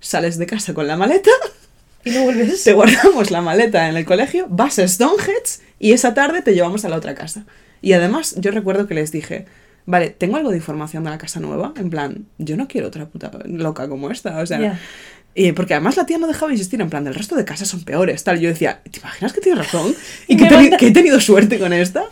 sales 0.00 0.38
de 0.38 0.46
casa 0.46 0.72
con 0.72 0.86
la 0.86 0.96
maleta, 0.96 1.30
Y 2.04 2.10
no 2.10 2.22
vuelves. 2.24 2.64
te 2.64 2.72
guardamos 2.72 3.30
la 3.30 3.42
maleta 3.42 3.88
en 3.88 3.96
el 3.98 4.06
colegio, 4.06 4.46
vas 4.48 4.78
a 4.78 4.88
Stonehenge 4.88 5.60
y 5.78 5.92
esa 5.92 6.14
tarde 6.14 6.40
te 6.40 6.54
llevamos 6.54 6.86
a 6.86 6.88
la 6.88 6.96
otra 6.96 7.14
casa. 7.14 7.44
Y 7.82 7.92
además, 7.92 8.34
yo 8.38 8.50
recuerdo 8.50 8.86
que 8.86 8.94
les 8.94 9.12
dije, 9.12 9.44
vale, 9.88 10.10
tengo 10.10 10.36
algo 10.36 10.50
de 10.50 10.58
información 10.58 11.02
de 11.02 11.10
la 11.10 11.16
casa 11.16 11.40
nueva, 11.40 11.72
en 11.76 11.88
plan, 11.88 12.26
yo 12.36 12.58
no 12.58 12.68
quiero 12.68 12.88
otra 12.88 13.06
puta 13.06 13.30
loca 13.46 13.88
como 13.88 14.10
esta, 14.10 14.38
o 14.38 14.46
sea... 14.46 14.78
Y 15.34 15.52
porque 15.52 15.74
además 15.74 15.96
la 15.96 16.04
tía 16.04 16.18
no 16.18 16.26
dejaba 16.26 16.50
insistir, 16.50 16.80
en 16.80 16.90
plan, 16.90 17.06
el 17.06 17.14
resto 17.14 17.36
de 17.36 17.44
casas 17.44 17.68
son 17.68 17.84
peores, 17.84 18.24
tal. 18.24 18.40
Yo 18.40 18.48
decía, 18.48 18.82
¿te 18.90 18.98
imaginas 18.98 19.32
que 19.32 19.40
tienes 19.40 19.64
razón? 19.64 19.94
Y 20.26 20.36
que, 20.36 20.46
he 20.46 20.76
que 20.76 20.90
tenido 20.90 21.20
suerte 21.20 21.60
con 21.60 21.72
esta. 21.72 22.06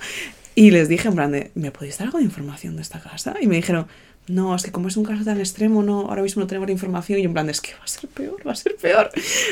Y 0.54 0.70
les 0.70 0.88
dije, 0.88 1.08
en 1.08 1.14
plan, 1.16 1.32
de, 1.32 1.50
¿me 1.54 1.72
podéis 1.72 1.98
dar 1.98 2.06
algo 2.06 2.18
de 2.18 2.24
información 2.24 2.76
de 2.76 2.82
esta 2.82 3.00
casa? 3.00 3.34
Y 3.40 3.48
me 3.48 3.56
dijeron, 3.56 3.88
no, 4.28 4.54
es 4.54 4.62
que 4.62 4.70
como 4.70 4.86
es 4.86 4.96
un 4.96 5.04
caso 5.04 5.24
tan 5.24 5.40
extremo, 5.40 5.82
no, 5.82 6.02
ahora 6.02 6.22
mismo 6.22 6.40
no 6.40 6.46
tenemos 6.46 6.68
la 6.68 6.72
información. 6.72 7.18
Y 7.18 7.22
yo, 7.22 7.28
en 7.28 7.32
plan, 7.32 7.50
es 7.50 7.60
que 7.60 7.72
va 7.72 7.84
a 7.84 7.88
ser 7.88 8.08
peor, 8.08 8.46
va 8.46 8.52
a 8.52 8.56
ser 8.56 8.76
peor. 8.76 9.10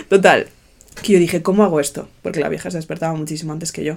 Total, 0.08 0.46
que 1.02 1.14
yo 1.14 1.18
dije, 1.18 1.42
¿cómo 1.42 1.64
hago 1.64 1.80
esto? 1.80 2.08
Porque 2.22 2.40
la 2.40 2.48
vieja 2.48 2.70
se 2.70 2.76
despertaba 2.76 3.14
muchísimo 3.14 3.52
antes 3.52 3.72
que 3.72 3.82
yo. 3.82 3.96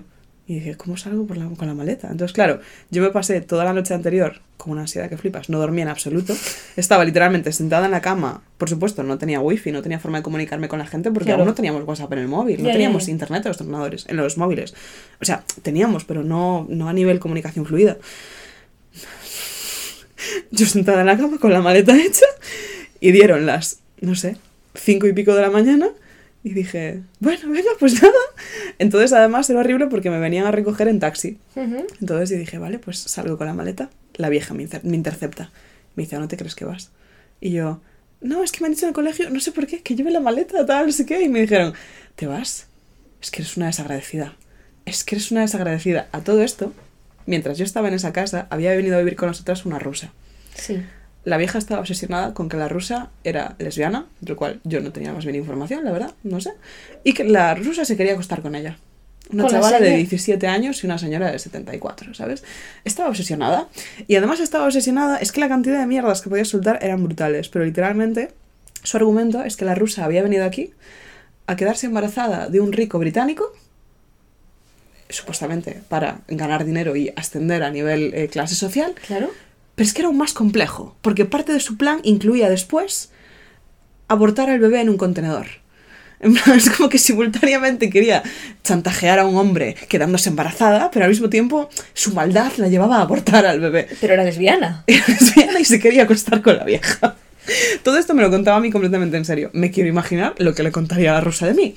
Y 0.49 0.55
dije, 0.55 0.75
¿cómo 0.75 0.95
salgo 0.95 1.27
por 1.27 1.35
la- 1.35 1.49
con 1.49 1.67
la 1.67 1.73
maleta? 1.73 2.07
Entonces, 2.09 2.33
claro, 2.33 2.61
yo 2.89 3.01
me 3.01 3.09
pasé 3.09 3.41
toda 3.41 3.65
la 3.65 3.73
noche 3.73 3.93
anterior 3.93 4.39
con 4.55 4.71
una 4.71 4.81
ansiedad 4.81 5.09
que 5.09 5.17
flipas, 5.17 5.49
no 5.49 5.59
dormía 5.59 5.83
en 5.83 5.89
absoluto. 5.89 6.33
Estaba 6.77 7.03
literalmente 7.03 7.51
sentada 7.51 7.85
en 7.85 7.91
la 7.91 7.99
cama. 7.99 8.41
Por 8.57 8.69
supuesto, 8.69 9.03
no 9.03 9.17
tenía 9.17 9.41
wifi, 9.41 9.73
no 9.73 9.81
tenía 9.81 9.99
forma 9.99 10.19
de 10.19 10.23
comunicarme 10.23 10.69
con 10.69 10.79
la 10.79 10.87
gente 10.87 11.11
porque 11.11 11.25
Claro. 11.25 11.41
aún 11.41 11.49
no 11.49 11.53
teníamos 11.53 11.83
WhatsApp 11.85 12.13
en 12.13 12.19
el 12.19 12.27
móvil, 12.29 12.63
no 12.63 12.69
teníamos 12.71 13.09
internet 13.09 13.45
en 13.45 13.49
los 13.49 13.59
ordenadores, 13.59 14.05
en 14.07 14.15
los 14.15 14.37
móviles. 14.37 14.73
O 15.21 15.25
sea, 15.25 15.43
teníamos, 15.63 16.05
pero 16.05 16.23
no, 16.23 16.65
no 16.69 16.87
a 16.87 16.93
nivel 16.93 17.19
comunicación 17.19 17.65
fluida. 17.65 17.97
Yo 20.51 20.65
sentada 20.65 21.01
en 21.01 21.07
la 21.07 21.17
cama 21.17 21.37
con 21.39 21.51
la 21.53 21.61
maleta 21.61 21.95
hecha 22.01 22.25
y 22.99 23.11
dieron 23.11 23.45
las, 23.45 23.79
no 24.01 24.15
sé, 24.15 24.37
cinco 24.75 25.07
y 25.07 25.13
pico 25.13 25.35
de 25.35 25.41
la 25.41 25.49
mañana 25.51 25.89
y 26.43 26.53
dije, 26.53 27.01
bueno, 27.19 27.49
venga, 27.49 27.69
pues 27.79 27.93
nada. 28.01 28.13
Entonces 28.79 29.13
además 29.13 29.49
era 29.49 29.59
horrible 29.59 29.87
porque 29.87 30.09
me 30.09 30.19
venían 30.19 30.45
a 30.45 30.51
recoger 30.51 30.87
en 30.87 30.99
taxi. 30.99 31.37
Ujú. 31.55 31.85
Entonces 31.99 32.29
yo 32.29 32.37
dije, 32.37 32.57
vale, 32.57 32.79
pues 32.79 32.99
salgo 32.99 33.37
con 33.37 33.47
la 33.47 33.53
maleta. 33.53 33.89
La 34.15 34.29
vieja 34.29 34.53
me, 34.53 34.63
inter- 34.63 34.83
me 34.83 34.95
intercepta. 34.95 35.51
Me 35.95 36.03
dice, 36.03 36.15
"¿A 36.15 36.19
¿no 36.19 36.27
te 36.27 36.37
crees 36.37 36.55
que 36.55 36.65
vas? 36.65 36.91
Y 37.41 37.51
yo, 37.51 37.81
no, 38.21 38.43
es 38.43 38.51
que 38.51 38.61
me 38.61 38.67
han 38.67 38.73
dicho 38.73 38.85
en 38.85 38.89
el 38.89 38.95
colegio, 38.95 39.29
no 39.29 39.39
sé 39.39 39.51
por 39.51 39.67
qué, 39.67 39.81
que 39.81 39.95
lleve 39.95 40.11
la 40.11 40.19
maleta, 40.19 40.65
tal, 40.65 40.85
no 40.87 40.91
sé 40.91 41.05
qué. 41.05 41.21
Y 41.21 41.29
me 41.29 41.41
dijeron, 41.41 41.73
¿te 42.15 42.27
vas? 42.27 42.67
Es 43.21 43.29
que 43.31 43.41
eres 43.41 43.57
una 43.57 43.67
desagradecida. 43.67 44.35
Es 44.85 45.03
que 45.03 45.15
eres 45.15 45.31
una 45.31 45.41
desagradecida. 45.41 46.07
A 46.11 46.21
todo 46.21 46.41
esto, 46.43 46.71
mientras 47.25 47.57
yo 47.57 47.65
estaba 47.65 47.87
en 47.89 47.93
esa 47.95 48.13
casa, 48.13 48.47
había 48.49 48.71
venido 48.75 48.95
a 48.95 48.99
vivir 48.99 49.15
con 49.15 49.27
nosotras 49.27 49.65
una 49.65 49.79
rusa. 49.79 50.13
Sí. 50.55 50.81
La 51.23 51.37
vieja 51.37 51.57
estaba 51.57 51.81
obsesionada 51.81 52.33
con 52.33 52.47
que 52.47 52.57
la 52.57 52.69
rusa 52.69 53.09
era 53.23 53.55
lesbiana, 53.59 54.05
de 54.21 54.29
lo 54.29 54.37
cual 54.37 54.61
yo 54.63 54.79
no 54.79 54.91
tenía 54.91 55.11
más 55.11 55.25
bien 55.25 55.35
información, 55.35 55.83
la 55.83 55.91
verdad, 55.91 56.11
no 56.23 56.39
sé. 56.39 56.51
Y 57.03 57.13
que 57.13 57.25
la 57.25 57.53
rusa 57.53 57.83
se 57.83 57.97
quería 57.97 58.13
acostar 58.13 58.41
con 58.41 58.55
ella. 58.55 58.77
Una 59.29 59.43
Con 59.43 59.51
chavala 59.51 59.79
de 59.79 59.85
señora. 59.87 59.97
17 59.97 60.47
años 60.47 60.81
y 60.81 60.87
una 60.87 60.97
señora 60.97 61.31
de 61.31 61.37
74, 61.37 62.13
¿sabes? 62.13 62.45
Estaba 62.85 63.09
obsesionada. 63.09 63.67
Y 64.07 64.15
además 64.15 64.39
estaba 64.39 64.65
obsesionada, 64.65 65.17
es 65.17 65.33
que 65.33 65.41
la 65.41 65.49
cantidad 65.49 65.79
de 65.79 65.85
mierdas 65.85 66.21
que 66.21 66.29
podía 66.29 66.45
soltar 66.45 66.79
eran 66.81 67.03
brutales, 67.03 67.49
pero 67.49 67.65
literalmente 67.65 68.31
su 68.83 68.95
argumento 68.95 69.43
es 69.43 69.57
que 69.57 69.65
la 69.65 69.75
rusa 69.75 70.05
había 70.05 70.23
venido 70.23 70.45
aquí 70.45 70.71
a 71.45 71.57
quedarse 71.57 71.87
embarazada 71.87 72.47
de 72.47 72.61
un 72.61 72.71
rico 72.71 72.99
británico, 72.99 73.51
supuestamente 75.09 75.81
para 75.89 76.19
ganar 76.27 76.65
dinero 76.65 76.95
y 76.95 77.11
ascender 77.15 77.63
a 77.63 77.69
nivel 77.71 78.13
eh, 78.13 78.27
clase 78.29 78.55
social, 78.55 78.93
Claro. 79.05 79.29
Pero 79.77 79.85
es 79.85 79.93
que 79.93 80.01
era 80.01 80.07
aún 80.07 80.17
más 80.17 80.33
complejo, 80.33 80.97
porque 81.03 81.25
parte 81.25 81.53
de 81.53 81.59
su 81.59 81.77
plan 81.77 81.99
incluía 82.01 82.49
después 82.49 83.11
abortar 84.07 84.49
al 84.49 84.59
bebé 84.59 84.81
en 84.81 84.89
un 84.89 84.97
contenedor. 84.97 85.45
Es 86.19 86.71
como 86.71 86.89
que 86.89 86.97
simultáneamente 86.97 87.91
quería 87.91 88.23
chantajear 88.63 89.19
a 89.19 89.25
un 89.27 89.35
hombre 89.37 89.75
quedándose 89.87 90.29
embarazada, 90.29 90.89
pero 90.89 91.05
al 91.05 91.11
mismo 91.11 91.29
tiempo 91.29 91.69
su 91.93 92.11
maldad 92.15 92.51
la 92.57 92.69
llevaba 92.69 92.97
a 92.97 93.01
abortar 93.01 93.45
al 93.45 93.59
bebé. 93.59 93.87
Pero 94.01 94.15
era 94.15 94.23
lesbiana. 94.23 94.83
Era 94.87 95.05
lesbiana 95.07 95.59
y 95.59 95.65
se 95.65 95.79
quería 95.79 96.03
acostar 96.03 96.41
con 96.41 96.57
la 96.57 96.63
vieja. 96.63 97.15
Todo 97.83 97.99
esto 97.99 98.15
me 98.15 98.23
lo 98.23 98.31
contaba 98.31 98.57
a 98.57 98.59
mí 98.59 98.71
completamente 98.71 99.15
en 99.15 99.25
serio. 99.25 99.51
Me 99.53 99.69
quiero 99.69 99.89
imaginar 99.89 100.33
lo 100.39 100.55
que 100.55 100.63
le 100.63 100.71
contaría 100.71 101.11
a 101.11 101.13
la 101.13 101.21
rusa 101.21 101.45
de 101.45 101.53
mí. 101.53 101.75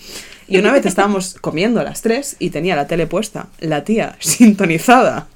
Y 0.49 0.57
una 0.57 0.73
vez 0.73 0.87
estábamos 0.87 1.37
comiendo 1.39 1.81
a 1.81 1.85
las 1.85 2.01
tres 2.01 2.37
y 2.39 2.49
tenía 2.49 2.77
la 2.77 2.87
tele 2.87 3.07
puesta, 3.07 3.49
la 3.61 3.85
tía 3.85 4.17
sintonizada, 4.21 5.29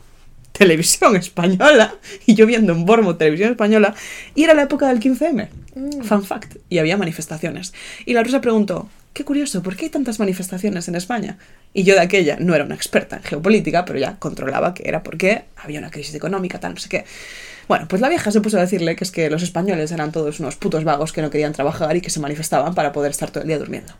televisión 0.56 1.16
española, 1.16 1.96
y 2.26 2.34
yo 2.34 2.46
viendo 2.46 2.72
en 2.72 2.86
Bormo 2.86 3.16
televisión 3.16 3.50
española, 3.50 3.94
y 4.34 4.44
era 4.44 4.54
la 4.54 4.62
época 4.62 4.88
del 4.88 5.00
15M. 5.00 5.48
Fun 6.02 6.24
fact. 6.24 6.56
Y 6.68 6.78
había 6.78 6.96
manifestaciones. 6.96 7.74
Y 8.06 8.14
la 8.14 8.22
rusa 8.22 8.40
preguntó, 8.40 8.88
qué 9.12 9.24
curioso, 9.24 9.62
¿por 9.62 9.76
qué 9.76 9.86
hay 9.86 9.90
tantas 9.90 10.20
manifestaciones 10.20 10.86
en 10.86 10.94
España? 10.94 11.38
Y 11.72 11.82
yo 11.82 11.94
de 11.94 12.00
aquella 12.00 12.36
no 12.38 12.54
era 12.54 12.64
una 12.64 12.76
experta 12.76 13.16
en 13.16 13.24
geopolítica, 13.24 13.84
pero 13.84 13.98
ya 13.98 14.16
controlaba 14.18 14.74
que 14.74 14.88
era 14.88 15.02
porque 15.02 15.44
había 15.56 15.80
una 15.80 15.90
crisis 15.90 16.14
económica, 16.14 16.60
tal, 16.60 16.74
no 16.74 16.80
sé 16.80 16.88
qué. 16.88 17.04
Bueno, 17.66 17.88
pues 17.88 18.00
la 18.00 18.08
vieja 18.08 18.30
se 18.30 18.40
puso 18.40 18.58
a 18.58 18.60
decirle 18.60 18.94
que 18.94 19.02
es 19.02 19.10
que 19.10 19.28
los 19.30 19.42
españoles 19.42 19.90
eran 19.90 20.12
todos 20.12 20.38
unos 20.38 20.54
putos 20.54 20.84
vagos 20.84 21.12
que 21.12 21.22
no 21.22 21.30
querían 21.30 21.52
trabajar 21.52 21.96
y 21.96 22.00
que 22.00 22.10
se 22.10 22.20
manifestaban 22.20 22.74
para 22.74 22.92
poder 22.92 23.10
estar 23.10 23.30
todo 23.30 23.42
el 23.42 23.48
día 23.48 23.58
durmiendo. 23.58 23.94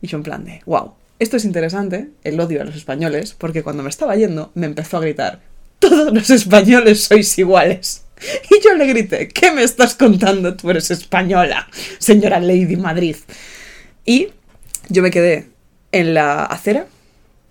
Y 0.00 0.06
yo 0.06 0.18
en 0.18 0.22
plan 0.22 0.44
de, 0.44 0.60
wow, 0.66 0.92
esto 1.18 1.36
es 1.36 1.44
interesante, 1.44 2.10
el 2.22 2.38
odio 2.38 2.60
a 2.60 2.64
los 2.64 2.76
españoles, 2.76 3.34
porque 3.36 3.62
cuando 3.62 3.82
me 3.82 3.88
estaba 3.88 4.14
yendo 4.14 4.50
me 4.54 4.66
empezó 4.66 4.98
a 4.98 5.00
gritar, 5.00 5.40
todos 5.82 6.12
los 6.12 6.30
españoles 6.30 7.04
sois 7.04 7.36
iguales. 7.38 8.04
Y 8.50 8.62
yo 8.64 8.74
le 8.74 8.86
grité, 8.86 9.28
¿qué 9.28 9.50
me 9.50 9.62
estás 9.64 9.94
contando? 9.96 10.54
Tú 10.56 10.70
eres 10.70 10.90
española, 10.90 11.68
señora 11.98 12.38
Lady 12.40 12.76
Madrid. 12.76 13.16
Y 14.06 14.28
yo 14.88 15.02
me 15.02 15.10
quedé 15.10 15.48
en 15.90 16.14
la 16.14 16.44
acera 16.44 16.86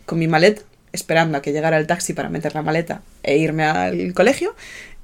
con 0.06 0.18
mi 0.20 0.28
maleta, 0.28 0.62
esperando 0.94 1.38
a 1.38 1.42
que 1.42 1.52
llegara 1.52 1.78
el 1.78 1.88
taxi 1.88 2.14
para 2.14 2.30
meter 2.30 2.54
la 2.56 2.62
maleta 2.62 3.02
e 3.24 3.38
irme 3.38 3.64
al 3.66 4.14
colegio. 4.14 4.56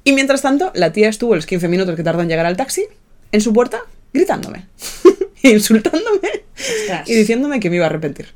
Y 0.06 0.14
mientras 0.14 0.42
tanto, 0.42 0.72
la 0.74 0.94
tía 0.94 1.10
estuvo 1.10 1.36
los 1.36 1.46
15 1.46 1.68
minutos 1.68 1.96
que 1.98 2.04
tardó 2.04 2.22
en 2.22 2.30
llegar 2.30 2.46
al 2.46 2.56
taxi 2.58 2.86
en 3.34 3.42
su 3.42 3.52
puerta 3.52 3.82
gritándome, 4.14 4.66
insultándome 5.44 6.30
Ostras. 6.58 7.10
y 7.10 7.14
diciéndome 7.14 7.60
que 7.60 7.70
me 7.70 7.76
iba 7.76 7.86
a 7.86 7.90
arrepentir. 7.90 8.28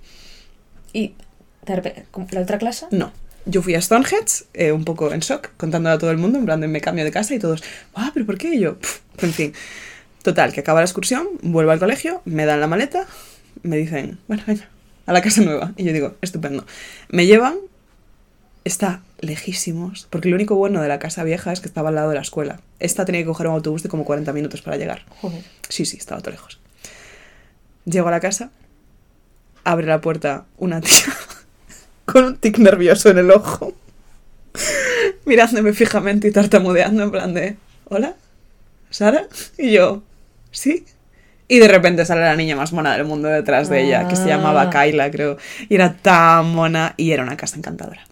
Y 0.93 1.13
de 1.65 1.76
repente, 1.77 2.05
¿cómo- 2.11 2.27
la 2.31 2.41
otra 2.41 2.57
clase. 2.57 2.88
No. 2.91 3.13
Yo 3.45 3.61
fui 3.61 3.73
a 3.76 3.81
Stonehenge, 3.81 4.45
eh, 4.53 4.72
un 4.72 4.85
poco 4.85 5.11
en 5.11 5.19
shock, 5.19 5.49
contándole 5.57 5.95
a 5.95 5.97
todo 5.97 6.11
el 6.11 6.18
mundo, 6.18 6.38
en 6.38 6.45
plan 6.45 6.61
de 6.61 6.68
me 6.68 6.81
cambio 6.81 7.03
de 7.03 7.11
casa 7.11 7.34
y 7.34 7.39
todos, 7.39 7.63
ah, 7.95 8.11
pero 8.13 8.26
¿por 8.26 8.38
qué? 8.38 8.55
Y 8.55 8.59
yo, 8.59 8.77
en 9.18 9.34
fin. 9.34 9.53
Total, 10.22 10.53
que 10.53 10.59
acaba 10.59 10.81
la 10.81 10.85
excursión, 10.85 11.27
vuelvo 11.41 11.72
al 11.72 11.80
colegio, 11.80 12.22
me 12.26 12.45
dan 12.45 12.59
la 12.59 12.68
maleta, 12.68 13.07
me 13.63 13.77
dicen, 13.77 14.19
bueno, 14.27 14.43
venga, 14.45 14.69
a 15.07 15.13
la 15.13 15.22
casa 15.22 15.41
nueva. 15.41 15.73
Y 15.77 15.84
yo 15.84 15.93
digo, 15.93 16.15
estupendo. 16.22 16.65
Me 17.09 17.26
llevan, 17.26 17.55
está 18.63 19.01
lejísimos, 19.19 20.07
porque 20.09 20.30
lo 20.30 20.35
único 20.35 20.55
bueno 20.55 20.81
de 20.81 20.88
la 20.88 20.99
casa 20.99 21.23
vieja 21.23 21.51
es 21.51 21.59
que 21.59 21.68
estaba 21.68 21.89
al 21.89 21.95
lado 21.95 22.09
de 22.09 22.15
la 22.15 22.22
escuela. 22.22 22.61
Esta 22.80 23.05
tenía 23.05 23.22
que 23.22 23.27
coger 23.27 23.47
un 23.47 23.53
autobús 23.53 23.81
de 23.81 23.89
como 23.89 24.05
40 24.05 24.31
minutos 24.34 24.61
para 24.61 24.77
llegar. 24.77 25.05
Joder. 25.22 25.43
Sí, 25.69 25.85
sí, 25.85 25.97
estaba 25.97 26.22
todo 26.22 26.31
lejos. 26.31 26.59
Llego 27.85 28.07
a 28.07 28.11
la 28.11 28.19
casa, 28.19 28.51
abre 29.63 29.88
la 29.88 30.01
puerta 30.01 30.45
una 30.57 30.81
tía 30.81 31.05
con 32.12 32.24
un 32.26 32.38
tic 32.38 32.58
nervioso 32.58 33.10
en 33.10 33.18
el 33.20 33.32
ojo, 33.32 33.74
mirándome 35.26 35.74
fijamente 35.74 36.28
y 36.28 36.32
tartamudeando 36.32 37.04
en 37.04 37.12
plan 37.12 37.34
de, 37.34 37.56
¿hola? 37.86 38.16
¿Sara? 38.90 39.28
Y 39.58 39.72
yo, 39.72 40.04
¿sí? 40.52 40.86
Y 41.48 41.60
de 41.60 41.68
repente 41.68 42.06
sale 42.06 42.22
la 42.22 42.36
niña 42.36 42.56
más 42.56 42.72
mona 42.74 42.94
del 42.94 43.06
mundo 43.06 43.28
detrás 43.28 43.70
de 43.70 43.84
ella, 43.84 44.08
que 44.08 44.16
se 44.16 44.26
llamaba 44.28 44.64
Ah. 44.64 44.70
Kyla, 44.70 45.12
creo. 45.12 45.38
Y 45.68 45.76
era 45.76 45.94
tan 45.94 46.54
mona 46.54 46.94
y 46.98 47.12
era 47.12 47.24
una 47.24 47.36
casa 47.36 47.58
encantadora. 47.58 48.06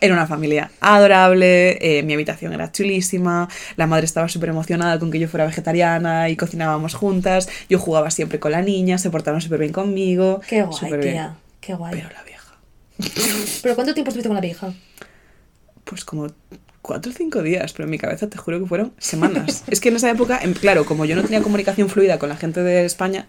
Era 0.00 0.14
una 0.14 0.26
familia 0.26 0.70
adorable, 0.80 1.78
eh, 1.80 2.02
mi 2.04 2.12
habitación 2.14 2.52
era 2.52 2.70
chulísima, 2.70 3.48
la 3.76 3.86
madre 3.86 4.04
estaba 4.04 4.28
súper 4.28 4.50
emocionada 4.50 4.98
con 4.98 5.10
que 5.10 5.18
yo 5.18 5.28
fuera 5.28 5.44
vegetariana 5.46 6.28
y 6.28 6.36
cocinábamos 6.36 6.94
juntas, 6.94 7.48
yo 7.68 7.78
jugaba 7.78 8.10
siempre 8.10 8.38
con 8.38 8.52
la 8.52 8.62
niña, 8.62 8.98
se 8.98 9.10
portaron 9.10 9.40
súper 9.40 9.58
bien 9.60 9.72
conmigo. 9.72 10.40
Qué 10.46 10.62
guay, 10.62 10.90
bien. 10.90 11.00
tía. 11.00 11.34
Qué 11.60 11.74
guay. 11.74 11.94
Pero 11.96 12.10
la 12.14 12.22
¿Pero 13.62 13.74
cuánto 13.74 13.94
tiempo 13.94 14.10
estuviste 14.10 14.28
con 14.28 14.34
la 14.36 14.40
vieja? 14.40 14.72
pues 15.84 16.04
como 16.04 16.26
cuatro 16.82 17.10
o 17.10 17.14
cinco 17.14 17.42
días, 17.42 17.72
pero 17.72 17.84
en 17.84 17.90
mi 17.90 17.98
cabeza 17.98 18.28
te 18.28 18.36
juro 18.36 18.60
que 18.60 18.66
fueron 18.66 18.92
semanas. 18.98 19.64
es 19.70 19.80
que 19.80 19.88
en 19.88 19.96
esa 19.96 20.10
época, 20.10 20.38
en- 20.42 20.52
claro, 20.52 20.84
como 20.84 21.06
yo 21.06 21.16
no 21.16 21.22
tenía 21.22 21.40
comunicación 21.42 21.88
fluida 21.88 22.18
con 22.18 22.28
la 22.28 22.36
gente 22.36 22.62
de 22.62 22.84
España, 22.84 23.26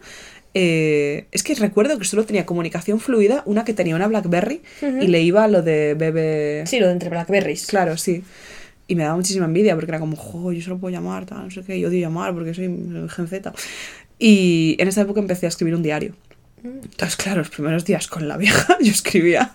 eh, 0.54 1.28
es 1.32 1.44
que 1.44 1.56
recuerdo 1.56 1.98
que 1.98 2.04
solo 2.06 2.26
tenía 2.26 2.46
comunicación 2.46 3.00
fluida 3.00 3.44
una 3.46 3.64
que 3.64 3.74
tenía 3.74 3.96
una 3.96 4.08
Blackberry 4.08 4.62
y 4.82 5.08
le 5.08 5.22
iba 5.22 5.48
lo 5.48 5.62
de 5.62 5.94
bebé... 5.94 6.64
Sí, 6.68 6.80
lo 6.80 6.88
de 6.88 6.94
entre 6.94 7.10
Blackberries. 7.10 7.66
Claro, 7.68 7.96
sí. 7.98 8.24
Y 8.88 8.96
me 8.96 9.04
daba 9.04 9.16
muchísima 9.16 9.46
envidia 9.46 9.76
porque 9.76 9.92
era 9.92 10.00
como, 10.00 10.18
jo, 10.18 10.52
yo 10.52 10.62
solo 10.62 10.78
puedo 10.80 10.92
llamar, 10.92 11.26
tal, 11.26 11.46
no 11.46 11.52
sé 11.52 11.62
qué, 11.64 11.80
yo 11.80 11.88
odio 11.88 12.00
llamar 12.02 12.34
porque 12.34 12.54
soy 12.54 12.66
Gen 13.16 13.28
Z. 13.28 13.54
Y 14.18 14.76
en 14.80 14.88
esa 14.90 15.02
época 15.02 15.22
empecé 15.22 15.46
a 15.46 15.50
escribir 15.50 15.76
un 15.76 15.84
diario. 15.84 16.14
Entonces, 16.64 17.16
claro, 17.16 17.40
los 17.40 17.50
primeros 17.50 17.86
días 17.86 18.08
con 18.08 18.28
la 18.28 18.38
vieja 18.38 18.78
yo 18.82 18.92
escribía, 18.92 19.52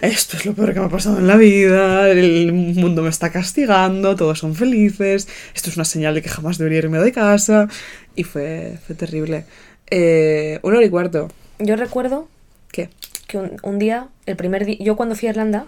esto 0.00 0.36
es 0.36 0.46
lo 0.46 0.54
peor 0.54 0.74
que 0.74 0.80
me 0.80 0.86
ha 0.86 0.88
pasado 0.88 1.18
en 1.18 1.26
la 1.26 1.36
vida, 1.36 2.08
el 2.10 2.52
mundo 2.52 3.02
me 3.02 3.08
está 3.08 3.30
castigando, 3.30 4.16
todos 4.16 4.38
son 4.38 4.54
felices, 4.54 5.28
esto 5.54 5.70
es 5.70 5.76
una 5.76 5.84
señal 5.84 6.14
de 6.14 6.22
que 6.22 6.28
jamás 6.28 6.58
debería 6.58 6.78
irme 6.78 6.98
de 6.98 7.12
casa. 7.12 7.68
Y 8.14 8.24
fue, 8.24 8.78
fue 8.86 8.94
terrible. 8.94 9.46
Eh, 9.90 10.58
una 10.62 10.78
hora 10.78 10.86
y 10.86 10.90
cuarto. 10.90 11.28
Yo 11.58 11.76
recuerdo 11.76 12.28
¿Qué? 12.70 12.90
que 13.26 13.38
un, 13.38 13.56
un 13.62 13.78
día, 13.78 14.08
el 14.26 14.36
primer 14.36 14.64
día, 14.64 14.76
yo 14.80 14.96
cuando 14.96 15.14
fui 15.14 15.28
a 15.28 15.30
Irlanda, 15.30 15.66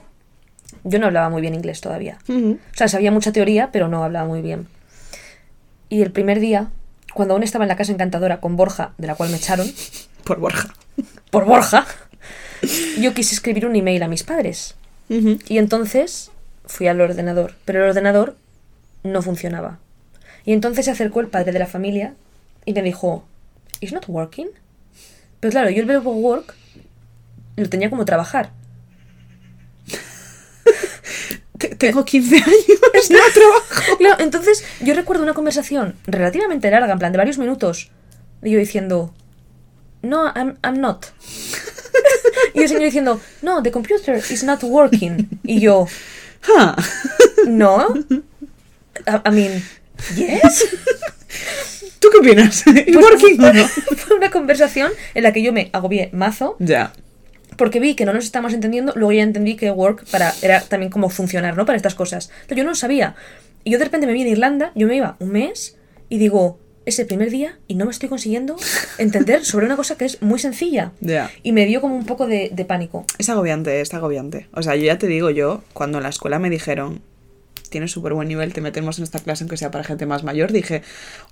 yo 0.83 0.99
no 0.99 1.07
hablaba 1.07 1.31
muy 1.31 1.41
bien 1.41 1.55
inglés 1.55 1.81
todavía. 1.81 2.19
O 2.29 2.57
sea, 2.77 2.89
sabía 2.89 3.11
mucha 3.11 3.33
teoría, 3.33 3.71
pero 3.73 3.89
no 3.89 4.05
hablaba 4.05 4.27
muy 4.27 4.43
bien. 4.43 4.67
Y 5.89 6.03
el 6.03 6.11
primer 6.11 6.41
día, 6.41 6.71
cuando 7.15 7.35
aún 7.35 7.43
estaba 7.43 7.65
en 7.65 7.69
la 7.69 7.77
casa 7.77 7.93
encantadora 7.93 8.41
con 8.41 8.57
Borja, 8.57 8.93
de 8.99 9.07
la 9.07 9.15
cual 9.15 9.31
me 9.31 9.37
echaron, 9.37 9.67
Por 10.25 10.39
Borja. 10.39 10.73
por 11.31 11.45
Borja, 11.45 11.87
yo 12.99 13.13
quise 13.15 13.35
escribir 13.35 13.67
un 13.67 13.77
email 13.77 14.03
a 14.03 14.09
mis 14.09 14.23
padres. 14.23 14.75
Y 15.09 15.59
entonces 15.59 16.31
fui 16.67 16.89
al 16.89 17.01
ordenador, 17.01 17.55
pero 17.65 17.83
el 17.85 17.91
ordenador 17.91 18.37
no 19.03 19.21
funcionaba. 19.23 19.79
Y 20.47 20.53
entonces 20.53 20.87
se 20.87 20.91
acercó 20.91 21.21
el 21.21 21.29
padre 21.29 21.53
de 21.53 21.59
la 21.59 21.67
familia 21.67 22.15
y 22.65 22.73
me 22.73 22.83
dijo, 22.83 23.25
¿It's 23.81 23.93
not 23.93 24.05
working? 24.09 24.49
Pero 25.41 25.51
claro, 25.53 25.71
yo 25.71 25.81
el 25.81 25.87
verbo 25.87 26.13
work 26.15 26.55
lo 27.57 27.69
tenía 27.69 27.91
como 27.91 28.05
trabajar. 28.07 28.51
Te- 31.59 31.75
Tengo 31.77 32.05
15 32.05 32.37
años, 32.37 33.11
no 33.11 33.19
trabajo. 33.33 33.97
Claro, 33.99 34.17
entonces 34.23 34.65
yo 34.81 34.95
recuerdo 34.95 35.23
una 35.23 35.35
conversación 35.35 35.95
relativamente 36.07 36.71
larga, 36.71 36.93
en 36.93 36.99
plan 36.99 37.13
de 37.13 37.19
varios 37.19 37.39
minutos, 37.39 37.91
y 38.43 38.51
yo 38.51 38.59
diciendo, 38.59 39.15
no, 40.05 40.27
I'm, 40.35 40.57
I'm 40.63 40.81
not. 40.81 41.07
y 42.55 42.63
el 42.63 42.69
señor 42.69 42.85
diciendo, 42.85 43.21
no, 43.43 43.63
the 43.63 43.71
computer 43.71 44.17
is 44.17 44.45
not 44.45 44.63
working. 44.63 45.29
Y 45.43 45.61
yo, 45.61 45.87
Ah, 46.57 46.77
no. 47.47 47.89
I, 49.07 49.29
I 49.29 49.31
mean, 49.31 49.63
yes. 50.15 50.67
¿Tú 51.99 52.09
qué 52.13 52.19
opinas? 52.19 52.65
¿Y 52.67 52.93
Pues 52.93 52.97
working 53.07 53.43
o 53.43 53.53
no? 53.53 53.67
Fue 53.67 54.17
una 54.17 54.31
conversación 54.31 54.93
en 55.15 55.23
la 55.23 55.33
que 55.33 55.43
yo 55.43 55.53
me 55.53 55.71
agobié 55.73 56.11
mazo 56.13 56.57
Ya. 56.59 56.93
porque 57.57 57.81
vi 57.81 57.95
que 57.95 58.05
no 58.05 58.13
nos 58.13 58.25
estábamos 58.25 58.53
entendiendo, 58.53 58.93
luego 58.95 59.13
ya 59.13 59.23
entendí 59.23 59.57
que 59.57 59.71
work 59.71 60.05
para, 60.11 60.35
era 60.43 60.61
también 60.61 60.91
como 60.93 61.09
funcionar, 61.09 61.57
¿no? 61.57 61.65
Para 61.65 61.77
estas 61.77 61.95
cosas. 61.95 62.31
Pero 62.47 62.59
yo 62.59 62.65
no 62.65 62.71
lo 62.71 62.77
sabía. 62.77 63.15
Y 63.65 63.71
yo 63.71 63.79
de 63.79 63.85
repente 63.85 64.07
me 64.07 64.13
vi 64.13 64.21
en 64.23 64.29
Irlanda, 64.29 64.71
yo 64.75 64.87
me 64.87 64.97
iba 64.97 65.17
un 65.21 65.31
mes 65.31 65.77
y 66.11 66.19
digo, 66.19 66.59
es 66.87 66.99
el 66.99 67.07
primer 67.07 67.31
día 67.31 67.59
y 67.67 67.75
no 67.75 67.85
me 67.85 67.91
estoy 67.91 68.09
consiguiendo 68.09 68.57
entender 68.99 69.45
sobre 69.45 69.67
una 69.67 69.77
cosa 69.77 69.97
que 69.97 70.05
es 70.05 70.23
muy 70.23 70.39
sencilla. 70.39 70.93
Ya. 71.01 71.31
Y 71.43 71.53
me 71.53 71.67
dio 71.67 71.81
como 71.81 71.97
un 71.97 72.07
poco 72.07 72.27
de, 72.27 72.51
de 72.53 72.65
pánico. 72.65 73.05
Es 73.19 73.29
agobiante, 73.29 73.81
es 73.81 73.93
agobiante. 73.95 74.49
O 74.53 74.63
sea, 74.63 74.77
yo 74.77 74.85
ya 74.85 74.99
te 74.99 75.07
digo, 75.07 75.31
yo, 75.31 75.63
cuando 75.73 75.99
en 75.99 76.05
la 76.05 76.11
escuela 76.11 76.39
me 76.39 76.51
dijeron, 76.51 77.01
tienes 77.75 77.91
súper 77.91 78.15
buen 78.15 78.29
nivel, 78.29 78.53
te 78.53 78.61
metemos 78.61 78.99
en 78.99 79.05
esta 79.05 79.19
clase 79.19 79.43
aunque 79.43 79.57
sea 79.57 79.73
para 79.73 79.83
gente 79.83 80.07
más 80.07 80.23
mayor, 80.23 80.53
dije, 80.53 80.83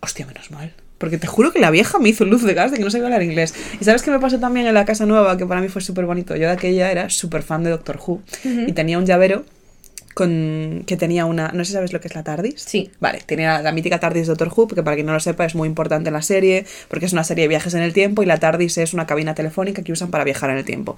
hostia, 0.01 0.27
menos 0.27 0.51
mal. 0.51 0.73
Porque 0.99 1.19
te 1.19 1.27
juro 1.27 1.53
que 1.53 1.61
la 1.61 1.70
vieja 1.70 1.99
me 1.99 2.09
hizo 2.09 2.24
luz 2.24 2.43
de 2.43 2.55
gas 2.55 2.70
de 2.70 2.79
que 2.79 2.85
no 2.85 2.91
sabía 2.91 3.07
hablar 3.07 3.23
inglés. 3.23 3.55
Y 3.81 3.85
sabes 3.85 4.03
qué 4.03 4.11
me 4.11 4.19
pasó 4.19 4.39
también 4.39 4.66
en 4.66 4.74
la 4.74 4.85
casa 4.85 5.07
nueva, 5.07 5.37
que 5.37 5.47
para 5.47 5.61
mí 5.61 5.69
fue 5.69 5.83
súper 5.83 6.07
bonito. 6.07 6.35
Yo 6.35 6.47
de 6.47 6.53
aquella 6.53 6.91
era 6.91 7.11
súper 7.11 7.43
fan 7.43 7.62
de 7.62 7.70
Doctor 7.70 7.99
Who. 8.05 8.23
Y 8.45 8.73
tenía 8.73 8.99
un 8.99 9.07
llavero 9.07 9.45
con 10.14 10.84
que 10.86 10.97
tenía 10.97 11.26
una. 11.26 11.51
No 11.52 11.64
sé 11.64 11.68
si 11.68 11.72
sabes 11.72 11.93
lo 11.93 12.01
que 12.01 12.09
es 12.09 12.14
la 12.14 12.22
TARDIS. 12.22 12.60
Sí. 12.60 12.90
Vale, 13.01 13.20
tenía 13.24 13.62
la, 13.62 13.72
mítica 13.72 14.01
TARDIS 14.01 14.26
de 14.26 14.34
Doctor 14.34 14.48
Who, 14.48 14.68
porque 14.68 14.82
para 14.82 14.97
quien 14.97 15.06
no 15.06 15.12
lo 15.12 15.20
sepa 15.20 15.44
es 15.44 15.55
muy 15.55 15.68
importante 15.68 16.09
en 16.09 16.14
la 16.14 16.22
serie, 16.22 16.64
porque 16.89 17.06
es 17.06 17.12
una 17.12 17.24
serie 17.24 17.44
de 17.44 17.48
viajes 17.48 17.74
en 17.74 17.82
el 17.82 17.93
tiempo 17.93 18.22
y 18.22 18.26
la 18.26 18.39
TARDIS 18.39 18.78
es 18.78 18.94
una 18.94 19.06
cabina 19.06 19.34
telefónica 19.34 19.82
que 19.82 19.93
usan 19.93 20.10
para 20.10 20.24
viajar 20.24 20.51
en 20.51 20.59
el 20.59 20.64
tiempo. 20.64 20.97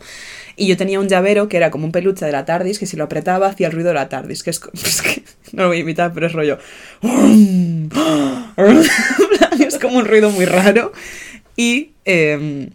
Y 0.56 0.66
yo 0.66 0.76
tenía 0.76 1.00
un 1.00 1.08
llavero 1.08 1.48
que 1.48 1.56
era 1.56 1.70
como 1.70 1.86
un 1.86 1.92
peluche 1.92 2.24
de 2.24 2.32
la 2.32 2.44
TARDIS, 2.44 2.78
que 2.78 2.86
si 2.86 2.96
lo 2.96 3.04
apretaba 3.04 3.48
hacía 3.48 3.68
el 3.68 3.72
ruido 3.72 3.88
de 3.88 3.94
la 3.94 4.08
TARDIS, 4.08 4.42
que 4.42 4.50
es, 4.50 4.60
es 4.84 5.02
que 5.02 5.22
no 5.52 5.62
lo 5.62 5.68
voy 5.68 5.78
a 5.78 5.80
imitar, 5.80 6.12
pero 6.12 6.26
es 6.26 6.32
rollo. 6.32 6.58
es 9.60 9.78
como 9.78 9.98
un 9.98 10.04
ruido 10.04 10.30
muy 10.30 10.44
raro. 10.44 10.92
Y 11.56 11.92
em, 12.04 12.70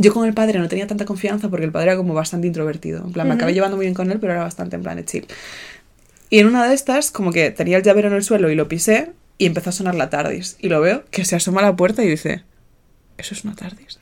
yo 0.00 0.12
con 0.14 0.26
el 0.26 0.34
padre 0.34 0.58
no 0.58 0.68
tenía 0.68 0.86
tanta 0.86 1.04
confianza 1.04 1.48
porque 1.48 1.64
el 1.66 1.72
padre 1.72 1.88
era 1.88 1.96
como 1.96 2.14
bastante 2.14 2.46
introvertido. 2.46 3.04
En 3.04 3.12
plan, 3.12 3.28
me 3.28 3.34
acabé 3.34 3.52
llevando 3.54 3.76
muy 3.76 3.86
bien 3.86 3.94
con 3.94 4.10
él, 4.10 4.18
pero 4.18 4.32
era 4.32 4.42
bastante 4.42 4.76
en 4.76 4.82
plan 4.82 4.96
de 4.96 5.04
chill. 5.04 5.26
Y 6.30 6.38
en 6.38 6.46
una 6.46 6.66
de 6.68 6.74
estas, 6.74 7.10
como 7.10 7.32
que 7.32 7.50
tenía 7.50 7.76
el 7.76 7.82
llavero 7.82 8.08
en 8.08 8.14
el 8.14 8.22
suelo 8.22 8.50
y 8.50 8.54
lo 8.54 8.68
pisé 8.68 9.12
y 9.38 9.46
empezó 9.46 9.70
a 9.70 9.72
sonar 9.72 9.94
la 9.94 10.10
TARDIS. 10.10 10.56
Y 10.60 10.68
lo 10.68 10.80
veo 10.80 11.04
que 11.10 11.24
se 11.24 11.36
asoma 11.36 11.60
a 11.60 11.64
la 11.64 11.76
puerta 11.76 12.04
y 12.04 12.08
dice, 12.08 12.42
¿eso 13.18 13.34
es 13.34 13.44
una 13.44 13.54
TARDIS? 13.54 13.98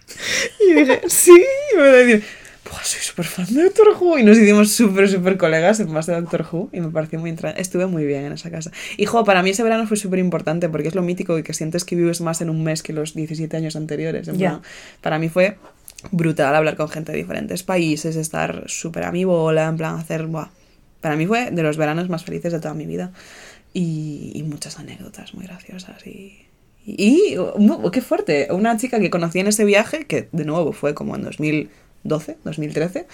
Y 0.68 0.74
dije, 0.74 1.00
sí. 1.08 1.32
Y 1.72 1.76
me 1.78 1.82
decir, 1.84 2.24
pues 2.64 2.86
soy 2.86 3.00
súper 3.00 3.24
fan 3.24 3.46
de 3.54 3.62
Doctor 3.62 3.96
Who. 3.98 4.18
Y 4.18 4.24
nos 4.24 4.36
hicimos 4.36 4.70
súper, 4.72 5.08
súper 5.08 5.38
colegas 5.38 5.80
en 5.80 5.92
base 5.94 6.12
a 6.12 6.20
Doctor 6.20 6.46
Who. 6.52 6.68
Y 6.74 6.80
me 6.80 6.88
pareció 6.90 7.18
muy 7.18 7.30
entra- 7.30 7.52
Estuve 7.56 7.86
muy 7.86 8.04
bien 8.04 8.24
en 8.26 8.32
esa 8.32 8.50
casa. 8.50 8.70
Y, 8.98 9.06
jo, 9.06 9.24
para 9.24 9.42
mí 9.42 9.50
ese 9.50 9.62
verano 9.62 9.86
fue 9.86 9.96
súper 9.96 10.18
importante 10.18 10.68
porque 10.68 10.88
es 10.88 10.94
lo 10.94 11.00
mítico 11.02 11.38
y 11.38 11.42
que 11.42 11.54
sientes 11.54 11.84
que 11.84 11.96
vives 11.96 12.20
más 12.20 12.42
en 12.42 12.50
un 12.50 12.62
mes 12.62 12.82
que 12.82 12.92
los 12.92 13.14
17 13.14 13.56
años 13.56 13.74
anteriores. 13.74 14.28
En 14.28 14.36
Ya. 14.36 14.50
plan, 14.50 14.62
para 15.00 15.18
mí 15.18 15.30
fue 15.30 15.56
brutal 16.10 16.54
hablar 16.54 16.76
con 16.76 16.88
gente 16.88 17.12
de 17.12 17.18
diferentes 17.18 17.62
países, 17.62 18.16
estar 18.16 18.64
súper 18.68 19.04
a 19.04 19.12
mi 19.12 19.24
bola, 19.24 19.66
en 19.68 19.76
plan 19.76 19.96
hacer, 19.96 20.26
buah. 20.26 20.48
Para 21.00 21.16
mí 21.16 21.26
fue 21.26 21.50
de 21.50 21.62
los 21.62 21.76
veranos 21.76 22.08
más 22.08 22.24
felices 22.24 22.52
de 22.52 22.60
toda 22.60 22.74
mi 22.74 22.86
vida. 22.86 23.12
Y, 23.74 24.32
y 24.34 24.42
muchas 24.44 24.78
anécdotas 24.78 25.34
muy 25.34 25.44
graciosas. 25.44 26.06
Y, 26.06 26.38
y, 26.86 27.36
mu- 27.58 27.90
qué 27.90 28.00
fuerte. 28.00 28.48
Una 28.50 28.76
chica 28.76 28.98
que 28.98 29.10
conocí 29.10 29.38
en 29.40 29.46
ese 29.46 29.64
viaje, 29.64 30.06
que 30.06 30.28
de 30.32 30.44
nuevo 30.44 30.72
fue 30.72 30.94
como 30.94 31.14
en 31.16 31.22
2012, 31.22 32.38
2013, 32.44 33.06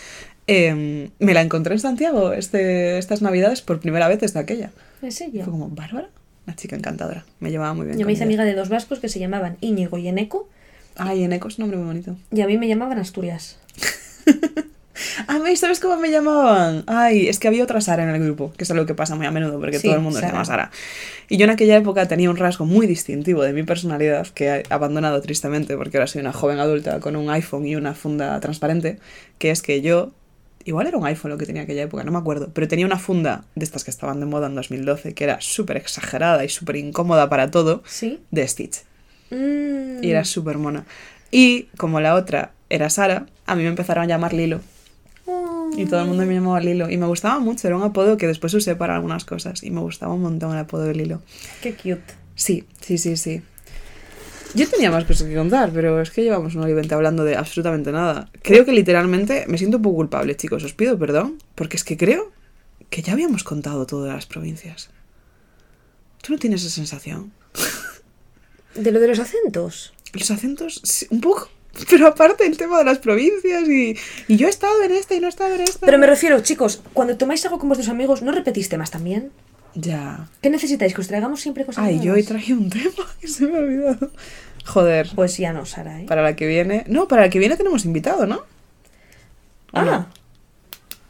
em, 0.47 1.11
me 1.19 1.35
la 1.35 1.43
encontré 1.43 1.75
en 1.75 1.81
Santiago 1.81 2.33
este, 2.33 2.99
estas 2.99 3.21
navidades 3.21 3.63
por 3.63 3.81
primera 3.81 4.09
vez 4.09 4.21
desde 4.21 4.39
aquella. 4.39 4.71
¿En 5.03 5.13
serio? 5.13 5.43
Fue 5.45 5.53
como, 5.53 5.69
Bárbara, 5.69 6.09
una 6.47 6.55
chica 6.57 6.77
encantadora. 6.77 7.25
Me 7.41 7.51
llevaba 7.51 7.75
muy 7.75 7.87
bien. 7.87 7.99
Yo 7.99 8.07
me 8.07 8.13
hice 8.13 8.21
ella. 8.25 8.29
amiga 8.29 8.45
de 8.45 8.55
dos 8.55 8.69
vascos 8.69 9.01
que 9.01 9.09
se 9.09 9.19
llamaban 9.19 9.57
Íñigo 9.61 9.99
y 9.99 10.09
Eneco 10.09 10.49
Ay, 10.97 11.25
Eneco 11.25 11.49
es 11.49 11.59
un 11.59 11.63
nombre 11.63 11.79
muy 11.79 11.87
bonito. 11.87 12.17
y 12.31 12.41
a 12.41 12.47
mí 12.47 12.57
me 12.59 12.69
llamaban 12.69 12.99
Asturias. 12.99 13.59
A 15.27 15.39
mí, 15.41 15.57
¿sabes 15.57 15.81
cómo 15.81 15.97
me 15.97 16.11
llamaban? 16.11 16.85
Ay, 16.87 17.27
es 17.29 17.39
que 17.41 17.49
había 17.49 17.65
otra 17.65 17.81
Sara 17.81 18.05
en 18.05 18.11
el 18.11 18.23
grupo, 18.23 18.53
que 18.57 18.63
es 18.65 18.71
algo 18.71 18.87
que 18.87 18.95
pasa 18.95 19.17
muy 19.17 19.27
a 19.27 19.31
menudo 19.33 19.59
porque 19.59 19.79
Sí, 19.79 19.89
todo 19.89 19.97
el 19.97 20.03
mundo 20.03 20.19
se 20.19 20.23
Sara. 20.23 20.33
llama 20.33 20.45
Sara. 20.45 20.71
Y 21.29 21.37
yo 21.37 21.45
en 21.45 21.51
aquella 21.51 21.77
época 21.77 22.07
tenía 22.07 22.31
un 22.31 22.37
rasgo 22.37 22.65
muy 22.65 22.87
distintivo 22.87 23.43
de 23.43 23.53
mi 23.53 23.65
personalidad 23.65 24.29
que 24.29 24.47
he 24.49 24.63
abandonado 24.71 25.21
tristemente 25.21 25.77
porque 25.77 25.97
ahora 25.97 26.07
soy 26.07 26.21
una 26.21 26.33
joven 26.33 26.59
adulta 26.61 27.01
con 27.01 27.17
un 27.17 27.29
iPhone 27.31 27.67
y 27.67 27.75
una 27.75 27.95
funda 27.95 28.39
transparente, 28.41 28.99
que 29.39 29.51
es 29.51 29.63
que 29.63 29.83
yo, 29.83 30.13
igual 30.65 30.87
era 30.87 30.97
un 30.97 31.07
iPhone 31.07 31.33
lo 31.33 31.39
que 31.39 31.47
tenía 31.47 31.63
en 31.63 31.67
aquella 31.67 31.83
época, 31.83 32.05
no 32.05 32.13
me 32.13 32.19
acuerdo, 32.19 32.51
pero 32.55 32.69
tenía 32.69 32.87
una 32.87 32.99
funda 32.99 33.45
de 33.57 33.65
estas 33.65 33.83
que 33.85 33.91
estaban 33.91 34.21
de 34.21 34.27
moda 34.27 34.47
en 34.47 34.55
2012 34.55 35.13
que 35.15 35.25
era 35.25 35.41
súper 35.41 35.77
exagerada 35.77 36.45
y 36.45 36.49
súper 36.49 36.77
incómoda 36.77 37.29
para 37.29 37.51
todo, 37.51 37.83
¿Sí? 37.87 38.21
de 38.31 38.47
Stitch. 38.47 38.83
Mm. 39.31 40.03
Y 40.03 40.11
era 40.11 40.25
súper 40.25 40.59
mona. 40.59 40.85
Y 41.31 41.65
como 41.77 42.01
la 42.01 42.15
otra 42.15 42.53
era 42.71 42.91
Sara, 42.91 43.27
a 43.47 43.55
mí 43.55 43.63
me 43.63 43.69
empezaron 43.69 44.05
a 44.05 44.07
llamar 44.07 44.33
Lilo. 44.33 44.61
Oh. 45.27 45.71
Y 45.77 45.87
todo 45.87 46.03
el 46.03 46.07
mundo 46.07 46.25
me 46.27 46.35
llamaba 46.35 46.61
Lilo. 46.61 46.91
Y 46.91 46.97
me 46.97 47.07
gustaba 47.07 47.39
mucho, 47.39 47.67
era 47.67 47.77
un 47.77 47.83
apodo 47.83 48.17
que 48.17 48.27
después 48.27 48.55
usé 48.55 48.77
para 48.77 48.95
algunas 48.95 49.25
cosas. 49.25 49.63
Y 49.63 49.71
me 49.71 49.81
gustaba 49.81 50.15
un 50.15 50.23
montón 50.23 50.53
el 50.53 50.59
apodo 50.59 50.85
de 50.85 50.95
Lilo. 50.95 51.23
Qué 51.63 51.75
cute. 51.75 52.15
Sí, 52.35 52.65
sí, 52.81 52.99
sí, 52.99 53.17
sí. 53.17 53.43
Yo 54.55 54.69
tenía 54.69 54.93
más 54.93 55.05
cosas 55.05 55.27
que 55.27 55.35
contar, 55.35 55.73
pero 55.73 56.01
es 56.01 56.13
que 56.13 56.23
llevamos 56.23 56.55
una 56.55 56.67
hora 56.67 56.95
hablando 56.95 57.25
de 57.25 57.35
absolutamente 57.35 57.91
nada. 57.91 58.31
Creo 58.41 58.65
que 58.65 58.71
literalmente 58.71 59.47
me 59.49 59.59
siento 59.59 59.79
un 59.79 59.83
poco 59.83 59.97
culpable, 59.97 60.37
chicos. 60.37 60.63
Os 60.63 60.75
pido 60.75 60.97
perdón, 60.97 61.39
porque 61.57 61.77
es 61.77 61.83
que 61.83 61.97
creo 61.97 62.31
que 62.89 63.03
ya 63.03 63.15
habíamos 63.15 63.43
contado 63.43 63.85
todo 63.85 64.05
de 64.05 64.13
las 64.13 64.27
provincias. 64.27 64.91
¿Tú 66.23 66.33
no 66.33 66.39
tienes 66.39 66.63
esa 66.63 66.77
sensación? 66.77 67.33
¿De 68.75 68.91
lo 68.93 69.01
de 69.01 69.09
los 69.09 69.19
acentos? 69.19 69.93
Los 70.13 70.31
acentos, 70.31 70.81
sí, 70.85 71.07
un 71.11 71.21
poco. 71.21 71.49
Pero 71.91 72.07
aparte 72.07 72.47
el 72.47 72.57
tema 72.57 72.79
de 72.79 72.85
las 72.85 72.99
provincias 72.99 73.69
y, 73.69 73.97
y 74.29 74.37
yo 74.37 74.47
he 74.47 74.51
estado 74.51 74.83
en 74.83 74.93
esta 74.93 75.15
y 75.15 75.21
no 75.21 75.27
he 75.27 75.31
estado 75.31 75.55
en 75.55 75.63
esta. 75.63 75.85
Pero 75.85 75.99
me 75.99 76.07
refiero, 76.07 76.41
chicos, 76.41 76.83
cuando 76.93 77.17
tomáis 77.17 77.45
algo 77.45 77.59
con 77.59 77.69
vuestros 77.69 77.89
amigos, 77.89 78.23
¿no 78.23 78.31
repetís 78.33 78.69
temas 78.69 78.91
también? 78.91 79.31
Ya. 79.75 80.29
¿Qué 80.41 80.51
necesitáis? 80.51 80.95
¿Que 80.95 81.01
os 81.01 81.09
traigamos 81.09 81.41
siempre 81.41 81.65
cosas 81.65 81.85
Ay, 81.85 81.99
yo 82.01 82.13
hoy 82.15 82.23
traje 82.23 82.53
un 82.53 82.71
tema 82.71 83.09
que 83.21 83.27
se 83.27 83.47
me 83.47 83.57
ha 83.57 83.61
olvidado. 83.61 84.11
Joder. 84.65 85.11
Pues 85.17 85.37
ya 85.37 85.53
no, 85.53 85.67
Sara, 85.67 86.01
¿eh? 86.01 86.07
Para 86.07 86.23
la 86.23 86.37
que 86.37 86.47
viene. 86.47 86.85
No, 86.87 87.09
para 87.09 87.23
la 87.23 87.29
que 87.31 87.41
viene 87.41 87.57
tenemos 87.57 87.85
invitado, 87.85 88.25
¿no? 88.27 88.37
¿O 88.37 89.79
Ah, 89.79 89.85
no? 89.85 90.07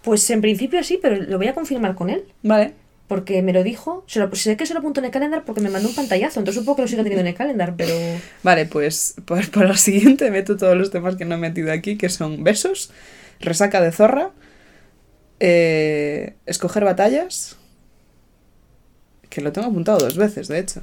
pues 0.03 0.29
en 0.31 0.41
principio 0.41 0.83
sí, 0.83 0.99
pero 1.01 1.17
lo 1.17 1.39
voy 1.39 1.49
a 1.49 1.55
confirmar 1.55 1.95
con 1.95 2.09
él. 2.11 2.25
Vale. 2.43 2.75
Porque 3.15 3.43
me 3.43 3.53
lo 3.53 3.63
dijo. 3.63 4.03
Se 4.09 4.19
lo, 4.19 4.35
sé 4.35 4.57
que 4.57 4.67
se 4.67 4.75
lo 4.75 4.81
apuntó 4.81 4.99
en 5.01 5.07
el 5.07 5.13
calendar 5.13 5.45
porque 5.45 5.61
me 5.61 5.71
mandó 5.71 5.89
un 5.89 5.95
pantallazo. 5.95 6.41
Entonces 6.41 6.61
supongo 6.61 6.77
que 6.77 6.83
lo 6.83 6.89
sigue 6.89 7.03
teniendo 7.03 7.21
en 7.21 7.29
el 7.29 7.35
calendar, 7.35 7.75
pero. 7.77 7.95
Vale, 8.43 8.67
pues, 8.67 9.15
pues 9.25 9.49
para 9.51 9.69
la 9.69 9.77
siguiente 9.77 10.31
meto 10.33 10.57
todos 10.57 10.77
los 10.77 10.91
temas 10.91 11.15
que 11.15 11.25
no 11.25 11.37
he 11.37 11.39
metido 11.39 11.71
aquí, 11.73 11.97
que 11.97 12.09
son 12.09 12.43
besos, 12.43 12.91
resaca 13.39 13.81
de 13.81 13.93
zorra, 13.93 14.33
eh, 15.39 16.35
escoger 16.47 16.85
batallas. 16.85 17.57
que 19.29 19.41
lo 19.41 19.53
tengo 19.53 19.69
apuntado 19.69 19.99
dos 19.99 20.17
veces, 20.17 20.49
de 20.49 20.59
hecho. 20.59 20.83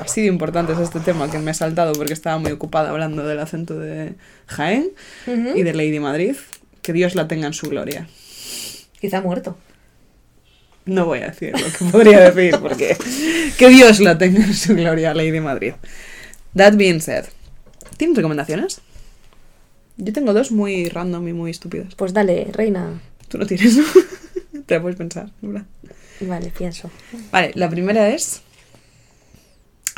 Así 0.00 0.22
de 0.22 0.28
importante 0.28 0.72
es 0.74 0.78
este 0.78 1.00
tema 1.00 1.30
que 1.30 1.38
me 1.38 1.50
he 1.50 1.54
saltado 1.54 1.92
porque 1.94 2.12
estaba 2.12 2.38
muy 2.38 2.52
ocupada 2.52 2.90
hablando 2.90 3.26
del 3.26 3.38
acento 3.40 3.78
de 3.78 4.14
Jaén 4.46 4.90
y 5.26 5.62
de 5.62 5.72
Lady 5.72 6.00
Madrid. 6.00 6.36
Que 6.82 6.92
Dios 6.92 7.14
la 7.14 7.26
tenga 7.26 7.46
en 7.46 7.52
su 7.54 7.68
gloria. 7.68 8.06
Quizá 9.00 9.20
muerto. 9.20 9.56
No 10.88 11.04
voy 11.04 11.18
a 11.18 11.28
decir 11.28 11.52
lo 11.52 11.66
que 11.70 11.84
podría 11.92 12.30
decir 12.30 12.58
porque 12.60 12.96
que 13.58 13.68
Dios 13.68 14.00
la 14.00 14.16
tenga 14.16 14.42
en 14.42 14.54
su 14.54 14.74
gloria, 14.74 15.12
Lady 15.12 15.38
Madrid. 15.38 15.74
That 16.56 16.76
being 16.76 17.00
said, 17.00 17.26
¿tienes 17.98 18.16
recomendaciones? 18.16 18.80
Yo 19.98 20.12
tengo 20.14 20.32
dos 20.32 20.50
muy 20.50 20.88
random 20.88 21.28
y 21.28 21.32
muy 21.34 21.50
estúpidas. 21.50 21.94
Pues 21.94 22.14
dale, 22.14 22.48
reina. 22.52 23.02
Tú 23.28 23.36
no 23.36 23.46
tienes, 23.46 23.76
¿no? 23.76 23.84
Te 24.66 24.76
la 24.76 24.80
puedes 24.80 24.96
pensar. 24.96 25.30
¿verdad? 25.42 25.66
Vale, 26.20 26.50
pienso. 26.56 26.90
Vale, 27.30 27.52
la 27.54 27.68
primera 27.68 28.08
es. 28.08 28.40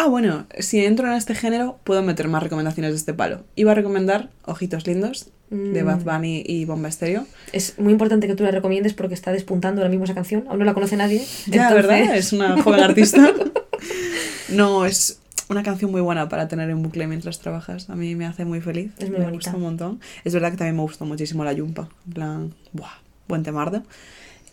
Ah, 0.03 0.07
bueno, 0.09 0.47
si 0.59 0.83
entro 0.83 1.07
en 1.09 1.13
este 1.13 1.35
género, 1.35 1.79
puedo 1.85 2.03
meter 2.03 2.27
más 2.29 2.43
recomendaciones 2.43 2.93
de 2.93 2.97
este 2.97 3.13
palo. 3.13 3.45
Iba 3.55 3.73
a 3.73 3.75
recomendar 3.75 4.31
Ojitos 4.47 4.87
Lindos 4.87 5.29
de 5.51 5.83
Mm. 5.83 5.87
Bad 5.87 6.01
Bunny 6.05 6.43
y 6.47 6.65
Bomba 6.65 6.89
Estéreo. 6.89 7.27
Es 7.53 7.79
muy 7.79 7.93
importante 7.93 8.27
que 8.27 8.35
tú 8.35 8.43
la 8.45 8.51
recomiendes 8.51 8.95
porque 8.95 9.13
está 9.15 9.31
despuntando 9.31 9.83
ahora 9.83 9.91
mismo 9.91 10.05
esa 10.05 10.15
canción. 10.15 10.45
Aún 10.49 10.61
no 10.61 10.65
la 10.65 10.73
conoce 10.73 10.97
nadie. 10.97 11.19
Ya, 11.49 11.69
entonces- 11.69 11.75
¿verdad? 11.89 12.17
Es 12.17 12.33
una 12.33 12.63
joven 12.63 12.81
artista. 12.81 13.31
No, 14.51 14.85
es 14.87 15.21
una 15.49 15.63
canción 15.63 15.91
muy 15.93 16.01
buena 16.01 16.29
para 16.29 16.49
tener 16.49 16.71
en 16.71 16.83
bucle 16.83 17.07
mientras 17.07 17.39
trabajas. 17.39 17.89
A 17.91 17.95
mí 17.95 18.17
me 18.17 18.27
hace 18.27 18.45
muy 18.45 18.61
feliz. 18.61 18.91
Es 18.99 19.09
muy 19.11 19.19
me 19.19 19.25
bonita. 19.27 19.51
gusta 19.51 19.57
un 19.57 19.63
montón. 19.63 20.01
Es 20.25 20.33
verdad 20.35 20.51
que 20.51 20.57
también 20.57 20.77
me 20.77 20.83
gustó 20.83 21.05
muchísimo 21.05 21.45
la 21.45 21.53
Yumpa. 21.53 21.89
En 22.07 22.13
plan, 22.13 22.55
buah, 22.73 22.99
buen 23.29 23.43
temardo. 23.43 23.83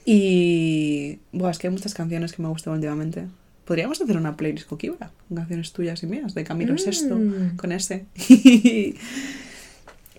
Y. 0.05 1.19
Buah, 1.31 1.51
es 1.51 1.57
que 1.57 1.67
hay 1.67 1.73
muchas 1.73 1.93
canciones 1.93 2.33
que 2.33 2.41
me 2.41 2.47
gustan 2.49 2.73
últimamente. 2.73 3.25
Podríamos 3.67 4.01
hacer 4.01 4.15
una 4.15 4.37
playlist 4.37 4.67
coquibra 4.67 5.11
con 5.27 5.37
canciones 5.37 5.73
tuyas 5.73 6.01
y 6.01 6.07
mías, 6.07 6.33
de 6.33 6.43
Camilo 6.45 6.73
Mm. 6.73 6.77
Sesto, 6.77 7.19
con 7.57 7.71
ese. 7.73 8.05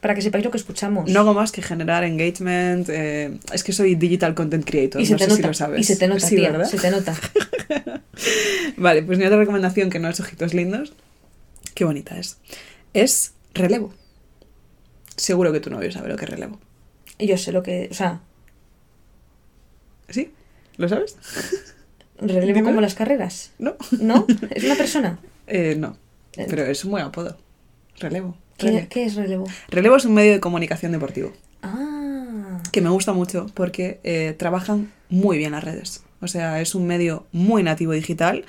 Para 0.03 0.15
que 0.15 0.23
sepáis 0.23 0.45
lo 0.45 0.51
que 0.53 0.59
escuchamos. 0.59 1.11
no 1.11 1.21
hago 1.21 1.35
más 1.35 1.51
que 1.51 1.61
generar 1.63 2.05
engagement. 2.05 2.89
eh, 2.89 3.37
es 3.53 3.65
que 3.65 3.73
soy 3.73 3.95
digital 3.97 4.35
content 4.35 4.65
creator, 4.65 5.01
y 5.01 5.07
se 5.07 5.13
no 5.13 5.19
te 5.19 5.25
sé 5.25 5.31
nota. 5.31 5.43
si 5.43 5.47
lo 5.49 5.55
sabes. 5.55 5.81
Y 5.81 5.85
se 5.85 5.97
te 5.97 6.07
nota, 6.07 6.21
Sí, 6.27 6.37
tía, 6.37 6.53
¿verdad? 6.53 6.67
Se 6.69 6.79
te 6.79 6.91
nota. 6.91 7.17
Vale, 8.77 9.03
pues 9.03 9.19
mi 9.19 9.25
otra 9.25 9.39
recomendación 9.39 9.91
que 9.91 9.99
no 9.99 10.09
es 10.09 10.21
ojitos 10.21 10.55
lindos, 10.55 10.93
qué 11.75 11.85
bonita 11.85 12.17
es, 12.19 12.37
es 12.95 13.33
relevo. 13.55 13.93
Seguro 15.17 15.53
que 15.53 15.59
tu 15.61 15.71
novio 15.71 15.91
sabe 15.91 16.09
lo 16.11 16.17
que 16.17 16.27
es 16.27 16.31
relevo. 16.31 16.61
Y 17.19 17.27
yo 17.27 17.37
sé 17.37 17.51
lo 17.51 17.63
que. 17.65 17.89
O 17.91 17.95
sea, 17.95 18.21
¿Sí? 20.11 20.31
¿Lo 20.77 20.89
sabes? 20.89 21.17
relevo 22.21 22.63
como 22.65 22.81
las 22.81 22.95
carreras. 22.95 23.53
No. 23.59 23.75
¿No? 24.01 24.27
¿Es 24.55 24.65
una 24.65 24.75
persona? 24.77 25.19
Eh, 25.47 25.77
no. 25.79 25.97
Eh. 26.37 26.47
Pero 26.49 26.65
es 26.67 26.85
un 26.85 26.91
buen 26.93 27.05
apodo. 27.05 27.37
Relevo. 27.99 28.37
¿Qué, 28.57 28.69
Rele- 28.69 28.89
qué 28.89 29.05
es 29.05 29.15
relevo? 29.15 29.47
Relevo 29.69 29.97
es 29.97 30.05
un 30.05 30.15
medio 30.15 30.33
de 30.33 30.41
comunicación 30.41 30.93
deportivo 30.93 31.33
Ah. 31.63 32.61
que 32.73 32.81
me 32.81 32.91
gusta 32.91 33.13
mucho 33.13 33.47
porque 33.55 34.01
eh, 34.05 34.35
trabajan 34.39 34.93
muy 35.09 35.39
bien 35.39 35.53
las 35.53 35.65
redes. 35.65 36.03
O 36.21 36.29
sea, 36.29 36.61
es 36.61 36.75
un 36.75 36.87
medio 36.87 37.27
muy 37.33 37.63
nativo 37.63 37.93
digital. 37.93 38.45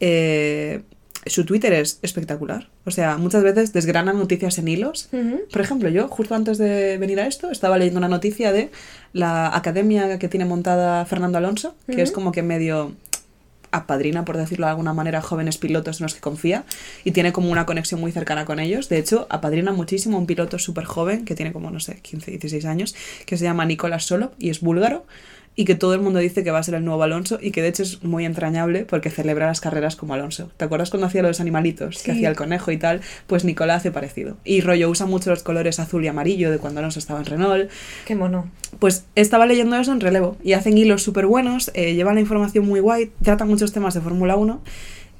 Eh, 0.00 0.82
su 1.26 1.44
Twitter 1.44 1.72
es 1.72 1.98
espectacular. 2.02 2.68
O 2.84 2.90
sea, 2.90 3.16
muchas 3.18 3.42
veces 3.42 3.72
desgranan 3.72 4.18
noticias 4.18 4.58
en 4.58 4.68
hilos. 4.68 5.08
Por 5.52 5.60
ejemplo, 5.60 5.88
yo 5.88 6.08
justo 6.08 6.34
antes 6.34 6.58
de 6.58 6.98
venir 6.98 7.20
a 7.20 7.26
esto 7.26 7.50
estaba 7.50 7.78
leyendo 7.78 7.98
una 7.98 8.08
noticia 8.08 8.52
de 8.52 8.70
la 9.12 9.54
academia 9.54 10.18
que 10.18 10.28
tiene 10.28 10.44
montada 10.44 11.04
Fernando 11.04 11.38
Alonso, 11.38 11.74
que 11.86 12.02
es 12.02 12.12
como 12.12 12.32
que 12.32 12.42
medio 12.42 12.92
apadrina, 13.72 14.24
por 14.24 14.36
decirlo 14.36 14.66
de 14.66 14.70
alguna 14.70 14.92
manera, 14.94 15.20
jóvenes 15.20 15.58
pilotos 15.58 16.00
en 16.00 16.04
los 16.04 16.14
que 16.14 16.20
confía 16.20 16.64
y 17.04 17.12
tiene 17.12 17.32
como 17.32 17.50
una 17.50 17.66
conexión 17.66 18.00
muy 18.00 18.12
cercana 18.12 18.44
con 18.44 18.58
ellos. 18.58 18.88
De 18.88 18.98
hecho, 18.98 19.26
apadrina 19.30 19.72
muchísimo 19.72 20.16
a 20.16 20.20
un 20.20 20.26
piloto 20.26 20.58
súper 20.58 20.84
joven 20.84 21.24
que 21.24 21.34
tiene 21.34 21.52
como, 21.52 21.70
no 21.70 21.80
sé, 21.80 22.00
15, 22.00 22.32
16 22.32 22.64
años, 22.64 22.94
que 23.26 23.36
se 23.36 23.44
llama 23.44 23.64
Nicolás 23.64 24.06
Solov 24.06 24.30
y 24.38 24.50
es 24.50 24.60
búlgaro 24.60 25.04
y 25.60 25.66
que 25.66 25.74
todo 25.74 25.92
el 25.92 26.00
mundo 26.00 26.20
dice 26.20 26.42
que 26.42 26.50
va 26.50 26.58
a 26.58 26.62
ser 26.62 26.74
el 26.74 26.86
nuevo 26.86 27.02
Alonso 27.02 27.38
y 27.38 27.50
que 27.50 27.60
de 27.60 27.68
hecho 27.68 27.82
es 27.82 28.02
muy 28.02 28.24
entrañable 28.24 28.86
porque 28.86 29.10
celebra 29.10 29.46
las 29.46 29.60
carreras 29.60 29.94
como 29.94 30.14
Alonso. 30.14 30.50
¿Te 30.56 30.64
acuerdas 30.64 30.88
cuando 30.88 31.06
hacía 31.06 31.20
los 31.20 31.38
animalitos? 31.38 32.02
Que 32.02 32.12
hacía 32.12 32.30
el 32.30 32.34
conejo 32.34 32.70
y 32.72 32.78
tal, 32.78 33.02
pues 33.26 33.44
Nicolás 33.44 33.80
hace 33.80 33.90
parecido. 33.90 34.38
Y 34.42 34.62
rollo 34.62 34.88
usa 34.88 35.04
mucho 35.04 35.28
los 35.28 35.42
colores 35.42 35.78
azul 35.78 36.02
y 36.02 36.08
amarillo 36.08 36.50
de 36.50 36.56
cuando 36.56 36.80
Alonso 36.80 36.98
estaba 36.98 37.18
en 37.18 37.26
Renault. 37.26 37.70
Qué 38.06 38.14
mono. 38.14 38.50
Pues 38.78 39.04
estaba 39.16 39.44
leyendo 39.44 39.76
eso 39.76 39.92
en 39.92 40.00
relevo 40.00 40.38
y 40.42 40.54
hacen 40.54 40.78
hilos 40.78 41.02
súper 41.02 41.26
buenos, 41.26 41.70
eh, 41.74 41.92
llevan 41.92 42.14
la 42.14 42.22
información 42.22 42.64
muy 42.64 42.80
guay, 42.80 43.12
tratan 43.22 43.48
muchos 43.48 43.70
temas 43.70 43.92
de 43.92 44.00
Fórmula 44.00 44.36
1 44.36 44.62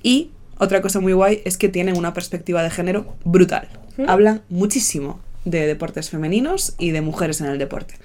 y 0.03 0.31
otra 0.57 0.81
cosa 0.81 1.01
muy 1.01 1.13
guay 1.13 1.43
es 1.45 1.59
que 1.59 1.69
tienen 1.69 1.99
una 1.99 2.15
perspectiva 2.15 2.63
de 2.63 2.71
género 2.71 3.15
brutal. 3.27 3.69
¿Mm? 3.99 4.09
Hablan 4.09 4.41
muchísimo 4.49 5.21
de 5.45 5.67
deportes 5.67 6.09
femeninos 6.09 6.77
y 6.79 6.93
de 6.93 7.03
mujeres 7.03 7.43
en 7.43 7.49
el 7.49 7.59
deporte. 7.59 7.97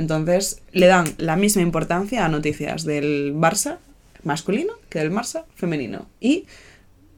Entonces 0.00 0.62
le 0.72 0.86
dan 0.86 1.04
la 1.18 1.36
misma 1.36 1.60
importancia 1.62 2.24
a 2.24 2.28
noticias 2.28 2.84
del 2.84 3.34
Barça 3.34 3.76
masculino 4.24 4.72
que 4.88 4.98
del 4.98 5.12
Barça 5.12 5.44
femenino. 5.54 6.06
Y 6.20 6.46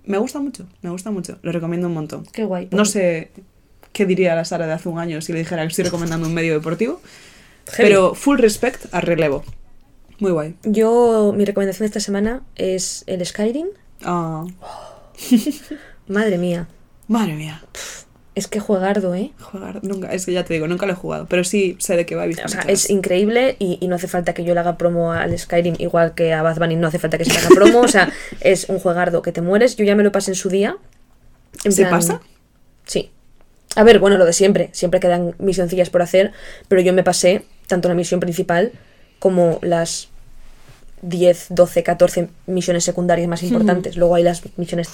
me 0.04 0.18
gusta 0.18 0.40
mucho, 0.40 0.66
me 0.82 0.90
gusta 0.90 1.12
mucho, 1.12 1.38
lo 1.42 1.52
recomiendo 1.52 1.86
un 1.86 1.94
montón. 1.94 2.26
Qué 2.32 2.42
guay. 2.44 2.68
No 2.72 2.84
sé 2.84 3.30
qué 3.92 4.04
diría 4.04 4.34
la 4.34 4.44
Sara 4.44 4.66
de 4.66 4.72
hace 4.72 4.88
un 4.88 4.98
año 4.98 5.20
si 5.20 5.32
le 5.32 5.38
dijera 5.38 5.62
que 5.62 5.68
estoy 5.68 5.84
recomendando 5.84 6.26
un 6.26 6.34
medio 6.34 6.54
deportivo, 6.54 7.00
Heavy. 7.68 7.88
pero 7.88 8.14
full 8.14 8.38
respect 8.38 8.92
a 8.92 9.00
relevo. 9.00 9.44
Muy 10.18 10.32
guay. 10.32 10.56
Yo, 10.64 11.32
mi 11.36 11.44
recomendación 11.44 11.84
de 11.84 11.86
esta 11.86 12.00
semana 12.00 12.42
es 12.56 13.04
el 13.06 13.24
Skyrim. 13.24 13.68
Ah, 14.02 14.44
Madre 16.08 16.36
mía. 16.38 16.66
madre 17.06 17.34
mía. 17.34 17.62
Es 18.34 18.48
que 18.48 18.60
juegardo, 18.60 19.14
¿eh? 19.14 19.30
Jugar, 19.40 19.80
nunca, 19.84 20.10
es 20.12 20.24
que 20.24 20.32
ya 20.32 20.42
te 20.42 20.54
digo, 20.54 20.66
nunca 20.66 20.86
lo 20.86 20.92
he 20.92 20.96
jugado, 20.96 21.26
pero 21.28 21.44
sí 21.44 21.76
sé 21.78 21.96
de 21.96 22.06
qué 22.06 22.14
va. 22.14 22.24
visto 22.24 22.42
O 22.46 22.48
sea, 22.48 22.62
es 22.62 22.88
increíble 22.88 23.56
y, 23.58 23.76
y 23.80 23.88
no 23.88 23.96
hace 23.96 24.08
falta 24.08 24.32
que 24.32 24.42
yo 24.42 24.54
le 24.54 24.60
haga 24.60 24.78
promo 24.78 25.12
al 25.12 25.38
Skyrim 25.38 25.74
igual 25.78 26.14
que 26.14 26.32
a 26.32 26.40
Bad 26.40 26.56
Bunny 26.58 26.76
no 26.76 26.88
hace 26.88 26.98
falta 26.98 27.18
que 27.18 27.26
se 27.26 27.32
le 27.32 27.38
haga 27.38 27.50
promo. 27.50 27.80
O 27.80 27.88
sea, 27.88 28.10
es 28.40 28.70
un 28.70 28.78
juegardo 28.78 29.20
que 29.20 29.32
te 29.32 29.42
mueres. 29.42 29.76
Yo 29.76 29.84
ya 29.84 29.94
me 29.94 30.02
lo 30.02 30.12
pasé 30.12 30.30
en 30.30 30.34
su 30.36 30.48
día. 30.48 30.76
En 31.64 31.72
¿Se 31.72 31.82
plan- 31.82 31.90
pasa? 31.90 32.20
Sí. 32.86 33.10
A 33.76 33.84
ver, 33.84 33.98
bueno, 33.98 34.16
lo 34.16 34.24
de 34.24 34.32
siempre. 34.32 34.70
Siempre 34.72 34.98
quedan 34.98 35.34
misioncillas 35.38 35.90
por 35.90 36.00
hacer, 36.00 36.32
pero 36.68 36.80
yo 36.80 36.94
me 36.94 37.02
pasé 37.02 37.42
tanto 37.66 37.88
la 37.88 37.94
misión 37.94 38.18
principal 38.20 38.72
como 39.18 39.58
las 39.60 40.08
10, 41.02 41.46
12, 41.50 41.82
14 41.82 42.28
misiones 42.46 42.84
secundarias 42.84 43.28
más 43.28 43.42
importantes. 43.42 43.96
Luego 43.98 44.14
hay 44.14 44.22
las 44.22 44.42
misiones 44.56 44.88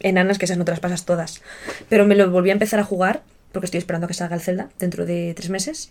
enanas 0.00 0.38
que 0.38 0.44
esas 0.44 0.58
no 0.58 0.64
te 0.64 0.72
las 0.72 0.80
pasas 0.80 1.04
todas. 1.04 1.42
Pero 1.88 2.06
me 2.06 2.14
lo 2.14 2.30
volví 2.30 2.50
a 2.50 2.54
empezar 2.54 2.80
a 2.80 2.84
jugar 2.84 3.22
porque 3.52 3.66
estoy 3.66 3.78
esperando 3.78 4.06
a 4.06 4.08
que 4.08 4.14
salga 4.14 4.36
el 4.36 4.42
Zelda 4.42 4.68
dentro 4.78 5.06
de 5.06 5.34
tres 5.34 5.50
meses. 5.50 5.90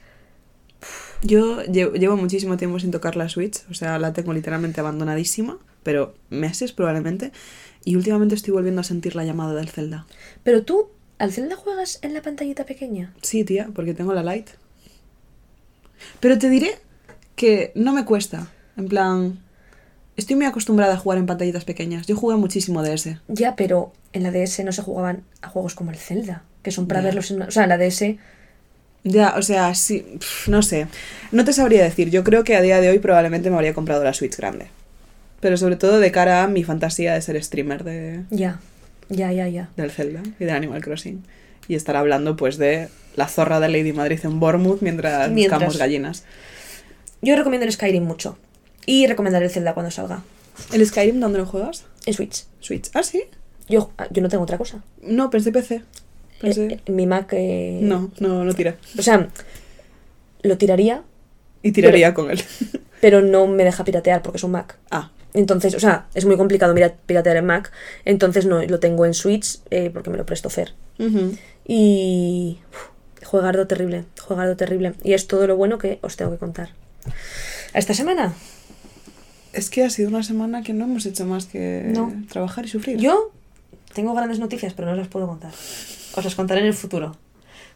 Yo 1.23 1.63
llevo, 1.63 1.93
llevo 1.93 2.17
muchísimo 2.17 2.57
tiempo 2.57 2.79
sin 2.79 2.91
tocar 2.91 3.15
la 3.15 3.29
Switch, 3.29 3.63
o 3.71 3.73
sea, 3.73 3.97
la 3.97 4.13
tengo 4.13 4.33
literalmente 4.33 4.79
abandonadísima, 4.79 5.57
pero 5.81 6.13
meses 6.29 6.71
probablemente, 6.71 7.31
y 7.83 7.95
últimamente 7.95 8.35
estoy 8.35 8.53
volviendo 8.53 8.81
a 8.81 8.83
sentir 8.83 9.15
la 9.15 9.23
llamada 9.23 9.55
del 9.55 9.69
Zelda. 9.69 10.05
Pero 10.43 10.63
tú, 10.63 10.89
¿al 11.17 11.33
Zelda 11.33 11.55
juegas 11.55 11.99
en 12.03 12.13
la 12.13 12.21
pantallita 12.21 12.65
pequeña? 12.65 13.13
Sí, 13.21 13.43
tía, 13.43 13.69
porque 13.73 13.95
tengo 13.95 14.13
la 14.13 14.23
Lite. 14.23 14.51
Pero 16.19 16.37
te 16.37 16.49
diré 16.49 16.77
que 17.35 17.71
no 17.73 17.93
me 17.93 18.05
cuesta, 18.05 18.51
en 18.75 18.87
plan, 18.87 19.39
estoy 20.17 20.35
muy 20.35 20.45
acostumbrada 20.45 20.95
a 20.95 20.97
jugar 20.97 21.17
en 21.19 21.25
pantallitas 21.25 21.63
pequeñas. 21.65 22.05
Yo 22.07 22.15
jugué 22.15 22.35
muchísimo 22.35 22.83
de 22.83 22.93
ese. 22.93 23.19
Ya, 23.27 23.55
pero 23.55 23.93
en 24.13 24.23
la 24.23 24.31
DS 24.31 24.63
no 24.65 24.71
se 24.71 24.81
jugaban 24.81 25.23
a 25.41 25.47
juegos 25.47 25.73
como 25.75 25.91
el 25.91 25.97
Zelda, 25.97 26.43
que 26.63 26.71
son 26.71 26.87
para 26.87 27.01
verlos 27.01 27.31
en 27.31 27.37
una- 27.37 27.45
O 27.47 27.51
sea, 27.51 27.63
en 27.63 27.69
la 27.69 27.77
DS 27.77 28.17
Ya, 29.03 29.35
o 29.37 29.41
sea, 29.41 29.73
sí, 29.75 30.05
no 30.47 30.61
sé. 30.61 30.87
No 31.31 31.45
te 31.45 31.53
sabría 31.53 31.81
decir. 31.83 32.09
Yo 32.09 32.23
creo 32.25 32.43
que 32.43 32.57
a 32.57 32.61
día 32.61 32.81
de 32.81 32.89
hoy 32.89 32.99
probablemente 32.99 33.49
me 33.49 33.55
habría 33.55 33.73
comprado 33.73 34.03
la 34.03 34.13
Switch 34.13 34.35
grande. 34.35 34.67
Pero 35.39 35.55
sobre 35.55 35.75
todo 35.77 35.99
de 35.99 36.11
cara 36.11 36.43
a 36.43 36.47
mi 36.47 36.63
fantasía 36.63 37.13
de 37.13 37.21
ser 37.21 37.41
streamer 37.41 37.83
de, 37.85 38.23
Ya, 38.31 38.59
ya, 39.07 39.31
ya, 39.31 39.47
ya. 39.47 39.69
del 39.77 39.91
Zelda 39.91 40.23
y 40.39 40.43
del 40.45 40.55
Animal 40.55 40.81
Crossing. 40.83 41.23
Y 41.69 41.75
estar 41.75 41.95
hablando 41.95 42.35
pues 42.35 42.57
de 42.57 42.89
la 43.15 43.27
zorra 43.27 43.59
de 43.59 43.69
Lady 43.69 43.93
Madrid 43.93 44.19
en 44.23 44.39
Bournemouth 44.39 44.81
mientras, 44.81 45.29
Mientras. 45.29 45.59
buscamos 45.59 45.77
gallinas. 45.77 46.23
Yo 47.21 47.35
recomiendo 47.35 47.65
el 47.65 47.71
Skyrim 47.71 48.03
mucho. 48.03 48.37
Y 48.87 49.05
recomendaré 49.05 49.45
el 49.45 49.51
Zelda 49.51 49.73
cuando 49.75 49.91
salga. 49.91 50.23
¿El 50.73 50.83
Skyrim 50.83 51.19
dónde 51.19 51.37
lo 51.37 51.45
juegas? 51.45 51.85
En 52.07 52.13
Switch. 52.15 52.45
Switch. 52.61 52.89
Ah, 52.95 53.03
sí. 53.03 53.21
Yo, 53.69 53.91
ah, 53.99 54.07
yo 54.09 54.21
no 54.23 54.29
tengo 54.29 54.43
otra 54.43 54.57
cosa. 54.57 54.81
No, 55.03 55.29
pensé 55.29 55.51
PC. 55.51 55.83
Pensé... 56.41 56.65
Eh, 56.67 56.81
eh, 56.85 56.91
mi 56.91 57.05
Mac. 57.05 57.31
eh, 57.33 57.79
No, 57.83 58.09
no, 58.19 58.43
no 58.43 58.53
tira. 58.55 58.77
O 58.97 59.01
sea, 59.03 59.27
lo 60.41 60.57
tiraría, 60.57 61.03
Y 61.61 61.73
tiraría 61.73 62.13
con 62.13 62.31
él. 62.31 62.41
pero 63.01 63.21
no 63.21 63.45
me 63.45 63.63
deja 63.65 63.83
piratear 63.83 64.21
porque 64.23 64.37
es 64.37 64.43
un 64.43 64.51
Mac. 64.51 64.77
ah, 64.89 65.11
Entonces, 65.33 65.75
o 65.75 65.79
sea, 65.79 66.07
es 66.15 66.25
muy 66.25 66.37
complicado 66.37 66.73
piratear 67.05 67.37
en 67.37 67.45
Mac. 67.45 67.71
Entonces 68.05 68.45
no 68.45 68.63
lo 68.63 68.79
tengo 68.79 69.05
en 69.05 69.13
Switch 69.13 69.59
porque 69.93 70.09
me 70.09 70.17
lo 70.17 70.25
presto 70.25 70.49
Fer. 70.49 70.73
Y. 71.67 72.59
uf, 72.71 73.25
juegardo 73.25 73.67
terrible, 73.67 74.05
jugardo 74.21 74.55
terrible. 74.55 74.93
Y 75.03 75.13
es 75.13 75.27
todo 75.27 75.45
lo 75.45 75.57
bueno 75.57 75.77
que 75.77 75.99
os 76.01 76.15
tengo 76.15 76.31
que 76.31 76.37
contar. 76.37 76.69
¿A 77.73 77.79
esta 77.79 77.93
semana? 77.93 78.33
Es 79.57 79.71
que 79.71 79.83
ha 79.83 79.89
sido 79.89 80.09
una 80.09 80.21
semana 80.21 80.61
que 80.61 80.71
no 80.71 80.85
hemos 80.85 81.03
hecho 81.07 81.25
más 81.25 81.47
que 81.47 81.83
No. 81.87 82.13
trabajar 82.29 82.65
y 82.65 82.67
sufrir. 82.67 82.97
Yo 82.99 83.31
tengo 83.95 84.13
grandes 84.13 84.37
noticias, 84.37 84.73
pero 84.75 84.87
no 84.87 84.95
las 84.95 85.07
puedo 85.07 85.25
contar. 85.27 85.51
Os 86.15 86.23
las 86.23 86.35
contaré 86.35 86.61
en 86.61 86.67
el 86.67 86.75
futuro. 86.75 87.17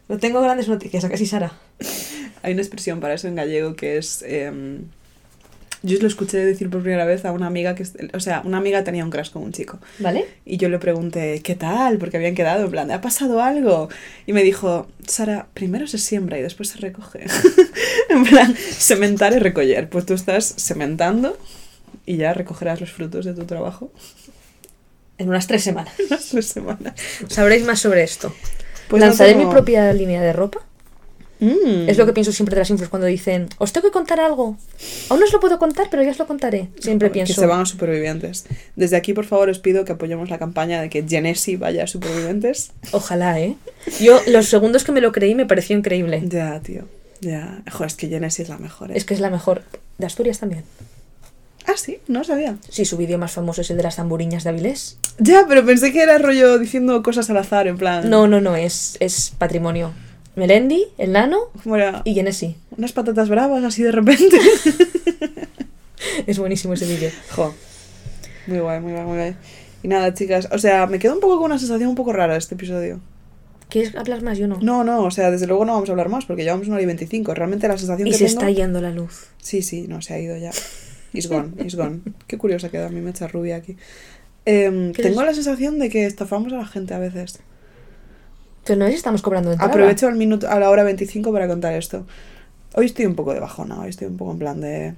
Pero 0.06 0.20
tengo 0.20 0.40
grandes 0.40 0.68
noticias, 0.68 1.04
¿a 1.04 1.08
que 1.08 1.16
sí, 1.16 1.26
Sara? 1.26 1.52
Hay 2.42 2.52
una 2.52 2.62
expresión 2.62 3.00
para 3.00 3.14
eso 3.14 3.26
en 3.26 3.34
gallego 3.34 3.74
que 3.74 3.98
es... 3.98 4.22
em, 4.26 4.84
yo 5.82 5.98
lo 5.98 6.06
escuché 6.06 6.38
decir 6.38 6.70
por 6.70 6.82
primera 6.82 7.04
vez 7.04 7.24
a 7.24 7.32
una 7.32 7.48
amiga 7.48 7.74
que... 7.74 7.84
O 8.14 8.20
sea, 8.20 8.42
una 8.44 8.58
amiga 8.58 8.84
tenía 8.84 9.04
un 9.04 9.10
crush 9.10 9.30
con 9.32 9.42
un 9.42 9.50
chico. 9.50 9.80
¿Vale? 9.98 10.24
Y 10.44 10.58
yo 10.58 10.68
le 10.68 10.78
pregunté, 10.78 11.40
¿qué 11.42 11.56
tal? 11.56 11.98
Porque 11.98 12.16
habían 12.16 12.36
quedado 12.36 12.66
en 12.66 12.70
plan, 12.70 12.90
¿ha 12.92 13.00
pasado 13.00 13.42
algo? 13.42 13.88
Y 14.24 14.32
me 14.32 14.44
dijo, 14.44 14.86
Sara, 15.04 15.48
primero 15.52 15.88
se 15.88 15.98
siembra 15.98 16.38
y 16.38 16.42
después 16.42 16.68
se 16.68 16.78
recoge. 16.78 17.24
en 18.08 18.22
plan, 18.22 18.54
sementar 18.78 19.32
y 19.32 19.40
recoger. 19.40 19.88
Pues 19.88 20.06
tú 20.06 20.14
estás 20.14 20.44
sementando 20.44 21.36
y 22.06 22.16
ya 22.16 22.32
recogerás 22.34 22.80
los 22.80 22.90
frutos 22.92 23.24
de 23.24 23.34
tu 23.34 23.44
trabajo 23.44 23.90
En 25.18 25.28
unas 25.28 25.46
tres 25.46 25.62
semanas. 25.62 25.92
en 26.00 26.06
las 26.10 26.24
tres 26.26 26.46
semanas. 26.46 26.94
Sabréis 27.28 27.64
más 27.64 27.78
sobre 27.80 28.02
esto. 28.02 28.34
Pues 28.88 29.00
no 29.00 29.06
Lanzaré 29.06 29.34
tengo- 29.34 29.46
mi 29.46 29.50
propia 29.52 29.92
línea 29.92 30.20
de 30.20 30.32
ropa. 30.32 30.60
Mm. 31.38 31.88
Es 31.88 31.98
lo 31.98 32.06
que 32.06 32.12
pienso 32.12 32.30
siempre 32.32 32.54
de 32.54 32.60
las 32.60 32.70
infos 32.70 32.88
cuando 32.88 33.06
dicen, 33.06 33.48
os 33.58 33.72
tengo 33.72 33.88
que 33.88 33.92
contar 33.92 34.20
algo. 34.20 34.56
Aún 35.08 35.20
no 35.20 35.26
os 35.26 35.32
lo 35.32 35.40
puedo 35.40 35.58
contar, 35.58 35.88
pero 35.90 36.02
ya 36.02 36.10
os 36.10 36.18
lo 36.18 36.26
contaré. 36.26 36.68
Siempre 36.80 37.10
pienso. 37.10 37.34
Que 37.34 37.40
se 37.40 37.46
van 37.46 37.60
a 37.60 37.66
supervivientes. 37.66 38.46
Desde 38.76 38.96
aquí, 38.96 39.12
por 39.12 39.24
favor, 39.24 39.48
os 39.48 39.58
pido 39.58 39.84
que 39.84 39.92
apoyemos 39.92 40.30
la 40.30 40.38
campaña 40.38 40.80
de 40.80 40.88
que 40.88 41.04
Genesi 41.06 41.56
vaya 41.56 41.84
a 41.84 41.86
supervivientes. 41.88 42.70
Ojalá, 42.92 43.38
¿eh? 43.40 43.56
Yo, 44.00 44.20
los 44.28 44.46
segundos 44.48 44.84
que 44.84 44.92
me 44.92 45.00
lo 45.00 45.10
creí 45.12 45.34
me 45.34 45.46
pareció 45.46 45.76
increíble. 45.76 46.22
Ya, 46.26 46.60
tío. 46.60 46.84
Ya. 47.20 47.62
Joder, 47.72 47.86
es 47.88 47.94
que 47.96 48.08
Genesi 48.08 48.42
es 48.42 48.48
la 48.48 48.58
mejor. 48.58 48.90
¿eh? 48.92 48.94
Es 48.96 49.04
que 49.04 49.14
es 49.14 49.20
la 49.20 49.30
mejor. 49.30 49.62
De 49.98 50.06
Asturias 50.06 50.38
también. 50.38 50.62
Ah, 51.66 51.76
sí, 51.76 51.98
no 52.08 52.24
sabía. 52.24 52.56
Sí, 52.68 52.84
su 52.84 52.96
vídeo 52.96 53.18
más 53.18 53.32
famoso 53.32 53.60
es 53.60 53.70
el 53.70 53.76
de 53.76 53.82
las 53.82 53.96
tamburiñas 53.96 54.44
de 54.44 54.50
Avilés. 54.50 54.98
Ya, 55.18 55.46
pero 55.48 55.64
pensé 55.64 55.92
que 55.92 56.02
era 56.02 56.18
rollo 56.18 56.58
diciendo 56.58 57.02
cosas 57.02 57.30
al 57.30 57.36
azar, 57.36 57.66
en 57.66 57.76
plan. 57.76 58.08
No, 58.10 58.26
no, 58.26 58.40
no, 58.40 58.56
es, 58.56 58.96
es 59.00 59.32
patrimonio. 59.38 59.92
Melendi, 60.34 60.86
el 60.96 61.12
nano 61.12 61.38
¿Cómo 61.62 61.76
era? 61.76 62.02
y 62.04 62.14
Genesi. 62.14 62.56
Unas 62.76 62.92
patatas 62.92 63.28
bravas 63.28 63.64
así 63.64 63.82
de 63.82 63.92
repente. 63.92 64.38
Es 66.26 66.38
buenísimo 66.38 66.74
ese 66.74 66.86
vídeo. 66.86 67.10
Jo. 67.30 67.54
Muy 68.46 68.58
guay, 68.58 68.80
muy 68.80 68.92
guay, 68.92 69.04
muy 69.04 69.16
guay. 69.16 69.36
Y 69.82 69.88
nada, 69.88 70.12
chicas, 70.14 70.48
o 70.50 70.58
sea, 70.58 70.86
me 70.86 70.98
quedo 70.98 71.14
un 71.14 71.20
poco 71.20 71.36
con 71.36 71.46
una 71.46 71.58
sensación 71.58 71.88
un 71.88 71.94
poco 71.94 72.12
rara 72.12 72.36
este 72.36 72.54
episodio. 72.54 73.00
¿Quieres 73.68 73.94
hablar 73.96 74.22
más? 74.22 74.36
Yo 74.36 74.46
no. 74.46 74.58
No, 74.60 74.84
no, 74.84 75.04
o 75.04 75.10
sea, 75.10 75.30
desde 75.30 75.46
luego 75.46 75.64
no 75.64 75.72
vamos 75.72 75.88
a 75.88 75.92
hablar 75.92 76.08
más 76.08 76.26
porque 76.26 76.42
llevamos 76.44 76.66
una 76.66 76.74
hora 76.76 76.82
y 76.82 76.86
25. 76.86 77.34
Realmente 77.34 77.68
la 77.68 77.78
sensación 77.78 78.06
y 78.06 78.10
que 78.10 78.18
se 78.18 78.26
tengo... 78.26 78.40
está 78.40 78.50
yendo 78.50 78.80
la 78.80 78.90
luz. 78.90 79.28
Sí, 79.40 79.62
sí, 79.62 79.86
no, 79.88 80.02
se 80.02 80.14
ha 80.14 80.18
ido 80.18 80.36
ya. 80.36 80.50
It's 81.12 81.28
gone, 81.28 81.54
it's 81.58 81.74
gone. 81.74 82.00
Qué 82.26 82.38
curiosa 82.38 82.70
queda 82.70 82.88
mi 82.88 83.00
mecha 83.00 83.28
rubia 83.28 83.56
aquí. 83.56 83.76
Em, 84.44 84.92
¿Qué 84.92 85.02
tengo 85.02 85.20
es? 85.20 85.26
la 85.26 85.34
sensación 85.34 85.78
de 85.78 85.88
que 85.88 86.06
estafamos 86.06 86.52
a 86.52 86.56
la 86.56 86.66
gente 86.66 86.94
a 86.94 86.98
veces. 86.98 87.40
Pero 88.64 88.78
no 88.78 88.86
es 88.86 88.94
estamos 88.94 89.22
cobrando 89.22 89.52
entrada. 89.52 89.70
Aprovecho 89.70 90.06
al 90.06 90.16
minuto, 90.16 90.48
a 90.48 90.58
la 90.58 90.70
hora 90.70 90.84
25 90.84 91.32
para 91.32 91.48
contar 91.48 91.74
esto. 91.74 92.06
Hoy 92.74 92.86
estoy 92.86 93.06
un 93.06 93.14
poco 93.14 93.34
de 93.34 93.40
bajona, 93.40 93.80
hoy 93.80 93.90
estoy 93.90 94.08
un 94.08 94.16
poco 94.16 94.32
en 94.32 94.38
plan 94.38 94.60
de... 94.60 94.94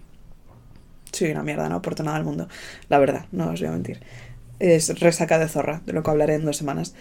Soy 1.13 1.31
una 1.31 1.43
mierda, 1.43 1.69
no 1.69 1.77
aporto 1.77 2.03
nada 2.03 2.17
al 2.17 2.25
mundo. 2.25 2.49
La 2.89 2.99
verdad, 2.99 3.27
no 3.33 3.51
os 3.51 3.61
voy 3.61 3.69
a 3.69 3.73
mentir. 3.73 4.01
Es 4.59 5.01
resaca 5.01 5.39
de 5.39 5.49
zorra, 5.49 5.83
de 5.87 5.93
lo 5.93 6.03
que 6.03 6.11
hablaré 6.11 6.35
en 6.35 6.45
dos 6.45 6.57
semanas. 6.57 6.95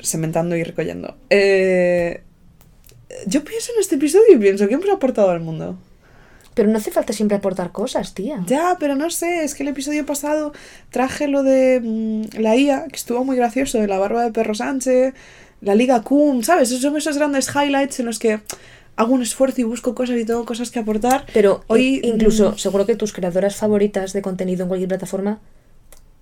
Sementando 0.00 0.56
y 0.56 0.62
recogiendo. 0.62 1.16
Eh, 1.30 2.22
yo 3.26 3.44
pienso 3.44 3.72
en 3.72 3.80
este 3.80 3.96
episodio 3.96 4.34
y 4.34 4.36
pienso 4.36 4.68
que 4.68 4.74
hemos 4.74 4.88
aportado 4.90 5.30
al 5.30 5.40
mundo. 5.40 5.78
Pero 6.56 6.68
no 6.70 6.78
hace 6.78 6.90
falta 6.90 7.12
siempre 7.12 7.36
aportar 7.36 7.70
cosas, 7.70 8.14
tía. 8.14 8.42
Ya, 8.46 8.76
pero 8.80 8.96
no 8.96 9.10
sé, 9.10 9.44
es 9.44 9.54
que 9.54 9.62
el 9.62 9.68
episodio 9.68 10.04
pasado 10.06 10.52
traje 10.90 11.28
lo 11.28 11.42
de 11.44 11.80
mm, 11.84 12.40
la 12.40 12.56
IA, 12.56 12.86
que 12.88 12.96
estuvo 12.96 13.24
muy 13.24 13.36
gracioso, 13.36 13.78
de 13.78 13.86
la 13.86 13.98
barba 13.98 14.24
de 14.24 14.32
perro 14.32 14.54
Sánchez, 14.54 15.12
la 15.60 15.74
Liga 15.74 16.00
Kun, 16.02 16.42
¿sabes? 16.42 16.70
Esos 16.70 16.80
son 16.82 16.96
esos 16.96 17.16
grandes 17.18 17.48
highlights 17.54 18.00
en 18.00 18.06
los 18.06 18.18
que 18.18 18.40
hago 18.96 19.12
un 19.12 19.20
esfuerzo 19.22 19.60
y 19.60 19.64
busco 19.64 19.94
cosas 19.94 20.16
y 20.18 20.24
tengo 20.24 20.46
cosas 20.46 20.70
que 20.70 20.78
aportar. 20.78 21.26
Pero 21.34 21.62
Hoy, 21.66 22.00
incluso, 22.02 22.52
mm, 22.52 22.56
seguro 22.58 22.86
que 22.86 22.96
tus 22.96 23.12
creadoras 23.12 23.54
favoritas 23.56 24.14
de 24.14 24.22
contenido 24.22 24.62
en 24.62 24.68
cualquier 24.68 24.88
plataforma 24.88 25.38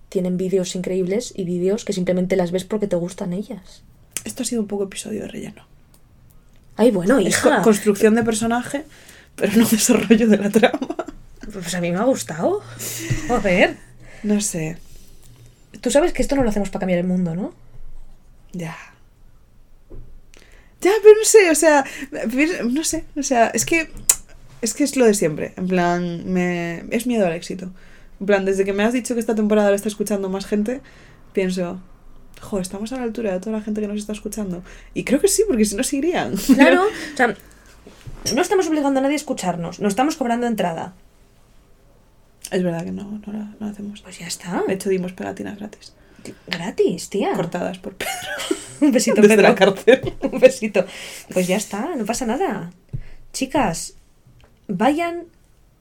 tienen 0.09 0.36
vídeos 0.36 0.74
increíbles 0.74 1.32
y 1.36 1.44
vídeos 1.44 1.85
que 1.85 1.93
simplemente 1.93 2.35
las 2.35 2.51
ves 2.51 2.65
porque 2.65 2.89
te 2.89 2.97
gustan 2.97 3.32
ellas. 3.32 3.82
Esto 4.24 4.43
ha 4.43 4.47
sido 4.47 4.62
un 4.62 4.69
poco 4.69 4.85
episodio 4.85 5.23
de 5.23 5.28
relleno. 5.28 5.65
Ay, 6.77 6.90
bueno, 6.90 7.20
hija. 7.20 7.59
co- 7.59 7.62
construcción 7.62 8.16
de 8.16 8.24
personaje, 8.24 8.85
pero 9.36 9.52
no 9.56 9.66
desarrollo 9.69 10.28
de 10.28 10.36
la 10.36 10.51
trama. 10.51 10.97
Pues 11.52 11.74
a 11.74 11.81
mí 11.81 11.90
me 11.90 11.98
ha 11.98 12.05
gustado. 12.05 12.62
Joder. 13.28 13.77
No 14.23 14.40
sé, 14.40 14.78
Tú 15.81 15.90
sabes 15.90 16.12
que 16.12 16.23
esto 16.23 16.35
no 16.35 16.43
lo 16.43 16.48
hacemos 16.48 16.70
para 16.70 16.81
cambiar 16.81 17.01
el 17.01 17.06
mundo, 17.06 17.35
¿no? 17.35 17.52
ya. 18.52 18.77
Ya, 20.81 20.93
pero 21.02 21.15
no 21.16 21.24
sé, 21.24 21.51
o 21.51 21.55
sea, 21.55 21.85
no 22.70 22.85
sé, 22.85 23.05
o 23.16 23.23
sea, 23.23 23.48
es 23.48 23.65
que 23.65 23.89
es 24.61 24.74
que 24.74 24.85
es 24.85 24.97
lo 24.97 25.06
de 25.06 25.15
siempre, 25.15 25.55
en 25.56 25.66
plan, 25.66 26.31
me 26.31 26.85
es 26.90 27.06
miedo 27.06 27.27
al 27.27 27.32
éxito. 27.32 27.70
En 28.20 28.27
plan, 28.27 28.44
desde 28.44 28.65
que 28.65 28.73
me 28.74 28.82
has 28.82 28.93
dicho 28.93 29.15
que 29.15 29.20
esta 29.20 29.35
temporada 29.35 29.70
la 29.70 29.77
está 29.77 29.89
escuchando 29.89 30.28
más 30.28 30.44
gente, 30.44 30.82
pienso, 31.32 31.81
jo, 32.40 32.61
estamos 32.61 32.93
a 32.93 32.97
la 32.97 33.02
altura 33.02 33.32
de 33.32 33.40
toda 33.40 33.56
la 33.59 33.62
gente 33.62 33.81
que 33.81 33.89
nos 33.89 33.98
está 33.98 34.12
escuchando. 34.12 34.62
Y 34.93 35.05
creo 35.05 35.20
que 35.20 35.28
sí, 35.28 35.43
porque 35.47 35.65
si 35.65 35.74
no 35.74 35.82
se 35.85 35.97
irían. 35.97 36.36
Claro. 36.36 36.85
O 37.15 37.16
sea, 37.16 37.35
no 38.35 38.41
estamos 38.43 38.67
obligando 38.69 39.01
a 39.01 39.03
nadie 39.03 39.15
a 39.15 39.17
escucharnos. 39.17 39.81
No 39.81 39.89
estamos 39.89 40.17
cobrando 40.17 40.47
entrada. 40.47 40.95
es 42.51 42.63
verdad 42.63 42.85
que 42.85 42.93
no, 42.93 43.05
no, 43.27 43.33
la- 43.33 43.39
no 43.59 43.67
la 43.67 43.69
hacemos. 43.69 44.01
Pues 44.03 44.19
ya 44.19 44.27
está. 44.27 44.63
De 44.67 44.75
hecho, 44.75 44.89
dimos 44.89 45.13
pegatinas 45.13 45.59
gratis, 45.59 45.95
Gratis, 46.47 47.11
tía. 47.11 47.33
cortadas 47.35 47.79
por 47.79 47.95
Pedro 47.95 48.13
Un 48.81 48.93
besito, 48.93 49.21
desde 49.21 49.37
Pedro. 49.37 49.49
la 49.49 49.55
cárcel. 49.55 50.15
Un 50.33 50.41
besito. 50.41 50.85
Pues 51.33 51.47
ya 51.47 51.57
está, 51.57 51.95
no 51.97 52.05
pasa 52.05 52.25
nada. 52.27 52.71
Chicas, 53.33 53.95
vayan 54.69 55.25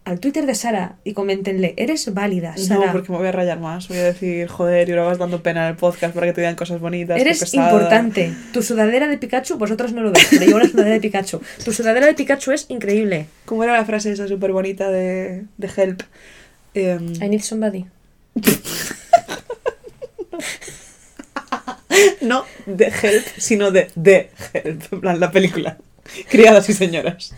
al 0.05 0.19
Twitter 0.19 0.45
de 0.45 0.53
Sara 0.53 0.97
y 1.03 1.13
coméntenle, 1.13 1.73
eres 1.77 2.13
válida, 2.13 2.55
Sara. 2.57 2.88
No, 2.88 2.91
porque 2.91 3.11
me 3.11 3.17
voy 3.17 3.27
a 3.27 3.31
rayar 3.31 3.59
más. 3.59 3.88
Voy 3.88 3.97
a 3.97 4.03
decir, 4.03 4.47
joder, 4.47 4.89
y 4.89 4.91
ahora 4.91 5.05
vas 5.05 5.17
dando 5.17 5.41
pena 5.41 5.63
en 5.63 5.71
el 5.71 5.77
podcast 5.77 6.13
para 6.13 6.27
que 6.27 6.34
te 6.34 6.41
digan 6.41 6.55
cosas 6.55 6.81
bonitas. 6.81 7.19
Eres 7.19 7.53
importante. 7.53 8.34
Tu 8.51 8.61
sudadera 8.61 9.07
de 9.07 9.17
Pikachu, 9.17 9.57
vosotros 9.57 9.93
no 9.93 10.01
lo 10.01 10.11
veis, 10.11 10.27
pero 10.30 10.45
llevo 10.45 10.57
una 10.57 10.67
sudadera 10.67 10.95
de 10.95 11.01
Pikachu. 11.01 11.41
Tu 11.63 11.71
sudadera 11.71 12.05
de 12.05 12.13
Pikachu 12.13 12.51
es 12.51 12.65
increíble. 12.69 13.27
¿Cómo 13.45 13.63
era 13.63 13.71
la 13.73 13.85
frase 13.85 14.11
esa 14.11 14.27
súper 14.27 14.51
bonita 14.51 14.91
de, 14.91 15.45
de 15.57 15.69
Help? 15.75 16.01
Em, 16.73 17.13
I 17.21 17.30
need 17.30 17.41
somebody. 17.41 17.85
no 22.21 22.45
de 22.65 22.85
Help, 22.85 23.25
sino 23.38 23.71
de 23.71 23.89
The 24.01 24.31
Help, 24.53 24.81
en 24.91 25.01
plan, 25.01 25.19
la 25.19 25.31
película. 25.31 25.77
Criadas 26.30 26.69
y 26.69 26.73
señoras. 26.73 27.34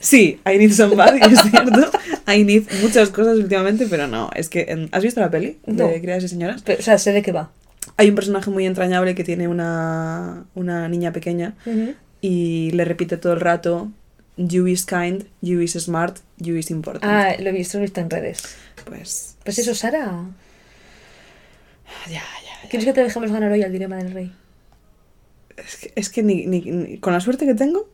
Sí, 0.00 0.40
I 0.50 0.56
need 0.58 0.72
somebody, 0.72 1.20
es 1.20 1.42
cierto. 1.42 1.90
I 2.26 2.42
need 2.44 2.64
muchas 2.82 3.10
cosas 3.10 3.36
últimamente, 3.38 3.86
pero 3.88 4.06
no, 4.06 4.30
es 4.34 4.48
que... 4.48 4.66
en- 4.68 4.88
¿Has 4.92 5.02
visto 5.02 5.20
la 5.20 5.30
peli 5.30 5.58
de 5.66 5.72
No. 5.74 5.90
Criadas 6.00 6.24
y 6.24 6.28
señoras? 6.28 6.62
Pero, 6.64 6.78
o 6.80 6.82
sea, 6.82 6.96
sé 6.98 7.12
de 7.12 7.20
qué 7.22 7.32
va. 7.32 7.50
Hay 7.98 8.08
un 8.08 8.14
personaje 8.14 8.48
muy 8.50 8.64
entrañable 8.66 9.14
que 9.14 9.24
tiene 9.24 9.46
una, 9.46 10.44
una 10.54 10.88
niña 10.88 11.12
pequeña 11.12 11.54
y 12.22 12.70
le 12.72 12.84
repite 12.86 13.16
todo 13.18 13.34
el 13.34 13.40
rato 13.40 13.90
You 14.38 14.66
is 14.68 14.86
kind, 14.86 15.24
you 15.42 15.60
is 15.60 15.72
smart, 15.72 16.18
you 16.38 16.54
is 16.56 16.70
important. 16.70 17.04
Ah, 17.04 17.34
lo 17.38 17.50
he 17.50 17.52
visto, 17.52 17.76
lo 17.76 17.82
he 17.82 17.86
visto 17.86 18.00
en 18.00 18.08
redes. 18.08 18.42
Pues, 18.86 19.36
Pues 19.44 19.58
eso, 19.58 19.74
Sara. 19.74 20.24
ya, 22.08 22.22
ya. 22.22 22.68
¿Quieres 22.70 22.86
que 22.86 22.94
te 22.94 23.02
dejemos 23.02 23.30
ganar 23.30 23.52
hoy 23.52 23.62
al 23.62 23.72
dilema 23.72 23.96
del 23.96 24.12
rey? 24.12 24.32
Es 25.58 25.76
que, 25.76 25.92
es 25.94 26.08
que 26.08 26.22
ni, 26.22 26.46
ni- 26.46 26.62
ni- 26.70 26.98
con 26.98 27.12
la 27.12 27.20
suerte 27.20 27.44
que 27.44 27.54
tengo, 27.54 27.86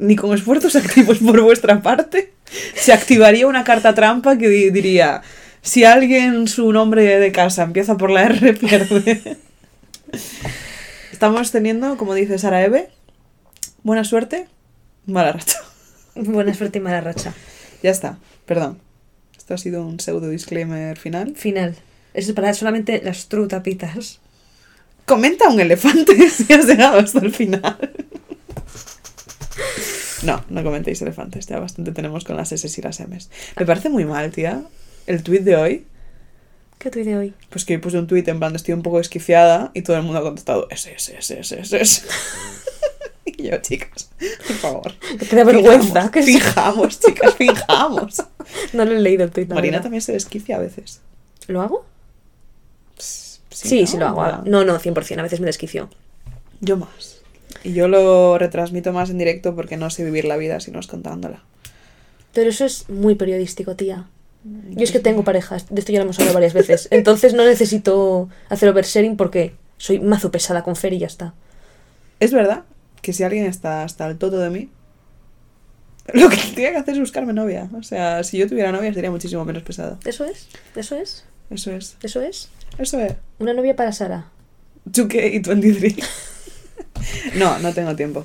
ni 0.00 0.16
con 0.16 0.34
esfuerzos 0.34 0.74
activos 0.82 1.18
por 1.18 1.40
vuestra 1.42 1.80
parte, 1.82 2.32
se 2.74 2.92
activaría 2.92 3.46
una 3.46 3.62
carta 3.62 3.94
trampa 3.94 4.36
que 4.36 4.48
di- 4.48 4.70
diría, 4.70 5.22
si 5.62 5.84
alguien 5.84 6.48
su 6.48 6.72
nombre 6.72 7.04
de 7.20 7.30
casa 7.32 7.62
empieza 7.62 7.96
por 7.96 8.10
la 8.10 8.24
R, 8.24 8.52
pierde. 8.60 9.36
Estamos 11.12 11.50
teniendo, 11.52 11.96
como 11.96 12.14
dice 12.14 12.38
Sara 12.38 12.64
Eve, 12.64 12.88
buena 13.82 14.04
suerte, 14.04 14.46
mala 15.06 15.32
racha. 15.32 15.58
Buena 16.16 16.52
suerte 16.54 16.78
y 16.78 16.82
mala 16.82 17.00
racha. 17.00 17.32
Ya 17.84 17.90
está, 17.90 18.18
perdón. 18.44 18.78
Esto 19.38 19.54
ha 19.54 19.58
sido 19.58 19.86
un 19.86 20.00
pseudo 20.00 20.28
disclaimer 20.28 20.98
final. 20.98 21.34
Final. 21.36 21.76
Eso 22.14 22.30
es 22.30 22.34
para 22.34 22.52
solamente 22.52 23.00
las 23.04 23.28
trutapitas. 23.28 24.18
Comenta 25.06 25.48
un 25.48 25.60
elefante 25.60 26.28
si 26.28 26.52
has 26.52 26.66
llegado 26.66 26.98
hasta 26.98 27.20
el 27.20 27.32
final. 27.32 27.78
No, 30.22 30.44
no 30.50 30.62
comentéis 30.62 31.00
elefantes, 31.00 31.46
ya 31.46 31.58
bastante 31.58 31.92
tenemos 31.92 32.24
con 32.24 32.36
las 32.36 32.52
S 32.52 32.68
y 32.78 32.82
las 32.82 33.00
M's. 33.00 33.30
Me 33.58 33.64
parece 33.64 33.88
muy 33.88 34.04
mal, 34.04 34.30
tía. 34.30 34.62
El 35.06 35.22
tweet 35.22 35.40
de 35.40 35.56
hoy, 35.56 35.86
¿Qué 36.80 36.90
tuit 36.90 37.04
de 37.04 37.16
hoy? 37.16 37.34
pues 37.50 37.66
que 37.66 37.78
puse 37.78 37.98
un 37.98 38.06
tweet 38.06 38.24
en 38.26 38.38
plan 38.38 38.56
estoy 38.56 38.72
un 38.72 38.82
poco 38.82 39.00
esquifiada 39.00 39.70
y 39.74 39.82
todo 39.82 39.96
el 39.98 40.02
mundo 40.02 40.18
ha 40.18 40.22
contestado 40.22 40.66
S, 40.70 40.90
S, 40.90 41.14
S, 41.18 41.38
S, 41.38 41.60
S, 41.60 41.76
S. 41.80 42.02
Y 43.26 43.48
yo, 43.50 43.58
chicas, 43.58 44.08
por 44.46 44.56
favor. 44.56 44.94
Que 45.18 45.26
te 45.26 45.36
da 45.36 45.44
vergüenza. 45.44 46.10
que 46.10 46.22
sí. 46.22 46.34
Fijamos, 46.34 46.98
chicas, 46.98 47.34
fijamos. 47.34 48.22
No 48.72 48.84
lo 48.84 48.92
he 48.92 49.00
leído 49.00 49.24
el 49.24 49.30
tuit. 49.30 49.48
Marina 49.50 49.72
verdad. 49.72 49.82
también 49.84 50.00
se 50.00 50.12
desquicia 50.12 50.56
a 50.56 50.58
veces. 50.58 51.00
¿Lo 51.46 51.60
hago? 51.60 51.84
Sí, 52.98 53.82
¿no? 53.82 53.86
sí 53.86 53.96
lo 53.98 54.06
hago. 54.06 54.42
No, 54.46 54.64
no, 54.64 54.80
100%. 54.80 55.18
A 55.18 55.22
veces 55.22 55.40
me 55.40 55.46
desquicio. 55.46 55.90
Yo 56.60 56.76
más. 56.76 57.19
Y 57.62 57.72
yo 57.72 57.88
lo 57.88 58.38
retransmito 58.38 58.92
más 58.92 59.10
en 59.10 59.18
directo 59.18 59.54
porque 59.54 59.76
no 59.76 59.90
sé 59.90 60.04
vivir 60.04 60.24
la 60.24 60.36
vida 60.36 60.60
si 60.60 60.70
no 60.70 60.80
es 60.80 60.86
contándola. 60.86 61.42
Pero 62.32 62.50
eso 62.50 62.64
es 62.64 62.88
muy 62.88 63.14
periodístico, 63.16 63.76
tía. 63.76 64.08
Yo 64.70 64.84
es 64.84 64.92
que 64.92 65.00
tengo 65.00 65.22
parejas, 65.22 65.66
de 65.68 65.80
esto 65.80 65.92
ya 65.92 65.98
lo 65.98 66.04
hemos 66.04 66.18
hablado 66.18 66.34
varias 66.34 66.54
veces. 66.54 66.88
Entonces 66.90 67.34
no 67.34 67.44
necesito 67.44 68.28
hacer 68.48 68.68
oversharing 68.70 69.16
porque 69.16 69.52
soy 69.76 70.00
mazo 70.00 70.30
pesada 70.30 70.62
con 70.62 70.76
Fer 70.76 70.94
y 70.94 70.98
ya 70.98 71.06
está. 71.06 71.34
Es 72.20 72.32
verdad 72.32 72.64
que 73.02 73.12
si 73.12 73.22
alguien 73.22 73.44
está 73.44 73.82
hasta 73.82 74.06
el 74.06 74.16
toto 74.16 74.38
de 74.38 74.48
mí, 74.50 74.70
lo 76.14 76.28
que 76.28 76.36
tiene 76.54 76.72
que 76.72 76.78
hacer 76.78 76.94
es 76.94 77.00
buscarme 77.00 77.32
novia. 77.32 77.68
O 77.76 77.82
sea, 77.82 78.24
si 78.24 78.38
yo 78.38 78.48
tuviera 78.48 78.72
novia 78.72 78.92
sería 78.94 79.10
muchísimo 79.10 79.44
menos 79.44 79.62
pesada. 79.62 79.98
Eso 80.04 80.24
es, 80.24 80.48
eso 80.74 80.96
es, 80.96 81.24
Eso 81.50 81.72
es. 81.72 81.96
eso 82.02 82.22
es. 82.22 82.48
Eso 82.78 82.98
es. 83.00 83.14
Una 83.38 83.52
novia 83.52 83.76
para 83.76 83.92
Sara. 83.92 84.30
2K 84.90 85.34
y 85.34 85.38
23. 85.40 85.96
no, 87.36 87.58
no 87.58 87.72
tengo 87.74 87.94
tiempo. 87.96 88.24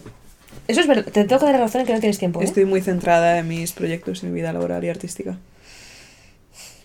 Eso 0.67 0.81
es 0.81 0.87
verdad, 0.87 1.05
te 1.05 1.23
tengo 1.25 1.39
que 1.39 1.45
dar 1.51 1.59
razón 1.59 1.81
en 1.81 1.87
que 1.87 1.93
no 1.93 1.99
tienes 1.99 2.17
tiempo. 2.17 2.41
¿eh? 2.41 2.45
Estoy 2.45 2.65
muy 2.65 2.81
centrada 2.81 3.37
en 3.39 3.47
mis 3.47 3.71
proyectos 3.71 4.23
y 4.23 4.27
mi 4.27 4.31
vida 4.33 4.51
laboral 4.53 4.83
y 4.83 4.89
artística. 4.89 5.37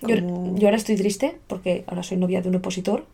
Yo, 0.03 0.17
Como- 0.17 0.57
yo 0.59 0.67
ahora 0.69 0.77
estoy 0.77 0.97
triste 0.97 1.37
porque 1.47 1.85
ahora 1.87 2.03
soy 2.03 2.17
novia 2.17 2.41
de 2.43 2.49
un 2.49 2.57
opositor, 2.57 3.07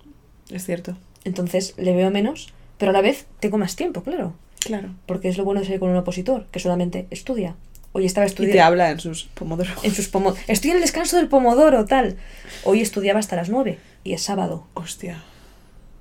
Es 0.51 0.65
cierto. 0.65 0.97
entonces 1.25 1.75
le 1.77 1.95
veo 1.95 2.11
menos, 2.11 2.53
pero 2.79 2.91
a 2.91 2.93
la 2.93 3.01
vez 3.01 3.27
tengo 3.41 3.59
más 3.59 3.77
tiempo, 3.77 4.03
claro. 4.03 4.35
Claro. 4.61 4.89
Porque 5.07 5.29
es 5.29 5.37
lo 5.37 5.45
bueno 5.45 5.61
de 5.61 5.67
salir 5.67 5.81
con 5.81 5.91
un 5.91 5.97
opositor, 5.97 6.47
que 6.51 6.59
solamente 6.59 7.07
estudia. 7.11 7.55
Hoy 7.93 8.05
estaba 8.05 8.27
Y 8.27 8.29
te 8.31 8.33
estudiando. 8.35 8.65
habla 8.65 8.91
en 8.91 9.01
sus 9.01 9.25
pomodoro. 9.25 9.71
En 9.83 9.95
sus 9.95 10.11
Estoy 10.49 10.71
en 10.71 10.77
el 10.77 10.83
descanso 10.83 11.17
del 11.17 11.29
pomodoro, 11.29 11.85
tal. 11.87 12.17
Hoy 12.65 12.81
estudiaba 12.83 13.21
hasta 13.21 13.37
las 13.37 13.49
9 13.49 13.79
y 14.05 14.13
es 14.13 14.23
sábado. 14.23 14.67
Hostia. 14.75 15.23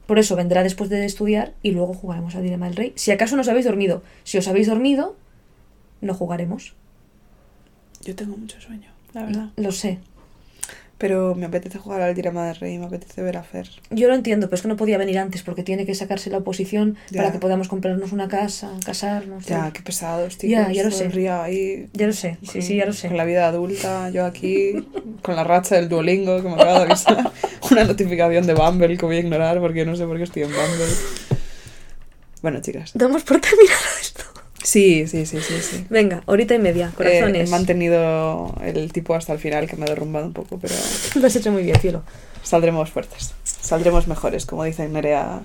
Por 0.05 0.19
eso 0.19 0.35
vendrá 0.35 0.63
después 0.63 0.89
de 0.89 1.05
estudiar 1.05 1.53
y 1.63 1.71
luego 1.71 1.93
jugaremos 1.93 2.35
al 2.35 2.43
Dilema 2.43 2.67
del 2.67 2.75
Rey. 2.75 2.93
Si 2.95 3.11
acaso 3.11 3.35
no 3.35 3.41
os 3.41 3.47
habéis 3.47 3.65
dormido. 3.65 4.03
Si 4.23 4.37
os 4.37 4.47
habéis 4.47 4.67
dormido, 4.67 5.15
no 6.01 6.13
jugaremos. 6.13 6.75
Yo 8.03 8.15
tengo 8.15 8.37
mucho 8.37 8.61
sueño, 8.61 8.91
la 9.13 9.23
verdad. 9.23 9.49
Lo 9.55 9.71
sé. 9.71 9.99
Pero 10.97 11.35
me 11.35 11.45
apetece 11.45 11.77
jugar 11.77 12.01
al 12.01 12.15
Dilema 12.15 12.47
del 12.47 12.55
Rey, 12.55 12.77
me 12.79 12.85
apetece 12.85 13.21
ver 13.21 13.35
a 13.35 13.43
Fer. 13.43 13.69
Yo 13.89 14.07
lo 14.07 14.15
entiendo, 14.15 14.47
pero 14.47 14.55
es 14.55 14.61
que 14.61 14.69
no 14.69 14.77
podía 14.77 14.97
venir 14.97 15.17
antes 15.19 15.43
porque 15.43 15.61
tiene 15.61 15.85
que 15.85 15.93
sacarse 15.93 16.29
la 16.29 16.37
oposición 16.37 16.95
Ya. 17.11 17.19
para 17.21 17.33
que 17.33 17.39
podamos 17.39 17.67
comprarnos 17.67 18.13
una 18.13 18.29
casa, 18.29 18.71
casarnos. 18.85 19.45
Ya, 19.45 19.59
tal. 19.63 19.73
qué 19.73 19.81
pesados, 19.81 20.37
tío. 20.37 20.49
Ya, 20.51 20.71
ya 20.71 20.83
lo 20.83 20.91
sé. 20.91 21.09
ahí. 21.29 21.89
Ya 21.91 22.07
lo 22.07 22.13
sé, 22.13 22.37
sí, 22.43 22.47
con- 22.53 22.61
sí, 22.61 22.75
ya 22.77 22.85
lo 22.85 22.93
sé. 22.93 23.09
Con 23.09 23.17
la 23.17 23.25
vida 23.25 23.45
adulta, 23.47 24.09
yo 24.11 24.25
aquí, 24.25 24.87
con 25.21 25.35
la 25.35 25.43
racha 25.43 25.75
del 25.75 25.89
Duolingo 25.89 26.37
que 26.41 26.47
me 26.47 26.55
acaba 26.55 26.79
de 26.79 26.85
avisar. 26.85 27.29
Una 27.71 27.83
notificación 27.83 28.47
de 28.47 28.53
Bumble 28.53 28.97
que 28.97 29.05
voy 29.05 29.17
a 29.17 29.19
ignorar 29.19 29.59
porque 29.59 29.85
no 29.85 29.97
sé 29.97 30.05
por 30.05 30.15
qué 30.17 30.23
estoy 30.23 30.43
en 30.43 30.49
Bumble. 30.49 30.85
Bueno, 32.41 32.61
chicas. 32.61 32.91
Damos 32.93 33.23
por 33.23 33.41
terminado 33.41 33.81
esto. 33.99 34.23
Sí, 34.65 35.05
sí, 35.07 35.25
sí, 35.27 35.39
sí, 35.41 35.53
sí. 35.61 35.85
Venga, 35.91 36.23
horita 36.25 36.55
y 36.55 36.59
media, 36.59 36.87
Eh, 36.87 36.95
corazones. 36.97 37.47
he 37.47 37.51
mantenido 37.51 38.55
el 38.63 38.91
tipo 38.91 39.13
hasta 39.13 39.31
el 39.33 39.39
final 39.39 39.67
que 39.69 39.75
me 39.75 39.83
ha 39.85 39.89
derrumbado 39.89 40.25
un 40.25 40.33
poco, 40.33 40.57
pero 40.59 40.73
Lo 41.15 41.27
has 41.27 41.35
hecho 41.35 41.51
muy 41.51 41.61
bien, 41.63 41.79
cielo. 41.79 42.01
saldremos 42.43 42.89
fuertes. 42.89 43.33
Saldremos 43.43 44.07
mejores, 44.07 44.45
como 44.47 44.63
dice 44.63 44.87
Nerea. 44.89 45.41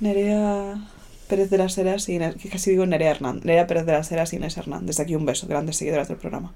Nerea 0.00 0.76
Pérez 1.28 1.48
de 1.50 1.58
las 1.58 1.76
Heras 1.78 2.08
y 2.08 2.18
que 2.18 2.48
casi 2.50 2.70
digo 2.70 2.84
Nerea 2.86 3.10
Hernández. 3.12 3.44
Nerea 3.44 3.66
Pérez 3.66 3.86
de 3.86 3.92
las 3.92 4.10
Heras 4.12 4.32
y 4.32 4.36
Inés 4.36 4.56
Hernández. 4.56 4.86
Desde 4.88 5.02
aquí 5.04 5.14
un 5.16 5.24
beso, 5.26 5.46
grandes 5.46 5.76
seguidoras 5.76 6.08
del 6.08 6.16
programa. 6.18 6.52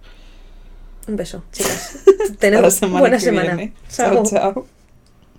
Un 1.08 1.16
beso, 1.16 1.44
chicas. 1.52 1.98
Tenemos 2.38 2.80
buena 2.80 3.18
semana. 3.20 3.54
viene. 3.54 3.72
Chao. 3.90 4.22
chao. 4.24 4.66